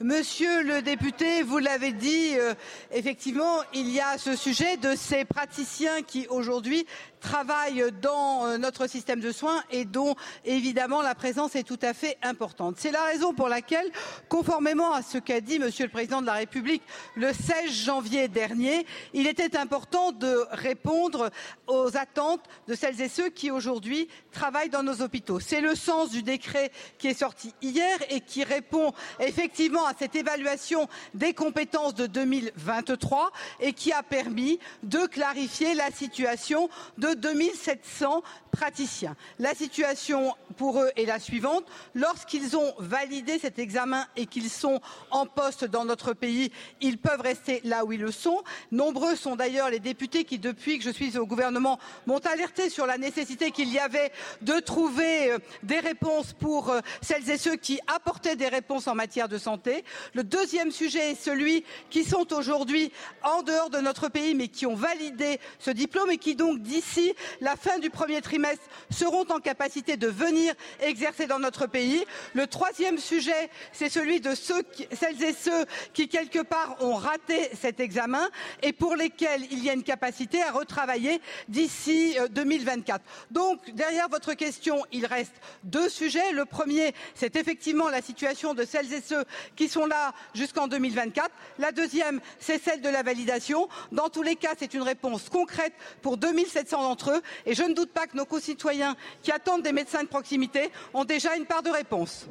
Monsieur 0.00 0.62
le 0.62 0.82
député, 0.82 1.42
vous 1.42 1.58
l'avez 1.58 1.92
dit, 1.92 2.36
euh, 2.36 2.54
effectivement, 2.92 3.60
il 3.72 3.88
y 3.88 4.00
a 4.00 4.18
ce 4.18 4.34
sujet 4.34 4.76
de 4.76 4.96
ces 4.96 5.24
praticiens 5.24 6.02
qui 6.02 6.26
aujourd'hui 6.28 6.86
travaillent 7.22 7.86
dans 8.02 8.46
euh, 8.46 8.58
notre 8.58 8.86
système 8.86 9.20
de 9.20 9.32
soins 9.32 9.62
et 9.70 9.84
dont 9.84 10.14
évidemment 10.44 11.00
la 11.00 11.14
présence 11.14 11.56
est 11.56 11.62
tout 11.62 11.78
à 11.80 11.94
fait 11.94 12.18
importante. 12.22 12.76
C'est 12.78 12.90
la 12.90 13.04
raison 13.04 13.32
pour 13.32 13.48
laquelle, 13.48 13.90
conformément 14.28 14.92
à 14.92 15.02
ce 15.02 15.18
qu'a 15.18 15.40
dit 15.40 15.58
Monsieur 15.58 15.86
le 15.86 15.90
Président 15.90 16.20
de 16.20 16.26
la 16.26 16.34
République 16.34 16.82
le 17.14 17.32
16 17.32 17.70
janvier 17.70 18.28
dernier, 18.28 18.84
il 19.14 19.26
était 19.26 19.56
important 19.56 20.12
de 20.12 20.36
répondre 20.50 21.30
aux 21.68 21.96
attentes 21.96 22.44
de 22.66 22.74
celles 22.74 23.00
et 23.00 23.08
ceux 23.08 23.30
qui 23.30 23.50
aujourd'hui 23.50 24.08
travaillent 24.32 24.68
dans 24.68 24.82
nos 24.82 25.00
hôpitaux. 25.00 25.40
C'est 25.40 25.60
le 25.60 25.74
sens 25.74 26.10
du 26.10 26.22
décret 26.22 26.72
qui 26.98 27.06
est 27.06 27.14
sorti 27.14 27.54
hier 27.62 27.98
et 28.10 28.20
qui 28.20 28.42
répond 28.42 28.92
effectivement 29.20 29.86
à 29.86 29.92
cette 29.96 30.16
évaluation 30.16 30.88
des 31.14 31.34
compétences 31.34 31.94
de 31.94 32.06
2023 32.06 33.30
et 33.60 33.72
qui 33.72 33.92
a 33.92 34.02
permis 34.02 34.58
de 34.82 35.06
clarifier 35.06 35.74
la 35.74 35.90
situation 35.90 36.68
de 36.98 37.11
2700 37.14 38.22
praticiens. 38.50 39.16
La 39.38 39.54
situation 39.54 40.34
pour 40.56 40.80
eux 40.80 40.90
est 40.96 41.06
la 41.06 41.18
suivante. 41.18 41.64
Lorsqu'ils 41.94 42.56
ont 42.56 42.74
validé 42.78 43.38
cet 43.38 43.58
examen 43.58 44.06
et 44.16 44.26
qu'ils 44.26 44.50
sont 44.50 44.80
en 45.10 45.26
poste 45.26 45.64
dans 45.64 45.84
notre 45.84 46.12
pays, 46.12 46.52
ils 46.80 46.98
peuvent 46.98 47.20
rester 47.20 47.60
là 47.64 47.84
où 47.84 47.92
ils 47.92 48.00
le 48.00 48.12
sont. 48.12 48.42
Nombreux 48.70 49.16
sont 49.16 49.36
d'ailleurs 49.36 49.70
les 49.70 49.80
députés 49.80 50.24
qui, 50.24 50.38
depuis 50.38 50.78
que 50.78 50.84
je 50.84 50.90
suis 50.90 51.16
au 51.18 51.26
gouvernement, 51.26 51.78
m'ont 52.06 52.18
alerté 52.18 52.68
sur 52.70 52.86
la 52.86 52.98
nécessité 52.98 53.50
qu'il 53.50 53.72
y 53.72 53.78
avait 53.78 54.12
de 54.42 54.60
trouver 54.60 55.32
euh, 55.32 55.38
des 55.62 55.80
réponses 55.80 56.32
pour 56.32 56.70
euh, 56.70 56.80
celles 57.00 57.28
et 57.30 57.38
ceux 57.38 57.56
qui 57.56 57.80
apportaient 57.86 58.36
des 58.36 58.48
réponses 58.48 58.86
en 58.86 58.94
matière 58.94 59.28
de 59.28 59.38
santé. 59.38 59.84
Le 60.14 60.24
deuxième 60.24 60.70
sujet 60.70 61.12
est 61.12 61.22
celui 61.22 61.64
qui 61.90 62.04
sont 62.04 62.32
aujourd'hui 62.32 62.92
en 63.22 63.42
dehors 63.42 63.70
de 63.70 63.78
notre 63.78 64.08
pays, 64.08 64.34
mais 64.34 64.48
qui 64.48 64.66
ont 64.66 64.74
validé 64.74 65.40
ce 65.58 65.70
diplôme 65.70 66.10
et 66.10 66.18
qui 66.18 66.34
donc 66.34 66.60
d'ici 66.60 67.01
la 67.40 67.56
fin 67.56 67.78
du 67.78 67.90
premier 67.90 68.20
trimestre 68.20 68.64
seront 68.90 69.26
en 69.30 69.40
capacité 69.40 69.96
de 69.96 70.08
venir 70.08 70.54
exercer 70.80 71.26
dans 71.26 71.38
notre 71.38 71.66
pays. 71.66 72.04
Le 72.34 72.46
troisième 72.46 72.98
sujet, 72.98 73.50
c'est 73.72 73.88
celui 73.88 74.20
de 74.20 74.34
celles 74.34 75.22
et 75.22 75.32
ceux 75.32 75.64
qui 75.92 76.08
quelque 76.08 76.40
part 76.40 76.76
ont 76.80 76.94
raté 76.94 77.50
cet 77.60 77.80
examen 77.80 78.28
et 78.62 78.72
pour 78.72 78.96
lesquels 78.96 79.46
il 79.50 79.64
y 79.64 79.70
a 79.70 79.72
une 79.72 79.82
capacité 79.82 80.42
à 80.42 80.52
retravailler 80.52 81.20
d'ici 81.48 82.16
2024. 82.30 83.00
Euh, 83.00 83.04
donc 83.30 83.70
derrière 83.70 84.08
votre 84.08 84.34
question, 84.34 84.84
il 84.92 85.06
reste 85.06 85.34
deux 85.64 85.88
sujets. 85.88 86.32
Le 86.32 86.44
premier, 86.44 86.94
c'est 87.14 87.36
effectivement 87.36 87.88
la 87.88 88.02
situation 88.02 88.54
de 88.54 88.64
celles 88.64 88.92
et 88.92 89.00
ceux 89.00 89.24
qui 89.56 89.68
sont 89.68 89.86
là 89.86 90.12
jusqu'en 90.34 90.68
2024. 90.68 91.30
La 91.58 91.72
deuxième, 91.72 92.20
c'est 92.38 92.62
celle 92.62 92.80
de 92.80 92.88
la 92.88 93.02
validation. 93.02 93.68
Dans 93.90 94.08
tous 94.08 94.22
les 94.22 94.36
cas, 94.36 94.54
c'est 94.58 94.74
une 94.74 94.82
réponse 94.82 95.28
concrète 95.28 95.72
pour 96.02 96.16
2700 96.16 96.91
d'entre 96.92 97.10
eux 97.10 97.22
et 97.46 97.54
je 97.54 97.62
ne 97.62 97.74
doute 97.74 97.90
pas 97.90 98.06
que 98.06 98.16
nos 98.16 98.26
concitoyens 98.26 98.94
qui 99.22 99.32
attendent 99.32 99.62
des 99.62 99.72
médecins 99.72 100.02
de 100.02 100.08
proximité 100.08 100.70
ont 100.92 101.04
déjà 101.04 101.36
une 101.36 101.46
part 101.46 101.62
de 101.62 101.70
réponse. 101.70 102.26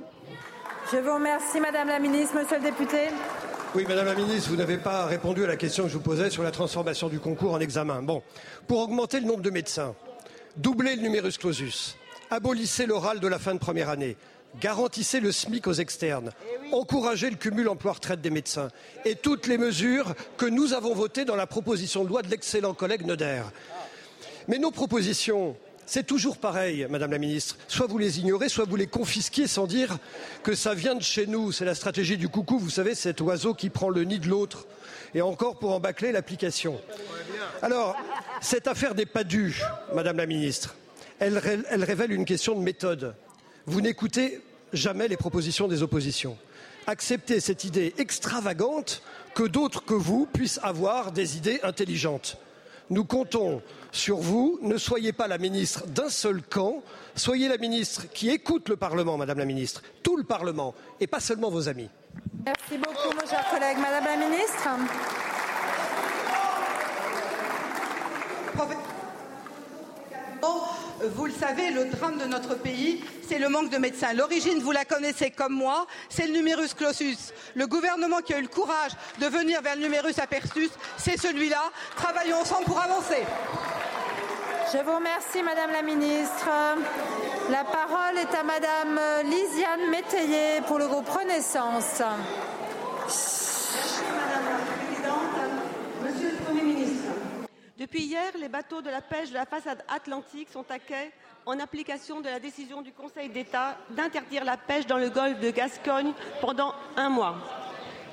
Je 0.91 0.97
vous 0.97 1.13
remercie, 1.15 1.59
Madame 1.59 1.87
la 1.87 1.99
Ministre. 1.99 2.35
Monsieur 2.35 2.57
le 2.57 2.63
député. 2.63 2.97
Oui, 3.73 3.85
Madame 3.87 4.05
la 4.05 4.15
Ministre, 4.15 4.49
vous 4.49 4.55
n'avez 4.55 4.77
pas 4.77 5.05
répondu 5.05 5.43
à 5.43 5.47
la 5.47 5.55
question 5.55 5.83
que 5.83 5.89
je 5.89 5.95
vous 5.95 6.03
posais 6.03 6.29
sur 6.29 6.43
la 6.43 6.51
transformation 6.51 7.07
du 7.07 7.19
concours 7.19 7.53
en 7.53 7.59
examen. 7.59 8.03
Bon, 8.03 8.21
pour 8.67 8.79
augmenter 8.81 9.19
le 9.19 9.25
nombre 9.25 9.41
de 9.41 9.49
médecins, 9.49 9.95
doubler 10.57 10.95
le 10.95 11.01
numerus 11.01 11.37
clausus, 11.37 11.95
abolissez 12.29 12.85
l'oral 12.85 13.19
de 13.19 13.27
la 13.27 13.39
fin 13.39 13.53
de 13.53 13.59
première 13.59 13.89
année, 13.89 14.17
garantissez 14.59 15.21
le 15.21 15.31
SMIC 15.31 15.67
aux 15.67 15.73
externes, 15.73 16.31
encouragez 16.73 17.29
le 17.29 17.37
cumul 17.37 17.69
emploi-retraite 17.69 18.21
des 18.21 18.29
médecins 18.29 18.67
et 19.05 19.15
toutes 19.15 19.47
les 19.47 19.57
mesures 19.57 20.13
que 20.37 20.45
nous 20.45 20.73
avons 20.73 20.93
votées 20.93 21.23
dans 21.23 21.37
la 21.37 21.47
proposition 21.47 22.03
de 22.03 22.09
loi 22.09 22.21
de 22.21 22.29
l'excellent 22.29 22.73
collègue 22.73 23.05
Noder. 23.05 23.43
Mais 24.47 24.57
nos 24.57 24.71
propositions, 24.71 25.55
c'est 25.85 26.05
toujours 26.05 26.37
pareil, 26.37 26.87
Madame 26.89 27.11
la 27.11 27.17
Ministre. 27.17 27.57
Soit 27.67 27.87
vous 27.87 27.97
les 27.97 28.19
ignorez, 28.19 28.49
soit 28.49 28.65
vous 28.65 28.75
les 28.75 28.87
confisquez 28.87 29.47
sans 29.47 29.67
dire 29.67 29.97
que 30.43 30.55
ça 30.55 30.73
vient 30.73 30.95
de 30.95 31.01
chez 31.01 31.27
nous. 31.27 31.51
C'est 31.51 31.65
la 31.65 31.75
stratégie 31.75 32.17
du 32.17 32.29
coucou, 32.29 32.59
vous 32.59 32.69
savez, 32.69 32.95
cet 32.95 33.21
oiseau 33.21 33.53
qui 33.53 33.69
prend 33.69 33.89
le 33.89 34.03
nid 34.03 34.19
de 34.19 34.27
l'autre. 34.27 34.67
Et 35.13 35.21
encore 35.21 35.59
pour 35.59 35.73
en 35.73 35.79
bâcler 35.79 36.11
l'application. 36.11 36.79
Alors, 37.61 37.95
cette 38.41 38.67
affaire 38.67 38.95
des 38.95 39.05
PADU, 39.05 39.61
Madame 39.93 40.17
la 40.17 40.25
Ministre, 40.25 40.75
elle 41.19 41.37
révèle 41.37 42.11
une 42.11 42.25
question 42.25 42.55
de 42.55 42.61
méthode. 42.61 43.13
Vous 43.65 43.81
n'écoutez 43.81 44.41
jamais 44.73 45.07
les 45.07 45.17
propositions 45.17 45.67
des 45.67 45.83
oppositions. 45.83 46.37
Acceptez 46.87 47.39
cette 47.39 47.63
idée 47.63 47.93
extravagante 47.97 49.03
que 49.35 49.43
d'autres 49.43 49.85
que 49.85 49.93
vous 49.93 50.25
puissent 50.25 50.59
avoir 50.63 51.11
des 51.11 51.37
idées 51.37 51.59
intelligentes. 51.63 52.37
Nous 52.91 53.05
comptons 53.05 53.61
sur 53.93 54.17
vous. 54.17 54.59
Ne 54.61 54.77
soyez 54.77 55.13
pas 55.13 55.29
la 55.29 55.37
ministre 55.37 55.87
d'un 55.87 56.09
seul 56.09 56.41
camp. 56.43 56.83
Soyez 57.15 57.47
la 57.47 57.57
ministre 57.57 58.07
qui 58.13 58.29
écoute 58.29 58.67
le 58.67 58.75
Parlement, 58.75 59.17
Madame 59.17 59.39
la 59.39 59.45
ministre, 59.45 59.81
tout 60.03 60.17
le 60.17 60.25
Parlement, 60.25 60.75
et 60.99 61.07
pas 61.07 61.21
seulement 61.21 61.49
vos 61.49 61.69
amis. 61.69 61.89
Merci 62.45 62.77
beaucoup, 62.77 63.15
mon 63.15 63.27
cher 63.27 63.45
collègue. 63.49 63.77
Madame 63.77 64.03
la 64.03 64.17
ministre. 64.17 64.67
Vous 71.15 71.25
le 71.25 71.31
savez, 71.31 71.71
le 71.71 71.85
drame 71.85 72.17
de 72.17 72.25
notre 72.25 72.55
pays, 72.55 73.03
c'est 73.27 73.39
le 73.39 73.49
manque 73.49 73.69
de 73.69 73.77
médecins. 73.77 74.13
L'origine, 74.13 74.59
vous 74.59 74.71
la 74.71 74.85
connaissez 74.85 75.31
comme 75.31 75.53
moi, 75.53 75.87
c'est 76.09 76.27
le 76.27 76.33
numerus 76.33 76.73
clausus. 76.73 77.33
Le 77.55 77.65
gouvernement 77.65 78.19
qui 78.19 78.33
a 78.33 78.39
eu 78.39 78.43
le 78.43 78.47
courage 78.47 78.91
de 79.19 79.25
venir 79.25 79.61
vers 79.61 79.75
le 79.75 79.81
numerus 79.81 80.19
apertus, 80.19 80.69
c'est 80.97 81.19
celui-là. 81.19 81.71
Travaillons 81.95 82.37
ensemble 82.37 82.65
pour 82.65 82.79
avancer. 82.79 83.23
Je 84.71 84.77
vous 84.77 84.95
remercie, 84.95 85.43
Madame 85.43 85.71
la 85.71 85.81
Ministre. 85.81 86.47
La 87.49 87.63
parole 87.63 88.17
est 88.17 88.33
à 88.33 88.43
Madame 88.43 88.99
Lisiane 89.25 89.89
Métayer 89.89 90.61
pour 90.67 90.77
le 90.77 90.87
groupe 90.87 91.09
Renaissance. 91.09 91.99
Madame 91.99 92.21
la 94.45 94.59
Présidente, 94.77 95.35
Monsieur 96.03 96.31
le 96.31 96.37
Premier 96.45 96.61
ministre, 96.61 97.11
depuis 97.81 98.03
hier, 98.03 98.31
les 98.39 98.47
bateaux 98.47 98.83
de 98.83 98.91
la 98.91 99.01
pêche 99.01 99.29
de 99.29 99.33
la 99.33 99.47
façade 99.47 99.83
atlantique 99.87 100.49
sont 100.53 100.65
à 100.69 100.77
quai 100.77 101.11
en 101.47 101.59
application 101.59 102.21
de 102.21 102.29
la 102.29 102.39
décision 102.39 102.83
du 102.83 102.91
Conseil 102.91 103.27
d'État 103.27 103.75
d'interdire 103.89 104.45
la 104.45 104.55
pêche 104.55 104.85
dans 104.85 104.99
le 104.99 105.09
golfe 105.09 105.39
de 105.39 105.49
Gascogne 105.49 106.13
pendant 106.41 106.75
un 106.95 107.09
mois. 107.09 107.37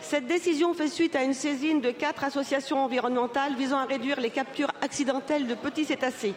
Cette 0.01 0.27
décision 0.27 0.73
fait 0.73 0.89
suite 0.89 1.15
à 1.15 1.23
une 1.23 1.35
saisine 1.35 1.83
de 1.83 1.91
quatre 1.91 2.25
associations 2.25 2.83
environnementales 2.83 3.57
visant 3.57 3.77
à 3.77 3.85
réduire 3.85 4.19
les 4.23 4.31
captures 4.31 4.73
accidentelles 4.81 5.47
de 5.47 5.55
petits 5.55 5.85
cétacés. 5.85 6.35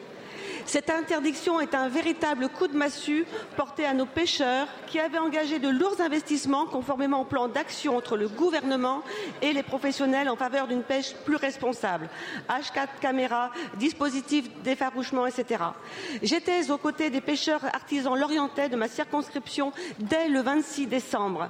Cette 0.66 0.90
interdiction 0.90 1.60
est 1.60 1.76
un 1.76 1.90
véritable 1.90 2.50
coup 2.50 2.68
de 2.68 2.78
massue 2.78 3.26
porté 3.56 3.86
à 3.86 3.94
nos 3.94 4.06
pêcheurs 4.06 4.68
qui 4.88 5.00
avaient 5.00 5.18
engagé 5.18 5.60
de 5.60 5.70
lourds 5.70 6.02
investissements 6.02 6.66
conformément 6.66 7.22
au 7.22 7.26
plan 7.26 7.48
d'action 7.48 7.98
entre 7.98 8.18
le 8.18 8.28
gouvernement 8.28 9.02
et 9.42 9.54
les 9.54 9.64
professionnels 9.64 10.30
en 10.30 10.36
faveur 10.36 10.68
d'une 10.68 10.84
pêche 10.84 11.14
plus 11.26 11.36
responsable. 11.36 12.10
H4 12.50 13.00
caméras, 13.02 13.52
dispositifs 13.78 14.50
d'effarouchement, 14.64 15.26
etc. 15.26 15.64
J'étais 16.22 16.72
aux 16.72 16.78
côtés 16.78 17.10
des 17.10 17.22
pêcheurs 17.22 17.64
artisans 17.66 18.18
lorientais 18.18 18.70
de 18.70 18.76
ma 18.76 18.88
circonscription 18.88 19.72
dès 20.00 20.28
le 20.28 20.42
26 20.42 20.88
décembre. 20.88 21.50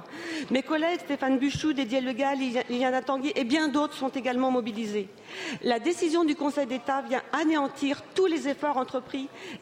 Mes 0.50 0.62
collègues 0.62 1.00
Stéphane 1.00 1.38
Buchou, 1.38 1.72
Didier 1.72 2.00
Legal, 2.00 2.38
Liliana 2.38 3.02
Tanguy 3.02 3.32
et 3.34 3.44
bien 3.44 3.68
d'autres 3.68 3.94
sont 3.94 4.08
également 4.08 4.50
mobilisés. 4.50 5.08
La 5.62 5.78
décision 5.78 6.24
du 6.24 6.36
Conseil 6.36 6.66
d'État 6.66 7.02
vient 7.02 7.22
anéantir 7.32 8.02
tous 8.14 8.26
les 8.26 8.48
efforts 8.48 8.76
entrepris, 8.76 9.01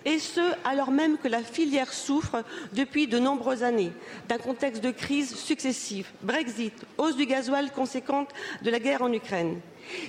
et 0.05 0.19
ce, 0.19 0.55
alors 0.65 0.91
même 0.91 1.19
que 1.19 1.29
la 1.29 1.43
filière 1.43 1.93
souffre 1.93 2.45
depuis 2.73 3.07
de 3.07 3.19
nombreuses 3.19 3.63
années 3.63 3.93
d'un 4.29 4.39
contexte 4.39 4.83
de 4.83 4.91
crise 4.91 5.37
successive, 5.37 6.09
Brexit, 6.23 6.75
hausse 6.99 7.17
du 7.17 7.27
gasoil 7.27 7.71
conséquente 7.71 8.31
de 8.63 8.71
la 8.71 8.79
guerre 8.79 9.03
en 9.03 9.13
Ukraine. 9.13 9.61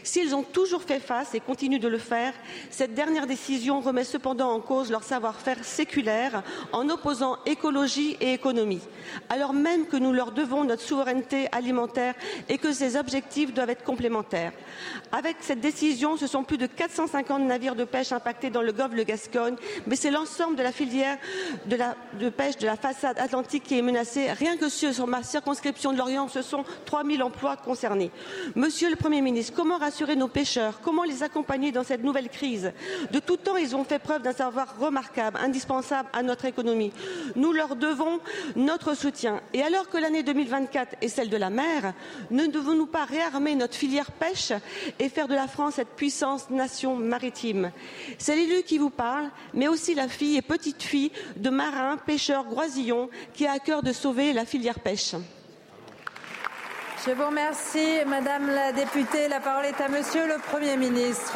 S'ils 0.03 0.35
ont 0.35 0.43
toujours 0.43 0.83
fait 0.83 0.99
face 0.99 1.35
et 1.35 1.39
continuent 1.39 1.79
de 1.79 1.87
le 1.87 1.97
faire, 1.97 2.33
cette 2.69 2.93
dernière 2.93 3.27
décision 3.27 3.79
remet 3.79 4.03
cependant 4.03 4.51
en 4.51 4.59
cause 4.59 4.91
leur 4.91 5.03
savoir-faire 5.03 5.63
séculaire 5.63 6.43
en 6.71 6.89
opposant 6.89 7.37
écologie 7.45 8.17
et 8.19 8.33
économie, 8.33 8.81
alors 9.29 9.53
même 9.53 9.85
que 9.85 9.97
nous 9.97 10.13
leur 10.13 10.31
devons 10.31 10.63
notre 10.63 10.81
souveraineté 10.81 11.47
alimentaire 11.51 12.15
et 12.49 12.57
que 12.57 12.73
ces 12.73 12.95
objectifs 12.95 13.53
doivent 13.53 13.69
être 13.69 13.83
complémentaires. 13.83 14.53
Avec 15.11 15.37
cette 15.41 15.59
décision, 15.59 16.17
ce 16.17 16.27
sont 16.27 16.43
plus 16.43 16.57
de 16.57 16.67
450 16.67 17.43
navires 17.43 17.75
de 17.75 17.83
pêche 17.83 18.11
impactés 18.11 18.49
dans 18.49 18.61
le 18.61 18.71
golfe 18.71 18.95
de 18.95 19.03
Gascogne, 19.03 19.55
mais 19.87 19.95
c'est 19.95 20.11
l'ensemble 20.11 20.55
de 20.55 20.63
la 20.63 20.71
filière 20.71 21.17
de, 21.65 22.29
pêche 22.29 22.57
de 22.57 22.65
la 22.65 22.75
façade 22.75 23.19
atlantique 23.19 23.63
qui 23.63 23.77
est 23.77 23.81
menacée. 23.81 24.31
Rien 24.31 24.57
que 24.57 24.69
sur 24.69 25.07
ma 25.07 25.23
circonscription 25.23 25.93
de 25.93 25.97
l'Orient, 25.97 26.27
ce 26.27 26.41
sont 26.41 26.63
3000 26.85 27.23
emplois 27.23 27.57
concernés. 27.57 28.11
Monsieur 28.55 28.89
le 28.89 28.95
Premier 28.95 29.21
ministre, 29.21 29.53
rassurer 29.77 30.15
nos 30.15 30.27
pêcheurs? 30.27 30.79
Comment 30.81 31.03
les 31.03 31.23
accompagner 31.23 31.71
dans 31.71 31.83
cette 31.83 32.03
nouvelle 32.03 32.29
crise? 32.29 32.71
De 33.11 33.19
tout 33.19 33.37
temps, 33.37 33.57
ils 33.57 33.75
ont 33.75 33.83
fait 33.83 33.99
preuve 33.99 34.21
d'un 34.21 34.33
savoir 34.33 34.79
remarquable, 34.79 35.39
indispensable 35.41 36.09
à 36.13 36.23
notre 36.23 36.45
économie. 36.45 36.91
Nous 37.35 37.51
leur 37.51 37.75
devons 37.75 38.19
notre 38.55 38.95
soutien. 38.95 39.41
Et 39.53 39.61
alors 39.61 39.89
que 39.89 39.97
l'année 39.97 40.23
2024 40.23 40.95
est 41.01 41.07
celle 41.07 41.29
de 41.29 41.37
la 41.37 41.49
mer, 41.49 41.93
ne 42.29 42.47
devons-nous 42.47 42.87
pas 42.87 43.05
réarmer 43.05 43.55
notre 43.55 43.75
filière 43.75 44.11
pêche 44.11 44.53
et 44.99 45.09
faire 45.09 45.27
de 45.27 45.35
la 45.35 45.47
France 45.47 45.75
cette 45.75 45.95
puissance 45.95 46.49
nation 46.49 46.95
maritime? 46.95 47.71
C'est 48.17 48.35
l'élu 48.35 48.63
qui 48.63 48.77
vous 48.77 48.89
parle, 48.89 49.29
mais 49.53 49.67
aussi 49.67 49.95
la 49.95 50.07
fille 50.07 50.37
et 50.37 50.41
petite 50.41 50.83
fille 50.83 51.11
de 51.37 51.49
marins, 51.49 51.97
pêcheurs, 51.97 52.45
groisillons 52.45 53.09
qui 53.33 53.45
a 53.45 53.53
à 53.53 53.59
cœur 53.59 53.83
de 53.83 53.91
sauver 53.91 54.33
la 54.33 54.45
filière 54.45 54.79
pêche. 54.79 55.15
Je 57.03 57.13
vous 57.13 57.25
remercie, 57.25 58.05
Madame 58.07 58.47
la 58.47 58.71
députée. 58.71 59.27
La 59.27 59.39
parole 59.39 59.65
est 59.65 59.81
à 59.81 59.87
Monsieur 59.87 60.27
le 60.27 60.39
Premier 60.39 60.77
ministre. 60.77 61.35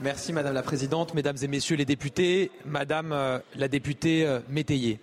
Merci, 0.00 0.32
Madame 0.32 0.54
la 0.54 0.64
Présidente, 0.64 1.14
Mesdames 1.14 1.36
et 1.40 1.46
Messieurs 1.46 1.76
les 1.76 1.84
députés, 1.84 2.50
Madame 2.64 3.12
euh, 3.12 3.38
la 3.54 3.68
députée 3.68 4.26
euh, 4.26 4.40
Métayer. 4.48 4.98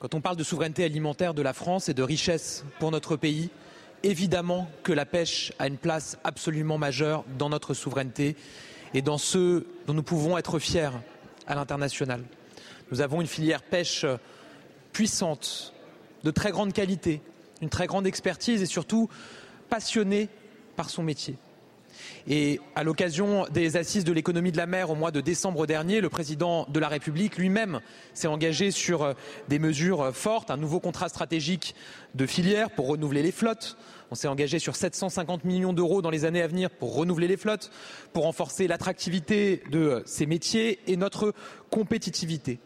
Quand 0.00 0.14
on 0.14 0.20
parle 0.20 0.36
de 0.36 0.42
souveraineté 0.42 0.82
alimentaire 0.82 1.34
de 1.34 1.42
la 1.42 1.52
France 1.52 1.88
et 1.88 1.94
de 1.94 2.02
richesse 2.02 2.64
pour 2.80 2.90
notre 2.90 3.14
pays, 3.14 3.50
évidemment 4.02 4.68
que 4.82 4.92
la 4.92 5.06
pêche 5.06 5.52
a 5.60 5.68
une 5.68 5.78
place 5.78 6.18
absolument 6.24 6.78
majeure 6.78 7.24
dans 7.38 7.48
notre 7.48 7.74
souveraineté 7.74 8.34
et 8.92 9.02
dans 9.02 9.18
ce 9.18 9.64
dont 9.86 9.94
nous 9.94 10.02
pouvons 10.02 10.36
être 10.36 10.58
fiers 10.58 10.90
à 11.46 11.54
l'international. 11.54 12.24
Nous 12.90 13.02
avons 13.02 13.20
une 13.20 13.28
filière 13.28 13.62
pêche 13.62 14.04
puissante, 14.92 15.74
de 16.26 16.32
très 16.32 16.50
grande 16.50 16.72
qualité, 16.72 17.20
une 17.62 17.68
très 17.68 17.86
grande 17.86 18.04
expertise 18.04 18.60
et 18.60 18.66
surtout 18.66 19.08
passionné 19.70 20.28
par 20.74 20.90
son 20.90 21.04
métier. 21.04 21.36
Et 22.26 22.60
à 22.74 22.82
l'occasion 22.82 23.46
des 23.52 23.76
assises 23.76 24.02
de 24.02 24.12
l'économie 24.12 24.50
de 24.50 24.56
la 24.56 24.66
mer 24.66 24.90
au 24.90 24.96
mois 24.96 25.12
de 25.12 25.20
décembre 25.20 25.68
dernier, 25.68 26.00
le 26.00 26.08
président 26.08 26.66
de 26.68 26.80
la 26.80 26.88
République 26.88 27.36
lui-même 27.36 27.80
s'est 28.12 28.26
engagé 28.26 28.72
sur 28.72 29.04
euh, 29.04 29.12
des 29.46 29.60
mesures 29.60 30.14
fortes, 30.14 30.50
un 30.50 30.56
nouveau 30.56 30.80
contrat 30.80 31.08
stratégique 31.08 31.76
de 32.16 32.26
filière 32.26 32.70
pour 32.70 32.88
renouveler 32.88 33.22
les 33.22 33.30
flottes. 33.30 33.76
On 34.10 34.16
s'est 34.16 34.28
engagé 34.28 34.58
sur 34.58 34.74
750 34.74 35.44
millions 35.44 35.72
d'euros 35.72 36.02
dans 36.02 36.10
les 36.10 36.24
années 36.24 36.42
à 36.42 36.48
venir 36.48 36.70
pour 36.70 36.96
renouveler 36.96 37.28
les 37.28 37.36
flottes, 37.36 37.70
pour 38.12 38.24
renforcer 38.24 38.66
l'attractivité 38.66 39.62
de 39.70 40.02
ces 40.06 40.26
métiers 40.26 40.80
et 40.88 40.96
notre 40.96 41.32
compétitivité. 41.70 42.58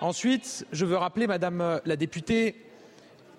Ensuite, 0.00 0.64
je 0.70 0.86
veux 0.86 0.96
rappeler, 0.96 1.26
Madame 1.26 1.80
la 1.84 1.96
députée, 1.96 2.54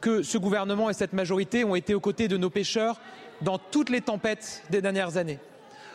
que 0.06 0.22
ce 0.22 0.38
gouvernement 0.38 0.92
et 0.92 0.94
cette 0.94 1.14
majorité 1.14 1.64
ont 1.64 1.74
été 1.74 1.96
aux 1.96 2.00
côtés 2.00 2.28
de 2.28 2.38
nos 2.38 2.52
pêcheurs 2.52 3.02
dans 3.42 3.58
toutes 3.58 3.90
les 3.90 4.02
tempêtes 4.02 4.62
des 4.70 4.80
dernières 4.80 5.18
années. 5.18 5.40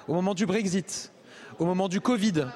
Au 0.09 0.15
moment 0.15 0.35
du 0.35 0.47
Brexit, 0.47 1.13
au 1.61 1.65
moment 1.65 1.87
du 1.87 2.01
Covid, 2.01 2.47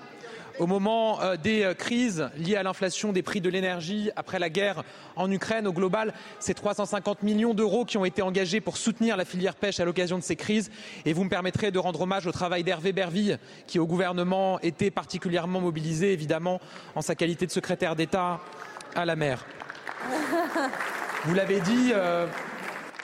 au 0.59 0.67
moment 0.67 1.21
euh, 1.21 1.37
des 1.37 1.63
euh, 1.63 1.73
crises 1.73 2.29
liées 2.37 2.57
à 2.57 2.65
l'inflation 2.65 3.13
des 3.13 3.23
prix 3.23 3.41
de 3.41 3.49
l'énergie 3.49 4.11
après 4.17 4.41
la 4.41 4.51
guerre 4.51 4.83
en 5.15 5.31
Ukraine. 5.31 5.69
Au 5.69 5.73
global, 5.73 6.13
c'est 6.41 6.55
350 6.55 7.23
millions 7.23 7.55
d'euros 7.55 7.85
qui 7.85 7.99
ont 7.99 8.05
été 8.05 8.21
engagés 8.21 8.61
pour 8.61 8.77
soutenir 8.77 9.17
la 9.17 9.25
filière 9.25 9.55
pêche 9.55 9.79
à 9.79 9.85
l'occasion 9.85 10.19
de 10.19 10.25
ces 10.25 10.35
crises. 10.35 10.73
Et 11.05 11.13
vous 11.13 11.23
me 11.23 11.31
permettrez 11.31 11.71
de 11.71 11.79
rendre 11.79 12.01
hommage 12.01 12.27
au 12.27 12.33
travail 12.33 12.65
d'Hervé 12.65 12.93
Berville, 12.93 13.39
qui 13.69 13.79
au 13.79 13.87
gouvernement 13.87 14.59
était 14.59 14.91
particulièrement 14.91 15.61
mobilisé, 15.61 16.13
évidemment, 16.13 16.61
en 16.97 17.01
sa 17.01 17.15
qualité 17.15 17.47
de 17.47 17.53
secrétaire 17.53 17.95
d'État 17.95 18.41
à 18.97 19.05
la 19.05 19.15
mer. 19.15 19.47
Vous 21.27 21.33
l'avez 21.33 21.61
dit, 21.61 21.93
euh, 21.95 22.27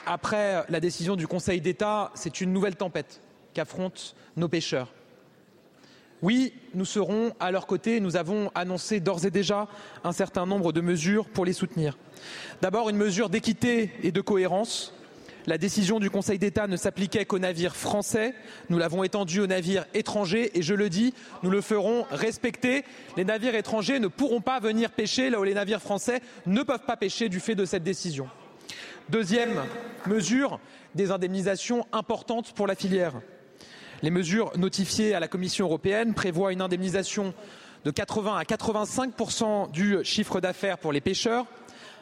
après 0.05 0.63
la 0.69 0.79
décision 0.79 1.15
du 1.15 1.25
Conseil 1.25 1.59
d'État, 1.59 2.11
c'est 2.13 2.39
une 2.39 2.53
nouvelle 2.53 2.75
tempête 2.75 3.19
qu'affrontent 3.55 4.13
nos 4.37 4.47
pêcheurs. 4.47 4.93
Oui, 6.21 6.53
nous 6.75 6.85
serons 6.85 7.33
à 7.39 7.49
leur 7.49 7.65
côté. 7.65 7.99
Nous 7.99 8.17
avons 8.17 8.51
annoncé 8.53 8.99
d'ores 8.99 9.25
et 9.25 9.31
déjà 9.31 9.67
un 10.03 10.11
certain 10.11 10.45
nombre 10.45 10.71
de 10.71 10.81
mesures 10.81 11.27
pour 11.29 11.45
les 11.45 11.53
soutenir. 11.53 11.97
D'abord, 12.61 12.89
une 12.89 12.95
mesure 12.95 13.29
d'équité 13.29 13.89
et 14.03 14.11
de 14.11 14.21
cohérence. 14.21 14.93
La 15.47 15.57
décision 15.57 15.99
du 15.99 16.11
Conseil 16.11 16.37
d'État 16.37 16.67
ne 16.67 16.77
s'appliquait 16.77 17.25
qu'aux 17.25 17.39
navires 17.39 17.75
français. 17.75 18.35
Nous 18.69 18.77
l'avons 18.77 19.03
étendue 19.03 19.39
aux 19.39 19.47
navires 19.47 19.85
étrangers 19.95 20.51
et 20.53 20.61
je 20.61 20.75
le 20.75 20.87
dis, 20.87 21.15
nous 21.41 21.49
le 21.49 21.61
ferons 21.61 22.05
respecter. 22.11 22.83
Les 23.17 23.25
navires 23.25 23.55
étrangers 23.55 23.99
ne 23.99 24.07
pourront 24.07 24.41
pas 24.41 24.59
venir 24.59 24.91
pêcher 24.91 25.31
là 25.31 25.39
où 25.39 25.43
les 25.43 25.55
navires 25.55 25.81
français 25.81 26.21
ne 26.45 26.61
peuvent 26.61 26.85
pas 26.85 26.95
pêcher 26.95 27.27
du 27.27 27.39
fait 27.39 27.55
de 27.55 27.65
cette 27.65 27.83
décision. 27.83 28.29
Deuxième 29.09 29.63
mesure, 30.05 30.59
des 30.93 31.09
indemnisations 31.09 31.87
importantes 31.91 32.53
pour 32.53 32.67
la 32.67 32.75
filière. 32.75 33.13
Les 34.03 34.11
mesures 34.11 34.51
notifiées 34.57 35.15
à 35.15 35.19
la 35.19 35.27
Commission 35.27 35.65
européenne 35.65 36.13
prévoient 36.13 36.53
une 36.53 36.61
indemnisation 36.61 37.33
de 37.83 37.89
80 37.89 38.37
à 38.37 38.43
85% 38.43 39.71
du 39.71 39.97
chiffre 40.03 40.39
d'affaires 40.39 40.77
pour 40.77 40.91
les 40.91 41.01
pêcheurs, 41.01 41.47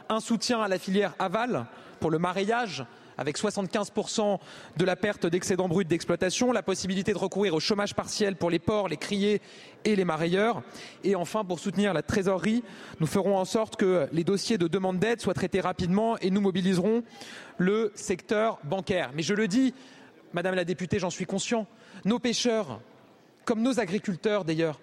un 0.09 0.19
soutien 0.19 0.61
à 0.61 0.67
la 0.67 0.77
filière 0.77 1.13
aval 1.19 1.67
pour 1.99 2.11
le 2.11 2.19
maraîchage 2.19 2.85
avec 3.19 3.37
75% 3.37 4.39
de 4.77 4.85
la 4.85 4.95
perte 4.95 5.25
d'excédent 5.25 5.67
brut 5.67 5.85
d'exploitation, 5.85 6.53
la 6.53 6.63
possibilité 6.63 7.11
de 7.11 7.17
recourir 7.17 7.53
au 7.53 7.59
chômage 7.59 7.93
partiel 7.93 8.37
pour 8.37 8.49
les 8.49 8.59
porcs, 8.59 8.87
les 8.87 8.95
criers 8.95 9.41
et 9.83 9.97
les 9.97 10.05
marailleurs. 10.05 10.63
Et 11.03 11.15
enfin, 11.15 11.43
pour 11.43 11.59
soutenir 11.59 11.93
la 11.93 12.01
trésorerie, 12.01 12.63
nous 13.01 13.07
ferons 13.07 13.37
en 13.37 13.43
sorte 13.43 13.75
que 13.75 14.07
les 14.13 14.23
dossiers 14.23 14.57
de 14.57 14.69
demande 14.69 14.99
d'aide 14.99 15.19
soient 15.19 15.33
traités 15.33 15.59
rapidement 15.59 16.17
et 16.19 16.31
nous 16.31 16.39
mobiliserons 16.39 17.03
le 17.57 17.91
secteur 17.93 18.57
bancaire. 18.63 19.11
Mais 19.13 19.21
je 19.21 19.33
le 19.33 19.49
dis, 19.49 19.73
Madame 20.31 20.55
la 20.55 20.63
députée, 20.63 20.97
j'en 20.97 21.09
suis 21.09 21.25
conscient, 21.25 21.67
nos 22.05 22.19
pêcheurs, 22.19 22.79
comme 23.43 23.61
nos 23.61 23.81
agriculteurs 23.81 24.45
d'ailleurs, 24.45 24.79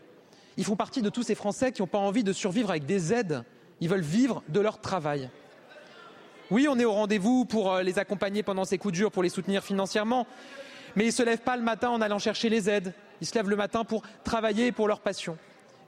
ils 0.59 0.65
font 0.65 0.77
partie 0.77 1.01
de 1.01 1.09
tous 1.09 1.23
ces 1.23 1.35
Français 1.35 1.73
qui 1.73 1.81
n'ont 1.81 1.89
pas 1.89 1.99
envie 1.99 2.25
de 2.25 2.33
survivre 2.35 2.69
avec 2.69 2.85
des 2.85 3.15
aides. 3.15 3.45
Ils 3.81 3.89
veulent 3.89 4.01
vivre 4.01 4.43
de 4.49 4.61
leur 4.61 4.81
travail. 4.81 5.31
Oui, 6.51 6.69
on 6.71 6.79
est 6.79 6.85
au 6.85 6.93
rendez-vous 6.93 7.45
pour 7.45 7.73
euh, 7.73 7.83
les 7.83 7.99
accompagner 7.99 8.45
pendant 8.45 8.65
ces 8.65 8.79
coups 8.79 8.95
durs, 8.95 9.11
pour 9.11 9.25
les 9.25 9.29
soutenir 9.29 9.65
financièrement. 9.65 10.27
Mais 10.95 11.05
ils 11.05 11.09
ne 11.09 11.13
se 11.13 11.23
lèvent 11.23 11.39
pas 11.41 11.57
le 11.57 11.63
matin 11.63 11.91
en 11.91 12.01
allant 12.01 12.21
chercher 12.21 12.49
les 12.49 12.71
aides. 12.71 12.95
Ils 13.21 13.27
se 13.27 13.35
lèvent 13.35 13.51
le 13.51 13.57
matin 13.57 13.85
pour 13.85 14.03
travailler 14.23 14.71
pour 14.71 14.87
leur 14.87 15.01
passion. 15.01 15.37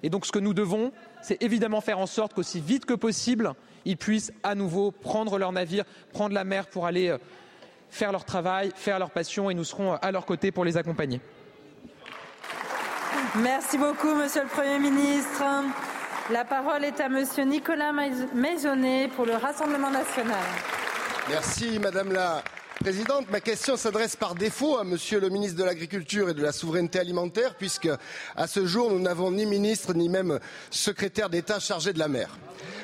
Et 0.02 0.10
donc 0.10 0.26
ce 0.26 0.32
que 0.32 0.38
nous 0.38 0.54
devons, 0.54 0.92
c'est 1.22 1.40
évidemment 1.42 1.80
faire 1.80 1.98
en 1.98 2.06
sorte 2.06 2.34
qu'aussi 2.34 2.60
vite 2.60 2.86
que 2.86 2.94
possible, 2.94 3.52
ils 3.84 3.96
puissent 3.96 4.32
à 4.42 4.54
nouveau 4.54 4.90
prendre 4.90 5.38
leur 5.38 5.52
navire, 5.52 5.84
prendre 6.12 6.34
la 6.34 6.44
mer 6.44 6.66
pour 6.66 6.86
aller 6.86 7.08
euh, 7.08 7.18
faire 7.88 8.10
leur 8.10 8.24
travail, 8.24 8.72
faire 8.74 8.98
leur 8.98 9.10
passion 9.10 9.50
et 9.50 9.54
nous 9.54 9.64
serons 9.64 9.94
à 9.94 10.10
leur 10.10 10.26
côté 10.26 10.50
pour 10.50 10.64
les 10.64 10.76
accompagner. 10.76 11.20
Merci 13.36 13.78
beaucoup, 13.78 14.14
Monsieur 14.14 14.42
le 14.42 14.48
Premier 14.48 14.78
ministre. 14.78 15.42
La 16.30 16.44
parole 16.44 16.84
est 16.84 17.00
à 17.00 17.08
Monsieur 17.08 17.44
Nicolas 17.44 17.90
Maisonnet 18.34 19.08
pour 19.16 19.24
le 19.24 19.36
Rassemblement 19.36 19.90
national. 19.90 20.44
Merci, 21.30 21.78
Madame 21.78 22.12
la 22.12 22.42
Présidente. 22.78 23.30
Ma 23.30 23.40
question 23.40 23.78
s'adresse 23.78 24.14
par 24.14 24.34
défaut 24.34 24.76
à 24.76 24.84
Monsieur 24.84 25.20
le 25.20 25.30
ministre 25.30 25.56
de 25.56 25.64
l'Agriculture 25.64 26.28
et 26.28 26.34
de 26.34 26.42
la 26.42 26.52
Souveraineté 26.52 26.98
alimentaire, 26.98 27.54
puisque 27.54 27.88
à 28.36 28.46
ce 28.46 28.66
jour, 28.66 28.90
nous 28.90 29.00
n'avons 29.00 29.30
ni 29.30 29.46
ministre 29.46 29.94
ni 29.94 30.10
même 30.10 30.38
secrétaire 30.70 31.30
d'État 31.30 31.60
chargé 31.60 31.94
de 31.94 31.98
la 31.98 32.08
mer. 32.08 32.28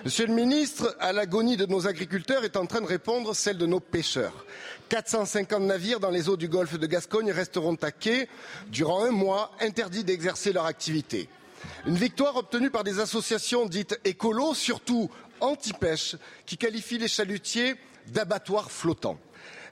Monsieur 0.06 0.26
le 0.26 0.32
ministre, 0.32 0.96
à 0.98 1.12
l'agonie 1.12 1.58
de 1.58 1.66
nos 1.66 1.86
agriculteurs 1.86 2.44
est 2.44 2.56
en 2.56 2.64
train 2.64 2.80
de 2.80 2.86
répondre 2.86 3.36
celle 3.36 3.58
de 3.58 3.66
nos 3.66 3.80
pêcheurs. 3.80 4.46
450 4.88 5.60
navires 5.60 6.00
dans 6.00 6.10
les 6.10 6.30
eaux 6.30 6.38
du 6.38 6.48
golfe 6.48 6.78
de 6.78 6.86
Gascogne 6.86 7.30
resteront 7.30 7.76
à 7.82 7.90
quai 7.90 8.26
durant 8.68 9.04
un 9.04 9.10
mois, 9.10 9.50
interdits 9.60 10.04
d'exercer 10.04 10.54
leur 10.54 10.64
activité. 10.64 11.28
Une 11.86 11.96
victoire 11.96 12.36
obtenue 12.36 12.70
par 12.70 12.84
des 12.84 12.98
associations 12.98 13.66
dites 13.66 13.98
écolos, 14.04 14.54
surtout 14.54 15.10
anti-pêche, 15.40 16.16
qui 16.46 16.56
qualifient 16.56 16.98
les 16.98 17.08
chalutiers 17.08 17.74
d'abattoirs 18.08 18.70
flottants. 18.70 19.18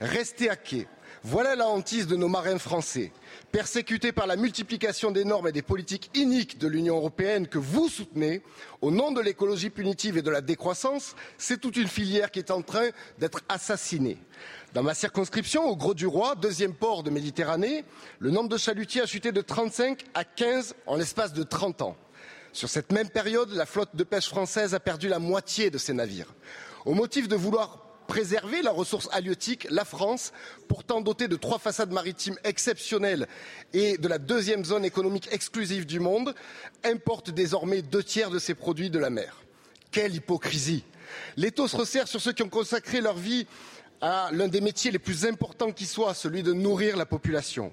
Rester 0.00 0.50
à 0.50 0.56
quai, 0.56 0.86
voilà 1.24 1.54
la 1.54 1.68
hantise 1.68 2.08
de 2.08 2.16
nos 2.16 2.28
marins 2.28 2.58
français. 2.58 3.12
Persécutés 3.52 4.10
par 4.10 4.26
la 4.26 4.36
multiplication 4.36 5.12
des 5.12 5.24
normes 5.24 5.46
et 5.46 5.52
des 5.52 5.62
politiques 5.62 6.10
iniques 6.14 6.58
de 6.58 6.66
l'Union 6.66 6.96
européenne 6.96 7.46
que 7.46 7.58
vous 7.58 7.88
soutenez, 7.88 8.42
au 8.80 8.90
nom 8.90 9.12
de 9.12 9.20
l'écologie 9.20 9.70
punitive 9.70 10.18
et 10.18 10.22
de 10.22 10.30
la 10.30 10.40
décroissance, 10.40 11.14
c'est 11.38 11.60
toute 11.60 11.76
une 11.76 11.86
filière 11.86 12.30
qui 12.32 12.40
est 12.40 12.50
en 12.50 12.62
train 12.62 12.88
d'être 13.18 13.40
assassinée. 13.48 14.18
Dans 14.74 14.82
ma 14.82 14.94
circonscription, 14.94 15.68
au 15.68 15.76
Gros 15.76 15.92
du 15.92 16.06
Roi, 16.06 16.34
deuxième 16.34 16.72
port 16.72 17.02
de 17.02 17.10
Méditerranée, 17.10 17.84
le 18.20 18.30
nombre 18.30 18.48
de 18.48 18.56
chalutiers 18.56 19.02
a 19.02 19.06
chuté 19.06 19.30
de 19.30 19.42
35 19.42 20.02
à 20.14 20.24
15 20.24 20.76
en 20.86 20.96
l'espace 20.96 21.34
de 21.34 21.42
30 21.42 21.82
ans. 21.82 21.96
Sur 22.54 22.70
cette 22.70 22.90
même 22.90 23.10
période, 23.10 23.50
la 23.52 23.66
flotte 23.66 23.94
de 23.94 24.02
pêche 24.02 24.28
française 24.28 24.72
a 24.72 24.80
perdu 24.80 25.08
la 25.08 25.18
moitié 25.18 25.68
de 25.68 25.76
ses 25.76 25.92
navires. 25.92 26.32
Au 26.86 26.94
motif 26.94 27.28
de 27.28 27.36
vouloir 27.36 27.82
préserver 28.06 28.62
la 28.62 28.70
ressource 28.70 29.10
halieutique, 29.12 29.66
la 29.68 29.84
France, 29.84 30.32
pourtant 30.68 31.02
dotée 31.02 31.28
de 31.28 31.36
trois 31.36 31.58
façades 31.58 31.92
maritimes 31.92 32.38
exceptionnelles 32.42 33.28
et 33.74 33.98
de 33.98 34.08
la 34.08 34.16
deuxième 34.16 34.64
zone 34.64 34.86
économique 34.86 35.28
exclusive 35.32 35.84
du 35.84 36.00
monde, 36.00 36.34
importe 36.82 37.30
désormais 37.30 37.82
deux 37.82 38.02
tiers 38.02 38.30
de 38.30 38.38
ses 38.38 38.54
produits 38.54 38.88
de 38.88 38.98
la 38.98 39.10
mer. 39.10 39.42
Quelle 39.90 40.14
hypocrisie 40.14 40.84
L'étau 41.36 41.68
se 41.68 41.76
resserre 41.76 42.08
sur 42.08 42.22
ceux 42.22 42.32
qui 42.32 42.42
ont 42.42 42.48
consacré 42.48 43.02
leur 43.02 43.18
vie 43.18 43.46
à 44.02 44.30
l'un 44.32 44.48
des 44.48 44.60
métiers 44.60 44.90
les 44.90 44.98
plus 44.98 45.24
importants 45.24 45.70
qui 45.70 45.86
soit, 45.86 46.12
celui 46.12 46.42
de 46.42 46.52
nourrir 46.52 46.96
la 46.96 47.06
population. 47.06 47.72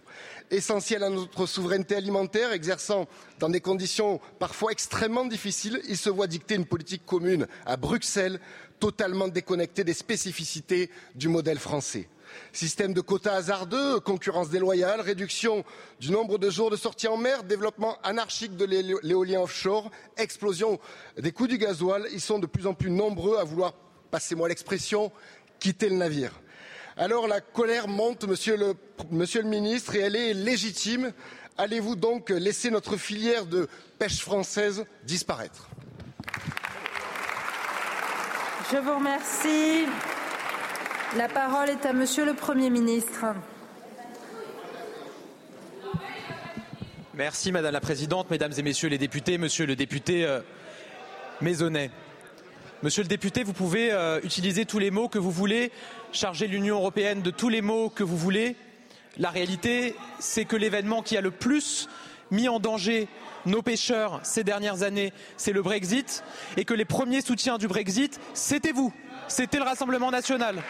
Essentiel 0.52 1.04
à 1.04 1.10
notre 1.10 1.48
souveraineté 1.48 1.96
alimentaire, 1.96 2.54
exerçant 2.54 3.08
dans 3.40 3.50
des 3.50 3.62
conditions 3.62 4.22
parfois 4.38 4.72
extrêmement 4.72 5.26
difficiles, 5.26 5.82
il 5.90 5.98
se 5.98 6.12
voit 6.12 6.28
dicter 6.28 6.54
une 6.54 6.68
politique 6.68 7.04
commune 7.04 7.48
à 7.66 7.78
Bruxelles 7.78 8.40
totalement 8.80 9.28
déconnecté 9.28 9.84
des 9.84 9.96
spécificités 9.96 10.92
du 11.16 11.30
modèle 11.30 11.58
français. 11.58 12.08
Système 12.54 12.94
de 12.94 13.02
quotas 13.02 13.34
hasardeux, 13.34 14.00
concurrence 14.00 14.52
déloyale, 14.52 15.02
réduction 15.02 15.66
du 16.00 16.12
nombre 16.12 16.38
de 16.38 16.52
jours 16.52 16.70
de 16.70 16.78
sortie 16.78 17.08
en 17.08 17.18
mer, 17.18 17.44
développement 17.44 17.98
anarchique 18.04 18.56
de 18.56 18.66
l'éolien 19.02 19.42
offshore, 19.42 19.90
explosion 20.16 20.80
des 21.18 21.32
coûts 21.32 21.48
du 21.48 21.58
gasoil, 21.58 22.06
ils 22.14 22.22
sont 22.22 22.38
de 22.38 22.46
plus 22.46 22.68
en 22.68 22.76
plus 22.76 22.92
nombreux 22.92 23.38
à 23.38 23.44
vouloir, 23.44 23.74
passez-moi 24.12 24.48
l'expression, 24.48 25.12
quitter 25.60 25.90
le 25.90 25.96
navire. 25.96 26.32
Alors 26.98 27.28
la 27.28 27.42
colère 27.42 27.88
monte, 27.88 28.26
monsieur 28.26 28.58
le, 28.58 28.74
monsieur 29.12 29.42
le 29.42 29.48
ministre, 29.48 29.96
et 29.96 30.00
elle 30.00 30.16
est 30.16 30.34
légitime. 30.34 31.14
Allez-vous 31.58 31.96
donc 31.96 32.30
laisser 32.30 32.72
notre 32.72 32.98
filière 32.98 33.46
de 33.46 33.68
pêche 33.98 34.22
française 34.22 34.86
disparaître? 35.04 35.70
Je 38.72 38.78
vous 38.78 38.96
remercie. 38.96 39.86
La 41.18 41.28
parole 41.28 41.70
est 41.70 41.86
à 41.86 41.94
Monsieur 41.94 42.24
le 42.24 42.36
Premier 42.36 42.70
ministre. 42.70 43.26
Merci 47.16 47.52
Madame 47.52 47.74
la 47.74 47.82
Présidente, 47.82 48.30
Mesdames 48.30 48.54
et 48.56 48.62
Messieurs 48.62 48.90
les 48.90 48.98
députés, 48.98 49.38
Monsieur 49.38 49.66
le 49.66 49.76
député 49.76 50.24
euh, 50.24 50.40
Maisonnet. 51.42 51.92
Monsieur 52.82 53.04
le 53.04 53.10
député, 53.10 53.44
vous 53.44 53.52
pouvez 53.52 53.92
euh, 53.92 54.22
utiliser 54.24 54.64
tous 54.64 54.80
les 54.80 54.90
mots 54.90 55.10
que 55.10 55.20
vous 55.20 55.32
voulez, 55.32 55.70
charger 56.14 56.48
l'Union 56.48 56.78
européenne 56.78 57.22
de 57.22 57.30
tous 57.30 57.50
les 57.50 57.62
mots 57.62 57.90
que 57.90 58.06
vous 58.06 58.16
voulez. 58.16 58.56
La 59.18 59.32
réalité, 59.32 59.96
c'est 60.20 60.46
que 60.46 60.56
l'événement 60.56 61.02
qui 61.02 61.18
a 61.18 61.22
le 61.22 61.32
plus 61.32 61.90
mis 62.32 62.48
en 62.48 62.62
danger 62.62 63.10
nos 63.46 63.62
pêcheurs 63.62 64.22
ces 64.24 64.46
dernières 64.46 64.84
années, 64.84 65.12
c'est 65.36 65.52
le 65.52 65.62
Brexit, 65.62 66.24
et 66.56 66.64
que 66.64 66.74
les 66.74 66.86
premiers 66.86 67.20
soutiens 67.20 67.58
du 67.58 67.68
Brexit, 67.68 68.18
c'était 68.34 68.72
vous, 68.72 68.94
c'était 69.28 69.58
le 69.58 69.64
Rassemblement 69.64 70.10
national. 70.10 70.64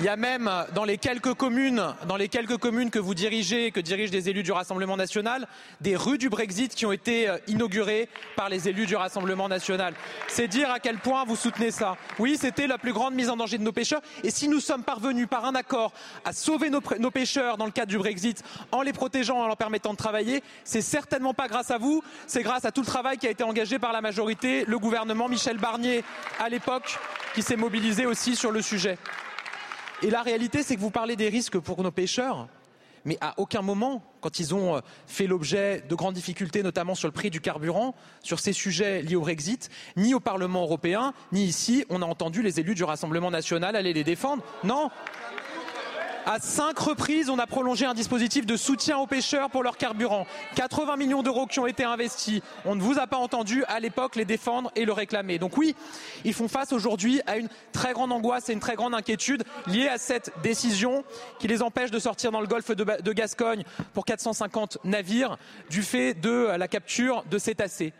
Il 0.00 0.06
y 0.06 0.08
a 0.08 0.16
même 0.16 0.50
dans 0.74 0.84
les 0.84 0.96
quelques 0.96 1.34
communes, 1.34 1.94
dans 2.08 2.16
les 2.16 2.28
quelques 2.28 2.56
communes 2.56 2.88
que 2.88 2.98
vous 2.98 3.12
dirigez, 3.12 3.70
que 3.70 3.80
dirigent 3.80 4.10
des 4.10 4.30
élus 4.30 4.42
du 4.42 4.50
Rassemblement 4.50 4.96
national, 4.96 5.46
des 5.82 5.94
rues 5.94 6.16
du 6.16 6.30
Brexit 6.30 6.74
qui 6.74 6.86
ont 6.86 6.92
été 6.92 7.28
euh, 7.28 7.36
inaugurées 7.48 8.08
par 8.34 8.48
les 8.48 8.66
élus 8.66 8.86
du 8.86 8.96
Rassemblement 8.96 9.46
national. 9.46 9.92
C'est 10.26 10.48
dire 10.48 10.70
à 10.70 10.80
quel 10.80 10.96
point 10.96 11.26
vous 11.26 11.36
soutenez 11.36 11.70
ça. 11.70 11.98
Oui, 12.18 12.38
c'était 12.40 12.66
la 12.66 12.78
plus 12.78 12.94
grande 12.94 13.12
mise 13.12 13.28
en 13.28 13.36
danger 13.36 13.58
de 13.58 13.62
nos 13.62 13.72
pêcheurs. 13.72 14.00
Et 14.24 14.30
si 14.30 14.48
nous 14.48 14.60
sommes 14.60 14.84
parvenus 14.84 15.28
par 15.28 15.44
un 15.44 15.54
accord 15.54 15.92
à 16.24 16.32
sauver 16.32 16.70
nos, 16.70 16.80
nos 16.98 17.10
pêcheurs 17.10 17.58
dans 17.58 17.66
le 17.66 17.70
cadre 17.70 17.90
du 17.90 17.98
Brexit, 17.98 18.42
en 18.72 18.80
les 18.80 18.94
protégeant, 18.94 19.36
en 19.36 19.48
leur 19.48 19.58
permettant 19.58 19.92
de 19.92 19.98
travailler, 19.98 20.42
c'est 20.64 20.80
certainement 20.80 21.34
pas 21.34 21.46
grâce 21.46 21.70
à 21.70 21.76
vous, 21.76 22.02
c'est 22.26 22.42
grâce 22.42 22.64
à 22.64 22.72
tout 22.72 22.80
le 22.80 22.86
travail 22.86 23.18
qui 23.18 23.26
a 23.26 23.30
été 23.30 23.44
engagé 23.44 23.78
par 23.78 23.92
la 23.92 24.00
majorité, 24.00 24.64
le 24.66 24.78
gouvernement 24.78 25.28
Michel 25.28 25.58
Barnier 25.58 26.04
à 26.38 26.48
l'époque, 26.48 26.98
qui 27.34 27.42
s'est 27.42 27.56
mobilisé 27.56 28.06
aussi 28.06 28.34
sur 28.34 28.50
le 28.50 28.62
sujet. 28.62 28.96
Et 30.02 30.08
la 30.08 30.22
réalité, 30.22 30.62
c'est 30.62 30.76
que 30.76 30.80
vous 30.80 30.90
parlez 30.90 31.14
des 31.14 31.28
risques 31.28 31.58
pour 31.58 31.82
nos 31.82 31.90
pêcheurs, 31.90 32.48
mais 33.04 33.18
à 33.20 33.34
aucun 33.38 33.60
moment, 33.60 34.02
quand 34.20 34.38
ils 34.38 34.54
ont 34.54 34.76
euh, 34.76 34.80
fait 35.06 35.26
l'objet 35.26 35.82
de 35.88 35.94
grandes 35.94 36.14
difficultés, 36.14 36.62
notamment 36.62 36.94
sur 36.94 37.08
le 37.08 37.12
prix 37.12 37.30
du 37.30 37.40
carburant, 37.40 37.94
sur 38.22 38.40
ces 38.40 38.52
sujets 38.52 39.02
liés 39.02 39.16
au 39.16 39.20
Brexit, 39.20 39.68
ni 39.96 40.14
au 40.14 40.20
Parlement 40.20 40.62
européen, 40.62 41.12
ni 41.32 41.44
ici, 41.44 41.84
on 41.90 42.00
a 42.00 42.06
entendu 42.06 42.42
les 42.42 42.60
élus 42.60 42.74
du 42.74 42.84
Rassemblement 42.84 43.30
national 43.30 43.76
aller 43.76 43.92
les 43.92 44.04
défendre. 44.04 44.42
Non, 44.64 44.90
à 46.26 46.38
cinq 46.38 46.78
reprises, 46.78 47.30
on 47.30 47.38
a 47.38 47.46
prolongé 47.46 47.86
un 47.86 47.94
dispositif 47.94 48.46
de 48.46 48.56
soutien 48.56 48.98
aux 48.98 49.06
pêcheurs 49.06 49.50
pour 49.50 49.62
leur 49.62 49.76
carburant. 49.76 50.26
80 50.56 50.96
millions 50.96 51.22
d'euros 51.22 51.46
qui 51.46 51.60
ont 51.60 51.66
été 51.66 51.84
investis. 51.84 52.40
On 52.64 52.74
ne 52.74 52.82
vous 52.82 52.98
a 52.98 53.06
pas 53.06 53.16
entendu 53.16 53.64
à 53.68 53.80
l'époque 53.80 54.16
les 54.16 54.24
défendre 54.24 54.70
et 54.76 54.84
le 54.84 54.92
réclamer. 54.92 55.38
Donc 55.38 55.56
oui, 55.56 55.74
ils 56.24 56.34
font 56.34 56.48
face 56.48 56.72
aujourd'hui 56.72 57.20
à 57.26 57.36
une 57.36 57.48
très 57.72 57.92
grande 57.92 58.12
angoisse 58.12 58.48
et 58.48 58.52
une 58.52 58.60
très 58.60 58.76
grande 58.76 58.94
inquiétude 58.94 59.44
liée 59.66 59.88
à 59.88 59.98
cette 59.98 60.32
décision 60.42 61.04
qui 61.38 61.48
les 61.48 61.62
empêche 61.62 61.90
de 61.90 61.98
sortir 61.98 62.32
dans 62.32 62.40
le 62.40 62.46
golfe 62.46 62.70
de, 62.70 63.12
Gascogne 63.12 63.64
pour 63.92 64.04
450 64.04 64.78
navires 64.84 65.36
du 65.68 65.82
fait 65.82 66.14
de 66.14 66.56
la 66.56 66.68
capture 66.68 67.24
de 67.30 67.38
cétacés. 67.38 67.92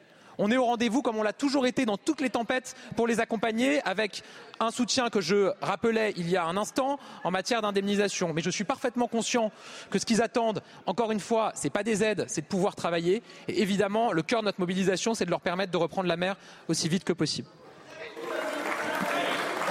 On 0.43 0.51
est 0.51 0.57
au 0.57 0.65
rendez-vous 0.65 1.03
comme 1.03 1.19
on 1.19 1.23
l'a 1.23 1.35
toujours 1.35 1.67
été 1.67 1.85
dans 1.85 1.99
toutes 1.99 2.23
les 2.23 2.31
tempêtes 2.31 2.75
pour 2.97 3.07
les 3.07 3.21
accompagner 3.21 3.83
avec 3.83 4.23
un 4.59 4.71
soutien 4.71 5.11
que 5.11 5.21
je 5.21 5.53
rappelais 5.61 6.15
il 6.17 6.31
y 6.31 6.37
a 6.39 6.47
un 6.47 6.57
instant 6.57 6.99
en 7.25 7.31
matière 7.31 7.61
d'indemnisation. 7.61 8.33
Mais 8.33 8.41
je 8.41 8.49
suis 8.49 8.65
parfaitement 8.65 9.07
conscient 9.07 9.53
que 9.91 9.99
ce 9.99 10.07
qu'ils 10.07 10.23
attendent, 10.23 10.63
encore 10.87 11.13
une 11.13 11.21
fois, 11.21 11.53
ce 11.55 11.65
n'est 11.65 11.71
pas 11.71 11.83
des 11.83 12.03
aides, 12.03 12.25
c'est 12.27 12.41
de 12.41 12.47
pouvoir 12.47 12.75
travailler. 12.75 13.23
Et 13.49 13.61
évidemment, 13.61 14.13
le 14.13 14.23
cœur 14.23 14.41
de 14.41 14.47
notre 14.47 14.61
mobilisation, 14.61 15.13
c'est 15.13 15.27
de 15.27 15.31
leur 15.31 15.43
permettre 15.43 15.73
de 15.73 15.77
reprendre 15.77 16.09
la 16.09 16.17
mer 16.17 16.37
aussi 16.69 16.89
vite 16.89 17.05
que 17.05 17.13
possible. 17.13 17.49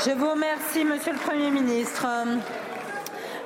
Je 0.06 0.12
vous 0.12 0.30
remercie, 0.30 0.86
Monsieur 0.86 1.14
le 1.14 1.18
Premier 1.18 1.50
ministre. 1.50 2.06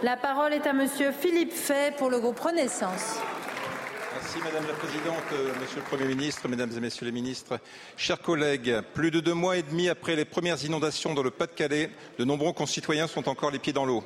La 0.04 0.18
parole 0.18 0.52
est 0.52 0.68
à 0.68 0.74
Monsieur 0.74 1.14
Philippe 1.14 1.54
Fay 1.54 1.92
pour 1.98 2.10
le 2.10 2.20
groupe 2.20 2.42
Renaissance. 2.42 3.22
Merci 4.34 4.52
Madame 4.52 4.68
la 4.68 4.74
Présidente, 4.74 5.24
euh, 5.34 5.54
Monsieur 5.62 5.78
le 5.78 5.84
Premier 5.84 6.06
ministre, 6.06 6.48
Mesdames 6.48 6.72
et 6.76 6.80
Messieurs 6.80 7.06
les 7.06 7.12
ministres. 7.12 7.60
Chers 7.98 8.20
collègues, 8.20 8.82
plus 8.96 9.12
de 9.12 9.20
deux 9.20 9.36
mois 9.36 9.58
et 9.58 9.62
demi 9.62 9.90
après 9.90 10.16
les 10.16 10.26
premières 10.26 10.64
inondations 10.64 11.14
dans 11.14 11.22
le 11.22 11.30
Pas-de-Calais, 11.30 11.92
de 12.18 12.26
nombreux 12.26 12.52
concitoyens 12.52 13.06
sont 13.06 13.30
encore 13.30 13.52
les 13.52 13.60
pieds 13.60 13.74
dans 13.74 13.86
l'eau. 13.86 14.04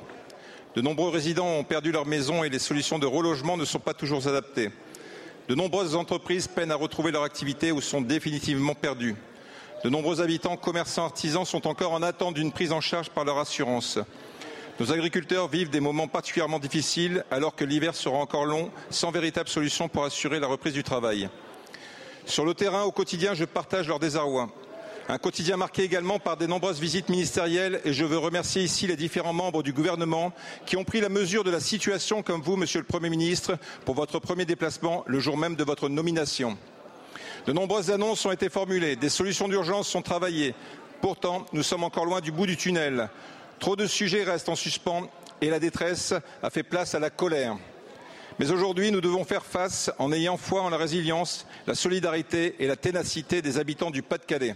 De 0.74 0.82
nombreux 0.82 1.08
résidents 1.08 1.46
ont 1.46 1.64
perdu 1.64 1.92
leur 1.92 2.04
maison 2.04 2.44
et 2.44 2.50
les 2.50 2.58
solutions 2.58 2.98
de 2.98 3.06
relogement 3.06 3.56
ne 3.56 3.64
sont 3.64 3.78
pas 3.78 3.94
toujours 3.94 4.26
adaptées. 4.28 4.70
De 5.48 5.54
nombreuses 5.54 5.94
entreprises 5.94 6.46
peinent 6.46 6.72
à 6.72 6.76
retrouver 6.76 7.10
leur 7.10 7.22
activité 7.22 7.72
ou 7.72 7.80
sont 7.80 8.02
définitivement 8.02 8.74
perdues. 8.74 9.16
De 9.82 9.88
nombreux 9.88 10.20
habitants, 10.20 10.58
commerçants, 10.58 11.04
artisans 11.04 11.46
sont 11.46 11.66
encore 11.66 11.92
en 11.92 12.02
attente 12.02 12.34
d'une 12.34 12.52
prise 12.52 12.72
en 12.72 12.82
charge 12.82 13.08
par 13.08 13.24
leur 13.24 13.38
assurance. 13.38 13.98
Nos 14.78 14.92
agriculteurs 14.92 15.48
vivent 15.48 15.70
des 15.70 15.80
moments 15.80 16.06
particulièrement 16.06 16.60
difficiles 16.60 17.24
alors 17.32 17.56
que 17.56 17.64
l'hiver 17.64 17.96
sera 17.96 18.16
encore 18.18 18.44
long, 18.44 18.70
sans 18.90 19.10
véritable 19.10 19.48
solution 19.48 19.88
pour 19.88 20.04
assurer 20.04 20.38
la 20.38 20.46
reprise 20.46 20.72
du 20.72 20.84
travail. 20.84 21.28
Sur 22.26 22.44
le 22.44 22.54
terrain, 22.54 22.84
au 22.84 22.92
quotidien, 22.92 23.34
je 23.34 23.44
partage 23.44 23.88
leur 23.88 23.98
désarroi. 23.98 24.48
Un 25.08 25.18
quotidien 25.18 25.56
marqué 25.56 25.82
également 25.82 26.20
par 26.20 26.36
de 26.36 26.46
nombreuses 26.46 26.78
visites 26.78 27.08
ministérielles 27.08 27.80
et 27.84 27.92
je 27.92 28.04
veux 28.04 28.18
remercier 28.18 28.62
ici 28.62 28.86
les 28.86 28.94
différents 28.94 29.32
membres 29.32 29.64
du 29.64 29.72
gouvernement 29.72 30.32
qui 30.64 30.76
ont 30.76 30.84
pris 30.84 31.00
la 31.00 31.08
mesure 31.08 31.42
de 31.42 31.50
la 31.50 31.60
situation 31.60 32.22
comme 32.22 32.42
vous, 32.42 32.54
Monsieur 32.54 32.78
le 32.78 32.86
Premier 32.86 33.10
ministre, 33.10 33.58
pour 33.84 33.96
votre 33.96 34.20
premier 34.20 34.44
déplacement 34.44 35.02
le 35.08 35.18
jour 35.18 35.36
même 35.36 35.56
de 35.56 35.64
votre 35.64 35.88
nomination. 35.88 36.56
De 37.46 37.52
nombreuses 37.52 37.90
annonces 37.90 38.24
ont 38.26 38.32
été 38.32 38.48
formulées, 38.48 38.94
des 38.94 39.08
solutions 39.08 39.48
d'urgence 39.48 39.88
sont 39.88 40.02
travaillées. 40.02 40.54
Pourtant, 41.00 41.46
nous 41.52 41.62
sommes 41.64 41.84
encore 41.84 42.04
loin 42.04 42.20
du 42.20 42.30
bout 42.30 42.46
du 42.46 42.56
tunnel. 42.56 43.08
Trop 43.58 43.74
de 43.74 43.86
sujets 43.86 44.22
restent 44.22 44.48
en 44.48 44.56
suspens 44.56 45.08
et 45.40 45.50
la 45.50 45.58
détresse 45.58 46.14
a 46.42 46.50
fait 46.50 46.62
place 46.62 46.94
à 46.94 47.00
la 47.00 47.10
colère. 47.10 47.56
Mais 48.38 48.52
aujourd'hui, 48.52 48.92
nous 48.92 49.00
devons 49.00 49.24
faire 49.24 49.44
face 49.44 49.90
en 49.98 50.12
ayant 50.12 50.36
foi 50.36 50.62
en 50.62 50.68
la 50.68 50.76
résilience, 50.76 51.44
la 51.66 51.74
solidarité 51.74 52.54
et 52.60 52.68
la 52.68 52.76
ténacité 52.76 53.42
des 53.42 53.58
habitants 53.58 53.90
du 53.90 54.02
Pas-de-Calais. 54.02 54.54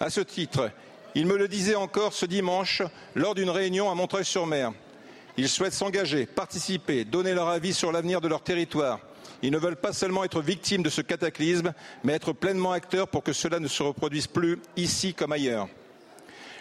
À 0.00 0.10
ce 0.10 0.20
titre, 0.20 0.70
ils 1.14 1.26
me 1.26 1.38
le 1.38 1.48
disaient 1.48 1.76
encore 1.76 2.12
ce 2.12 2.26
dimanche 2.26 2.82
lors 3.14 3.34
d'une 3.34 3.48
réunion 3.48 3.90
à 3.90 3.94
Montreuil-sur-Mer. 3.94 4.72
Ils 5.38 5.48
souhaitent 5.48 5.72
s'engager, 5.72 6.26
participer, 6.26 7.04
donner 7.06 7.32
leur 7.32 7.48
avis 7.48 7.72
sur 7.72 7.90
l'avenir 7.90 8.20
de 8.20 8.28
leur 8.28 8.42
territoire. 8.42 9.00
Ils 9.40 9.52
ne 9.52 9.58
veulent 9.58 9.76
pas 9.76 9.94
seulement 9.94 10.24
être 10.24 10.42
victimes 10.42 10.82
de 10.82 10.90
ce 10.90 11.00
cataclysme, 11.00 11.72
mais 12.04 12.12
être 12.12 12.32
pleinement 12.32 12.72
acteurs 12.72 13.08
pour 13.08 13.22
que 13.22 13.32
cela 13.32 13.60
ne 13.60 13.68
se 13.68 13.82
reproduise 13.82 14.26
plus 14.26 14.60
ici 14.76 15.14
comme 15.14 15.32
ailleurs. 15.32 15.68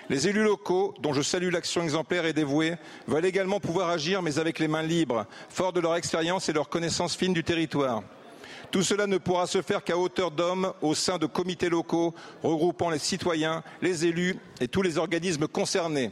Les 0.09 0.29
élus 0.29 0.43
locaux, 0.43 0.93
dont 1.01 1.11
je 1.11 1.21
salue 1.21 1.51
l'action 1.51 1.83
exemplaire 1.83 2.25
et 2.25 2.31
dévouée, 2.31 2.75
veulent 3.07 3.25
également 3.25 3.59
pouvoir 3.59 3.89
agir, 3.89 4.21
mais 4.21 4.39
avec 4.39 4.57
les 4.57 4.69
mains 4.69 4.81
libres, 4.81 5.25
forts 5.49 5.73
de 5.73 5.81
leur 5.81 5.95
expérience 5.95 6.47
et 6.47 6.53
leur 6.53 6.69
connaissance 6.69 7.17
fine 7.17 7.33
du 7.33 7.43
territoire. 7.43 8.03
Tout 8.71 8.83
cela 8.83 9.05
ne 9.05 9.17
pourra 9.17 9.47
se 9.47 9.61
faire 9.61 9.83
qu'à 9.83 9.97
hauteur 9.97 10.31
d'hommes 10.31 10.73
au 10.81 10.95
sein 10.95 11.17
de 11.17 11.25
comités 11.25 11.69
locaux 11.69 12.13
regroupant 12.41 12.89
les 12.89 12.99
citoyens, 12.99 13.63
les 13.81 14.05
élus 14.05 14.37
et 14.61 14.69
tous 14.69 14.81
les 14.81 14.97
organismes 14.97 15.47
concernés. 15.47 16.11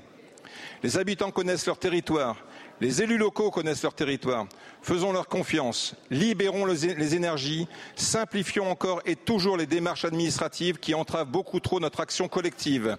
Les 0.84 0.98
habitants 0.98 1.32
connaissent 1.32 1.66
leur 1.66 1.78
territoire, 1.78 2.38
les 2.82 3.02
élus 3.02 3.18
locaux 3.18 3.52
connaissent 3.52 3.84
leur 3.84 3.94
territoire. 3.94 4.46
Faisons 4.82 5.14
leur 5.14 5.28
confiance, 5.28 5.96
libérons 6.12 6.66
les 6.66 7.16
énergies, 7.16 7.68
simplifions 7.96 8.70
encore 8.70 9.02
et 9.06 9.16
toujours 9.16 9.56
les 9.58 9.66
démarches 9.66 10.06
administratives 10.06 10.78
qui 10.80 10.94
entravent 10.94 11.30
beaucoup 11.30 11.62
trop 11.62 11.80
notre 11.80 12.02
action 12.02 12.28
collective. 12.28 12.98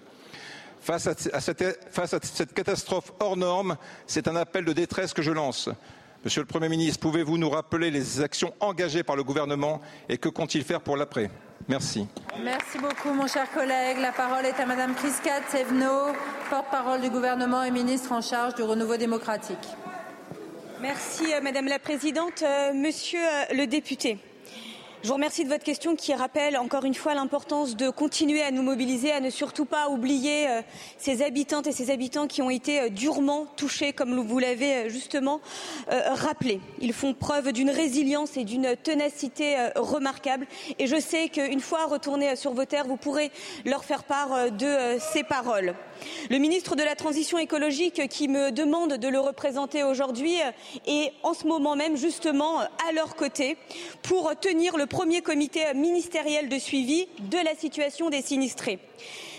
Face 0.87 1.05
à, 1.05 1.41
cette, 1.41 2.53
catastrophe 2.53 3.11
hors 3.19 3.35
norme, 3.35 3.75
c'est 4.05 4.29
un 4.29 4.37
appel 4.37 4.63
de 4.63 4.71
détresse 4.71 5.13
que 5.13 5.21
je 5.21 5.31
lance. 5.31 5.67
Monsieur 6.23 6.39
le 6.39 6.47
Premier 6.47 6.69
ministre, 6.69 7.01
pouvez-vous 7.01 7.37
nous 7.37 7.49
rappeler 7.49 7.91
les 7.91 8.21
actions 8.21 8.53
engagées 8.61 9.03
par 9.03 9.17
le 9.17 9.25
gouvernement 9.25 9.81
et 10.07 10.17
que 10.17 10.29
compte-t-il 10.29 10.63
faire 10.63 10.79
pour 10.79 10.95
l'après? 10.95 11.29
Merci. 11.67 12.07
Merci 12.41 12.77
beaucoup, 12.77 13.13
mon 13.13 13.27
cher 13.27 13.51
collègue. 13.51 13.97
La 13.99 14.13
parole 14.13 14.45
est 14.45 14.57
à 14.61 14.65
Madame 14.65 14.93
Prisca 14.93 15.41
Tsevno, 15.51 16.13
porte-parole 16.49 17.01
du 17.01 17.09
gouvernement 17.09 17.63
et 17.63 17.71
ministre 17.71 18.13
en 18.13 18.21
charge 18.21 18.55
du 18.55 18.63
renouveau 18.63 18.95
démocratique. 18.95 19.57
Merci, 20.79 21.33
euh, 21.33 21.41
Madame 21.41 21.67
la 21.67 21.79
Présidente. 21.79 22.43
Euh, 22.43 22.71
monsieur 22.73 23.19
euh, 23.19 23.55
le 23.55 23.67
député, 23.67 24.19
je 25.03 25.09
vous 25.09 25.13
remercie 25.13 25.43
de 25.43 25.49
votre 25.49 25.63
question 25.63 25.95
qui 25.95 26.13
rappelle 26.13 26.57
encore 26.57 26.83
une 26.83 26.95
fois 26.95 27.13
l'importance 27.13 27.75
de 27.75 27.91
continuer 27.91 28.41
à 28.41 28.49
nous 28.49 28.63
mobiliser, 28.63 29.11
à 29.11 29.19
ne 29.19 29.29
surtout 29.29 29.65
pas 29.65 29.89
oublier 29.89 30.49
euh, 30.49 30.61
ces 30.97 31.21
habitantes 31.21 31.67
et 31.67 31.71
ces 31.71 31.91
habitants 31.91 32.25
qui 32.25 32.41
ont 32.41 32.49
été 32.49 32.81
euh, 32.81 32.89
durement 32.89 33.45
touchés, 33.57 33.93
comme 33.93 34.19
vous 34.19 34.39
l'avez 34.39 34.73
euh, 34.73 34.89
justement 34.89 35.39
rappelé. 35.87 36.59
Ils 36.81 36.93
font 36.93 37.13
preuve 37.13 37.51
d'une 37.51 37.69
résilience 37.69 38.37
et 38.37 38.43
d'une 38.43 38.75
ténacité 38.75 39.55
remarquable. 39.75 40.47
Et 40.79 40.87
je 40.87 40.99
sais 40.99 41.29
qu'une 41.29 41.59
fois 41.59 41.85
retournés 41.85 42.35
sur 42.35 42.53
vos 42.53 42.65
terres, 42.65 42.87
vous 42.87 42.97
pourrez 42.97 43.31
leur 43.65 43.85
faire 43.85 44.03
part 44.03 44.51
de 44.51 44.97
ces 44.99 45.23
paroles. 45.23 45.75
Le 46.29 46.37
ministre 46.37 46.75
de 46.75 46.83
la 46.83 46.95
Transition 46.95 47.37
écologique 47.37 48.07
qui 48.09 48.27
me 48.27 48.51
demande 48.51 48.93
de 48.93 49.07
le 49.07 49.19
représenter 49.19 49.83
aujourd'hui 49.83 50.35
est 50.85 51.13
en 51.23 51.33
ce 51.33 51.47
moment 51.47 51.75
même 51.75 51.95
justement 51.95 52.59
à 52.59 52.91
leur 52.93 53.15
côté 53.15 53.57
pour 54.03 54.31
tenir 54.39 54.77
le 54.77 54.87
premier 54.97 55.21
comité 55.21 55.59
ministériel 55.75 56.49
de 56.49 56.57
suivi 56.57 57.07
de 57.19 57.37
la 57.45 57.53
situation 57.53 58.09
des 58.09 58.23
sinistrés. 58.23 58.79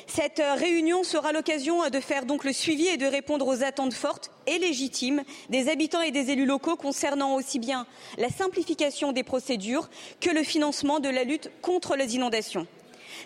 Cette 0.07 0.41
réunion 0.55 1.03
sera 1.03 1.33
l'occasion 1.33 1.91
de 1.91 1.99
faire 1.99 2.27
donc 2.27 2.45
le 2.45 2.53
suivi 2.53 2.87
et 2.87 2.97
de 2.97 3.07
répondre 3.07 3.45
aux 3.49 3.65
attentes 3.65 3.93
fortes 3.93 4.31
et 4.47 4.59
légitimes 4.59 5.25
des 5.51 5.69
habitants 5.69 6.01
et 6.01 6.13
des 6.13 6.31
élus 6.31 6.47
locaux 6.47 6.77
concernant 6.77 7.35
aussi 7.35 7.59
bien 7.59 7.89
la 8.19 8.29
simplification 8.29 9.11
des 9.11 9.25
procédures 9.25 9.91
que 10.21 10.31
le 10.31 10.45
financement 10.45 11.01
de 11.01 11.09
la 11.09 11.25
lutte 11.25 11.51
contre 11.61 11.97
les 11.97 12.15
inondations. 12.15 12.69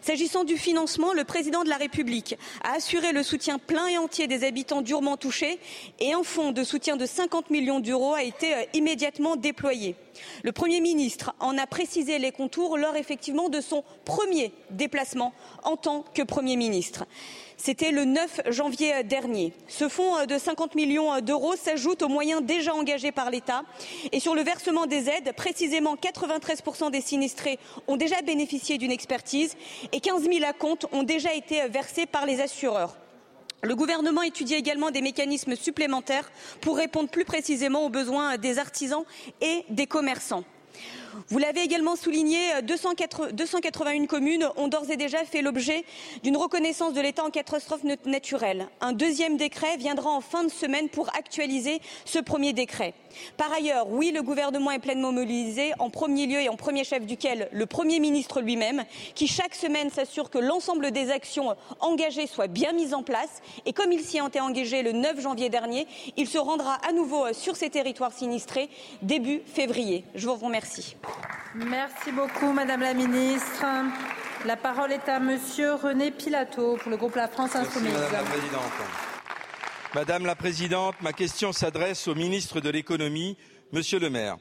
S'agissant 0.03 0.43
du 0.43 0.57
financement, 0.57 1.13
le 1.13 1.23
président 1.23 1.63
de 1.63 1.69
la 1.69 1.77
République 1.77 2.37
a 2.65 2.73
assuré 2.73 3.13
le 3.13 3.23
soutien 3.23 3.61
plein 3.61 3.87
et 3.87 3.99
entier 3.99 4.27
des 4.27 4.43
habitants 4.43 4.83
durement 4.83 5.17
touchés 5.17 5.61
et 6.01 6.13
un 6.13 6.25
fonds 6.25 6.51
de 6.51 6.65
soutien 6.65 6.97
de 6.97 7.07
50 7.07 7.51
millions 7.51 7.79
d'euros 7.79 8.13
a 8.13 8.25
été 8.25 8.53
euh, 8.53 8.65
immédiatement 8.75 9.37
déployé. 9.37 9.95
Le 10.43 10.51
Premier 10.51 10.81
ministre 10.81 11.33
en 11.39 11.57
a 11.57 11.69
précisé 11.69 12.19
les 12.19 12.33
contours 12.33 12.79
lors 12.79 12.97
effectivement 12.97 13.49
de 13.49 13.61
son 13.61 13.85
premier 14.05 14.53
déplacement 14.71 15.33
en 15.63 15.77
tant 15.77 16.05
que 16.15 16.23
Premier 16.23 16.57
ministre. 16.57 17.05
C'était 17.65 17.93
le 17.93 18.05
9 18.05 18.41
janvier 18.49 19.05
dernier. 19.05 19.53
Ce 19.69 19.89
fonds 19.89 20.27
de 20.27 20.37
50 20.37 20.75
millions 20.75 21.21
d'euros 21.21 21.55
s'ajoute 21.55 22.03
aux 22.03 22.09
moyens 22.09 22.43
déjà 22.43 22.75
engagés 22.75 23.13
par 23.13 23.31
l'État. 23.31 23.63
Et 24.11 24.19
sur 24.19 24.35
le 24.35 24.43
versement 24.43 24.87
des 24.87 25.09
aides, 25.09 25.33
précisément 25.37 25.95
93% 25.95 26.91
des 26.91 27.01
sinistrés 27.01 27.61
ont 27.87 27.97
déjà 27.97 28.21
bénéficié 28.21 28.79
d'une 28.79 28.91
expertise 28.91 29.57
et 29.93 30.01
15 30.01 30.25
000 30.25 30.45
acomptes 30.45 30.89
ont 30.91 31.05
déjà 31.05 31.35
été 31.35 31.69
versés 31.69 32.07
par 32.07 32.27
les 32.27 32.41
assureurs. 32.41 32.97
Le 33.63 33.77
gouvernement 33.77 34.23
étudie 34.23 34.55
également 34.55 34.91
des 34.91 35.01
mécanismes 35.01 35.55
supplémentaires 35.55 36.33
pour 36.63 36.77
répondre 36.77 37.11
plus 37.11 37.25
précisément 37.25 37.87
aux 37.87 37.91
besoins 37.91 38.39
des 38.39 38.59
artisans 38.59 39.05
et 39.41 39.65
des 39.71 39.87
commerçants. 39.87 40.43
Vous 41.29 41.39
l'avez 41.39 41.63
également 41.63 41.97
souligné, 41.97 42.39
281 42.63 44.07
communes 44.07 44.49
ont 44.57 44.69
d'ores 44.69 44.91
et 44.91 44.97
déjà 44.97 45.25
fait 45.25 45.43
l'objet 45.43 45.85
d'une 46.23 46.37
reconnaissance 46.37 46.95
de 46.95 47.01
l'État 47.01 47.25
en 47.25 47.31
catastrophe 47.31 47.85
naturelle. 48.07 48.69
Un 48.81 48.93
deuxième 48.93 49.37
décret 49.37 49.77
viendra 49.77 50.11
en 50.11 50.21
fin 50.21 50.45
de 50.45 50.51
semaine 50.51 50.89
pour 50.89 51.09
actualiser 51.17 51.81
ce 52.05 52.19
premier 52.19 52.53
décret. 52.53 52.95
Par 53.37 53.53
ailleurs, 53.53 53.91
oui, 53.91 54.11
le 54.11 54.23
gouvernement 54.23 54.71
est 54.71 54.79
pleinement 54.79 55.13
mobilisé, 55.13 55.73
en 55.79 55.91
premier 55.91 56.27
lieu 56.27 56.41
et 56.41 56.49
en 56.49 56.57
premier 56.57 56.85
chef 56.85 57.05
duquel 57.05 57.49
le 57.53 57.67
Premier 57.67 58.01
ministre 58.01 58.41
lui-même, 58.41 58.85
qui 59.15 59.27
chaque 59.27 59.55
semaine 59.55 59.91
s'assure 59.91 60.31
que 60.31 60.39
l'ensemble 60.39 60.91
des 60.91 61.11
actions 61.11 61.55
engagées 61.81 62.27
soient 62.27 62.47
bien 62.47 62.73
mises 62.73 62.95
en 62.95 63.03
place. 63.03 63.43
Et 63.67 63.73
comme 63.73 63.93
il 63.93 64.01
s'y 64.01 64.19
était 64.19 64.41
engagé 64.41 64.83
le 64.83 64.93
9 64.93 65.21
janvier 65.21 65.51
dernier, 65.51 65.87
il 66.17 66.27
se 66.27 66.39
rendra 66.39 66.75
à 66.89 66.93
nouveau 66.93 67.33
sur 67.33 67.57
ces 67.57 67.71
territoires 67.71 68.13
sinistrés 68.13 68.69
début 69.03 69.43
février. 69.47 70.05
Je 70.15 70.27
vous 70.27 70.35
remercie. 70.35 70.97
Merci 71.55 72.13
beaucoup, 72.13 72.53
Madame 72.53 72.81
la 72.81 72.95
Ministre. 72.95 73.65
La 74.47 74.57
parole 74.57 74.93
est 74.93 75.09
à 75.09 75.21
Monsieur 75.21 75.75
René 75.75 76.11
Pilato 76.11 76.77
pour 76.77 76.91
le 76.91 76.97
groupe 76.97 77.15
La 77.15 77.29
France 77.29 77.55
Insoumise. 77.55 77.93
Madame 77.93 78.13
la 78.13 78.23
Présidente. 78.23 78.73
Madame 79.95 80.27
la 80.27 80.35
Présidente, 80.35 80.95
ma 81.03 81.13
question 81.13 81.53
s'adresse 81.53 82.09
au 82.09 82.15
ministre 82.15 82.61
de 82.61 82.71
l'économie, 82.71 83.37
Monsieur 83.73 83.99
le 83.99 84.11
maire. 84.11 84.39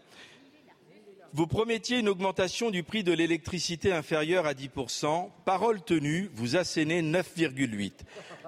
Vous 1.33 1.47
promettiez 1.47 1.99
une 1.99 2.09
augmentation 2.09 2.71
du 2.71 2.83
prix 2.83 3.03
de 3.03 3.13
l'électricité 3.13 3.93
inférieure 3.93 4.45
à 4.45 4.53
10%. 4.53 5.29
Parole 5.45 5.81
tenue, 5.81 6.29
vous 6.33 6.57
assénez 6.57 7.01
9,8. 7.01 7.91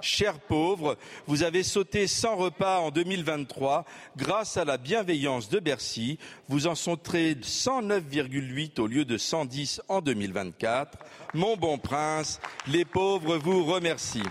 Chers 0.04 0.38
pauvres, 0.38 0.98
vous 1.28 1.44
avez 1.44 1.64
sauté 1.64 2.08
100 2.08 2.36
repas 2.36 2.80
en 2.80 2.92
2023 2.92 3.86
grâce 4.18 4.58
à 4.58 4.66
la 4.66 4.78
bienveillance 4.78 5.48
de 5.48 5.60
Bercy. 5.60 6.20
Vous 6.50 6.68
en 6.68 6.76
sauterez 6.76 7.36
109,8 7.36 8.82
au 8.82 8.88
lieu 8.88 9.06
de 9.06 9.18
110 9.18 9.82
en 9.88 10.02
2024. 10.02 10.98
Mon 11.34 11.56
bon 11.56 11.78
prince, 11.78 12.42
les 12.68 12.84
pauvres 12.84 13.38
vous 13.38 13.64
remercient. 13.64 14.28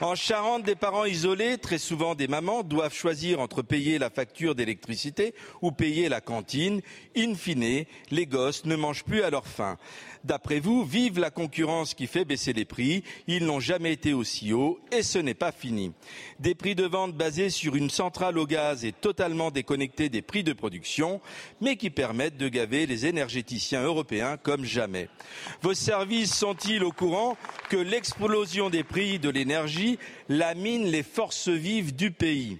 En 0.00 0.16
Charente, 0.16 0.64
des 0.64 0.74
parents 0.74 1.04
isolés, 1.04 1.56
très 1.58 1.78
souvent 1.78 2.14
des 2.14 2.26
mamans, 2.26 2.62
doivent 2.62 2.94
choisir 2.94 3.40
entre 3.40 3.62
payer 3.62 3.98
la 3.98 4.10
facture 4.10 4.54
d'électricité 4.54 5.34
ou 5.62 5.72
payer 5.72 6.08
la 6.08 6.20
cantine. 6.20 6.82
In 7.16 7.34
fine, 7.34 7.84
les 8.10 8.26
gosses 8.26 8.64
ne 8.64 8.76
mangent 8.76 9.04
plus 9.04 9.22
à 9.22 9.30
leur 9.30 9.46
faim. 9.46 9.78
D'après 10.24 10.58
vous, 10.58 10.84
vive 10.84 11.18
la 11.18 11.30
concurrence 11.30 11.92
qui 11.92 12.06
fait 12.06 12.24
baisser 12.24 12.54
les 12.54 12.64
prix. 12.64 13.04
Ils 13.26 13.44
n'ont 13.44 13.60
jamais 13.60 13.92
été 13.92 14.14
aussi 14.14 14.54
hauts 14.54 14.80
et 14.90 15.02
ce 15.02 15.18
n'est 15.18 15.34
pas 15.34 15.52
fini. 15.52 15.92
Des 16.40 16.54
prix 16.54 16.74
de 16.74 16.86
vente 16.86 17.14
basés 17.14 17.50
sur 17.50 17.76
une 17.76 17.90
centrale 17.90 18.38
au 18.38 18.46
gaz 18.46 18.86
et 18.86 18.92
totalement 18.92 19.50
déconnectés 19.50 20.08
des 20.08 20.22
prix 20.22 20.42
de 20.42 20.54
production, 20.54 21.20
mais 21.60 21.76
qui 21.76 21.90
permettent 21.90 22.38
de 22.38 22.48
gaver 22.48 22.86
les 22.86 23.04
énergéticiens 23.04 23.82
européens 23.82 24.38
comme 24.38 24.64
jamais. 24.64 25.10
Vos 25.60 25.74
services 25.74 26.34
sont-ils 26.34 26.84
au 26.84 26.92
courant 26.92 27.36
que 27.68 27.76
l'explosion 27.76 28.70
des 28.70 28.82
prix 28.82 29.18
de 29.18 29.28
l'énergie 29.28 29.98
lamine 30.30 30.86
les 30.86 31.02
forces 31.02 31.48
vives 31.48 31.94
du 31.94 32.10
pays? 32.10 32.58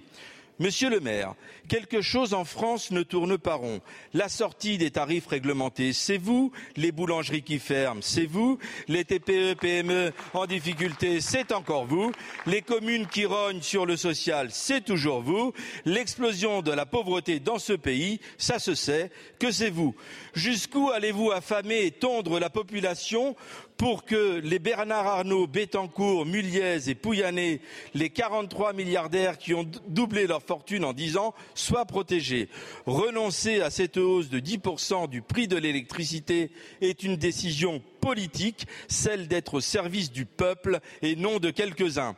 Monsieur 0.57 0.89
le 0.89 1.01
maire, 1.01 1.35
quelque 1.67 2.01
chose 2.01 2.33
en 2.33 2.45
France 2.45 2.91
ne 2.91 3.03
tourne 3.03 3.37
pas 3.37 3.55
rond. 3.55 3.81
La 4.13 4.29
sortie 4.29 4.77
des 4.77 4.89
tarifs 4.89 5.27
réglementés, 5.27 5.91
c'est 5.91 6.17
vous. 6.17 6.53
Les 6.77 6.93
boulangeries 6.93 7.43
qui 7.43 7.59
ferment, 7.59 8.01
c'est 8.01 8.25
vous. 8.25 8.57
Les 8.87 9.03
TPE, 9.03 9.55
PME 9.59 10.13
en 10.33 10.45
difficulté, 10.45 11.19
c'est 11.19 11.51
encore 11.51 11.85
vous. 11.85 12.13
Les 12.45 12.61
communes 12.61 13.05
qui 13.07 13.25
rognent 13.25 13.61
sur 13.61 13.85
le 13.85 13.97
social, 13.97 14.47
c'est 14.49 14.85
toujours 14.85 15.21
vous. 15.21 15.51
L'explosion 15.83 16.61
de 16.61 16.71
la 16.71 16.85
pauvreté 16.85 17.41
dans 17.41 17.59
ce 17.59 17.73
pays, 17.73 18.21
ça 18.37 18.57
se 18.57 18.75
sait 18.75 19.11
que 19.39 19.51
c'est 19.51 19.69
vous. 19.69 19.93
Jusqu'où 20.35 20.89
allez-vous 20.89 21.31
affamer 21.31 21.85
et 21.85 21.91
tondre 21.91 22.39
la 22.39 22.49
population 22.49 23.35
pour 23.77 24.05
que 24.05 24.39
les 24.39 24.59
Bernard 24.59 25.07
Arnault, 25.07 25.47
Bettencourt, 25.47 26.25
Muliez 26.25 26.89
et 26.89 26.95
Pouyanné, 26.95 27.61
les 27.93 28.09
43 28.09 28.73
milliardaires 28.73 29.37
qui 29.37 29.53
ont 29.53 29.69
doublé 29.87 30.27
leur 30.27 30.41
fortune 30.41 30.85
en 30.85 30.93
10 30.93 31.17
ans, 31.17 31.33
soient 31.53 31.85
protégés. 31.85 32.49
Renoncer 32.85 33.61
à 33.61 33.69
cette 33.69 33.97
hausse 33.97 34.29
de 34.29 34.39
10% 34.39 35.09
du 35.09 35.21
prix 35.21 35.47
de 35.47 35.57
l'électricité 35.57 36.51
est 36.81 37.03
une 37.03 37.17
décision 37.17 37.81
politique, 37.99 38.67
celle 38.87 39.27
d'être 39.27 39.55
au 39.55 39.61
service 39.61 40.11
du 40.11 40.25
peuple 40.25 40.79
et 41.01 41.15
non 41.15 41.39
de 41.39 41.49
quelques-uns. 41.49 42.15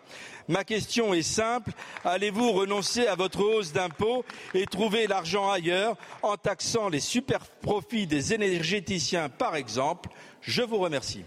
Ma 0.49 0.63
question 0.63 1.13
est 1.13 1.21
simple. 1.21 1.71
Allez-vous 2.03 2.51
renoncer 2.51 3.07
à 3.07 3.15
votre 3.15 3.41
hausse 3.41 3.73
d'impôts 3.73 4.23
et 4.53 4.65
trouver 4.65 5.07
l'argent 5.07 5.49
ailleurs 5.49 5.97
en 6.21 6.37
taxant 6.37 6.89
les 6.89 6.99
super 6.99 7.45
profits 7.61 8.07
des 8.07 8.33
énergéticiens, 8.33 9.29
par 9.29 9.55
exemple? 9.55 10.09
Je 10.41 10.61
vous 10.61 10.77
remercie. 10.77 11.23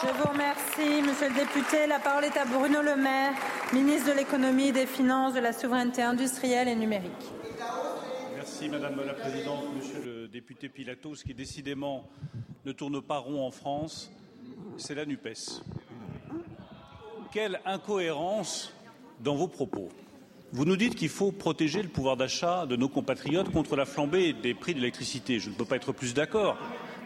Je 0.00 0.06
vous 0.12 0.28
remercie, 0.28 1.02
monsieur 1.02 1.28
le 1.28 1.34
député. 1.34 1.88
La 1.88 1.98
parole 1.98 2.24
est 2.24 2.36
à 2.36 2.44
Bruno 2.44 2.82
Le 2.82 2.94
Maire, 2.94 3.32
ministre 3.72 4.12
de 4.12 4.16
l'économie, 4.16 4.70
des 4.70 4.86
finances, 4.86 5.34
de 5.34 5.40
la 5.40 5.52
souveraineté 5.52 6.02
industrielle 6.02 6.68
et 6.68 6.76
numérique. 6.76 7.10
Merci 8.36 8.68
madame 8.68 9.02
la 9.04 9.14
présidente, 9.14 9.64
monsieur 9.74 10.00
le 10.04 10.28
député 10.28 10.68
Pilato. 10.68 11.16
Ce 11.16 11.24
qui 11.24 11.34
décidément 11.34 12.08
ne 12.64 12.70
tourne 12.70 13.02
pas 13.02 13.18
rond 13.18 13.44
en 13.44 13.50
France, 13.50 14.12
c'est 14.76 14.94
la 14.94 15.04
NUPES. 15.04 15.62
Quelle 17.32 17.60
incohérence 17.64 18.72
dans 19.18 19.34
vos 19.34 19.48
propos. 19.48 19.88
Vous 20.52 20.64
nous 20.64 20.76
dites 20.76 20.94
qu'il 20.94 21.08
faut 21.08 21.32
protéger 21.32 21.82
le 21.82 21.88
pouvoir 21.88 22.16
d'achat 22.16 22.66
de 22.66 22.76
nos 22.76 22.88
compatriotes 22.88 23.50
contre 23.50 23.74
la 23.74 23.84
flambée 23.84 24.32
des 24.32 24.54
prix 24.54 24.74
de 24.74 24.78
l'électricité. 24.78 25.40
Je 25.40 25.50
ne 25.50 25.54
peux 25.54 25.64
pas 25.64 25.76
être 25.76 25.90
plus 25.90 26.14
d'accord. 26.14 26.56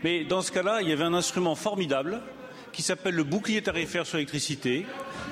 Mais 0.04 0.24
dans 0.24 0.42
ce 0.42 0.52
cas-là, 0.52 0.82
il 0.82 0.88
y 0.90 0.92
avait 0.92 1.04
un 1.04 1.14
instrument 1.14 1.54
formidable 1.54 2.20
qui 2.72 2.82
s'appelle 2.82 3.14
le 3.14 3.24
bouclier 3.24 3.62
tarifaire 3.62 4.06
sur 4.06 4.16
l'électricité, 4.16 4.86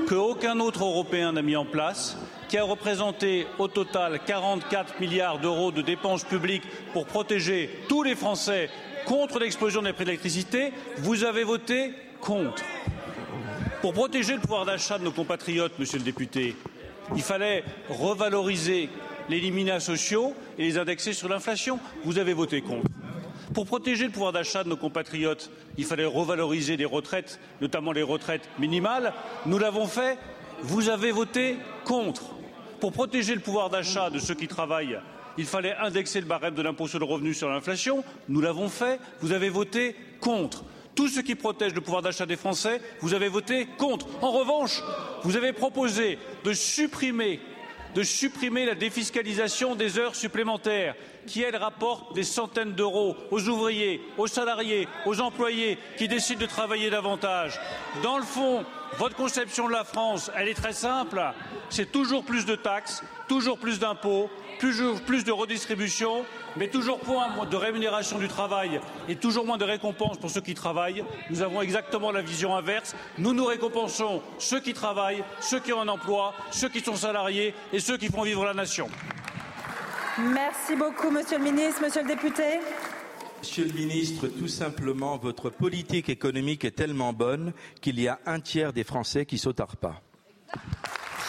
que 0.06 0.14
aucun 0.14 0.60
autre 0.60 0.84
Européen 0.84 1.32
n'a 1.32 1.42
mis 1.42 1.56
en 1.56 1.64
place, 1.64 2.16
qui 2.48 2.58
a 2.58 2.64
représenté 2.64 3.46
au 3.58 3.68
total 3.68 4.20
44 4.26 5.00
milliards 5.00 5.38
d'euros 5.38 5.72
de 5.72 5.82
dépenses 5.82 6.24
publiques 6.24 6.64
pour 6.92 7.06
protéger 7.06 7.70
tous 7.88 8.02
les 8.02 8.14
Français 8.14 8.68
contre 9.06 9.38
l'explosion 9.38 9.82
des 9.82 9.92
prix 9.92 10.04
de 10.04 10.10
l'électricité. 10.10 10.72
Vous 10.98 11.24
avez 11.24 11.44
voté 11.44 11.92
contre. 12.20 12.62
Pour 13.80 13.94
protéger 13.94 14.34
le 14.34 14.40
pouvoir 14.40 14.66
d'achat 14.66 14.98
de 14.98 15.04
nos 15.04 15.12
compatriotes, 15.12 15.78
monsieur 15.78 15.98
le 15.98 16.04
député, 16.04 16.54
il 17.16 17.22
fallait 17.22 17.64
revaloriser 17.88 18.90
les 19.28 19.40
minima 19.50 19.80
sociaux 19.80 20.34
et 20.58 20.64
les 20.64 20.76
indexer 20.76 21.12
sur 21.12 21.28
l'inflation. 21.28 21.78
Vous 22.04 22.18
avez 22.18 22.34
voté 22.34 22.60
contre. 22.60 22.90
Pour 23.54 23.66
protéger 23.66 24.04
le 24.04 24.12
pouvoir 24.12 24.32
d'achat 24.32 24.62
de 24.62 24.68
nos 24.68 24.76
compatriotes, 24.76 25.50
il 25.76 25.84
fallait 25.84 26.04
revaloriser 26.04 26.76
les 26.76 26.84
retraites, 26.84 27.40
notamment 27.60 27.90
les 27.90 28.02
retraites 28.02 28.48
minimales. 28.58 29.12
Nous 29.46 29.58
l'avons 29.58 29.86
fait. 29.86 30.18
Vous 30.62 30.88
avez 30.88 31.10
voté 31.10 31.56
contre. 31.84 32.34
Pour 32.80 32.92
protéger 32.92 33.34
le 33.34 33.40
pouvoir 33.40 33.68
d'achat 33.68 34.08
de 34.10 34.18
ceux 34.18 34.34
qui 34.34 34.46
travaillent, 34.46 35.00
il 35.36 35.46
fallait 35.46 35.74
indexer 35.76 36.20
le 36.20 36.26
barème 36.26 36.54
de 36.54 36.62
l'impôt 36.62 36.86
sur 36.86 36.98
le 36.98 37.04
revenu 37.04 37.34
sur 37.34 37.48
l'inflation. 37.48 38.04
Nous 38.28 38.40
l'avons 38.40 38.68
fait. 38.68 39.00
Vous 39.20 39.32
avez 39.32 39.48
voté 39.48 39.96
contre. 40.20 40.64
Tout 40.94 41.08
ce 41.08 41.20
qui 41.20 41.34
protège 41.34 41.74
le 41.74 41.80
pouvoir 41.80 42.02
d'achat 42.02 42.26
des 42.26 42.36
Français, 42.36 42.80
vous 43.00 43.14
avez 43.14 43.28
voté 43.28 43.66
contre. 43.78 44.06
En 44.22 44.30
revanche, 44.30 44.82
vous 45.22 45.36
avez 45.36 45.52
proposé 45.52 46.18
de 46.44 46.52
supprimer 46.52 47.40
de 47.94 48.02
supprimer 48.02 48.66
la 48.66 48.74
défiscalisation 48.74 49.74
des 49.74 49.98
heures 49.98 50.14
supplémentaires 50.14 50.94
qui, 51.26 51.42
elle, 51.42 51.56
rapporte 51.56 52.14
des 52.14 52.24
centaines 52.24 52.72
d'euros 52.72 53.16
aux 53.30 53.48
ouvriers, 53.48 54.00
aux 54.18 54.26
salariés, 54.26 54.88
aux 55.06 55.20
employés 55.20 55.78
qui 55.96 56.08
décident 56.08 56.40
de 56.40 56.46
travailler 56.46 56.90
davantage. 56.90 57.60
Dans 58.02 58.18
le 58.18 58.24
fond, 58.24 58.64
Votre 58.98 59.16
conception 59.16 59.66
de 59.66 59.72
la 59.72 59.84
France, 59.84 60.30
elle 60.36 60.48
est 60.48 60.54
très 60.54 60.72
simple. 60.72 61.22
C'est 61.68 61.90
toujours 61.90 62.24
plus 62.24 62.44
de 62.44 62.56
taxes, 62.56 63.02
toujours 63.28 63.58
plus 63.58 63.78
d'impôts, 63.78 64.30
toujours 64.58 65.00
plus 65.00 65.24
de 65.24 65.32
redistribution, 65.32 66.24
mais 66.56 66.68
toujours 66.68 66.98
moins 67.06 67.46
de 67.46 67.56
rémunération 67.56 68.18
du 68.18 68.28
travail 68.28 68.80
et 69.08 69.16
toujours 69.16 69.46
moins 69.46 69.56
de 69.58 69.64
récompenses 69.64 70.18
pour 70.18 70.30
ceux 70.30 70.40
qui 70.40 70.54
travaillent. 70.54 71.04
Nous 71.30 71.42
avons 71.42 71.62
exactement 71.62 72.10
la 72.10 72.22
vision 72.22 72.54
inverse. 72.54 72.94
Nous 73.18 73.32
nous 73.32 73.44
récompensons 73.44 74.22
ceux 74.38 74.60
qui 74.60 74.74
travaillent, 74.74 75.24
ceux 75.40 75.60
qui 75.60 75.72
ont 75.72 75.80
un 75.80 75.88
emploi, 75.88 76.34
ceux 76.50 76.68
qui 76.68 76.80
sont 76.80 76.96
salariés 76.96 77.54
et 77.72 77.80
ceux 77.80 77.96
qui 77.96 78.08
font 78.08 78.22
vivre 78.22 78.44
la 78.44 78.54
nation. 78.54 78.88
Merci 80.18 80.76
beaucoup, 80.76 81.10
monsieur 81.10 81.38
le 81.38 81.44
ministre. 81.44 81.82
Monsieur 81.82 82.02
le 82.02 82.08
député. 82.08 82.60
Monsieur 83.40 83.64
le 83.64 83.72
ministre, 83.72 84.28
tout 84.28 84.48
simplement, 84.48 85.16
votre 85.16 85.48
politique 85.48 86.10
économique 86.10 86.66
est 86.66 86.72
tellement 86.72 87.14
bonne 87.14 87.54
qu'il 87.80 87.98
y 87.98 88.06
a 88.06 88.20
un 88.26 88.38
tiers 88.38 88.74
des 88.74 88.84
Français 88.84 89.24
qui 89.24 89.38
sautent 89.38 89.60
à 89.60 89.64
repas. 89.64 90.02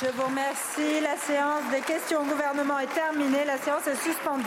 Je 0.02 0.08
vous 0.08 0.24
remercie. 0.24 1.02
La 1.02 1.16
séance 1.16 1.72
des 1.72 1.80
questions 1.80 2.20
au 2.20 2.26
gouvernement 2.26 2.80
est 2.80 2.94
terminée. 2.94 3.46
La 3.46 3.58
séance 3.58 3.88
est 3.88 3.96
suspendue. 3.96 4.44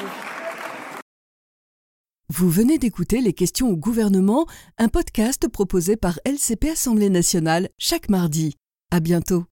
Vous 2.29 2.51
venez 2.51 2.79
d'écouter 2.79 3.23
Les 3.23 3.33
questions 3.33 3.71
au 3.71 3.77
gouvernement, 3.77 4.47
un 4.77 4.89
podcast 4.89 5.49
proposé 5.49 5.97
par 5.97 6.19
LCP 6.27 6.71
Assemblée 6.71 7.11
nationale 7.11 7.71
chaque 7.79 8.11
mardi. 8.11 8.57
À 8.91 9.01
bientôt. 9.01 9.45